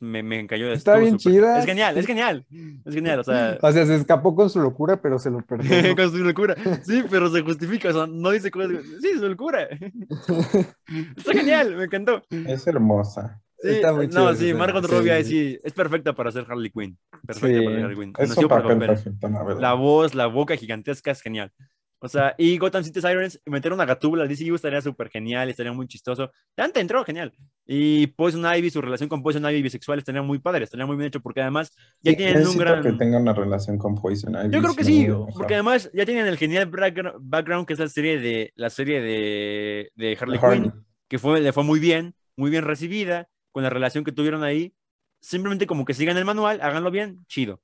Me, 0.00 0.20
me 0.24 0.40
encayó. 0.40 0.72
Está 0.72 0.96
bien 0.98 1.16
súper- 1.16 1.32
chida. 1.34 1.58
Es 1.60 1.64
genial, 1.64 1.96
es 1.96 2.06
genial. 2.06 2.44
Es 2.84 2.92
genial, 2.92 3.20
o 3.20 3.24
sea, 3.24 3.56
O 3.62 3.70
sea, 3.72 3.86
se 3.86 3.94
escapó 3.94 4.34
con 4.34 4.50
su 4.50 4.60
locura, 4.60 5.00
pero 5.00 5.16
se 5.20 5.30
lo 5.30 5.46
perdonó. 5.46 5.68
con 5.96 6.10
su 6.10 6.18
locura. 6.24 6.56
Sí, 6.82 7.04
pero 7.08 7.30
se 7.30 7.42
justifica, 7.42 7.90
o 7.90 7.92
sea, 7.92 8.06
no 8.08 8.30
dice 8.30 8.50
cosas. 8.50 8.84
Sí, 9.00 9.10
su 9.16 9.28
locura. 9.28 9.68
Está 11.16 11.32
genial, 11.32 11.76
me 11.76 11.84
encantó. 11.84 12.22
Es 12.30 12.66
hermosa. 12.66 13.40
Sí, 13.58 13.68
Está 13.70 13.92
muy 13.92 14.08
no, 14.08 14.34
sí, 14.34 14.52
Margot 14.52 14.84
sí, 14.84 14.92
Robbie 14.92 15.24
sí. 15.24 15.30
sí, 15.30 15.58
es 15.64 15.72
perfecta 15.72 16.12
para 16.12 16.30
ser 16.30 16.44
Harley 16.48 16.70
Quinn. 16.70 16.98
Perfecta 17.26 17.58
Sí. 17.58 17.64
para 17.64 17.76
ser 17.76 17.84
Harley 17.84 17.96
Quinn. 17.96 18.12
Es 18.18 18.28
Nació 18.28 18.42
un 18.42 18.48
papel 18.48 18.72
papel. 18.78 18.88
perfecto, 18.88 19.28
la. 19.28 19.54
La 19.54 19.72
voz, 19.74 20.14
la 20.14 20.26
boca 20.26 20.56
gigantesca 20.56 21.10
es 21.12 21.22
genial. 21.22 21.50
O 21.98 22.08
sea, 22.08 22.34
y 22.36 22.58
Gotham 22.58 22.84
City 22.84 23.00
Sirens, 23.00 23.40
meter 23.46 23.72
una 23.72 23.86
gatúbula 23.86 24.22
al 24.24 24.28
DCU 24.28 24.54
estaría 24.54 24.82
súper 24.82 25.08
genial, 25.08 25.48
estaría 25.48 25.72
muy 25.72 25.88
chistoso. 25.88 26.30
Dante 26.54 26.80
entró, 26.80 27.02
genial. 27.04 27.32
Y 27.64 28.08
Poison 28.08 28.44
Ivy, 28.54 28.68
su 28.70 28.82
relación 28.82 29.08
con 29.08 29.22
Poison 29.22 29.42
Ivy 29.48 29.62
bisexual 29.62 29.98
estaría 29.98 30.20
muy 30.20 30.38
padre, 30.38 30.64
estaría 30.64 30.84
muy 30.84 30.96
bien 30.96 31.08
hecho 31.08 31.20
porque 31.20 31.40
además 31.40 31.72
ya 32.02 32.10
Sí, 32.12 32.16
tienen 32.18 32.46
un 32.46 32.56
gran... 32.58 32.82
que 32.82 32.92
tenga 32.92 33.18
una 33.18 33.32
relación 33.32 33.78
con 33.78 33.94
Poison 33.94 34.34
Ivy. 34.34 34.54
Yo 34.54 34.60
creo 34.60 34.74
que 34.74 34.84
sí, 34.84 35.06
no 35.08 35.26
porque 35.34 35.54
además 35.54 35.90
ya 35.94 36.04
tienen 36.04 36.26
el 36.26 36.36
genial 36.36 36.70
backgr- 36.70 37.16
background 37.18 37.66
que 37.66 37.72
es 37.72 37.78
la 37.78 37.88
serie 37.88 38.18
de 38.20 38.52
la 38.56 38.68
serie 38.68 39.00
de, 39.00 39.90
de 39.94 40.18
Harley 40.20 40.38
Harley. 40.40 40.62
Quinn, 40.64 40.72
que 41.08 41.18
fue, 41.18 41.40
le 41.40 41.52
fue 41.54 41.64
muy 41.64 41.80
bien, 41.80 42.14
muy 42.36 42.50
bien 42.50 42.64
recibida, 42.64 43.28
con 43.52 43.62
la 43.62 43.70
relación 43.70 44.04
que 44.04 44.12
tuvieron 44.12 44.44
ahí. 44.44 44.74
Simplemente 45.20 45.66
como 45.66 45.86
que 45.86 45.94
sigan 45.94 46.18
el 46.18 46.26
manual, 46.26 46.60
háganlo 46.60 46.90
bien, 46.90 47.24
chido. 47.26 47.60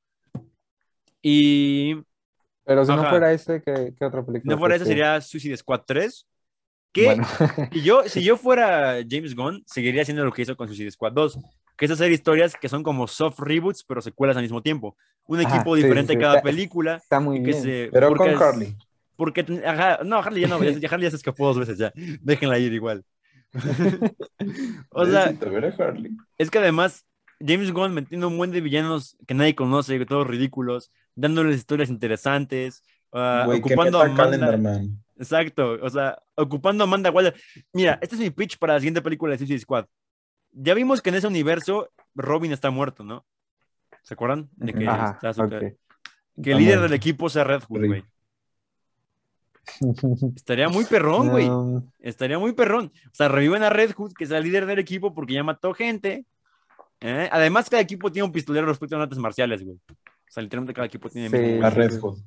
Y 1.21 1.97
Pero 2.65 2.85
si 2.85 2.93
no 2.93 3.01
Ajá. 3.01 3.11
fuera 3.11 3.33
ese, 3.33 3.63
¿qué, 3.63 3.93
qué 3.99 4.05
otra 4.05 4.25
película? 4.25 4.55
no 4.55 4.59
fuera 4.59 4.79
que- 4.79 4.85
sería 4.85 5.21
Suicide 5.21 5.57
Squad 5.57 5.83
3, 5.87 6.27
que 6.93 7.05
Bueno, 7.07 7.27
si, 7.73 7.83
yo, 7.83 8.03
si 8.07 8.23
yo 8.23 8.37
fuera 8.37 8.99
James 9.09 9.35
Gunn, 9.35 9.63
seguiría 9.67 10.03
haciendo 10.03 10.25
lo 10.25 10.33
que 10.33 10.43
hizo 10.43 10.57
con 10.57 10.69
Suicide 10.69 10.91
Squad 10.91 11.13
2, 11.13 11.39
que 11.77 11.87
es 11.87 11.91
hacer 11.91 12.13
historias 12.13 12.55
que 12.55 12.69
son 12.69 12.83
como 12.83 13.07
soft 13.09 13.41
reboots, 13.41 13.83
pero 13.83 14.01
secuelas 14.03 14.37
al 14.37 14.43
mismo 14.43 14.63
tiempo. 14.63 14.97
Un 15.27 15.41
Ajá, 15.41 15.57
equipo 15.57 15.75
sí, 15.75 15.83
diferente 15.83 16.13
sí, 16.13 16.19
cada 16.19 16.37
está- 16.37 16.43
película. 16.43 16.97
está 16.97 17.19
muy 17.19 17.39
que 17.43 17.51
bien. 17.51 17.63
se- 17.63 17.89
Pero 17.93 18.15
con 18.15 18.29
Harley. 18.29 18.77
Porque, 19.17 19.45
ajá, 19.65 20.01
no, 20.05 20.19
Harley 20.19 20.43
ya 20.43 20.49
no, 20.49 20.63
ya, 20.63 20.89
Harley 20.89 21.05
ya 21.05 21.11
se 21.11 21.17
escapó 21.17 21.47
dos 21.47 21.59
veces 21.59 21.79
ya. 21.79 21.93
Déjenla 22.21 22.59
ir 22.59 22.73
igual. 22.73 23.05
o 24.91 25.07
sea, 25.07 25.33
es 26.39 26.51
que 26.51 26.59
además 26.59 27.05
James 27.45 27.73
Gunn 27.73 27.93
metiendo 27.95 28.29
un 28.29 28.37
buen 28.39 28.51
de 28.51 28.61
villanos 28.61 29.17
que 29.27 29.35
nadie 29.35 29.55
conoce, 29.55 30.05
todos 30.07 30.27
ridículos, 30.27 30.91
dándoles 31.15 31.57
historias 31.57 31.91
interesantes, 31.91 32.83
ah, 33.13 33.47
ocupando 33.49 34.01
a 34.01 34.07
Amanda. 34.07 34.25
Calendar. 34.25 34.81
Exacto, 35.19 35.79
o 35.81 35.91
sea, 35.91 36.21
ocupando 36.35 36.83
a 36.83 36.87
Amanda 36.87 37.11
Waller. 37.11 37.35
Mira, 37.73 37.99
este 38.03 38.17
es 38.17 38.21
mi 38.21 38.31
pitch 38.31 38.59
para 38.59 38.75
la 38.75 38.81
siguiente 38.81 39.03
película 39.03 39.33
de 39.33 39.39
Suicide 39.39 39.61
Squad. 39.61 39.87
Ya 40.53 40.75
vimos 40.75 41.01
que 41.01 41.11
en 41.11 41.17
ese 41.17 41.27
universo 41.27 41.91
Robin 42.15 42.53
está 42.53 42.71
muerto, 42.71 43.05
¿no? 43.05 43.25
¿Se 44.03 44.15
acuerdan? 44.15 44.49
De 44.57 44.73
que, 44.73 44.87
Ajá, 44.89 45.13
está 45.13 45.33
su- 45.33 45.43
ok. 45.43 45.55
que 46.43 46.53
el 46.53 46.59
líder 46.59 46.81
del 46.81 46.93
equipo 46.93 47.29
sea 47.29 47.45
Red 47.45 47.63
Hood, 47.69 47.81
Sí. 47.83 47.87
güey. 47.87 48.05
Estaría 50.35 50.69
muy 50.69 50.85
perrón, 50.85 51.29
güey. 51.29 51.49
Estaría 52.01 52.39
muy 52.39 52.53
perrón. 52.53 52.93
O 53.07 53.15
sea, 53.15 53.29
reviven 53.29 53.63
a 53.63 53.71
Red 53.71 53.93
Hood, 53.93 54.13
que 54.13 54.25
es 54.25 54.31
el 54.31 54.43
líder 54.43 54.67
del 54.67 54.79
equipo, 54.79 55.15
porque 55.15 55.35
ya 55.35 55.45
mató 55.45 55.73
gente. 55.73 56.27
¿eh? 57.01 57.29
Además, 57.33 57.71
cada 57.71 57.83
equipo 57.83 58.11
tiene 58.11 58.27
un 58.27 58.33
pistolero 58.33 58.67
respecto 58.67 58.97
a 58.97 59.03
artes 59.03 59.19
marciales, 59.19 59.65
güey. 59.65 59.79
O 60.33 60.35
sea, 60.35 60.43
literalmente 60.43 60.73
cada 60.73 60.87
equipo 60.87 61.11
tiene. 61.11 61.29
Sí. 61.29 61.37
mismo, 61.37 61.57
güey. 61.59 61.63
A 61.67 61.71
Red 61.71 62.01
Hood. 62.01 62.19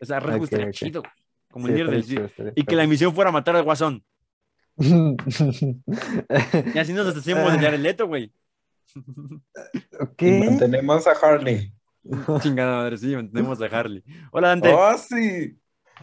O 0.00 0.04
sea, 0.06 0.18
Red 0.18 0.32
Hood 0.32 0.38
Ok, 0.38 0.44
estaría 0.44 0.66
ok. 0.68 0.72
chido. 0.72 1.02
Como 1.50 1.66
sí, 1.66 1.72
el 1.72 1.78
líder 1.78 1.90
del. 1.92 2.04
chido, 2.04 2.52
Y 2.56 2.64
que 2.64 2.74
la 2.74 2.86
misión 2.86 3.14
fuera 3.14 3.30
matar 3.30 3.54
al 3.56 3.64
guasón. 3.64 4.02
Y 6.74 6.78
así 6.78 6.92
nos 6.94 7.14
hacemos 7.16 7.52
de 7.52 7.58
Jared 7.58 7.80
Leto, 7.80 8.06
güey. 8.06 8.32
¿Qué? 10.16 10.42
mantenemos 10.48 11.06
a 11.06 11.12
Harley. 11.12 11.72
Chingada 12.40 12.76
madre, 12.78 12.96
sí, 12.96 13.14
mantenemos 13.14 13.60
a 13.60 13.66
Harley. 13.66 14.02
Hola, 14.32 14.48
Dante. 14.48 14.72
¡Oh, 14.72 14.96
sí! 14.98 15.58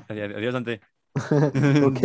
Adiós, 0.07 0.31
adiós, 0.35 0.53
Dante. 0.53 0.79
ok, 1.15 1.99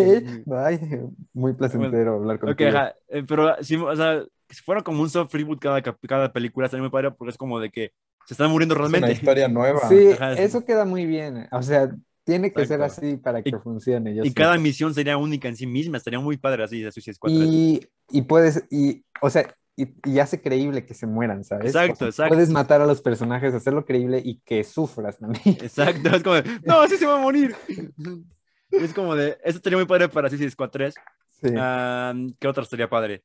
bye. 0.47 1.09
Muy 1.33 1.53
placentero 1.53 2.15
hablar 2.15 2.37
Ok, 2.37 2.41
contigo. 2.43 2.71
ajá. 2.71 2.95
eh, 3.09 3.23
pero 3.29 3.63
si, 3.63 3.77
o 3.77 3.95
sea, 3.97 4.25
si 4.49 4.63
fuera 4.63 4.81
como 4.83 5.03
un 5.03 5.11
soft 5.11 5.33
reboot 5.35 5.61
cada, 5.61 5.83
cada 5.83 6.33
película, 6.33 6.67
estaría 6.67 6.83
muy 6.83 6.91
padre 6.91 7.11
porque 7.13 7.31
es 7.31 7.37
como 7.39 7.61
de 7.61 7.71
que 7.71 7.93
se 8.27 8.35
están 8.35 8.51
muriendo 8.51 8.75
Es 8.75 8.81
una 8.81 8.89
realmente. 8.89 9.13
historia 9.19 9.49
nueva. 9.49 9.89
Sí, 9.89 10.11
Ajá, 10.13 10.33
eso 10.35 10.65
queda 10.65 10.85
muy 10.85 11.07
bien. 11.07 11.49
O 11.53 11.63
sea, 11.63 11.91
tiene 12.25 12.53
que 12.53 12.67
ser 12.67 12.81
Exacto. 12.81 13.07
así 13.07 13.17
para 13.17 13.43
que 13.43 13.51
Y- 13.51 13.53
funcione. 13.63 14.15
yo 14.15 14.23
Y 14.23 14.27
siento. 14.27 14.43
cada 14.43 14.59
misión 14.59 14.93
sería 14.95 15.17
única 15.17 15.49
en 15.49 15.57
sí 15.57 15.67
misma, 15.67 15.97
estaría 15.99 16.19
muy 16.21 16.37
padre 16.37 16.65
así 16.65 16.81
de 16.83 16.91
Suicide 16.93 17.15
Squad 17.15 17.33
3. 17.33 17.49
Y, 17.49 17.81
y 18.11 18.23
puedes, 18.23 18.65
y, 18.71 19.05
o 19.23 19.31
sea, 19.31 19.55
y, 19.77 19.89
y 20.11 20.19
hace 20.19 20.41
creíble 20.41 20.87
que 20.87 20.95
se 20.95 21.07
mueran, 21.07 21.45
¿sabes? 21.45 21.67
Exacto, 21.67 21.93
O 21.93 21.97
sea, 21.99 22.09
exacto. 22.09 22.35
Puedes 22.35 22.51
matar 22.51 22.81
a 22.81 22.87
los 22.87 23.03
personajes, 23.03 23.53
hacerlo 23.55 23.85
creíble 23.85 24.21
y 24.25 24.41
que 24.45 24.65
sufras 24.65 25.19
también. 25.19 25.43
Exacto, 25.63 26.09
es 26.17 26.23
como 26.23 26.37
de, 26.37 26.45
no, 26.65 26.81
así 26.81 26.97
se 26.97 27.07
va 27.07 27.15
a 27.19 27.23
morir. 27.23 27.55
Es 28.69 28.93
como 28.93 29.15
de, 29.15 29.39
eso 29.45 29.59
estaría 29.59 29.79
muy 29.79 29.87
padre 29.87 30.09
para 30.09 30.29
Suicide 30.29 30.51
Squad 30.51 30.71
3. 30.71 30.95
Sí. 31.41 31.49
Am, 31.57 32.35
¿Qué 32.39 32.49
otra 32.49 32.65
estaría 32.65 32.91
padre? 32.91 33.23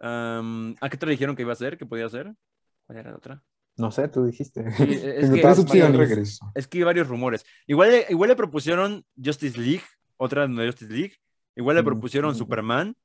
Am, 0.00 0.74
¿A 0.80 0.88
qué 0.90 0.96
te 0.96 1.06
dijeron 1.06 1.36
que 1.36 1.42
iba 1.42 1.52
a 1.52 1.56
ser? 1.56 1.78
¿Qué 1.78 1.86
podía 1.86 2.08
ser? 2.08 2.34
¿Cuál 2.86 2.98
era 2.98 3.10
la 3.12 3.16
otra? 3.16 3.42
No 3.76 3.90
sé, 3.90 4.08
tú 4.08 4.24
dijiste. 4.26 4.70
Sí, 4.72 4.82
es 5.02 5.30
Tengo 5.30 5.64
que- 5.92 5.98
regreso. 5.98 6.52
Es 6.54 6.66
que 6.68 6.78
hay 6.78 6.84
varios 6.84 7.08
rumores. 7.08 7.44
Igual, 7.66 8.04
igual 8.08 8.28
le 8.28 8.36
propusieron 8.36 9.04
Justice 9.22 9.58
League, 9.58 9.82
otra 10.16 10.46
de 10.46 10.66
Justice 10.66 10.92
League. 10.92 11.14
Igual 11.56 11.76
le 11.76 11.82
Mm. 11.82 11.86
propusieron 11.86 12.34
Superman, 12.34 12.96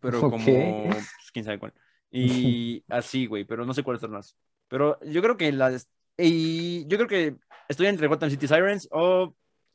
pero 0.00 0.18
Ok. 0.20 0.30
como, 0.32 0.44
pues, 0.90 1.08
quién 1.32 1.44
sabe 1.44 1.58
cuál. 1.58 1.72
Y 2.10 2.82
así, 2.88 3.26
güey, 3.26 3.44
pero 3.44 3.64
no 3.66 3.74
sé 3.74 3.82
cuál 3.82 3.96
es 3.96 4.08
más. 4.08 4.36
Pero 4.68 4.98
yo 5.04 5.20
creo 5.22 5.36
que 5.36 5.50
las... 5.52 5.88
Y 6.16 6.86
yo 6.88 6.96
creo 6.98 7.08
que 7.08 7.36
estoy 7.68 7.86
entre 7.86 8.06
Gotham 8.06 8.30
City 8.30 8.48
Sirens 8.48 8.88
o 8.90 9.34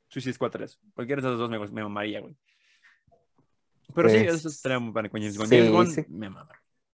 Suicide 0.10 0.34
Squad 0.34 0.52
3. 0.52 0.80
Cualquiera 0.94 1.22
de 1.22 1.28
esas 1.28 1.40
dos 1.40 1.50
me, 1.50 1.58
me 1.60 1.84
mamaría, 1.84 2.20
güey. 2.20 2.36
Pero 3.96 4.10
sí, 4.10 4.18
Pues, 4.24 4.36
eso 4.36 4.50
estaría 4.50 4.80
muy 4.80 4.92
James 4.94 5.38
Gunn. 5.38 5.88
sí, 5.88 5.94
sí. 5.94 6.06
me 6.10 6.30
mama. 6.30 6.50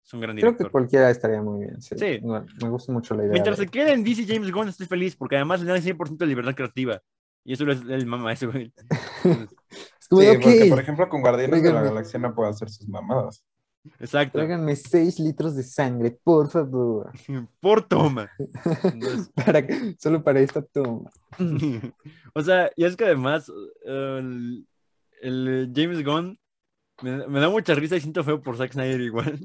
Es 0.08 0.14
un 0.14 0.20
gran 0.20 0.38
Creo 0.38 0.56
que 0.56 0.64
cualquiera 0.70 1.10
estaría 1.10 1.42
muy 1.42 1.66
bien. 1.66 1.82
Sí. 1.82 1.94
Sí. 1.98 2.18
No, 2.22 2.42
me 2.62 2.68
gusta 2.70 2.90
mucho 2.92 3.14
la 3.14 3.24
idea. 3.24 3.32
Mientras 3.32 3.58
de- 3.58 3.64
se 3.66 3.70
quede 3.70 3.92
en 3.92 4.02
DC 4.02 4.24
James 4.26 4.50
Gunn, 4.50 4.68
estoy 4.68 4.86
feliz, 4.86 5.14
porque 5.14 5.36
además 5.36 5.60
le 5.60 5.70
dan 5.70 5.82
100% 5.82 6.16
de 6.16 6.26
libertad 6.26 6.54
creativa. 6.54 6.98
Y 7.44 7.52
eso 7.52 7.70
es 7.70 7.82
el 7.86 8.06
mama, 8.06 8.32
eso, 8.32 8.50
güey. 8.50 8.72
Es 10.00 10.08
como 10.08 10.22
Sí, 10.22 10.26
de, 10.28 10.38
porque 10.38 10.66
por 10.70 10.80
ejemplo 10.80 11.08
con 11.10 11.20
Guardianes 11.20 11.62
de 11.62 11.70
la. 11.74 11.82
Galaxia 11.82 12.18
no 12.18 12.34
puede 12.34 12.48
hacer 12.48 12.70
sus 12.70 12.88
mamadas. 12.88 13.44
Exacto. 14.00 14.38
tráiganme 14.38 14.74
6 14.74 15.18
litros 15.20 15.54
de 15.54 15.62
sangre, 15.62 16.18
por 16.24 16.48
favor. 16.48 17.12
Por 17.60 17.82
toma. 17.86 18.30
Entonces, 18.84 19.30
Para, 19.34 19.66
solo 19.98 20.24
para 20.24 20.40
esta 20.40 20.62
toma. 20.62 21.10
o 22.34 22.40
sea, 22.42 22.70
y 22.76 22.84
es 22.84 22.96
que 22.96 23.04
además, 23.04 23.52
el, 23.84 24.66
el 25.20 25.72
James 25.76 26.02
Gunn 26.02 26.38
me, 27.02 27.28
me 27.28 27.40
da 27.40 27.50
mucha 27.50 27.74
risa 27.74 27.96
y 27.96 28.00
siento 28.00 28.24
feo 28.24 28.40
por 28.40 28.56
Zack 28.56 28.72
Snyder 28.72 29.00
igual. 29.02 29.38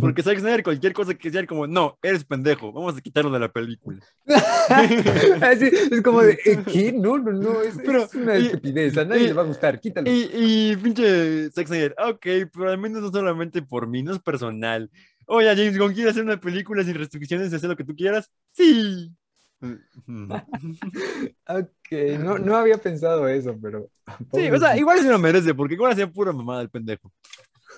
Porque 0.00 0.22
Zack 0.22 0.38
Snyder, 0.38 0.62
cualquier 0.62 0.92
cosa 0.92 1.14
que 1.14 1.30
sea, 1.30 1.46
como, 1.46 1.66
no, 1.66 1.98
eres 2.02 2.24
pendejo, 2.24 2.72
vamos 2.72 2.96
a 2.96 3.00
quitarlo 3.00 3.30
de 3.30 3.38
la 3.38 3.52
película. 3.52 3.98
Así, 5.40 5.66
es 5.66 6.02
como 6.02 6.22
de, 6.22 6.38
¿eh, 6.44 6.62
¿qué? 6.72 6.92
No, 6.92 7.18
no, 7.18 7.32
no, 7.32 7.60
es, 7.62 7.76
Pero, 7.84 8.04
es 8.04 8.14
una 8.14 8.38
y- 8.38 8.46
estupidez, 8.46 8.96
a 8.98 9.04
nadie 9.04 9.22
y- 9.24 9.26
le 9.28 9.32
va 9.34 9.42
a 9.42 9.46
gustar, 9.46 9.80
quítalo. 9.80 10.10
Y, 10.10 10.30
y 10.32 10.76
pinche 10.76 11.50
Zack 11.50 11.66
Snyder, 11.66 11.94
ok, 11.98 12.26
pero 12.52 12.70
al 12.70 12.78
menos 12.78 13.02
no 13.02 13.10
solamente 13.10 13.62
por 13.62 13.86
mí, 13.86 14.02
no 14.02 14.12
es 14.12 14.18
personal. 14.20 14.90
Oye, 15.26 15.48
James 15.54 15.78
Gunn, 15.78 15.92
¿quieres 15.94 16.12
hacer 16.12 16.24
una 16.24 16.40
película 16.40 16.82
sin 16.82 16.94
restricciones 16.94 17.50
de 17.50 17.56
hacer 17.56 17.68
lo 17.70 17.76
que 17.76 17.84
tú 17.84 17.94
quieras? 17.94 18.30
Sí. 18.52 19.12
Ok, 21.46 21.92
no, 22.18 22.38
no 22.38 22.56
había 22.56 22.78
pensado 22.78 23.28
eso, 23.28 23.56
pero... 23.60 23.88
Sí, 24.32 24.50
o 24.50 24.58
sea, 24.58 24.76
igual 24.76 25.00
se 25.00 25.10
lo 25.10 25.18
merece, 25.18 25.54
porque 25.54 25.74
igual 25.74 25.92
hacía 25.92 26.10
pura 26.10 26.32
mamada 26.32 26.62
el 26.62 26.70
pendejo. 26.70 27.12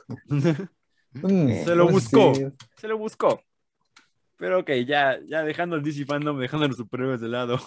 Mm, 1.15 1.65
se 1.65 1.75
lo 1.75 1.85
pues 1.85 1.95
buscó. 2.11 2.35
sí. 2.35 2.47
Se 2.77 2.89
lo 2.89 2.99
buscó. 2.99 3.43
Pero 4.37 4.61
ok, 4.61 4.71
ya, 4.87 5.19
ya 5.27 5.43
dejando 5.43 5.77
el 5.77 5.83
DC 5.83 6.05
fandom, 6.05 6.39
dejando 6.39 6.67
a 6.67 6.69
los 6.69 6.77
superhéroes 6.77 7.21
de 7.21 7.29
lado. 7.29 7.59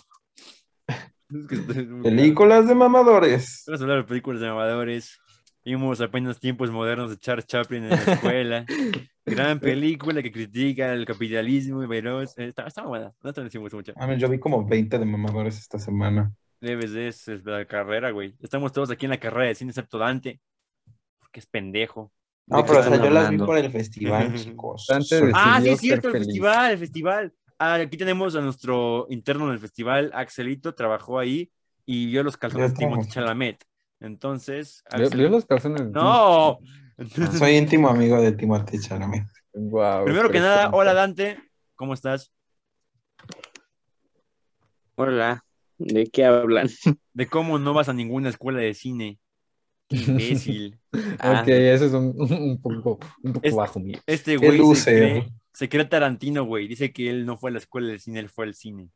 Es 1.27 1.47
que 1.47 1.57
Películas 2.03 2.67
de 2.67 2.75
mamadores. 2.75 3.63
Vamos 3.65 3.81
a 3.81 3.83
hablar 3.83 3.97
de 3.97 4.03
películas 4.03 4.41
de 4.41 4.47
amadores. 4.47 5.19
Vimos 5.63 5.99
apenas 5.99 6.39
tiempos 6.39 6.69
modernos 6.69 7.09
de 7.09 7.17
Charles 7.17 7.47
Chaplin 7.47 7.85
en 7.85 7.89
la 7.89 7.95
escuela. 7.95 8.65
Gran 9.25 9.59
película 9.59 10.21
que 10.21 10.31
critica 10.31 10.93
el 10.93 11.03
capitalismo 11.03 11.81
y 11.83 11.87
veros. 11.87 12.37
eh, 12.37 12.49
Está, 12.49 12.67
está 12.67 12.83
buena, 12.83 13.11
no 13.23 13.33
te 13.33 13.43
decimos 13.43 13.73
mucho. 13.73 13.91
A 13.95 14.05
mí, 14.05 14.17
yo 14.19 14.29
vi 14.29 14.37
como 14.37 14.63
20 14.67 14.99
de 14.99 15.05
mamadores 15.05 15.57
esta 15.57 15.79
semana. 15.79 16.31
Debes 16.61 16.91
de 16.91 17.07
es 17.07 17.27
la 17.43 17.65
carrera, 17.65 18.11
güey. 18.11 18.35
Estamos 18.39 18.71
todos 18.71 18.91
aquí 18.91 19.07
en 19.07 19.11
la 19.11 19.19
carrera 19.19 19.47
de 19.47 19.55
cine, 19.55 19.71
excepto 19.71 19.97
Dante. 19.97 20.39
Porque 21.19 21.39
es 21.39 21.47
pendejo. 21.47 22.11
No, 22.47 22.57
¿De 22.57 22.63
pero 22.63 22.79
o 22.79 22.83
sea, 22.83 22.91
yo 22.91 22.97
las 22.97 23.03
vi 23.03 23.07
hablando? 23.07 23.45
por 23.45 23.57
el 23.57 23.71
festival, 23.71 24.33
chicos. 24.35 24.87
Ah, 25.33 25.59
sí, 25.61 25.69
es 25.69 25.79
cierto, 25.79 26.07
el 26.09 26.13
feliz. 26.13 26.27
festival, 26.27 26.71
el 26.71 26.77
festival. 26.77 27.33
Ah, 27.57 27.73
aquí 27.75 27.97
tenemos 27.97 28.35
a 28.35 28.41
nuestro 28.41 29.07
interno 29.09 29.47
en 29.47 29.53
el 29.53 29.59
festival, 29.59 30.11
Axelito, 30.13 30.75
trabajó 30.75 31.17
ahí 31.17 31.49
y 31.85 32.05
vio 32.07 32.21
los 32.23 32.37
calzones 32.37 32.73
de. 32.73 32.79
Timothée 32.85 33.09
Chalamet. 33.09 33.63
Entonces, 33.99 34.83
¿Vio, 34.95 35.05
Axel- 35.07 35.19
vio 35.19 35.29
los 35.29 35.45
calzones? 35.45 35.89
No. 35.91 36.59
Entonces, 36.97 37.39
Soy 37.39 37.55
íntimo 37.55 37.89
amigo 37.89 38.21
de 38.21 38.31
Timothée 38.33 38.79
Chalamet. 38.79 39.25
Guau, 39.53 40.03
primero 40.05 40.29
que 40.29 40.39
nada, 40.39 40.69
hola 40.71 40.93
Dante, 40.93 41.39
¿cómo 41.75 41.93
estás? 41.93 42.31
Hola, 44.95 45.43
¿de 45.77 46.05
qué 46.07 46.25
hablan? 46.25 46.69
De 47.13 47.27
cómo 47.27 47.57
no 47.59 47.73
vas 47.73 47.89
a 47.89 47.93
ninguna 47.93 48.29
escuela 48.29 48.59
de 48.59 48.73
cine. 48.73 49.19
Qué 49.87 49.97
imbécil. 49.97 50.79
Ah. 51.19 51.41
Ok, 51.41 51.49
eso 51.49 51.87
es 51.87 51.91
un, 51.91 52.15
un 52.17 52.61
poco, 52.61 52.99
un 53.21 53.33
poco 53.33 53.53
bajo 53.53 53.81
mío. 53.81 53.99
Este 54.05 54.37
güey 54.37 54.61
se 54.75 54.95
cree, 54.95 55.27
se 55.53 55.67
cree 55.67 55.83
Tarantino, 55.83 56.45
güey. 56.45 56.69
Dice 56.69 56.93
que 56.93 57.09
él 57.09 57.25
no 57.25 57.35
fue 57.35 57.49
a 57.49 57.53
la 57.53 57.59
escuela 57.59 57.89
del 57.89 57.99
cine, 57.99 58.21
él 58.21 58.29
fue 58.29 58.45
al 58.45 58.55
cine. 58.55 58.91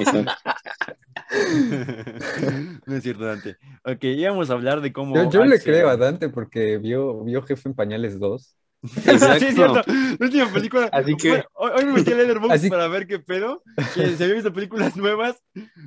Eso. 0.00 0.22
no 2.86 2.96
es 2.96 3.02
cierto, 3.02 3.24
Dante. 3.24 3.56
Ok, 3.84 4.04
íbamos 4.04 4.50
a 4.50 4.52
hablar 4.52 4.80
de 4.80 4.92
cómo. 4.92 5.16
Yo, 5.16 5.28
yo 5.28 5.44
le 5.44 5.58
creo 5.58 5.88
a 5.88 5.96
Dante 5.96 6.28
porque 6.28 6.78
vio, 6.78 7.24
vio 7.24 7.42
Jefe 7.42 7.68
en 7.68 7.74
Pañales 7.74 8.20
2. 8.20 8.57
sí, 8.86 9.00
es 9.00 9.08
Exacto. 9.08 9.38
cierto. 9.54 9.82
La 9.86 10.26
última 10.26 10.52
película. 10.52 10.88
Así 10.92 11.14
que- 11.16 11.30
fue- 11.30 11.44
hoy, 11.54 11.70
hoy 11.76 11.84
me 11.86 11.92
metí 11.94 12.12
a 12.12 12.16
Letterboxd 12.16 12.52
Así- 12.52 12.70
para 12.70 12.88
ver 12.88 13.06
qué 13.06 13.18
pedo. 13.18 13.62
Que 13.94 14.16
se 14.16 14.22
había 14.24 14.36
visto 14.36 14.52
películas 14.52 14.96
nuevas. 14.96 15.36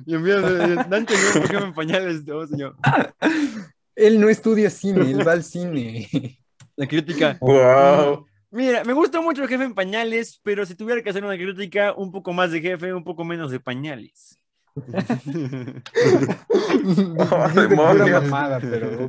Y 0.06 0.14
envió 0.14 0.40
Dante 0.40 1.14
vio 1.14 1.32
por 1.32 1.44
ejemplo 1.44 1.66
en 1.68 1.74
pañales 1.74 2.24
2. 2.24 2.50
Y 2.52 2.58
yo, 2.58 2.74
Él 3.94 4.20
no 4.20 4.28
estudia 4.28 4.70
cine, 4.70 5.10
él 5.10 5.26
va 5.26 5.32
al 5.32 5.44
cine. 5.44 6.08
la 6.76 6.86
crítica. 6.86 7.38
Wow. 7.40 8.26
Mira, 8.50 8.84
me 8.84 8.92
gusta 8.92 9.20
mucho 9.22 9.42
el 9.42 9.48
jefe 9.48 9.64
en 9.64 9.74
pañales, 9.74 10.38
pero 10.42 10.66
si 10.66 10.74
tuviera 10.74 11.02
que 11.02 11.08
hacer 11.10 11.24
una 11.24 11.36
crítica, 11.36 11.94
un 11.94 12.12
poco 12.12 12.32
más 12.34 12.50
de 12.50 12.60
jefe, 12.60 12.92
un 12.92 13.04
poco 13.04 13.24
menos 13.24 13.50
de 13.50 13.60
pañales. 13.60 14.38
Demonios. 17.54 18.22
mamada, 18.24 18.58
pero 18.60 19.08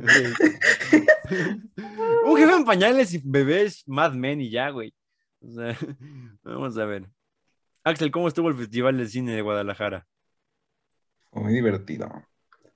un 2.26 2.36
jefe 2.36 2.52
en 2.54 2.64
pañales 2.64 3.14
y 3.14 3.22
bebés, 3.24 3.82
Mad 3.86 4.12
Men 4.12 4.40
y 4.40 4.50
ya, 4.50 4.68
güey. 4.70 4.94
O 5.40 5.50
sea, 5.52 5.76
vamos 6.42 6.76
a 6.76 6.84
ver. 6.84 7.08
Axel, 7.82 8.10
¿cómo 8.10 8.28
estuvo 8.28 8.48
el 8.48 8.56
Festival 8.56 8.98
de 8.98 9.08
Cine 9.08 9.32
de 9.34 9.42
Guadalajara? 9.42 10.06
Muy 11.32 11.52
divertido. 11.52 12.10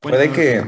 Puede 0.00 0.32
que-. 0.32 0.62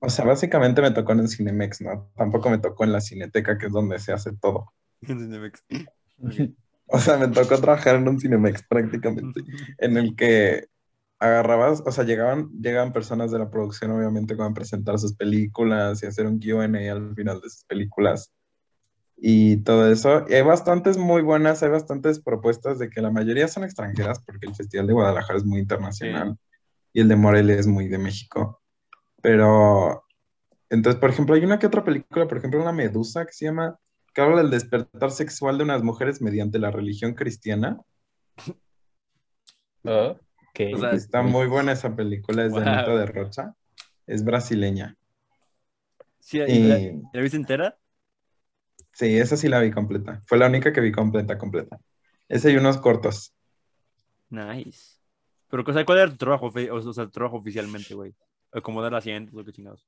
O 0.00 0.08
sea, 0.08 0.24
básicamente 0.24 0.80
me 0.80 0.92
tocó 0.92 1.12
en 1.12 1.20
el 1.20 1.28
Cinemex, 1.28 1.80
¿no? 1.80 2.10
Tampoco 2.16 2.50
me 2.50 2.58
tocó 2.58 2.84
en 2.84 2.92
la 2.92 3.00
Cineteca, 3.00 3.58
que 3.58 3.66
es 3.66 3.72
donde 3.72 3.98
se 3.98 4.12
hace 4.12 4.36
todo. 4.36 4.72
O 6.92 6.98
sea, 6.98 7.18
me 7.18 7.28
tocó 7.28 7.58
trabajar 7.58 7.96
en 7.96 8.08
un 8.08 8.18
Cinemex 8.18 8.62
prácticamente, 8.62 9.42
en 9.76 9.98
el 9.98 10.16
que 10.16 10.68
agarrabas, 11.18 11.82
o 11.84 11.92
sea, 11.92 12.04
llegaban, 12.04 12.50
llegaban 12.60 12.92
personas 12.92 13.30
de 13.30 13.38
la 13.38 13.50
producción, 13.50 13.90
obviamente, 13.90 14.34
a 14.38 14.54
presentar 14.54 14.98
sus 14.98 15.14
películas 15.14 16.02
y 16.02 16.06
hacer 16.06 16.26
un 16.26 16.40
Q&A 16.40 16.92
al 16.92 17.14
final 17.14 17.40
de 17.40 17.50
sus 17.50 17.64
películas 17.64 18.32
y 19.16 19.58
todo 19.58 19.90
eso. 19.90 20.24
Y 20.28 20.34
hay 20.34 20.42
bastantes 20.42 20.96
muy 20.96 21.22
buenas, 21.22 21.62
hay 21.62 21.70
bastantes 21.70 22.20
propuestas 22.20 22.78
de 22.78 22.88
que 22.88 23.02
la 23.02 23.10
mayoría 23.10 23.48
son 23.48 23.64
extranjeras, 23.64 24.20
porque 24.24 24.46
el 24.46 24.54
Festival 24.54 24.86
de 24.86 24.92
Guadalajara 24.92 25.38
es 25.38 25.44
muy 25.44 25.60
internacional 25.60 26.38
y 26.92 27.00
el 27.00 27.08
de 27.08 27.16
Morelia 27.16 27.56
es 27.56 27.66
muy 27.66 27.88
de 27.88 27.98
México. 27.98 28.62
Pero, 29.20 30.04
entonces, 30.70 31.00
por 31.00 31.10
ejemplo, 31.10 31.34
hay 31.34 31.44
una 31.44 31.58
que 31.58 31.66
otra 31.66 31.84
película, 31.84 32.28
por 32.28 32.38
ejemplo, 32.38 32.60
una 32.62 32.72
Medusa 32.72 33.26
que 33.26 33.32
se 33.32 33.46
llama, 33.46 33.78
que 34.18 34.22
habla 34.22 34.42
del 34.42 34.50
despertar 34.50 35.12
sexual 35.12 35.58
de 35.58 35.62
unas 35.62 35.84
mujeres 35.84 36.20
mediante 36.20 36.58
la 36.58 36.72
religión 36.72 37.14
cristiana. 37.14 37.78
Ok. 39.84 40.60
O 40.74 40.78
sea, 40.78 40.90
Está 40.90 41.22
muy 41.22 41.46
buena 41.46 41.70
esa 41.70 41.94
película, 41.94 42.44
es 42.44 42.52
de 42.52 42.58
Wow. 42.58 42.68
Anita 42.68 42.96
de 42.96 43.06
Rocha, 43.06 43.54
es 44.08 44.24
brasileña. 44.24 44.96
Sí, 46.18 46.38
¿la, 46.38 46.80
Y 46.80 47.00
la 47.12 47.20
viste 47.20 47.36
entera? 47.36 47.78
sí, 48.92 49.16
esa 49.16 49.36
sí 49.36 49.48
la 49.48 49.60
vi 49.60 49.70
completa. 49.70 50.20
Fue 50.26 50.36
la 50.36 50.48
única 50.48 50.72
que 50.72 50.80
vi 50.80 50.90
completa, 50.90 51.38
completa. 51.38 51.78
Ese 52.28 52.50
y 52.50 52.56
unos 52.56 52.78
cortos. 52.78 53.32
Nice. 54.30 54.98
Pero, 55.48 55.62
o 55.64 55.72
sea, 55.72 55.84
¿cuál 55.84 55.98
era 55.98 56.10
tu 56.10 56.16
trabajo, 56.16 56.46
o 56.72 56.92
sea, 56.92 57.04
tu 57.04 57.12
trabajo 57.12 57.36
oficialmente, 57.36 57.94
güey? 57.94 58.16
Acomodar 58.50 58.96
asientos 58.96 59.40
o 59.40 59.44
qué 59.44 59.52
chingados. 59.52 59.86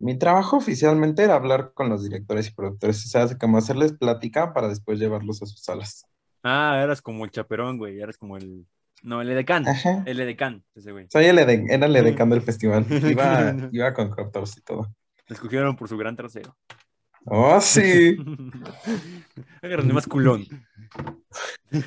Mi 0.00 0.18
trabajo 0.18 0.56
oficialmente 0.56 1.22
era 1.22 1.34
hablar 1.34 1.72
con 1.74 1.88
los 1.90 2.02
directores 2.02 2.48
y 2.48 2.54
productores, 2.54 3.04
o 3.04 3.08
sea, 3.08 3.38
como 3.38 3.58
hacerles 3.58 3.92
plática 3.92 4.52
para 4.54 4.66
después 4.68 4.98
llevarlos 4.98 5.42
a 5.42 5.46
sus 5.46 5.60
salas. 5.62 6.06
Ah, 6.42 6.80
eras 6.82 7.02
como 7.02 7.24
el 7.26 7.30
chaperón, 7.30 7.76
güey. 7.76 8.00
Eras 8.00 8.16
como 8.16 8.38
el. 8.38 8.66
No, 9.02 9.20
el 9.20 9.30
edecán. 9.30 9.68
Ajá. 9.68 10.02
El 10.06 10.18
edecán, 10.20 10.64
ese 10.74 10.92
güey. 10.92 11.06
Soy 11.12 11.26
el 11.26 11.38
ede- 11.38 11.66
era 11.68 11.86
el 11.86 11.94
edecán 11.96 12.30
del 12.30 12.40
festival. 12.42 12.86
Iba, 12.88 13.54
iba 13.72 13.92
con 13.94 14.08
cortos 14.10 14.56
y 14.56 14.62
todo. 14.62 14.90
Lo 15.26 15.34
escogieron 15.34 15.76
por 15.76 15.86
su 15.88 15.98
gran 15.98 16.16
trasero. 16.16 16.56
Oh, 17.26 17.60
sí. 17.60 18.16
Agarran 19.62 19.92
más 19.92 20.06
culón. 20.06 20.46
Ay, 21.70 21.82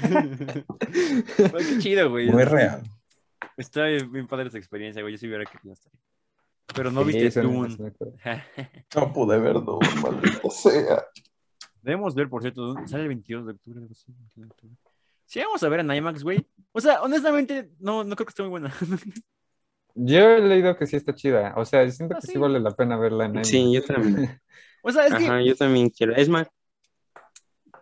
qué 1.68 1.78
chido, 1.80 2.10
güey. 2.12 2.30
Muy 2.30 2.44
real. 2.44 2.84
Está 3.58 3.86
bien, 3.86 4.28
padre 4.28 4.48
esa 4.50 4.58
experiencia, 4.58 5.02
güey. 5.02 5.14
Yo 5.14 5.18
si 5.18 5.28
hubiera 5.28 5.46
querido 5.46 5.74
estar 5.74 5.92
ahí. 5.94 6.00
Pero 6.76 6.92
no 6.92 7.04
Sí, 7.06 7.14
viste 7.20 7.42
Dune. 7.42 7.76
no 8.96 9.14
pude 9.14 9.40
ver 9.40 9.54
Dune, 9.56 9.88
maldito 10.02 10.50
sea. 10.50 11.04
Debemos 11.82 12.16
ver, 12.16 12.30
por 12.30 12.42
cierto, 12.42 12.62
Dune. 12.62 12.88
sale 12.88 13.04
el 13.04 13.10
22 13.10 13.46
de 13.46 13.52
octubre. 13.54 13.80
algo 13.82 13.92
así, 13.92 14.06
22 14.12 14.48
de 14.48 14.52
octubre. 14.54 14.76
Sí, 15.26 15.40
vamos 15.40 15.64
a 15.64 15.70
ver 15.70 15.80
en 15.82 15.92
IMAX, 15.92 16.24
güey. 16.24 16.48
O 16.72 16.80
sea, 16.82 17.02
honestamente, 17.02 17.72
no, 17.80 18.04
no 18.04 18.16
creo 18.16 18.26
que 18.26 18.32
esté 18.32 18.44
muy 18.44 18.50
buena. 18.52 18.74
Yo 19.96 20.20
he 20.32 20.40
leído 20.42 20.76
que 20.76 20.88
sí 20.88 20.96
está 20.96 21.14
chida. 21.14 21.54
O 21.56 21.66
sea, 21.66 21.90
siento 21.92 22.16
Ah, 22.16 22.20
que 22.20 22.28
sí. 22.28 22.34
sí 22.34 22.40
vale 22.40 22.60
la 22.60 22.72
pena 22.72 22.98
verla 22.98 23.26
en 23.26 23.46
Sí, 23.46 23.60
IMAX. 23.60 23.88
yo 23.88 23.94
también. 23.94 24.42
o 24.84 24.92
sea, 24.92 25.06
es 25.08 25.14
que. 25.16 25.26
Ajá, 25.26 25.42
yo 25.44 25.56
también 25.56 25.90
quiero. 25.90 26.16
Es 26.16 26.30
más. 26.30 26.48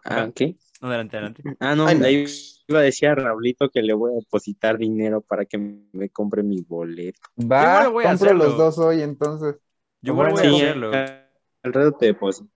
Ah, 0.04 0.30
¿qué? 0.36 0.58
No, 0.82 0.88
adelante, 0.88 1.18
adelante. 1.18 1.44
Ah, 1.60 1.76
no, 1.76 1.88
Ay, 1.88 2.26
iba 2.68 2.80
a 2.80 2.84
decir 2.84 3.10
a 3.10 3.16
Raulito 3.16 3.70
que 3.70 3.82
le 3.82 3.94
voy 3.94 4.12
a 4.14 4.16
depositar 4.16 4.78
dinero 4.78 5.22
para 5.22 5.46
que 5.46 5.58
me 5.58 6.10
compre 6.10 6.42
mi 6.44 6.62
boleto. 6.62 7.20
Va, 7.38 7.84
Igual 7.84 7.92
voy 7.94 8.06
a 8.06 8.10
compro 8.10 8.26
hacerlo. 8.28 8.46
los 8.46 8.58
dos 8.58 8.78
hoy 8.80 9.02
entonces. 9.02 9.58
Yo 10.02 10.16
voy 10.16 10.28
a 10.28 10.36
Sí, 10.38 10.48
hacerlo. 10.48 10.92
Al 10.94 11.74
rato 11.74 11.92
te 11.98 12.06
deposito. 12.08 12.50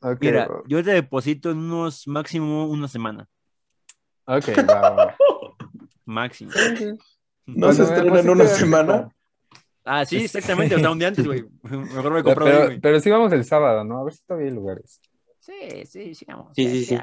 Ok, 0.00 0.20
Mira, 0.20 0.46
va- 0.46 0.62
yo 0.68 0.84
te 0.84 0.90
deposito 0.90 1.50
en 1.50 1.58
unos 1.58 2.06
máximo 2.06 2.66
una 2.68 2.88
semana. 2.88 3.26
ok, 4.26 4.48
va. 4.68 5.16
Máximo. 6.04 6.52
¿No 7.46 7.72
se 7.72 7.84
estrena 7.84 8.20
en 8.20 8.28
una 8.30 8.46
sí, 8.46 8.60
semana? 8.60 9.08
Ah, 9.84 10.04
sí, 10.04 10.16
exactamente. 10.16 10.74
O 10.74 10.78
sea, 10.78 10.90
un 10.90 10.98
día 10.98 11.08
antes, 11.08 11.26
güey. 11.26 11.44
Mejor 11.62 12.12
me 12.12 12.22
Pero, 12.22 12.24
compro 12.24 12.44
pero, 12.44 12.80
pero 12.80 13.00
sí 13.00 13.10
vamos 13.10 13.32
el 13.32 13.44
sábado, 13.44 13.84
¿no? 13.84 13.98
A 13.98 14.04
ver 14.04 14.14
si 14.14 14.24
todavía 14.24 14.48
hay 14.48 14.54
lugares. 14.54 15.00
Sí, 15.40 15.84
sí, 15.86 16.14
sí, 16.14 16.24
vamos. 16.26 16.52
Sí, 16.54 16.68
sí, 16.68 16.84
sí. 16.84 16.98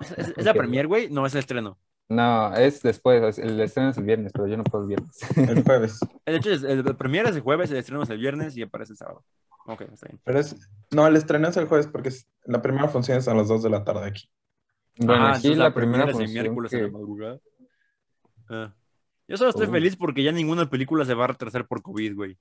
¿Es, 0.00 0.10
es- 0.12 0.34
es 0.36 0.44
la 0.44 0.54
premier, 0.54 0.86
güey? 0.86 1.10
No, 1.10 1.26
es 1.26 1.34
el 1.34 1.40
estreno. 1.40 1.78
No, 2.08 2.52
es 2.54 2.82
después, 2.82 3.22
es- 3.22 3.38
el 3.38 3.60
estreno 3.60 3.90
es 3.90 3.96
el 3.98 4.04
viernes, 4.04 4.32
pero 4.32 4.46
yo 4.48 4.56
no 4.56 4.64
puedo 4.64 4.82
el 4.84 4.88
viernes. 4.88 5.16
El 5.36 5.62
jueves. 5.62 6.00
De 6.26 6.36
hecho, 6.36 6.50
es- 6.50 6.62
el 6.62 6.82
premier 6.96 7.26
es 7.26 7.36
el 7.36 7.42
jueves, 7.42 7.70
el 7.70 7.76
estreno 7.76 8.02
es 8.02 8.10
el 8.10 8.18
viernes 8.18 8.56
y 8.56 8.62
aparece 8.62 8.92
el 8.94 8.96
sábado. 8.98 9.24
Ok, 9.66 9.82
está 9.82 10.08
bien. 10.08 10.20
Pero 10.24 10.38
es. 10.40 10.56
No, 10.90 11.06
el 11.06 11.16
estreno 11.16 11.48
es 11.48 11.56
el 11.56 11.66
jueves 11.66 11.86
porque 11.86 12.08
es- 12.08 12.26
la 12.44 12.60
primera 12.62 12.88
función 12.88 13.18
es 13.18 13.28
a 13.28 13.34
las 13.34 13.48
2 13.48 13.62
de 13.62 13.70
la 13.70 13.84
tarde 13.84 14.06
aquí. 14.06 14.28
Bueno, 14.96 15.24
Ah, 15.24 15.28
aquí 15.30 15.48
entonces 15.48 15.58
la 15.58 15.72
primera 15.74 16.04
el 16.04 16.10
función 16.12 16.32
miércoles 16.32 16.72
en 16.72 16.80
la 16.82 16.86
que... 16.86 16.92
madrugada. 16.92 17.38
Ah. 18.48 18.74
Yo 19.28 19.36
solo 19.36 19.50
estoy 19.50 19.66
Oh. 19.68 19.70
feliz 19.70 19.94
porque 19.96 20.22
ya 20.24 20.32
ninguna 20.32 20.68
película 20.68 21.04
se 21.04 21.14
va 21.14 21.24
a 21.24 21.28
retrasar 21.28 21.66
por 21.68 21.80
COVID, 21.82 22.14
güey. 22.16 22.36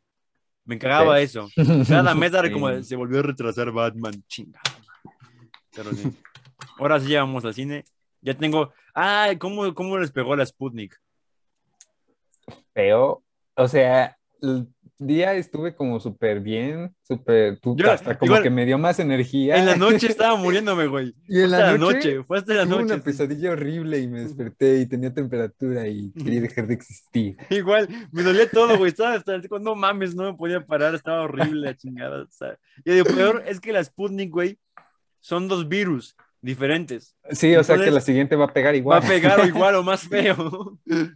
Me 0.66 0.80
cagaba 0.80 1.20
eso. 1.22 1.47
Cada 1.88 2.16
mes 2.16 2.34
era 2.34 2.51
como 2.51 2.82
se 2.82 2.95
volvió 2.95 3.20
a 3.20 3.24
retrasar 3.24 3.72
Batman. 3.72 4.24
Chinga. 4.28 4.60
Pero 5.76 5.93
sí. 5.93 6.12
Ahora 6.78 6.99
sí 6.99 7.07
llevamos 7.07 7.43
al 7.45 7.53
cine. 7.53 7.86
Ya 8.22 8.34
tengo. 8.34 8.74
Ah, 8.93 9.30
¿cómo, 9.39 9.74
cómo 9.74 9.97
les 9.97 10.12
pegó 10.12 10.36
la 10.36 10.45
Sputnik? 10.45 10.99
feo. 12.74 13.24
O 13.55 13.68
sea, 13.68 14.18
el 14.41 14.68
día 14.97 15.34
estuve 15.34 15.76
como 15.76 15.99
súper 15.99 16.39
bien, 16.39 16.95
súper, 17.03 17.60
hasta 17.89 18.18
como 18.18 18.32
igual- 18.32 18.43
que 18.43 18.49
me 18.49 18.66
dio 18.66 18.78
más 18.78 18.99
energía. 18.99 19.57
En 19.57 19.66
la 19.66 19.76
noche 19.76 20.07
estaba 20.10 20.36
muriéndome, 20.36 20.88
güey. 20.88 21.14
Y 21.28 21.34
Fue 21.36 21.39
en 21.39 21.45
hasta 21.45 21.60
la 21.66 21.72
la 21.74 21.78
noche, 21.78 21.95
noche. 21.97 22.24
Fue 22.24 22.38
hasta 22.38 22.53
la 22.53 22.64
Tuve 22.66 22.72
noche. 22.82 22.93
una 22.95 23.03
pesadilla 23.03 23.51
horrible 23.51 23.99
y 23.99 24.07
me 24.07 24.22
desperté 24.22 24.80
y 24.80 24.86
tenía 24.88 25.14
temperatura 25.14 25.88
y 25.88 26.12
quería 26.14 26.41
dejar 26.41 26.68
de 26.68 26.74
existir. 26.74 27.38
Igual, 27.49 27.88
me 28.12 28.24
dolía 28.24 28.49
todo, 28.49 28.78
güey. 28.78 28.89
Estaba 28.91 29.14
hasta 29.14 29.38
no 29.62 29.76
mames, 29.76 30.16
no 30.16 30.24
me 30.32 30.38
podía 30.38 30.66
parar, 30.66 30.95
estaba 30.95 31.22
horrible 31.24 31.68
la 31.68 31.78
chingada. 31.78 32.26
sea. 32.30 32.57
Y 32.84 32.97
lo 32.97 33.05
peor 33.05 33.43
es 33.45 33.60
que 33.60 33.72
la 33.74 33.84
Sputnik, 33.84 34.32
güey, 34.32 34.57
son 35.20 35.47
dos 35.47 35.68
virus 35.68 36.16
diferentes. 36.41 37.15
Sí, 37.31 37.55
o 37.55 37.63
sea 37.63 37.77
que 37.77 37.91
la 37.91 38.01
siguiente 38.01 38.35
va 38.35 38.45
a 38.45 38.53
pegar 38.53 38.75
igual. 38.75 39.01
Va 39.01 39.05
a 39.05 39.09
pegar 39.09 39.39
o 39.39 39.45
igual 39.45 39.75
o 39.75 39.83
más 39.83 40.01
feo. 40.07 40.79
Esa 40.85 41.13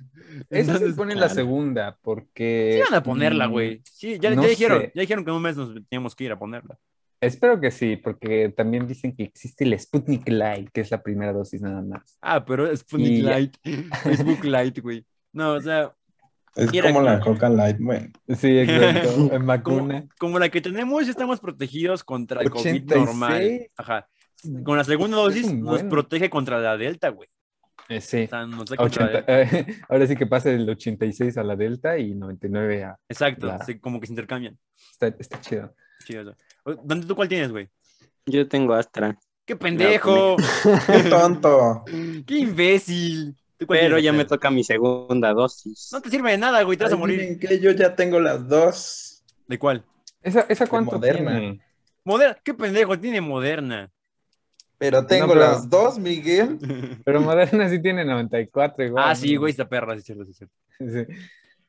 se 0.49 0.71
Entonces, 0.71 0.95
pone 0.95 1.15
la 1.15 1.29
segunda 1.29 1.97
porque... 2.01 2.75
Sí 2.77 2.91
van 2.91 2.99
a 2.99 3.03
ponerla, 3.03 3.47
mm, 3.47 3.51
güey. 3.51 3.81
Sí, 3.85 4.17
ya, 4.19 4.31
no 4.31 4.41
ya 4.43 4.49
dijeron, 4.49 4.81
sé. 4.81 4.91
ya 4.95 5.01
dijeron 5.01 5.23
que 5.23 5.31
en 5.31 5.37
un 5.37 5.43
mes 5.43 5.57
nos 5.57 5.73
teníamos 5.87 6.15
que 6.15 6.23
ir 6.25 6.31
a 6.31 6.39
ponerla. 6.39 6.77
Espero 7.23 7.61
que 7.61 7.71
sí, 7.71 7.95
porque 7.95 8.49
también 8.49 8.85
dicen 8.85 9.15
que 9.15 9.23
existe 9.23 9.63
el 9.63 9.79
Sputnik 9.79 10.27
Light, 10.27 10.69
que 10.73 10.81
es 10.81 10.91
la 10.91 11.01
primera 11.01 11.31
dosis 11.31 11.61
nada 11.61 11.81
más. 11.81 12.17
Ah, 12.21 12.43
pero 12.43 12.75
Sputnik 12.75 13.11
Y. 13.11 13.21
Light, 13.21 13.57
Facebook 14.03 14.43
Light, 14.43 14.79
güey. 14.79 15.05
No, 15.31 15.53
o 15.53 15.61
sea, 15.61 15.93
Es 16.55 16.69
como 16.81 17.01
la. 17.01 17.21
Coca 17.21 17.47
Light, 17.47 17.77
güey. 17.79 18.11
Sí, 18.35 18.59
exacto. 18.59 19.13
En 19.13 19.29
como, 19.29 19.45
vacuna. 19.45 20.05
como 20.19 20.37
la 20.37 20.49
que 20.49 20.59
tenemos, 20.59 21.07
estamos 21.07 21.39
protegidos 21.39 22.03
contra 22.03 22.41
el 22.41 22.49
COVID 22.49 22.91
86. 22.91 23.05
normal. 23.05 23.67
Ajá. 23.77 24.09
Con 24.63 24.77
la 24.77 24.83
segunda 24.83 25.17
dosis 25.17 25.53
nos 25.53 25.83
protege 25.83 26.29
contra 26.29 26.59
la 26.59 26.77
Delta, 26.77 27.09
güey. 27.09 27.29
Eh, 27.89 28.01
sí. 28.01 28.23
O 28.23 28.27
sea, 28.27 28.45
nos 28.45 28.69
da 28.69 28.77
contra- 28.77 29.05
80, 29.05 29.25
eh, 29.27 29.65
ahora 29.89 30.07
sí 30.07 30.15
que 30.15 30.25
pasa 30.25 30.49
del 30.49 30.69
86 30.69 31.37
a 31.37 31.43
la 31.43 31.55
Delta 31.55 31.97
y 31.97 32.13
99 32.15 32.83
a... 32.83 32.97
Exacto, 33.09 33.47
la- 33.47 33.63
sí, 33.63 33.79
como 33.79 33.99
que 33.99 34.07
se 34.07 34.13
intercambian. 34.13 34.57
Está, 34.91 35.07
está 35.07 35.41
chido. 35.41 35.73
Chido 36.05 36.35
Dante, 36.83 37.07
¿tú 37.07 37.15
cuál 37.15 37.27
tienes, 37.27 37.51
güey? 37.51 37.69
Yo 38.25 38.47
tengo 38.47 38.73
Astra. 38.73 39.17
¡Qué 39.45 39.55
pendejo! 39.57 40.37
¡Qué 40.87 41.09
tonto! 41.09 41.83
¡Qué 42.25 42.37
imbécil! 42.37 43.35
¿Tú 43.57 43.67
cuál 43.67 43.79
Pero 43.79 43.99
ya 43.99 44.13
me 44.13 44.23
toca 44.25 44.49
mi 44.49 44.63
segunda 44.63 45.33
dosis. 45.33 45.89
No 45.91 46.01
te 46.01 46.09
sirve 46.09 46.31
de 46.31 46.37
nada, 46.37 46.63
güey, 46.63 46.77
te 46.77 46.85
vas 46.85 46.93
a 46.93 46.97
morir. 46.97 47.37
Que 47.39 47.59
yo 47.59 47.71
ya 47.71 47.95
tengo 47.95 48.19
las 48.19 48.47
dos. 48.47 49.23
¿De 49.47 49.59
cuál? 49.59 49.83
¿Esa, 50.21 50.45
esa 50.47 50.67
cuánto 50.67 50.93
Moderna. 50.93 51.31
tiene? 51.39 51.61
Moderna. 52.05 52.37
¿Qué 52.43 52.53
pendejo? 52.53 52.97
Tiene 52.97 53.19
Moderna. 53.19 53.91
Pero 54.89 55.05
tengo 55.05 55.27
pero- 55.27 55.39
las 55.39 55.69
dos, 55.69 55.97
Miguel. 55.99 56.57
Pero 57.05 57.21
Moderna 57.21 57.69
sí 57.69 57.81
tiene 57.81 58.03
94 58.05 58.85
igual. 58.85 59.03
ah, 59.07 59.15
sí, 59.15 59.35
güey, 59.35 59.51
esta 59.51 59.67
perra, 59.67 59.93
sí, 59.93 59.99
es 59.99 60.05
cierto, 60.05 60.25
sí, 60.25 60.31
es 60.31 60.37
cierto. 60.37 60.55
Sí. 60.79 61.13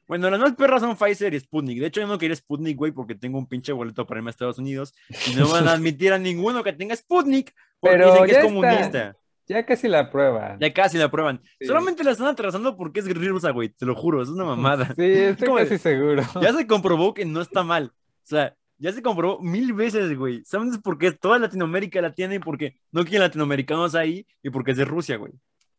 Bueno, 0.06 0.28
las 0.28 0.38
más 0.40 0.52
perras 0.54 0.82
son 0.82 0.96
Pfizer 0.96 1.32
y 1.32 1.40
Sputnik. 1.40 1.80
De 1.80 1.86
hecho, 1.86 2.00
yo 2.02 2.06
no 2.06 2.18
quería 2.18 2.36
Sputnik, 2.36 2.76
güey, 2.76 2.92
porque 2.92 3.14
tengo 3.14 3.38
un 3.38 3.46
pinche 3.46 3.72
boleto 3.72 4.06
para 4.06 4.18
irme 4.18 4.28
a 4.28 4.32
Estados 4.32 4.58
Unidos 4.58 4.92
y 5.32 5.34
no 5.34 5.48
van 5.48 5.66
a 5.66 5.72
admitir 5.74 6.12
a 6.12 6.18
ninguno 6.18 6.62
que 6.62 6.72
tenga 6.74 6.94
Sputnik 6.94 7.54
porque 7.80 7.96
Pero 7.96 8.12
dicen 8.12 8.24
que 8.26 8.30
es 8.32 8.36
está. 8.38 8.46
comunista. 8.48 9.16
Ya 9.46 9.64
casi 9.66 9.88
la 9.88 10.10
prueba. 10.10 10.56
Ya 10.60 10.72
casi 10.74 10.98
la 10.98 11.10
prueban. 11.10 11.40
Sí. 11.58 11.66
Solamente 11.66 12.02
la 12.04 12.10
están 12.12 12.26
atrasando 12.28 12.76
porque 12.76 13.00
es 13.00 13.14
rusa, 13.14 13.50
güey, 13.50 13.68
te 13.70 13.86
lo 13.86 13.94
juro, 13.94 14.22
es 14.22 14.28
una 14.28 14.44
mamada. 14.44 14.86
Sí, 14.96 15.02
estoy 15.04 15.46
¿Cómo? 15.48 15.58
casi 15.58 15.78
seguro. 15.78 16.22
Ya 16.40 16.52
se 16.52 16.66
comprobó 16.66 17.14
que 17.14 17.24
no 17.24 17.40
está 17.40 17.62
mal. 17.62 17.92
O 17.94 18.26
sea, 18.26 18.54
ya 18.84 18.92
se 18.92 19.00
comprobó 19.00 19.40
mil 19.40 19.72
veces, 19.72 20.14
güey. 20.14 20.42
¿Sabes 20.44 20.76
por 20.76 20.98
qué 20.98 21.10
toda 21.10 21.38
Latinoamérica 21.38 22.02
la 22.02 22.12
tiene? 22.12 22.38
Porque 22.38 22.76
no 22.92 23.02
quieren 23.02 23.22
latinoamericanos 23.22 23.94
ahí 23.94 24.26
y 24.42 24.50
porque 24.50 24.72
es 24.72 24.76
de 24.76 24.84
Rusia, 24.84 25.16
güey. 25.16 25.32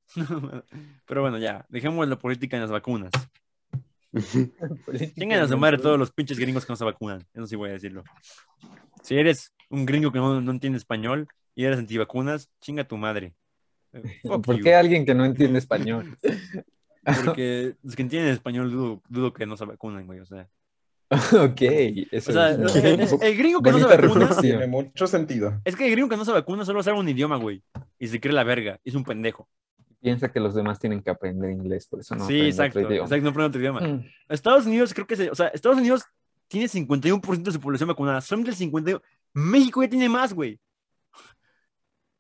Pero 1.06 1.22
bueno, 1.22 1.38
ya, 1.38 1.68
dejemos 1.70 2.08
la 2.08 2.18
política 2.18 2.58
en 2.58 2.64
las 2.64 2.72
vacunas. 2.72 3.12
Tengan 5.16 5.44
a 5.44 5.48
su 5.48 5.56
madre 5.56 5.78
todos 5.78 6.00
los 6.00 6.12
pinches 6.12 6.40
gringos 6.40 6.66
que 6.66 6.74
no 6.74 6.78
se 6.78 6.84
vacunan. 6.84 7.24
Eso 7.32 7.46
sí 7.46 7.56
voy 7.56 7.70
a 7.70 7.74
decirlo. 7.74 8.04
Si 9.04 9.16
eres 9.16 9.54
un 9.70 9.86
gringo 9.86 10.12
que 10.12 10.18
no, 10.18 10.42
no 10.42 10.52
entiende 10.52 10.80
español 10.80 11.28
y 11.54 11.66
eres 11.66 11.78
antivacunas, 11.78 12.50
chinga 12.60 12.88
tu 12.88 12.98
madre. 12.98 13.36
Fuck 14.24 14.44
¿Por 14.44 14.58
you. 14.58 14.64
qué 14.64 14.74
alguien 14.74 15.06
que 15.06 15.14
no 15.14 15.26
entiende 15.26 15.60
español? 15.60 16.18
Porque 17.24 17.76
los 17.84 17.96
que 17.96 18.02
entienden 18.02 18.32
español 18.32 18.72
dudo, 18.72 19.04
dudo 19.08 19.32
que 19.32 19.46
no 19.46 19.58
se 19.58 19.66
vacunan, 19.66 20.08
güey. 20.08 20.22
O 20.22 20.26
sea, 20.26 20.50
ok, 21.52 21.62
eso 22.12 22.32
o 22.32 22.34
sea 22.34 22.52
es 22.52 22.76
el, 22.76 23.00
el- 23.02 23.10
el 23.22 23.38
gringo 23.38 23.62
que 23.62 23.72
no 23.72 23.80
se 23.80 23.86
vacuna. 23.86 24.30
Tiene 24.42 24.68
mucho 24.68 25.08
sentido. 25.08 25.62
es 25.66 25.76
que 25.76 25.86
el 25.86 25.92
gringo 25.92 26.10
que 26.10 26.18
no 26.18 26.26
se 26.26 26.32
vacuna 26.32 26.66
solo 26.66 26.82
sabe 26.84 27.00
un 27.00 27.10
idioma, 27.10 27.38
güey. 27.38 27.64
Y 28.00 28.08
se 28.08 28.20
cree 28.20 28.34
la 28.34 28.44
verga. 28.44 28.80
Es 28.84 28.96
un 28.96 29.04
pendejo. 29.04 29.48
Piensa 30.02 30.32
que 30.32 30.40
los 30.40 30.54
demás 30.54 30.80
tienen 30.80 31.02
que 31.02 31.10
aprender 31.10 31.50
inglés, 31.50 31.88
por 31.88 32.00
eso 32.00 32.14
no 32.16 32.28
sí, 32.28 32.34
aprende 32.34 32.50
exacto. 32.50 32.80
otro 32.80 32.92
idioma. 32.92 33.06
Exacto, 33.08 33.24
no 33.24 33.30
aprende 33.30 33.48
otro 33.48 33.60
idioma. 33.62 33.82
Mm. 33.82 34.06
Estados 34.30 34.66
Unidos 34.68 34.94
creo 34.94 35.08
que 35.08 35.16
se, 35.16 35.30
o 35.32 35.36
sea, 35.36 35.48
Estados 35.48 35.78
Unidos 35.80 36.04
tiene 36.48 36.68
51% 36.68 37.42
de 37.44 37.52
su 37.52 37.60
población 37.60 37.88
vacunada. 37.90 38.22
Son 38.22 38.44
del 38.44 38.56
51. 38.56 39.02
México 39.34 39.82
ya 39.82 39.90
tiene 39.90 40.08
más, 40.08 40.34
güey. 40.34 40.60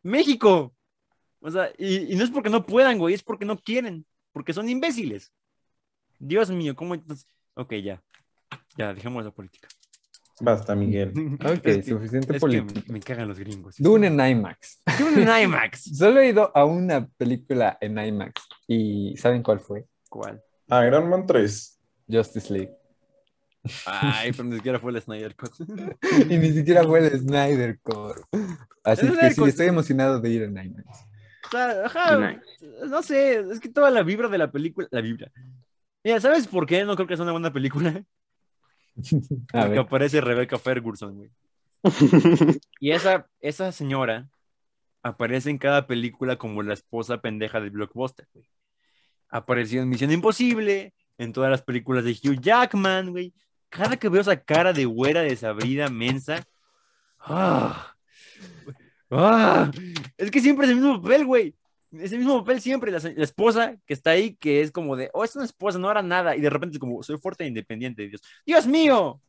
México. 0.04 0.74
O 1.39 1.52
sea, 1.52 1.70
y, 1.78 2.12
y 2.14 2.16
no 2.16 2.24
es 2.24 2.32
porque 2.32 2.50
no 2.50 2.66
puedan, 2.66 2.98
güey, 2.98 3.14
es 3.14 3.24
porque 3.24 3.46
no 3.46 3.58
quieren, 3.58 4.06
porque 4.32 4.54
son 4.54 4.68
imbéciles. 4.68 5.32
Dios 6.18 6.50
mío, 6.50 6.76
¿cómo 6.76 6.96
entonces? 6.96 7.28
Ok, 7.54 7.74
ya. 7.76 8.02
Ya, 8.78 8.93
dejemos 8.93 9.24
la 9.24 9.32
política. 9.32 9.68
Basta, 10.41 10.76
Miguel. 10.76 11.14
Ok, 11.45 11.51
Es 11.64 11.78
que- 11.78 11.84
suficiente 11.84 12.20
es 12.20 12.26
que 12.28 12.34
me, 12.34 12.39
política. 12.64 12.82
me 12.93 12.99
cagan 12.99 13.28
los 13.28 13.39
gringos. 13.39 13.76
Dune 13.80 14.08
en 14.08 14.20
IMAX. 14.20 14.82
Dune 14.99 15.24
en 15.24 15.43
IMAX. 15.43 15.97
Solo 15.97 16.20
he 16.20 16.30
ido 16.30 16.51
a 16.56 16.66
una 16.66 17.08
película 17.08 17.78
en 17.82 17.97
IMAX 17.97 18.41
y 18.68 19.16
¿saben 19.18 19.41
cuál 19.43 19.60
fue? 19.60 19.86
¿Cuál? 20.10 20.41
Iron 20.70 21.10
Man 21.10 21.26
3. 21.26 21.80
Justice 22.10 22.51
League. 22.53 22.72
Ay, 23.86 24.32
pero 24.32 24.43
ni 24.43 24.58
siquiera 24.58 24.80
fue 24.80 24.91
el 24.91 25.01
Snyder 25.01 25.36
Cut. 25.36 25.51
y 26.30 26.38
ni 26.38 26.51
siquiera 26.51 26.84
fue 26.84 26.99
el 26.99 27.20
Snyder 27.20 27.80
Core. 27.82 28.22
Así 28.84 29.08
El 29.08 29.18
que 29.18 29.32
sí, 29.32 29.41
Cut- 29.41 29.47
estoy 29.49 29.68
emocionado 29.68 30.20
de 30.20 30.30
ir 30.30 30.43
en 30.43 30.58
IMAX. 30.58 30.88
O 31.47 31.49
sea, 31.51 31.86
ajá, 31.86 32.41
no 32.88 33.01
sé, 33.03 33.39
es 33.51 33.60
que 33.60 33.70
toda 33.70 33.89
la 33.91 34.03
vibra 34.03 34.28
de 34.28 34.38
la 34.38 34.51
película, 34.51 34.88
la 34.91 35.01
vibra. 35.01 35.32
Mira, 36.03 36.20
¿sabes 36.20 36.47
por 36.47 36.66
qué 36.68 36.84
no 36.86 36.95
creo 36.95 37.08
que 37.08 37.16
sea 37.16 37.24
una 37.24 37.32
buena 37.32 37.51
película? 37.53 38.03
A 39.54 39.68
ver. 39.68 39.80
aparece 39.80 40.22
Rebecca 40.22 40.58
Ferguson, 40.58 41.16
güey. 41.16 41.32
Y 42.80 42.91
esa, 42.91 43.28
esa 43.39 43.72
señora 43.72 44.28
aparece 45.04 45.50
en 45.50 45.58
cada 45.58 45.86
película 45.88 46.38
como 46.38 46.64
la 46.64 46.74
esposa 46.74 47.22
pendeja 47.22 47.60
del 47.60 47.72
blockbuster, 47.72 48.28
güey. 48.34 48.48
Apareció 49.30 49.82
en 49.82 49.89
Misión 49.89 50.12
Imposible, 50.12 50.93
en 51.18 51.34
todas 51.34 51.52
las 51.52 51.62
películas 51.62 52.04
de 52.04 52.12
Hugh 52.12 52.39
Jackman, 52.39 53.12
güey. 53.12 53.34
Cada 53.70 53.98
que 53.98 54.10
veo 54.10 54.22
esa 54.22 54.41
cara 54.41 54.74
de 54.74 54.86
güera 54.86 55.22
desabrida, 55.22 55.89
mensa. 55.89 56.43
¡ah! 57.20 57.93
¡ah! 59.12 59.72
Es 60.18 60.32
que 60.32 60.39
siempre 60.39 60.66
es 60.66 60.72
el 60.72 60.78
mismo 60.78 61.02
papel, 61.02 61.26
güey. 61.26 61.56
Es 62.00 62.12
el 62.12 62.20
mismo 62.20 62.39
papel 62.39 62.62
siempre. 62.62 62.91
La, 62.91 63.00
la 63.00 63.24
esposa 63.24 63.78
que 63.86 63.93
está 63.93 64.12
ahí, 64.12 64.36
que 64.36 64.62
es 64.62 64.72
como 64.72 64.96
de, 64.96 65.10
oh, 65.14 65.24
es 65.24 65.36
una 65.36 65.46
esposa, 65.46 65.80
no 65.80 65.89
hará 65.89 66.02
nada. 66.02 66.36
Y 66.36 66.41
de 66.41 66.50
repente 66.50 66.76
es 66.76 66.80
como, 66.80 67.02
soy 67.04 67.18
fuerte 67.18 67.43
e 67.43 67.48
independiente. 67.48 68.08
Dios, 68.08 68.22
Dios 68.46 68.68
mío. 68.68 69.22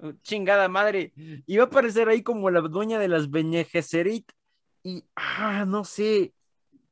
Oh, 0.00 0.12
Chingada 0.22 0.68
madre. 0.68 1.12
Y 1.46 1.56
va 1.56 1.64
a 1.64 1.66
aparecer 1.66 2.08
ahí 2.08 2.22
como 2.22 2.50
la 2.50 2.60
dueña 2.60 2.98
de 2.98 3.08
las 3.08 3.30
Bene 3.30 3.64
Gesserit. 3.64 4.30
Y, 4.82 5.04
ah, 5.16 5.64
no 5.66 5.84
sé. 5.84 6.32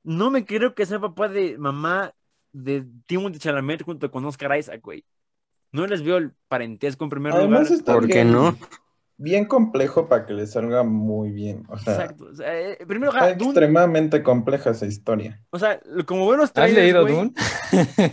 No 0.02 0.30
me 0.30 0.44
creo 0.44 0.74
que 0.74 0.86
sea 0.86 1.00
papá 1.00 1.28
de 1.28 1.56
mamá 1.58 2.14
de 2.52 2.86
Timothée 3.06 3.38
Chalamet 3.38 3.82
junto 3.82 4.10
con 4.10 4.24
Oscar 4.24 4.58
Isaac, 4.58 4.80
güey. 4.82 5.04
No 5.72 5.86
les 5.86 6.02
veo 6.02 6.18
el 6.18 6.32
parentesco 6.48 7.04
en 7.04 7.10
primer 7.10 7.32
Además 7.32 7.70
lugar. 7.70 7.84
¿Por 7.84 8.08
qué 8.08 8.24
no? 8.24 8.56
Bien 9.16 9.44
complejo 9.44 10.08
para 10.08 10.26
que 10.26 10.32
le 10.32 10.46
salga 10.46 10.82
muy 10.82 11.30
bien. 11.30 11.64
O 11.68 11.78
sea, 11.78 11.94
Exacto. 11.94 12.24
O 12.30 12.34
sea, 12.34 12.58
eh, 12.60 12.76
en 12.80 12.88
primer 12.88 13.08
está 13.10 13.32
Dune- 13.36 13.44
extremadamente 13.50 14.22
compleja 14.22 14.70
esa 14.70 14.86
historia. 14.86 15.40
o 15.50 15.58
sea, 15.58 15.80
como 16.06 16.26
veo 16.28 16.36
los 16.38 16.46
¿Has 16.46 16.52
trailers, 16.54 16.82
leído 16.82 17.02
güey, 17.02 17.14
Dune? 17.14 17.32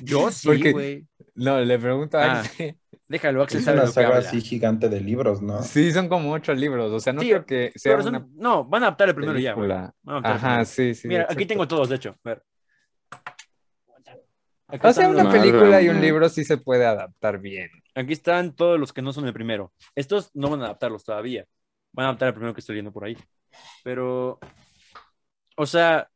Yo 0.04 0.30
sí, 0.32 0.72
güey. 0.72 1.08
No, 1.36 1.60
le 1.62 1.80
pregunto 1.80 2.18
a 2.18 2.42
Ah. 2.42 2.44
Déjalo, 3.08 3.42
Axel 3.42 3.60
Es 3.60 3.66
sabe 3.66 3.78
una 3.78 3.86
lo 3.86 3.90
que 3.90 3.94
saga 3.96 4.08
habla. 4.10 4.20
así 4.20 4.40
gigante 4.40 4.88
de 4.88 5.02
libros, 5.02 5.42
¿no? 5.42 5.64
Sí, 5.64 5.92
son 5.92 6.10
como 6.10 6.32
ocho 6.32 6.54
libros. 6.54 6.92
O 6.92 7.00
sea, 7.00 7.12
no 7.12 7.22
Sí, 7.22 7.30
creo 7.30 7.46
que 7.46 7.72
sea 7.76 7.94
Pero 7.94 8.04
son- 8.04 8.16
una 8.16 8.28
No, 8.36 8.66
van 8.66 8.84
a 8.84 8.88
adaptar 8.88 9.10
el 9.10 9.16
primero 9.16 9.40
ya, 9.40 9.54
güey. 9.54 9.72
Ajá, 9.72 9.94
primero. 10.38 10.66
sí, 10.66 10.94
sí. 10.94 11.08
Mira, 11.08 11.26
aquí 11.28 11.48
tengo 11.48 11.68
todos, 11.68 11.90
de 11.90 11.96
hecho. 11.96 12.10
A 12.24 12.30
ver. 12.30 12.44
Aquí 14.68 14.86
O 14.88 14.94
sea, 14.94 15.10
una 15.10 15.32
película 15.32 15.82
y 15.82 15.90
un 15.90 16.00
libro 16.00 16.30
sí 16.30 16.44
se 16.44 16.58
puede 16.58 16.86
adaptar 16.86 17.40
bien. 17.40 17.70
Aquí 18.00 18.14
están 18.14 18.56
todos 18.56 18.80
los 18.80 18.94
que 18.94 19.02
no 19.02 19.12
son 19.12 19.28
el 19.28 19.34
primero. 19.34 19.74
Estos 19.94 20.32
no 20.34 20.50
van 20.50 20.62
a 20.62 20.66
adaptarlos 20.66 21.04
todavía. 21.04 21.46
Van 21.92 22.06
a 22.06 22.10
adaptar 22.10 22.30
el 22.30 22.34
primero 22.34 22.54
que 22.54 22.62
estoy 22.62 22.76
viendo 22.76 22.94
por 22.94 23.04
ahí. 23.04 23.18
Pero, 23.84 24.40
o 25.58 25.66
sea, 25.66 26.10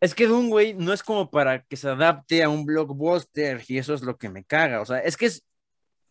es 0.00 0.14
que 0.14 0.26
Dune, 0.26 0.48
güey, 0.48 0.72
no 0.72 0.94
es 0.94 1.02
como 1.02 1.30
para 1.30 1.62
que 1.64 1.76
se 1.76 1.90
adapte 1.90 2.42
a 2.42 2.48
un 2.48 2.64
blockbuster 2.64 3.62
y 3.68 3.76
eso 3.76 3.92
es 3.92 4.00
lo 4.00 4.16
que 4.16 4.30
me 4.30 4.42
caga. 4.42 4.80
O 4.80 4.86
sea, 4.86 5.00
es 5.00 5.18
que 5.18 5.26
es, 5.26 5.44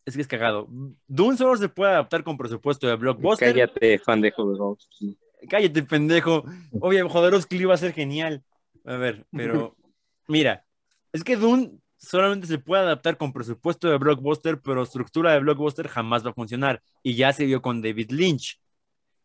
es 0.06 0.16
que 0.16 0.22
es 0.22 0.28
cagado. 0.28 0.68
Dune 1.08 1.36
solo 1.36 1.58
se 1.58 1.70
puede 1.70 1.94
adaptar 1.94 2.24
con 2.24 2.38
presupuesto 2.38 2.86
de 2.86 2.96
blockbuster. 2.96 3.54
Cállate, 3.54 3.98
fan 3.98 4.22
de 4.22 4.30
Jodorowsky. 4.30 5.18
Cállate, 5.50 5.82
pendejo. 5.82 6.44
Obvio, 6.80 7.10
Jodorowsky 7.10 7.58
iba 7.58 7.74
a 7.74 7.78
ser 7.78 7.94
genial. 7.94 8.44
A 8.86 8.98
ver, 8.98 9.26
pero 9.32 9.76
mira, 10.28 10.64
es 11.12 11.24
que 11.24 11.38
Dune 11.38 11.80
solamente 12.04 12.48
se 12.48 12.60
puede 12.60 12.84
adaptar 12.84 13.18
con 13.18 13.34
presupuesto 13.34 13.90
de 13.90 13.98
blockbuster, 13.98 14.62
pero 14.62 14.84
estructura 14.84 15.34
de 15.34 15.40
blockbuster 15.40 15.88
jamás 15.88 16.26
va 16.26 16.32
a 16.32 16.34
funcionar. 16.34 16.82
Y 17.02 17.16
ya 17.16 17.34
se 17.34 17.46
vio 17.46 17.62
con 17.62 17.82
David 17.82 18.12
Lynch, 18.12 18.60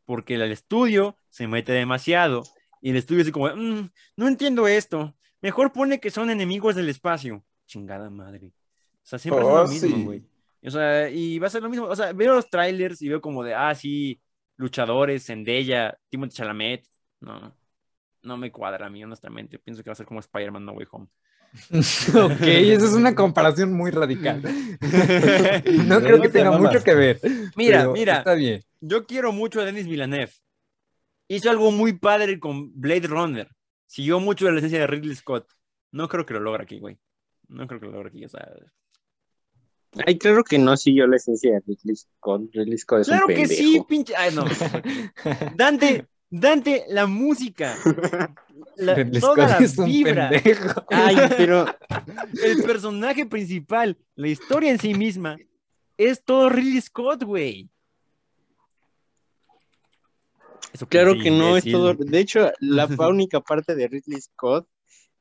porque 0.04 0.34
el 0.36 0.42
estudio 0.52 1.16
se 1.28 1.46
mete 1.46 1.72
demasiado 1.72 2.42
y 2.80 2.90
el 2.90 2.96
estudio 2.96 3.22
así 3.22 3.32
como, 3.32 3.48
"Mm, 3.54 3.90
no 4.16 4.28
entiendo 4.28 4.66
esto. 4.68 5.14
Mejor 5.42 5.72
pone 5.72 6.00
que 6.00 6.10
son 6.10 6.30
enemigos 6.30 6.74
del 6.76 6.88
espacio. 6.88 7.44
Chingada 7.66 8.08
madre. 8.10 8.48
O 8.48 8.52
sea, 9.02 9.18
siempre 9.18 9.44
Oh, 9.44 9.64
es 9.64 9.68
lo 9.82 9.88
mismo, 9.88 9.96
sí. 9.98 10.04
güey. 10.04 10.24
O 10.64 10.70
sea, 10.70 11.08
y 11.10 11.38
va 11.38 11.46
a 11.46 11.50
ser 11.50 11.62
lo 11.62 11.68
mismo. 11.70 11.86
O 11.86 11.94
sea, 11.96 12.12
veo 12.12 12.34
los 12.34 12.50
trailers 12.50 13.00
y 13.02 13.08
veo 13.08 13.20
como 13.20 13.44
de, 13.44 13.54
ah, 13.54 13.74
sí, 13.74 14.20
luchadores, 14.56 15.24
Zendaya, 15.26 15.96
Timothée 16.08 16.34
Chalamet. 16.36 16.84
No, 17.20 17.54
no 18.22 18.36
me 18.36 18.50
cuadra 18.50 18.86
a 18.86 18.90
mí, 18.90 19.02
honestamente. 19.04 19.58
Pienso 19.58 19.82
que 19.82 19.90
va 19.90 19.92
a 19.92 19.96
ser 19.96 20.06
como 20.06 20.20
Spider-Man 20.20 20.64
No 20.64 20.72
Way 20.72 20.86
Home. 20.90 21.06
ok, 21.70 22.40
esa 22.42 22.84
es 22.84 22.92
una 22.92 23.14
comparación 23.14 23.72
muy 23.72 23.90
radical. 23.90 24.42
No 25.86 26.00
creo 26.00 26.20
que 26.20 26.28
te 26.28 26.38
tenga 26.38 26.50
mamas. 26.50 26.72
mucho 26.72 26.84
que 26.84 26.94
ver. 26.94 27.20
Mira, 27.56 27.88
mira, 27.88 28.18
Está 28.18 28.34
bien. 28.34 28.62
yo 28.80 29.06
quiero 29.06 29.32
mucho 29.32 29.60
a 29.60 29.64
Denis 29.64 29.86
Villeneuve. 29.86 30.32
Hizo 31.28 31.50
algo 31.50 31.70
muy 31.70 31.94
padre 31.94 32.38
con 32.38 32.72
Blade 32.78 33.06
Runner. 33.06 33.48
Siguió 33.86 34.20
mucho 34.20 34.46
de 34.46 34.52
la 34.52 34.58
esencia 34.58 34.80
de 34.80 34.86
Ridley 34.86 35.16
Scott. 35.16 35.46
No 35.92 36.08
creo 36.08 36.24
que 36.24 36.34
lo 36.34 36.40
logre 36.40 36.62
aquí, 36.62 36.78
güey. 36.78 36.98
No 37.48 37.66
creo 37.66 37.80
que 37.80 37.86
lo 37.86 37.92
logre 37.92 38.10
aquí. 38.10 38.24
O 38.24 38.28
sea, 38.28 38.46
Ay, 40.06 40.18
claro 40.18 40.44
que 40.44 40.58
no 40.58 40.76
siguió 40.76 41.06
la 41.06 41.16
esencia 41.16 41.52
de 41.52 41.60
Ridley 41.66 41.96
Scott. 41.96 42.50
Ridley 42.52 42.78
Scott 42.78 43.00
es 43.00 43.08
claro 43.08 43.26
un 43.26 43.34
que 43.34 43.46
sí, 43.46 43.82
pinche. 43.88 44.14
Ay, 44.16 44.34
no. 44.34 44.44
Dante, 45.56 46.06
Dante, 46.30 46.84
la 46.88 47.06
música. 47.06 47.76
La- 48.78 48.94
toda 49.20 49.46
la 49.48 49.84
vibra. 49.84 50.30
Ay, 50.88 51.16
pero 51.36 51.66
el 52.42 52.62
personaje 52.62 53.26
principal, 53.26 53.96
la 54.14 54.28
historia 54.28 54.70
en 54.70 54.78
sí 54.78 54.94
misma, 54.94 55.36
es 55.96 56.24
todo 56.24 56.48
Ridley 56.48 56.80
Scott, 56.80 57.24
güey. 57.24 57.68
Eso 60.72 60.86
claro 60.86 61.14
que 61.18 61.30
no 61.30 61.56
es 61.56 61.64
todo. 61.64 61.94
De 61.94 62.18
hecho, 62.18 62.52
la 62.60 62.86
única 63.08 63.40
parte 63.40 63.74
de 63.74 63.88
Ridley 63.88 64.20
Scott 64.20 64.68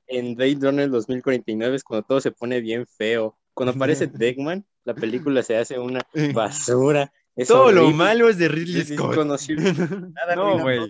en 0.07 0.35
Blade 0.35 0.57
Runner 0.61 0.89
2049 0.89 1.75
es 1.75 1.83
cuando 1.83 2.05
todo 2.05 2.21
se 2.21 2.31
pone 2.31 2.61
bien 2.61 2.85
feo. 2.85 3.37
Cuando 3.53 3.73
aparece 3.73 4.05
Deckman, 4.07 4.65
la 4.83 4.93
película 4.93 5.41
se 5.41 5.57
hace 5.57 5.79
una 5.79 6.05
basura. 6.33 7.11
Es 7.35 7.47
Todo 7.47 7.71
lo 7.71 7.89
malo 7.91 8.29
es 8.29 8.37
de 8.37 8.47
Ridley 8.47 8.81
Es 8.81 8.89
Scott. 8.89 9.15
Nada 9.15 10.35
no, 10.35 10.59
güey. 10.59 10.87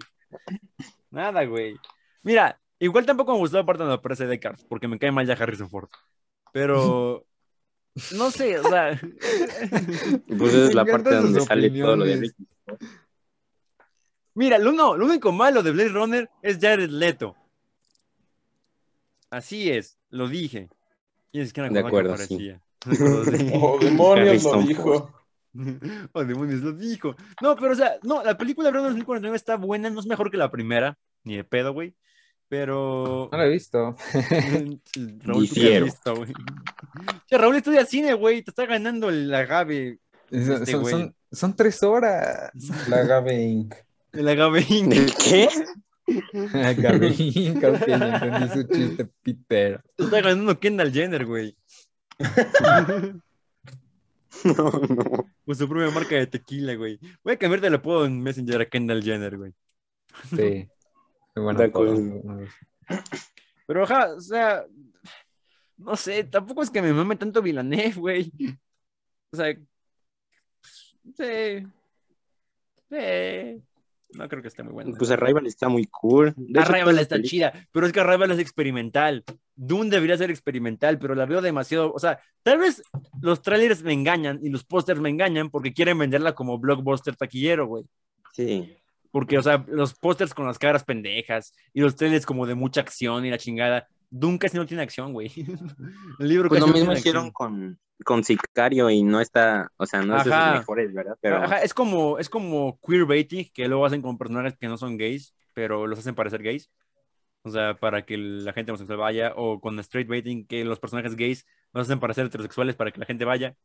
Nada, 1.12 1.46
güey. 1.46 1.78
Mira, 2.24 2.60
igual 2.80 3.06
tampoco 3.06 3.34
me 3.34 3.40
gustó 3.40 3.58
la 3.58 3.66
parte 3.66 3.84
donde 3.84 3.96
aparece 3.96 4.28
Descartes, 4.28 4.66
porque 4.66 4.88
me 4.88 5.00
cae 5.00 5.12
mal 5.12 5.26
ya 5.26 5.34
Harrison 5.34 5.70
Ford. 5.70 5.90
Pero, 6.52 7.26
no 8.16 8.32
sé, 8.32 8.60
o 8.60 8.64
sea, 8.64 9.00
Pues 10.38 10.54
esa 10.54 10.68
es 10.68 10.76
la 10.76 10.86
parte 10.86 11.16
donde 11.16 11.42
sale 11.42 11.70
todo 11.70 11.96
lo 11.96 12.06
de 12.06 12.32
mira, 14.36 14.60
lo, 14.60 14.72
no, 14.72 14.96
lo 14.96 15.06
único 15.06 15.32
malo 15.32 15.64
de 15.64 15.72
Blade 15.72 15.90
Runner 15.90 16.30
es 16.44 16.60
Jared 16.60 16.90
Leto. 16.90 17.36
Así 19.30 19.70
es, 19.70 19.98
lo 20.10 20.28
dije. 20.28 20.70
Y 21.32 21.42
es 21.42 21.52
que 21.52 21.62
De 21.62 21.80
acuerdo, 21.80 22.16
sí. 22.18 22.26
sí. 22.28 22.38
sí. 22.38 22.58
Oh, 23.54 23.78
demonios 23.80 24.44
lo 24.44 24.62
dijo. 24.62 25.14
Oh, 26.14 26.24
demonios, 26.24 26.62
lo 26.62 26.72
dijo. 26.74 27.16
No, 27.42 27.56
pero 27.56 27.72
o 27.72 27.76
sea, 27.76 27.98
no, 28.04 28.24
la 28.24 28.38
película 28.38 28.68
de 28.68 28.74
Runner 28.74 28.90
2049 28.90 29.36
está 29.36 29.58
buena, 29.58 29.90
no 29.90 30.00
es 30.00 30.06
mejor 30.06 30.30
que 30.30 30.38
la 30.38 30.52
primera, 30.52 30.98
ni 31.24 31.36
de 31.36 31.44
pedo, 31.44 31.74
güey. 31.74 31.96
Pero. 32.50 33.30
No 33.32 33.38
lo 33.38 33.44
he 33.44 33.50
visto. 33.50 33.96
Raúl, 35.24 35.50
¿tú 35.50 35.62
has 35.62 35.84
visto, 35.84 36.16
güey? 36.16 36.34
Raúl 37.30 37.56
estudia 37.58 37.86
cine, 37.86 38.14
güey, 38.14 38.42
te 38.42 38.52
está 38.52 38.66
ganando 38.66 39.10
el 39.10 39.34
agave. 39.34 40.00
Son, 40.30 40.40
Este 40.54 40.72
son- 40.72 40.82
güey. 40.82 40.92
son- 40.94 41.16
son 41.32 41.56
tres 41.56 41.84
horas. 41.84 42.52
La 42.90 43.04
Gabe 43.04 43.42
Inc. 43.44 43.76
El 44.14 44.28
agave 44.30 44.66
Inc. 44.70 44.94
¿El 44.94 45.14
qué? 45.14 45.50
Gabriel, 46.78 47.58
creo 47.60 47.74
que 47.80 47.86
ya 47.88 47.98
entendí 48.22 48.54
su 48.54 48.64
chiste, 48.74 49.10
Peter. 49.22 49.82
Te 49.98 50.06
está 50.06 50.22
ganando 50.22 50.58
Kendall 50.58 50.94
Jenner, 50.94 51.26
güey. 51.26 51.58
No, 54.44 54.54
no. 54.72 55.26
Con 55.46 55.56
su 55.56 55.68
propia 55.68 55.90
marca 55.90 56.16
de 56.16 56.28
tequila, 56.28 56.76
güey. 56.76 57.00
Voy 57.24 57.34
a 57.34 57.38
cambiarte 57.38 57.68
el 57.68 57.76
apodo 57.76 58.06
en 58.06 58.22
Messenger 58.22 58.62
a 58.62 58.66
Kendall 58.68 59.04
Jenner, 59.04 59.36
güey. 59.38 59.54
Sí. 60.30 60.68
Qué 61.38 61.42
bueno. 61.44 61.60
De 61.60 61.66
acuerdo. 61.66 61.96
todo. 61.96 62.48
Pero, 63.68 63.84
ajá, 63.84 64.16
o 64.16 64.22
sea, 64.22 64.66
no 65.78 65.96
sé, 65.96 66.24
tampoco 66.24 66.64
es 66.64 66.72
que 66.72 66.82
me 66.82 66.92
mame 66.94 67.16
tanto 67.16 67.44
Villeneuve, 67.44 67.94
güey. 67.94 68.34
O 69.32 69.38
sea, 69.38 69.56
sí, 70.64 71.68
sí, 72.90 73.64
no 74.14 74.28
creo 74.28 74.42
que 74.42 74.48
esté 74.48 74.64
muy 74.64 74.74
bueno. 74.74 74.96
Pues 74.98 75.12
Arrival 75.12 75.46
está 75.46 75.70
muy 75.70 75.86
cool. 75.86 76.34
De 76.38 76.60
Arrival 76.60 76.98
está 76.98 77.22
chida, 77.22 77.54
pero 77.72 77.86
es 77.86 77.94
que 77.94 78.00
Arrival 78.00 78.32
es 78.32 78.40
experimental. 78.40 79.24
Dune 79.54 79.92
debería 79.92 80.18
ser 80.18 80.32
experimental, 80.32 80.98
pero 80.98 81.14
la 81.14 81.28
veo 81.28 81.42
demasiado. 81.42 81.94
O 81.94 82.00
sea, 82.00 82.20
tal 82.42 82.58
vez 82.58 82.82
los 83.22 83.44
trailers 83.44 83.84
me 83.84 83.94
engañan 83.94 84.40
y 84.42 84.50
los 84.50 84.64
pósters 84.64 85.00
me 85.00 85.10
engañan 85.10 85.52
porque 85.52 85.74
quieren 85.74 86.00
venderla 86.00 86.34
como 86.34 86.58
blockbuster 86.58 87.16
taquillero, 87.16 87.68
güey. 87.68 87.86
Sí. 88.34 88.76
Porque, 89.18 89.40
o 89.40 89.42
sea, 89.42 89.66
los 89.68 89.96
pósters 89.96 90.36
con 90.36 90.46
las 90.46 90.60
caras 90.60 90.84
pendejas 90.84 91.52
y 91.74 91.82
los 91.82 91.96
trailers 91.96 92.24
como 92.24 92.46
de 92.46 92.54
mucha 92.54 92.82
acción 92.82 93.26
y 93.26 93.32
la 93.32 93.40
chingada. 93.40 93.88
Dune 94.12 94.38
casi 94.38 94.58
no 94.58 94.68
tiene 94.68 94.84
acción, 94.84 95.12
güey. 95.12 95.32
El 96.20 96.28
libro 96.28 96.50
Pues 96.50 96.60
casi 96.60 96.68
lo 96.68 96.68
no 96.68 96.74
mismo 96.74 96.94
tiene 96.94 97.00
hicieron 97.00 97.26
acción. 97.26 97.32
con, 97.32 97.80
con 98.06 98.24
Sicario 98.24 98.92
y 98.92 99.02
no 99.02 99.20
está, 99.20 99.72
o 99.78 99.88
sea, 99.88 100.04
no 100.04 100.16
es 100.16 100.24
de 100.24 100.32
sus 100.32 100.52
mejores, 100.52 100.94
¿verdad? 100.94 101.18
Pero 101.20 101.38
Ajá, 101.38 101.64
es 101.64 101.74
como, 101.74 102.20
es 102.20 102.30
como 102.30 102.80
queerbaiting, 102.88 103.50
que 103.56 103.68
luego 103.68 103.88
hacen 103.88 104.04
con 104.04 104.20
personajes 104.20 104.56
que 104.56 104.68
no 104.68 104.78
son 104.78 104.98
gays, 104.98 105.34
pero 105.56 105.88
los 105.88 105.98
hacen 105.98 106.14
parecer 106.14 106.44
gays. 106.44 106.70
O 107.42 107.50
sea, 107.50 107.74
para 107.76 108.06
que 108.06 108.18
la 108.18 108.54
gente 108.54 108.72
homosexual 108.72 109.00
vaya, 109.00 109.34
o 109.36 109.60
con 109.60 109.80
straight 109.80 110.08
baiting, 110.08 110.46
que 110.46 110.64
los 110.64 110.80
personajes 110.80 111.16
gays 111.16 111.44
los 111.74 111.88
hacen 111.88 112.00
parecer 112.00 112.28
heterosexuales 112.28 112.76
para 112.76 112.92
que 112.92 113.00
la 113.00 113.08
gente 113.08 113.26
vaya. 113.26 113.56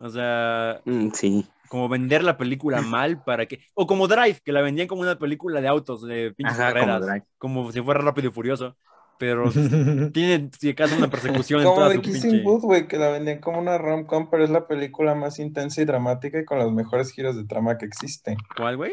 O 0.00 0.08
sea, 0.10 0.80
mm, 0.86 1.10
sí. 1.12 1.46
como 1.68 1.88
vender 1.88 2.24
la 2.24 2.36
película 2.38 2.80
mal 2.82 3.22
para 3.22 3.46
que. 3.46 3.60
O 3.74 3.86
como 3.86 4.08
Drive, 4.08 4.40
que 4.44 4.52
la 4.52 4.62
vendían 4.62 4.88
como 4.88 5.02
una 5.02 5.18
película 5.18 5.60
de 5.60 5.68
autos, 5.68 6.02
de 6.02 6.32
pinches 6.32 6.58
Ajá, 6.58 6.72
carreras, 6.72 7.00
Drive. 7.06 7.24
como 7.38 7.70
si 7.72 7.82
fuera 7.82 8.00
rápido 8.00 8.30
y 8.30 8.32
furioso. 8.32 8.76
Pero 9.18 9.50
tiene, 10.12 10.50
si 10.58 10.70
acaso, 10.70 10.96
una 10.96 11.10
persecución 11.10 11.62
en 11.62 11.70
Como 11.70 11.74
toda 11.74 11.90
de 11.90 11.96
su 11.96 12.00
Kissing 12.00 12.40
pinche. 12.40 12.42
Booth, 12.42 12.62
güey, 12.62 12.88
que 12.88 12.96
la 12.98 13.10
vendían 13.10 13.40
como 13.40 13.58
una 13.58 13.76
rom-com, 13.78 14.30
pero 14.30 14.44
es 14.44 14.50
la 14.50 14.66
película 14.66 15.14
más 15.14 15.38
intensa 15.38 15.82
y 15.82 15.84
dramática 15.84 16.40
y 16.40 16.44
con 16.46 16.58
los 16.58 16.72
mejores 16.72 17.12
giros 17.12 17.36
de 17.36 17.44
trama 17.44 17.76
que 17.78 17.84
existe. 17.86 18.42
¿Cuál, 18.56 18.78
güey? 18.78 18.92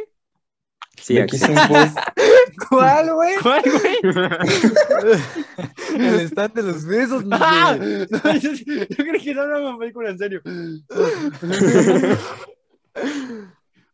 Sí, 1.02 1.18
aquí-. 1.20 1.38
¿Cuál, 2.70 3.14
güey? 3.14 3.36
¿Cuál, 3.42 3.62
güey? 3.64 3.98
El 5.96 6.20
stand 6.22 6.54
de 6.56 6.64
los 6.64 6.86
besos, 6.86 7.24
¡Ah! 7.32 7.78
Miguel. 7.80 8.08
No, 8.12 8.36
yo, 8.36 8.52
yo 8.52 8.88
creí 9.06 9.22
que 9.24 9.34
no 9.34 9.44
era 9.44 9.60
una 9.60 9.78
película 9.78 10.10
en 10.10 10.18
serio. 10.18 10.42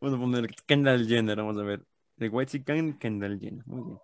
Vamos 0.01 0.17
a 0.17 0.19
poner 0.21 0.47
Kendall 0.65 1.07
Jenner, 1.07 1.37
vamos 1.37 1.57
a 1.57 1.63
ver. 1.63 1.81
The 2.17 2.27
White 2.29 2.51
Chicken, 2.51 2.97
Kendall 2.97 3.39
Jenner. 3.39 3.63
Muy 3.65 3.83
bien. 3.83 3.97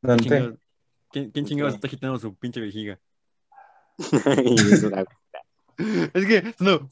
¿Quién 0.00 0.08
Dante. 0.10 0.24
chingados- 0.24 0.58
¿Quién, 1.12 1.30
quién 1.30 1.44
chingados 1.46 1.74
está 1.74 1.86
agitando 1.86 2.18
su 2.18 2.34
pinche 2.34 2.60
vejiga? 2.60 2.98
Es 6.14 6.26
que, 6.26 6.54
no. 6.58 6.88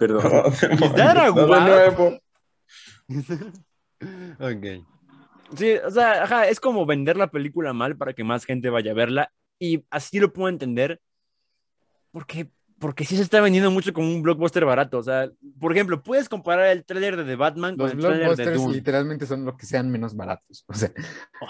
Perdón. 0.00 0.24
Oh, 0.24 0.50
that 0.96 1.16
a 1.18 1.30
ok. 4.40 4.64
Sí, 5.54 5.74
o 5.84 5.90
sea, 5.90 6.22
ajá, 6.22 6.48
es 6.48 6.58
como 6.58 6.86
vender 6.86 7.18
la 7.18 7.30
película 7.30 7.74
mal 7.74 7.98
para 7.98 8.14
que 8.14 8.24
más 8.24 8.46
gente 8.46 8.70
vaya 8.70 8.92
a 8.92 8.94
verla. 8.94 9.30
Y 9.58 9.84
así 9.90 10.18
lo 10.18 10.32
puedo 10.32 10.48
entender. 10.48 11.02
Porque, 12.12 12.50
porque 12.80 13.04
sí 13.04 13.14
se 13.14 13.22
está 13.22 13.40
vendiendo 13.42 13.70
mucho 13.70 13.92
como 13.92 14.08
un 14.08 14.22
blockbuster 14.22 14.64
barato. 14.64 14.98
O 14.98 15.02
sea, 15.02 15.30
por 15.60 15.70
ejemplo, 15.72 16.02
puedes 16.02 16.28
comparar 16.30 16.68
el 16.68 16.84
tráiler 16.84 17.14
de 17.16 17.24
The 17.24 17.36
Batman 17.36 17.76
con 17.76 17.84
Los 17.86 17.92
el 17.92 18.00
tráiler 18.00 18.18
de 18.20 18.24
blockbusters 18.26 18.62
Dune. 18.62 18.74
literalmente 18.74 19.26
son 19.26 19.44
lo 19.44 19.56
que 19.56 19.66
sean 19.66 19.90
menos 19.90 20.16
baratos. 20.16 20.64
O 20.66 20.72
sea, 20.74 20.90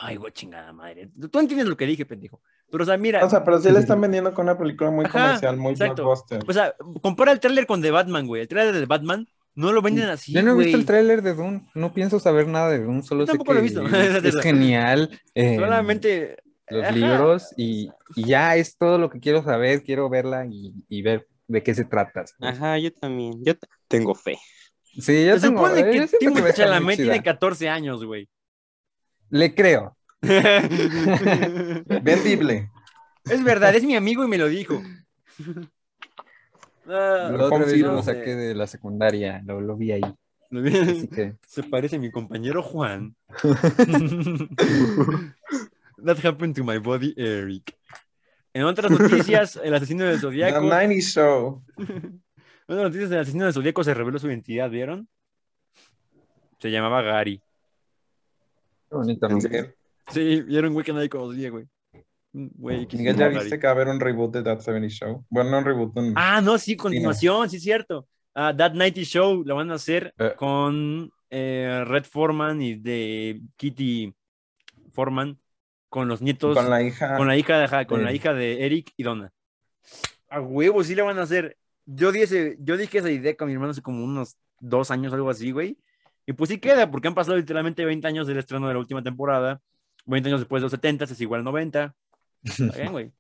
Ay, 0.02 0.16
güey, 0.16 0.32
chingada 0.32 0.72
madre. 0.72 1.08
Tú 1.30 1.38
entiendes 1.38 1.68
lo 1.68 1.76
que 1.76 1.86
dije, 1.86 2.04
pendejo. 2.04 2.42
Pero, 2.70 2.82
o 2.82 2.86
sea, 2.86 2.96
mira, 2.98 3.24
O 3.24 3.30
sea, 3.30 3.44
pero 3.44 3.60
sí 3.60 3.70
le 3.70 3.78
están 3.78 4.00
vendiendo 4.00 4.34
con 4.34 4.44
una 4.46 4.58
película 4.58 4.90
muy 4.90 5.04
Ajá, 5.04 5.20
comercial, 5.20 5.56
muy 5.56 5.72
exacto. 5.72 6.02
blockbuster. 6.02 6.42
o 6.46 6.52
sea, 6.52 6.74
compara 7.00 7.32
el 7.32 7.40
tráiler 7.40 7.66
con 7.66 7.80
The 7.80 7.92
Batman, 7.92 8.26
güey. 8.26 8.42
El 8.42 8.48
tráiler 8.48 8.74
de 8.74 8.80
The 8.80 8.86
Batman 8.86 9.26
no 9.54 9.72
lo 9.72 9.82
venden 9.82 10.08
así, 10.08 10.32
yo 10.32 10.42
no 10.42 10.52
he 10.52 10.64
visto 10.64 10.76
el 10.78 10.84
tráiler 10.86 11.22
de 11.22 11.34
Dune. 11.34 11.68
No 11.74 11.92
pienso 11.92 12.18
saber 12.18 12.48
nada 12.48 12.70
de 12.70 12.82
Dune. 12.82 13.02
Solo 13.02 13.22
Yo 13.22 13.26
sé 13.26 13.32
tampoco 13.38 13.52
que 13.52 13.54
lo 13.54 13.60
he 13.60 13.62
visto. 13.62 13.86
es, 13.96 14.24
es 14.24 14.40
genial. 14.40 15.10
eh, 15.34 15.56
Solamente... 15.56 16.36
los 16.70 16.84
ajá. 16.84 16.92
libros 16.92 17.52
y, 17.56 17.90
y 18.16 18.24
ya 18.24 18.56
es 18.56 18.76
todo 18.76 18.98
lo 18.98 19.10
que 19.10 19.20
quiero 19.20 19.42
saber. 19.42 19.82
Quiero 19.82 20.08
verla 20.08 20.46
y, 20.46 20.72
y 20.88 21.02
ver 21.02 21.26
de 21.48 21.62
qué 21.62 21.74
se 21.74 21.84
trata. 21.84 22.24
Ajá, 22.40 22.78
yo 22.78 22.92
también. 22.92 23.44
Yo 23.44 23.54
tengo 23.88 24.14
fe. 24.14 24.38
Sí, 24.82 25.24
yo 25.26 25.34
Se 25.38 25.46
tengo- 25.48 25.66
supone 25.66 25.80
eh, 25.80 26.08
que 26.20 26.30
muy 26.30 26.52
Chalamet 26.52 26.96
tiene 26.96 27.12
chida. 27.14 27.22
14 27.22 27.68
años, 27.68 28.04
güey. 28.04 28.28
Le 29.30 29.54
creo. 29.54 29.96
Vendible. 32.02 32.70
es 33.24 33.42
verdad, 33.44 33.74
es 33.74 33.84
mi 33.84 33.94
amigo 33.96 34.24
y 34.24 34.28
me 34.28 34.38
lo 34.38 34.48
dijo. 34.48 34.80
Ah, 36.92 37.30
otra 37.32 37.58
vez 37.58 37.66
confirmo. 37.68 37.92
lo 37.92 38.02
saqué 38.02 38.34
de 38.34 38.52
la 38.54 38.66
secundaria. 38.66 39.40
Lo, 39.44 39.60
lo 39.60 39.76
vi 39.76 39.92
ahí. 39.92 40.00
lo 40.48 40.60
vi- 40.62 40.76
Así 40.76 41.06
que 41.06 41.36
Se 41.46 41.62
parece 41.62 41.96
a 41.96 41.98
mi 42.00 42.10
compañero 42.10 42.64
Juan. 42.64 43.14
That 46.04 46.18
happened 46.24 46.54
to 46.56 46.64
my 46.64 46.78
body, 46.78 47.14
Eric. 47.16 47.76
En 48.52 48.64
otras 48.64 48.90
noticias, 48.90 49.56
el 49.64 49.74
asesino 49.74 50.04
del 50.04 50.16
The 50.16 50.20
Zodíaco. 50.22 50.60
90 50.60 51.00
Show. 51.00 51.62
En 52.68 52.76
otras 52.76 52.92
noticias, 52.92 53.10
el 53.10 53.18
asesino 53.18 53.44
del 53.46 53.52
Zodíaco 53.54 53.82
se 53.82 53.92
reveló 53.94 54.18
su 54.20 54.28
identidad, 54.28 54.70
¿vieron? 54.70 55.08
Se 56.60 56.70
llamaba 56.70 57.02
Gary. 57.02 57.42
qué 58.88 58.94
bonito. 58.96 59.28
Sí, 60.12 60.44
un 60.48 60.72
güey 60.72 60.84
que 60.84 60.92
nadie 60.92 61.08
conocía, 61.08 61.50
güey. 61.50 61.66
Güey 62.32 62.86
Miguel, 62.92 63.16
¿ya 63.16 63.26
viste 63.28 63.44
Gary. 63.48 63.60
que 63.60 63.66
va 63.66 63.68
a 63.70 63.74
haber 63.74 63.88
un 63.88 63.98
reboot 63.98 64.32
de 64.34 64.42
That 64.44 64.60
70 64.60 64.88
Show? 64.88 65.24
Bueno, 65.30 65.50
no 65.50 65.58
un 65.58 65.64
reboot, 65.64 65.96
un... 65.96 66.12
Ah, 66.16 66.40
no, 66.40 66.58
sí, 66.58 66.76
continuación, 66.76 67.50
sí, 67.50 67.56
es 67.56 67.62
cierto. 67.64 68.06
Ah, 68.36 68.54
That 68.56 68.74
Nighty 68.74 69.02
Show 69.02 69.42
lo 69.44 69.56
van 69.56 69.72
a 69.72 69.74
hacer 69.74 70.14
Eh. 70.16 70.34
con 70.36 71.10
eh, 71.28 71.82
Red 71.86 72.04
Foreman 72.04 72.62
y 72.62 72.74
de 72.76 73.40
Kitty 73.56 74.14
Foreman, 74.92 75.36
con 75.90 76.08
los 76.08 76.22
nietos, 76.22 76.56
con 76.56 76.70
la 76.70 76.82
hija. 76.82 77.16
con 77.18 77.26
la 77.28 77.36
hija 77.36 77.58
de, 77.58 77.64
ajá, 77.64 77.84
con 77.84 78.02
la 78.04 78.12
hija 78.14 78.32
de 78.32 78.64
Eric 78.64 78.92
y 78.96 79.02
Donna. 79.02 79.30
A 80.30 80.40
huevo, 80.40 80.82
sí 80.82 80.94
le 80.94 81.02
van 81.02 81.18
a 81.18 81.22
hacer. 81.22 81.58
Yo, 81.84 82.12
di 82.12 82.22
ese- 82.22 82.56
yo 82.60 82.76
dije 82.78 82.98
esa 82.98 83.10
idea 83.10 83.36
con 83.36 83.48
mi 83.48 83.54
hermano 83.54 83.72
hace 83.72 83.82
como 83.82 84.02
unos 84.02 84.36
dos 84.60 84.90
años, 84.90 85.12
algo 85.12 85.28
así, 85.28 85.50
güey. 85.50 85.76
Y 86.26 86.32
pues 86.32 86.48
sí 86.48 86.58
queda, 86.58 86.90
porque 86.90 87.08
han 87.08 87.14
pasado 87.14 87.36
literalmente 87.36 87.84
20 87.84 88.06
años 88.06 88.26
del 88.26 88.38
estreno 88.38 88.68
de 88.68 88.74
la 88.74 88.80
última 88.80 89.02
temporada. 89.02 89.60
20 90.06 90.28
años 90.28 90.40
después 90.40 90.60
de 90.60 90.64
los 90.66 90.70
70 90.72 91.04
es 91.04 91.20
igual 91.20 91.42
90. 91.44 91.94
Está 92.44 92.76
bien, 92.76 92.92
güey. 92.92 93.12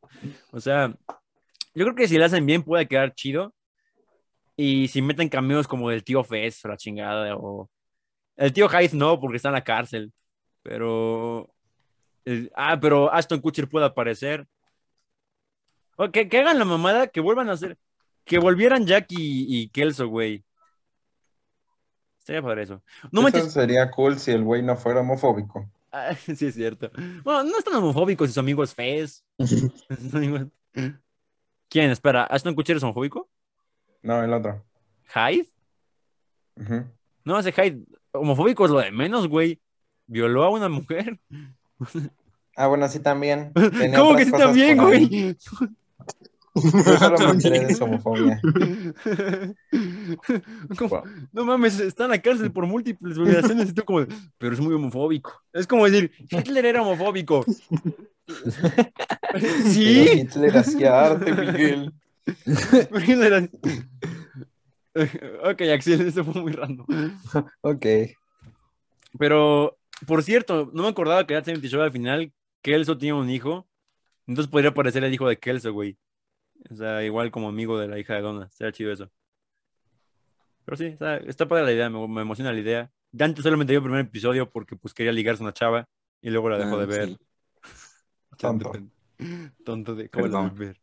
O 0.52 0.60
sea, 0.60 0.94
yo 1.74 1.84
creo 1.84 1.94
que 1.94 2.08
si 2.08 2.16
lo 2.16 2.24
hacen 2.24 2.46
bien 2.46 2.62
puede 2.62 2.86
quedar 2.86 3.14
chido. 3.14 3.52
Y 4.56 4.88
si 4.88 5.02
meten 5.02 5.28
caminos 5.28 5.66
como 5.66 5.90
del 5.90 6.04
tío 6.04 6.22
Fez, 6.22 6.62
la 6.64 6.76
chingada, 6.76 7.34
o 7.36 7.68
el 8.36 8.52
tío 8.52 8.68
Hyde 8.68 8.90
no, 8.96 9.18
porque 9.18 9.36
está 9.38 9.48
en 9.48 9.54
la 9.54 9.64
cárcel. 9.64 10.12
Pero. 10.62 11.50
Ah, 12.54 12.78
pero 12.80 13.12
Aston 13.12 13.40
Kutcher 13.40 13.68
puede 13.68 13.86
aparecer. 13.86 14.46
O 15.96 16.10
que, 16.10 16.28
que 16.28 16.38
hagan 16.38 16.58
la 16.58 16.64
mamada, 16.64 17.08
que 17.08 17.20
vuelvan 17.20 17.48
a 17.48 17.52
hacer. 17.52 17.78
Que 18.24 18.38
volvieran 18.38 18.86
Jack 18.86 19.06
y, 19.10 19.46
y 19.62 19.68
Kelso, 19.68 20.08
güey. 20.08 20.44
Estaría 22.18 22.42
padre 22.42 22.62
eso. 22.62 22.82
No 23.10 23.20
Eso 23.20 23.22
manches. 23.22 23.52
sería 23.52 23.90
cool 23.90 24.18
si 24.18 24.30
el 24.30 24.44
güey 24.44 24.62
no 24.62 24.76
fuera 24.76 25.00
homofóbico. 25.00 25.68
Ah, 25.90 26.14
sí, 26.14 26.46
es 26.46 26.54
cierto. 26.54 26.90
Bueno, 27.24 27.44
no 27.44 27.58
es 27.58 27.64
tan 27.64 27.74
homofóbico 27.74 28.26
si 28.26 28.32
su 28.32 28.40
amigo 28.40 28.62
es 28.62 28.74
Fez. 28.74 29.24
¿Quién? 31.68 31.90
Espera, 31.90 32.24
¿Aston 32.24 32.54
Kutcher 32.54 32.76
es 32.76 32.82
homofóbico? 32.82 33.28
No, 34.02 34.22
el 34.22 34.32
otro. 34.32 34.64
¿Hyde? 35.14 35.48
No, 37.24 37.38
ese 37.38 37.52
Hyde. 37.52 37.84
Homofóbico 38.12 38.64
es 38.64 38.70
lo 38.70 38.78
de 38.78 38.90
menos, 38.90 39.28
güey. 39.28 39.60
Violó 40.06 40.44
a 40.44 40.50
una 40.50 40.68
mujer. 40.68 41.18
Ah, 42.56 42.66
bueno, 42.66 42.88
sí 42.88 43.00
también. 43.00 43.52
Tenía 43.78 43.98
¿Cómo 43.98 44.16
que 44.16 44.24
sí 44.24 44.32
también, 44.32 44.78
güey? 44.78 45.36
Yo 46.54 46.98
solo 46.98 47.18
me 47.18 47.30
enteré 47.30 47.66
de 47.66 47.74
su 47.74 47.84
homofobia. 47.84 48.40
No 51.32 51.44
mames, 51.44 51.78
está 51.78 52.04
en 52.04 52.10
la 52.10 52.20
cárcel 52.20 52.50
por 52.50 52.66
múltiples 52.66 53.16
violaciones 53.16 53.70
y 53.70 53.72
tú 53.72 53.84
como, 53.84 54.04
pero 54.36 54.54
es 54.54 54.60
muy 54.60 54.74
homofóbico. 54.74 55.32
Es 55.52 55.66
como 55.66 55.86
decir, 55.86 56.10
Hitler 56.28 56.66
era 56.66 56.82
homofóbico. 56.82 57.44
Pero 59.32 59.46
¿Sí? 59.64 60.08
Hitler 60.12 60.56
hacía 60.56 61.06
arte, 61.06 61.32
Miguel. 61.32 61.92
Ok, 65.44 65.62
Axel, 65.72 66.00
eso 66.02 66.24
fue 66.24 66.40
muy 66.40 66.52
random. 66.52 66.86
Ok. 67.62 67.86
Pero, 69.18 69.76
por 70.06 70.22
cierto, 70.22 70.70
no 70.72 70.82
me 70.84 70.88
acordaba 70.88 71.26
que 71.26 71.34
era 71.34 71.44
70 71.44 71.68
Show 71.68 71.82
al 71.82 71.92
final, 71.92 72.32
Kelso 72.62 72.98
tiene 72.98 73.14
un 73.18 73.30
hijo. 73.30 73.68
Entonces 74.26 74.50
podría 74.50 74.74
parecer 74.74 75.04
el 75.04 75.12
hijo 75.14 75.28
de 75.28 75.38
Kelso, 75.38 75.72
güey. 75.72 75.98
O 76.70 76.74
sea, 76.76 77.04
igual 77.04 77.30
como 77.30 77.48
amigo 77.48 77.78
de 77.78 77.88
la 77.88 77.98
hija 77.98 78.14
de 78.14 78.20
Donna. 78.22 78.48
Sería 78.52 78.72
chido 78.72 78.92
eso. 78.92 79.10
Pero 80.64 80.76
sí, 80.76 80.86
está, 80.86 81.16
está 81.18 81.48
padre 81.48 81.64
la 81.64 81.72
idea, 81.72 81.90
me, 81.90 82.06
me 82.08 82.22
emociona 82.22 82.52
la 82.52 82.60
idea. 82.60 82.92
Dante 83.12 83.42
solamente 83.42 83.72
vio 83.72 83.78
el 83.78 83.84
primer 83.84 84.00
episodio 84.06 84.50
porque 84.50 84.76
pues 84.76 84.94
quería 84.94 85.12
ligarse 85.12 85.42
a 85.42 85.46
una 85.46 85.52
chava 85.52 85.88
y 86.22 86.30
luego 86.30 86.48
la 86.50 86.58
dejó 86.58 86.76
Ah, 86.76 86.80
de 86.80 86.86
ver. 86.86 87.08
sí. 87.08 87.18
Tonto. 88.38 88.72
Tonto 89.64 89.94
de 89.94 90.08
cómo 90.08 90.26
la 90.28 90.48
ver. 90.50 90.80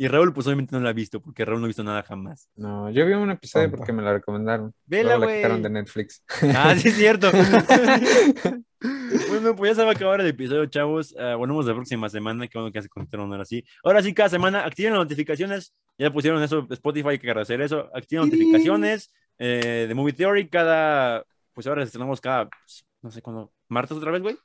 Y 0.00 0.08
Raúl, 0.08 0.32
pues 0.32 0.46
obviamente 0.46 0.74
no 0.74 0.80
la 0.80 0.88
ha 0.88 0.94
visto 0.94 1.20
porque 1.20 1.44
Raúl 1.44 1.60
no 1.60 1.66
ha 1.66 1.68
visto 1.68 1.84
nada 1.84 2.02
jamás. 2.02 2.48
No, 2.56 2.88
yo 2.88 3.04
vi 3.04 3.12
un 3.12 3.32
episodio 3.32 3.66
Tonto. 3.66 3.76
porque 3.76 3.92
me 3.92 4.00
lo 4.00 4.10
recomendaron. 4.10 4.72
Vela, 4.86 5.18
Luego 5.18 5.30
la 5.30 5.36
quitaron 5.36 5.62
de 5.62 5.68
Netflix. 5.68 6.24
Ah, 6.56 6.74
sí, 6.74 6.88
es 6.88 6.96
cierto. 6.96 7.30
bueno, 9.28 9.54
pues 9.54 9.72
ya 9.72 9.74
se 9.74 9.82
va 9.82 9.90
a 9.90 9.92
acabar 9.92 10.22
el 10.22 10.28
episodio, 10.28 10.64
chavos. 10.64 11.14
Ah, 11.18 11.34
volvemos 11.34 11.66
la 11.66 11.74
próxima 11.74 12.08
semana. 12.08 12.48
Qué 12.48 12.56
bueno 12.56 12.72
que 12.72 12.80
se 12.80 12.88
conectaron 12.88 13.30
ahora 13.30 13.44
sí. 13.44 13.62
Ahora 13.84 14.02
sí, 14.02 14.14
cada 14.14 14.30
semana 14.30 14.64
activen 14.64 14.94
las 14.94 15.02
notificaciones. 15.02 15.74
Ya 15.98 16.10
pusieron 16.10 16.42
eso, 16.42 16.66
Spotify, 16.70 17.08
hay 17.08 17.18
que 17.18 17.28
agradecer 17.28 17.60
eso. 17.60 17.90
Activen 17.94 18.24
notificaciones 18.24 19.12
eh, 19.36 19.84
de 19.86 19.94
Movie 19.94 20.14
Theory. 20.14 20.48
Cada, 20.48 21.26
pues 21.52 21.66
ahora 21.66 21.82
estrenamos 21.82 22.22
cada, 22.22 22.48
pues, 22.48 22.86
no 23.02 23.10
sé 23.10 23.20
cuándo, 23.20 23.52
martes 23.68 23.98
otra 23.98 24.12
vez, 24.12 24.22
güey. 24.22 24.38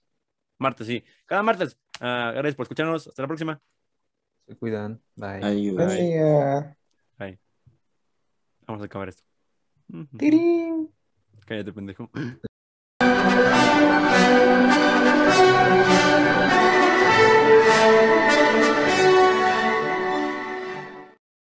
Martes, 0.57 0.85
sí. 0.85 1.01
Cada 1.25 1.43
martes. 1.43 1.77
Ah, 2.01 2.33
gracias 2.33 2.55
por 2.55 2.65
escucharnos. 2.65 3.07
Hasta 3.07 3.21
la 3.21 3.27
próxima. 3.29 3.61
Se 4.47 4.55
cuidan. 4.55 5.01
Bye. 5.15 5.39
Ay, 5.43 5.69
día. 5.71 6.77
Vamos 8.67 8.81
a 8.81 8.85
acabar 8.85 9.09
esto. 9.09 9.23
Ujú. 9.89 10.17
Tirín. 10.17 10.91
Cállate, 11.45 11.71
pendejo. 11.71 12.09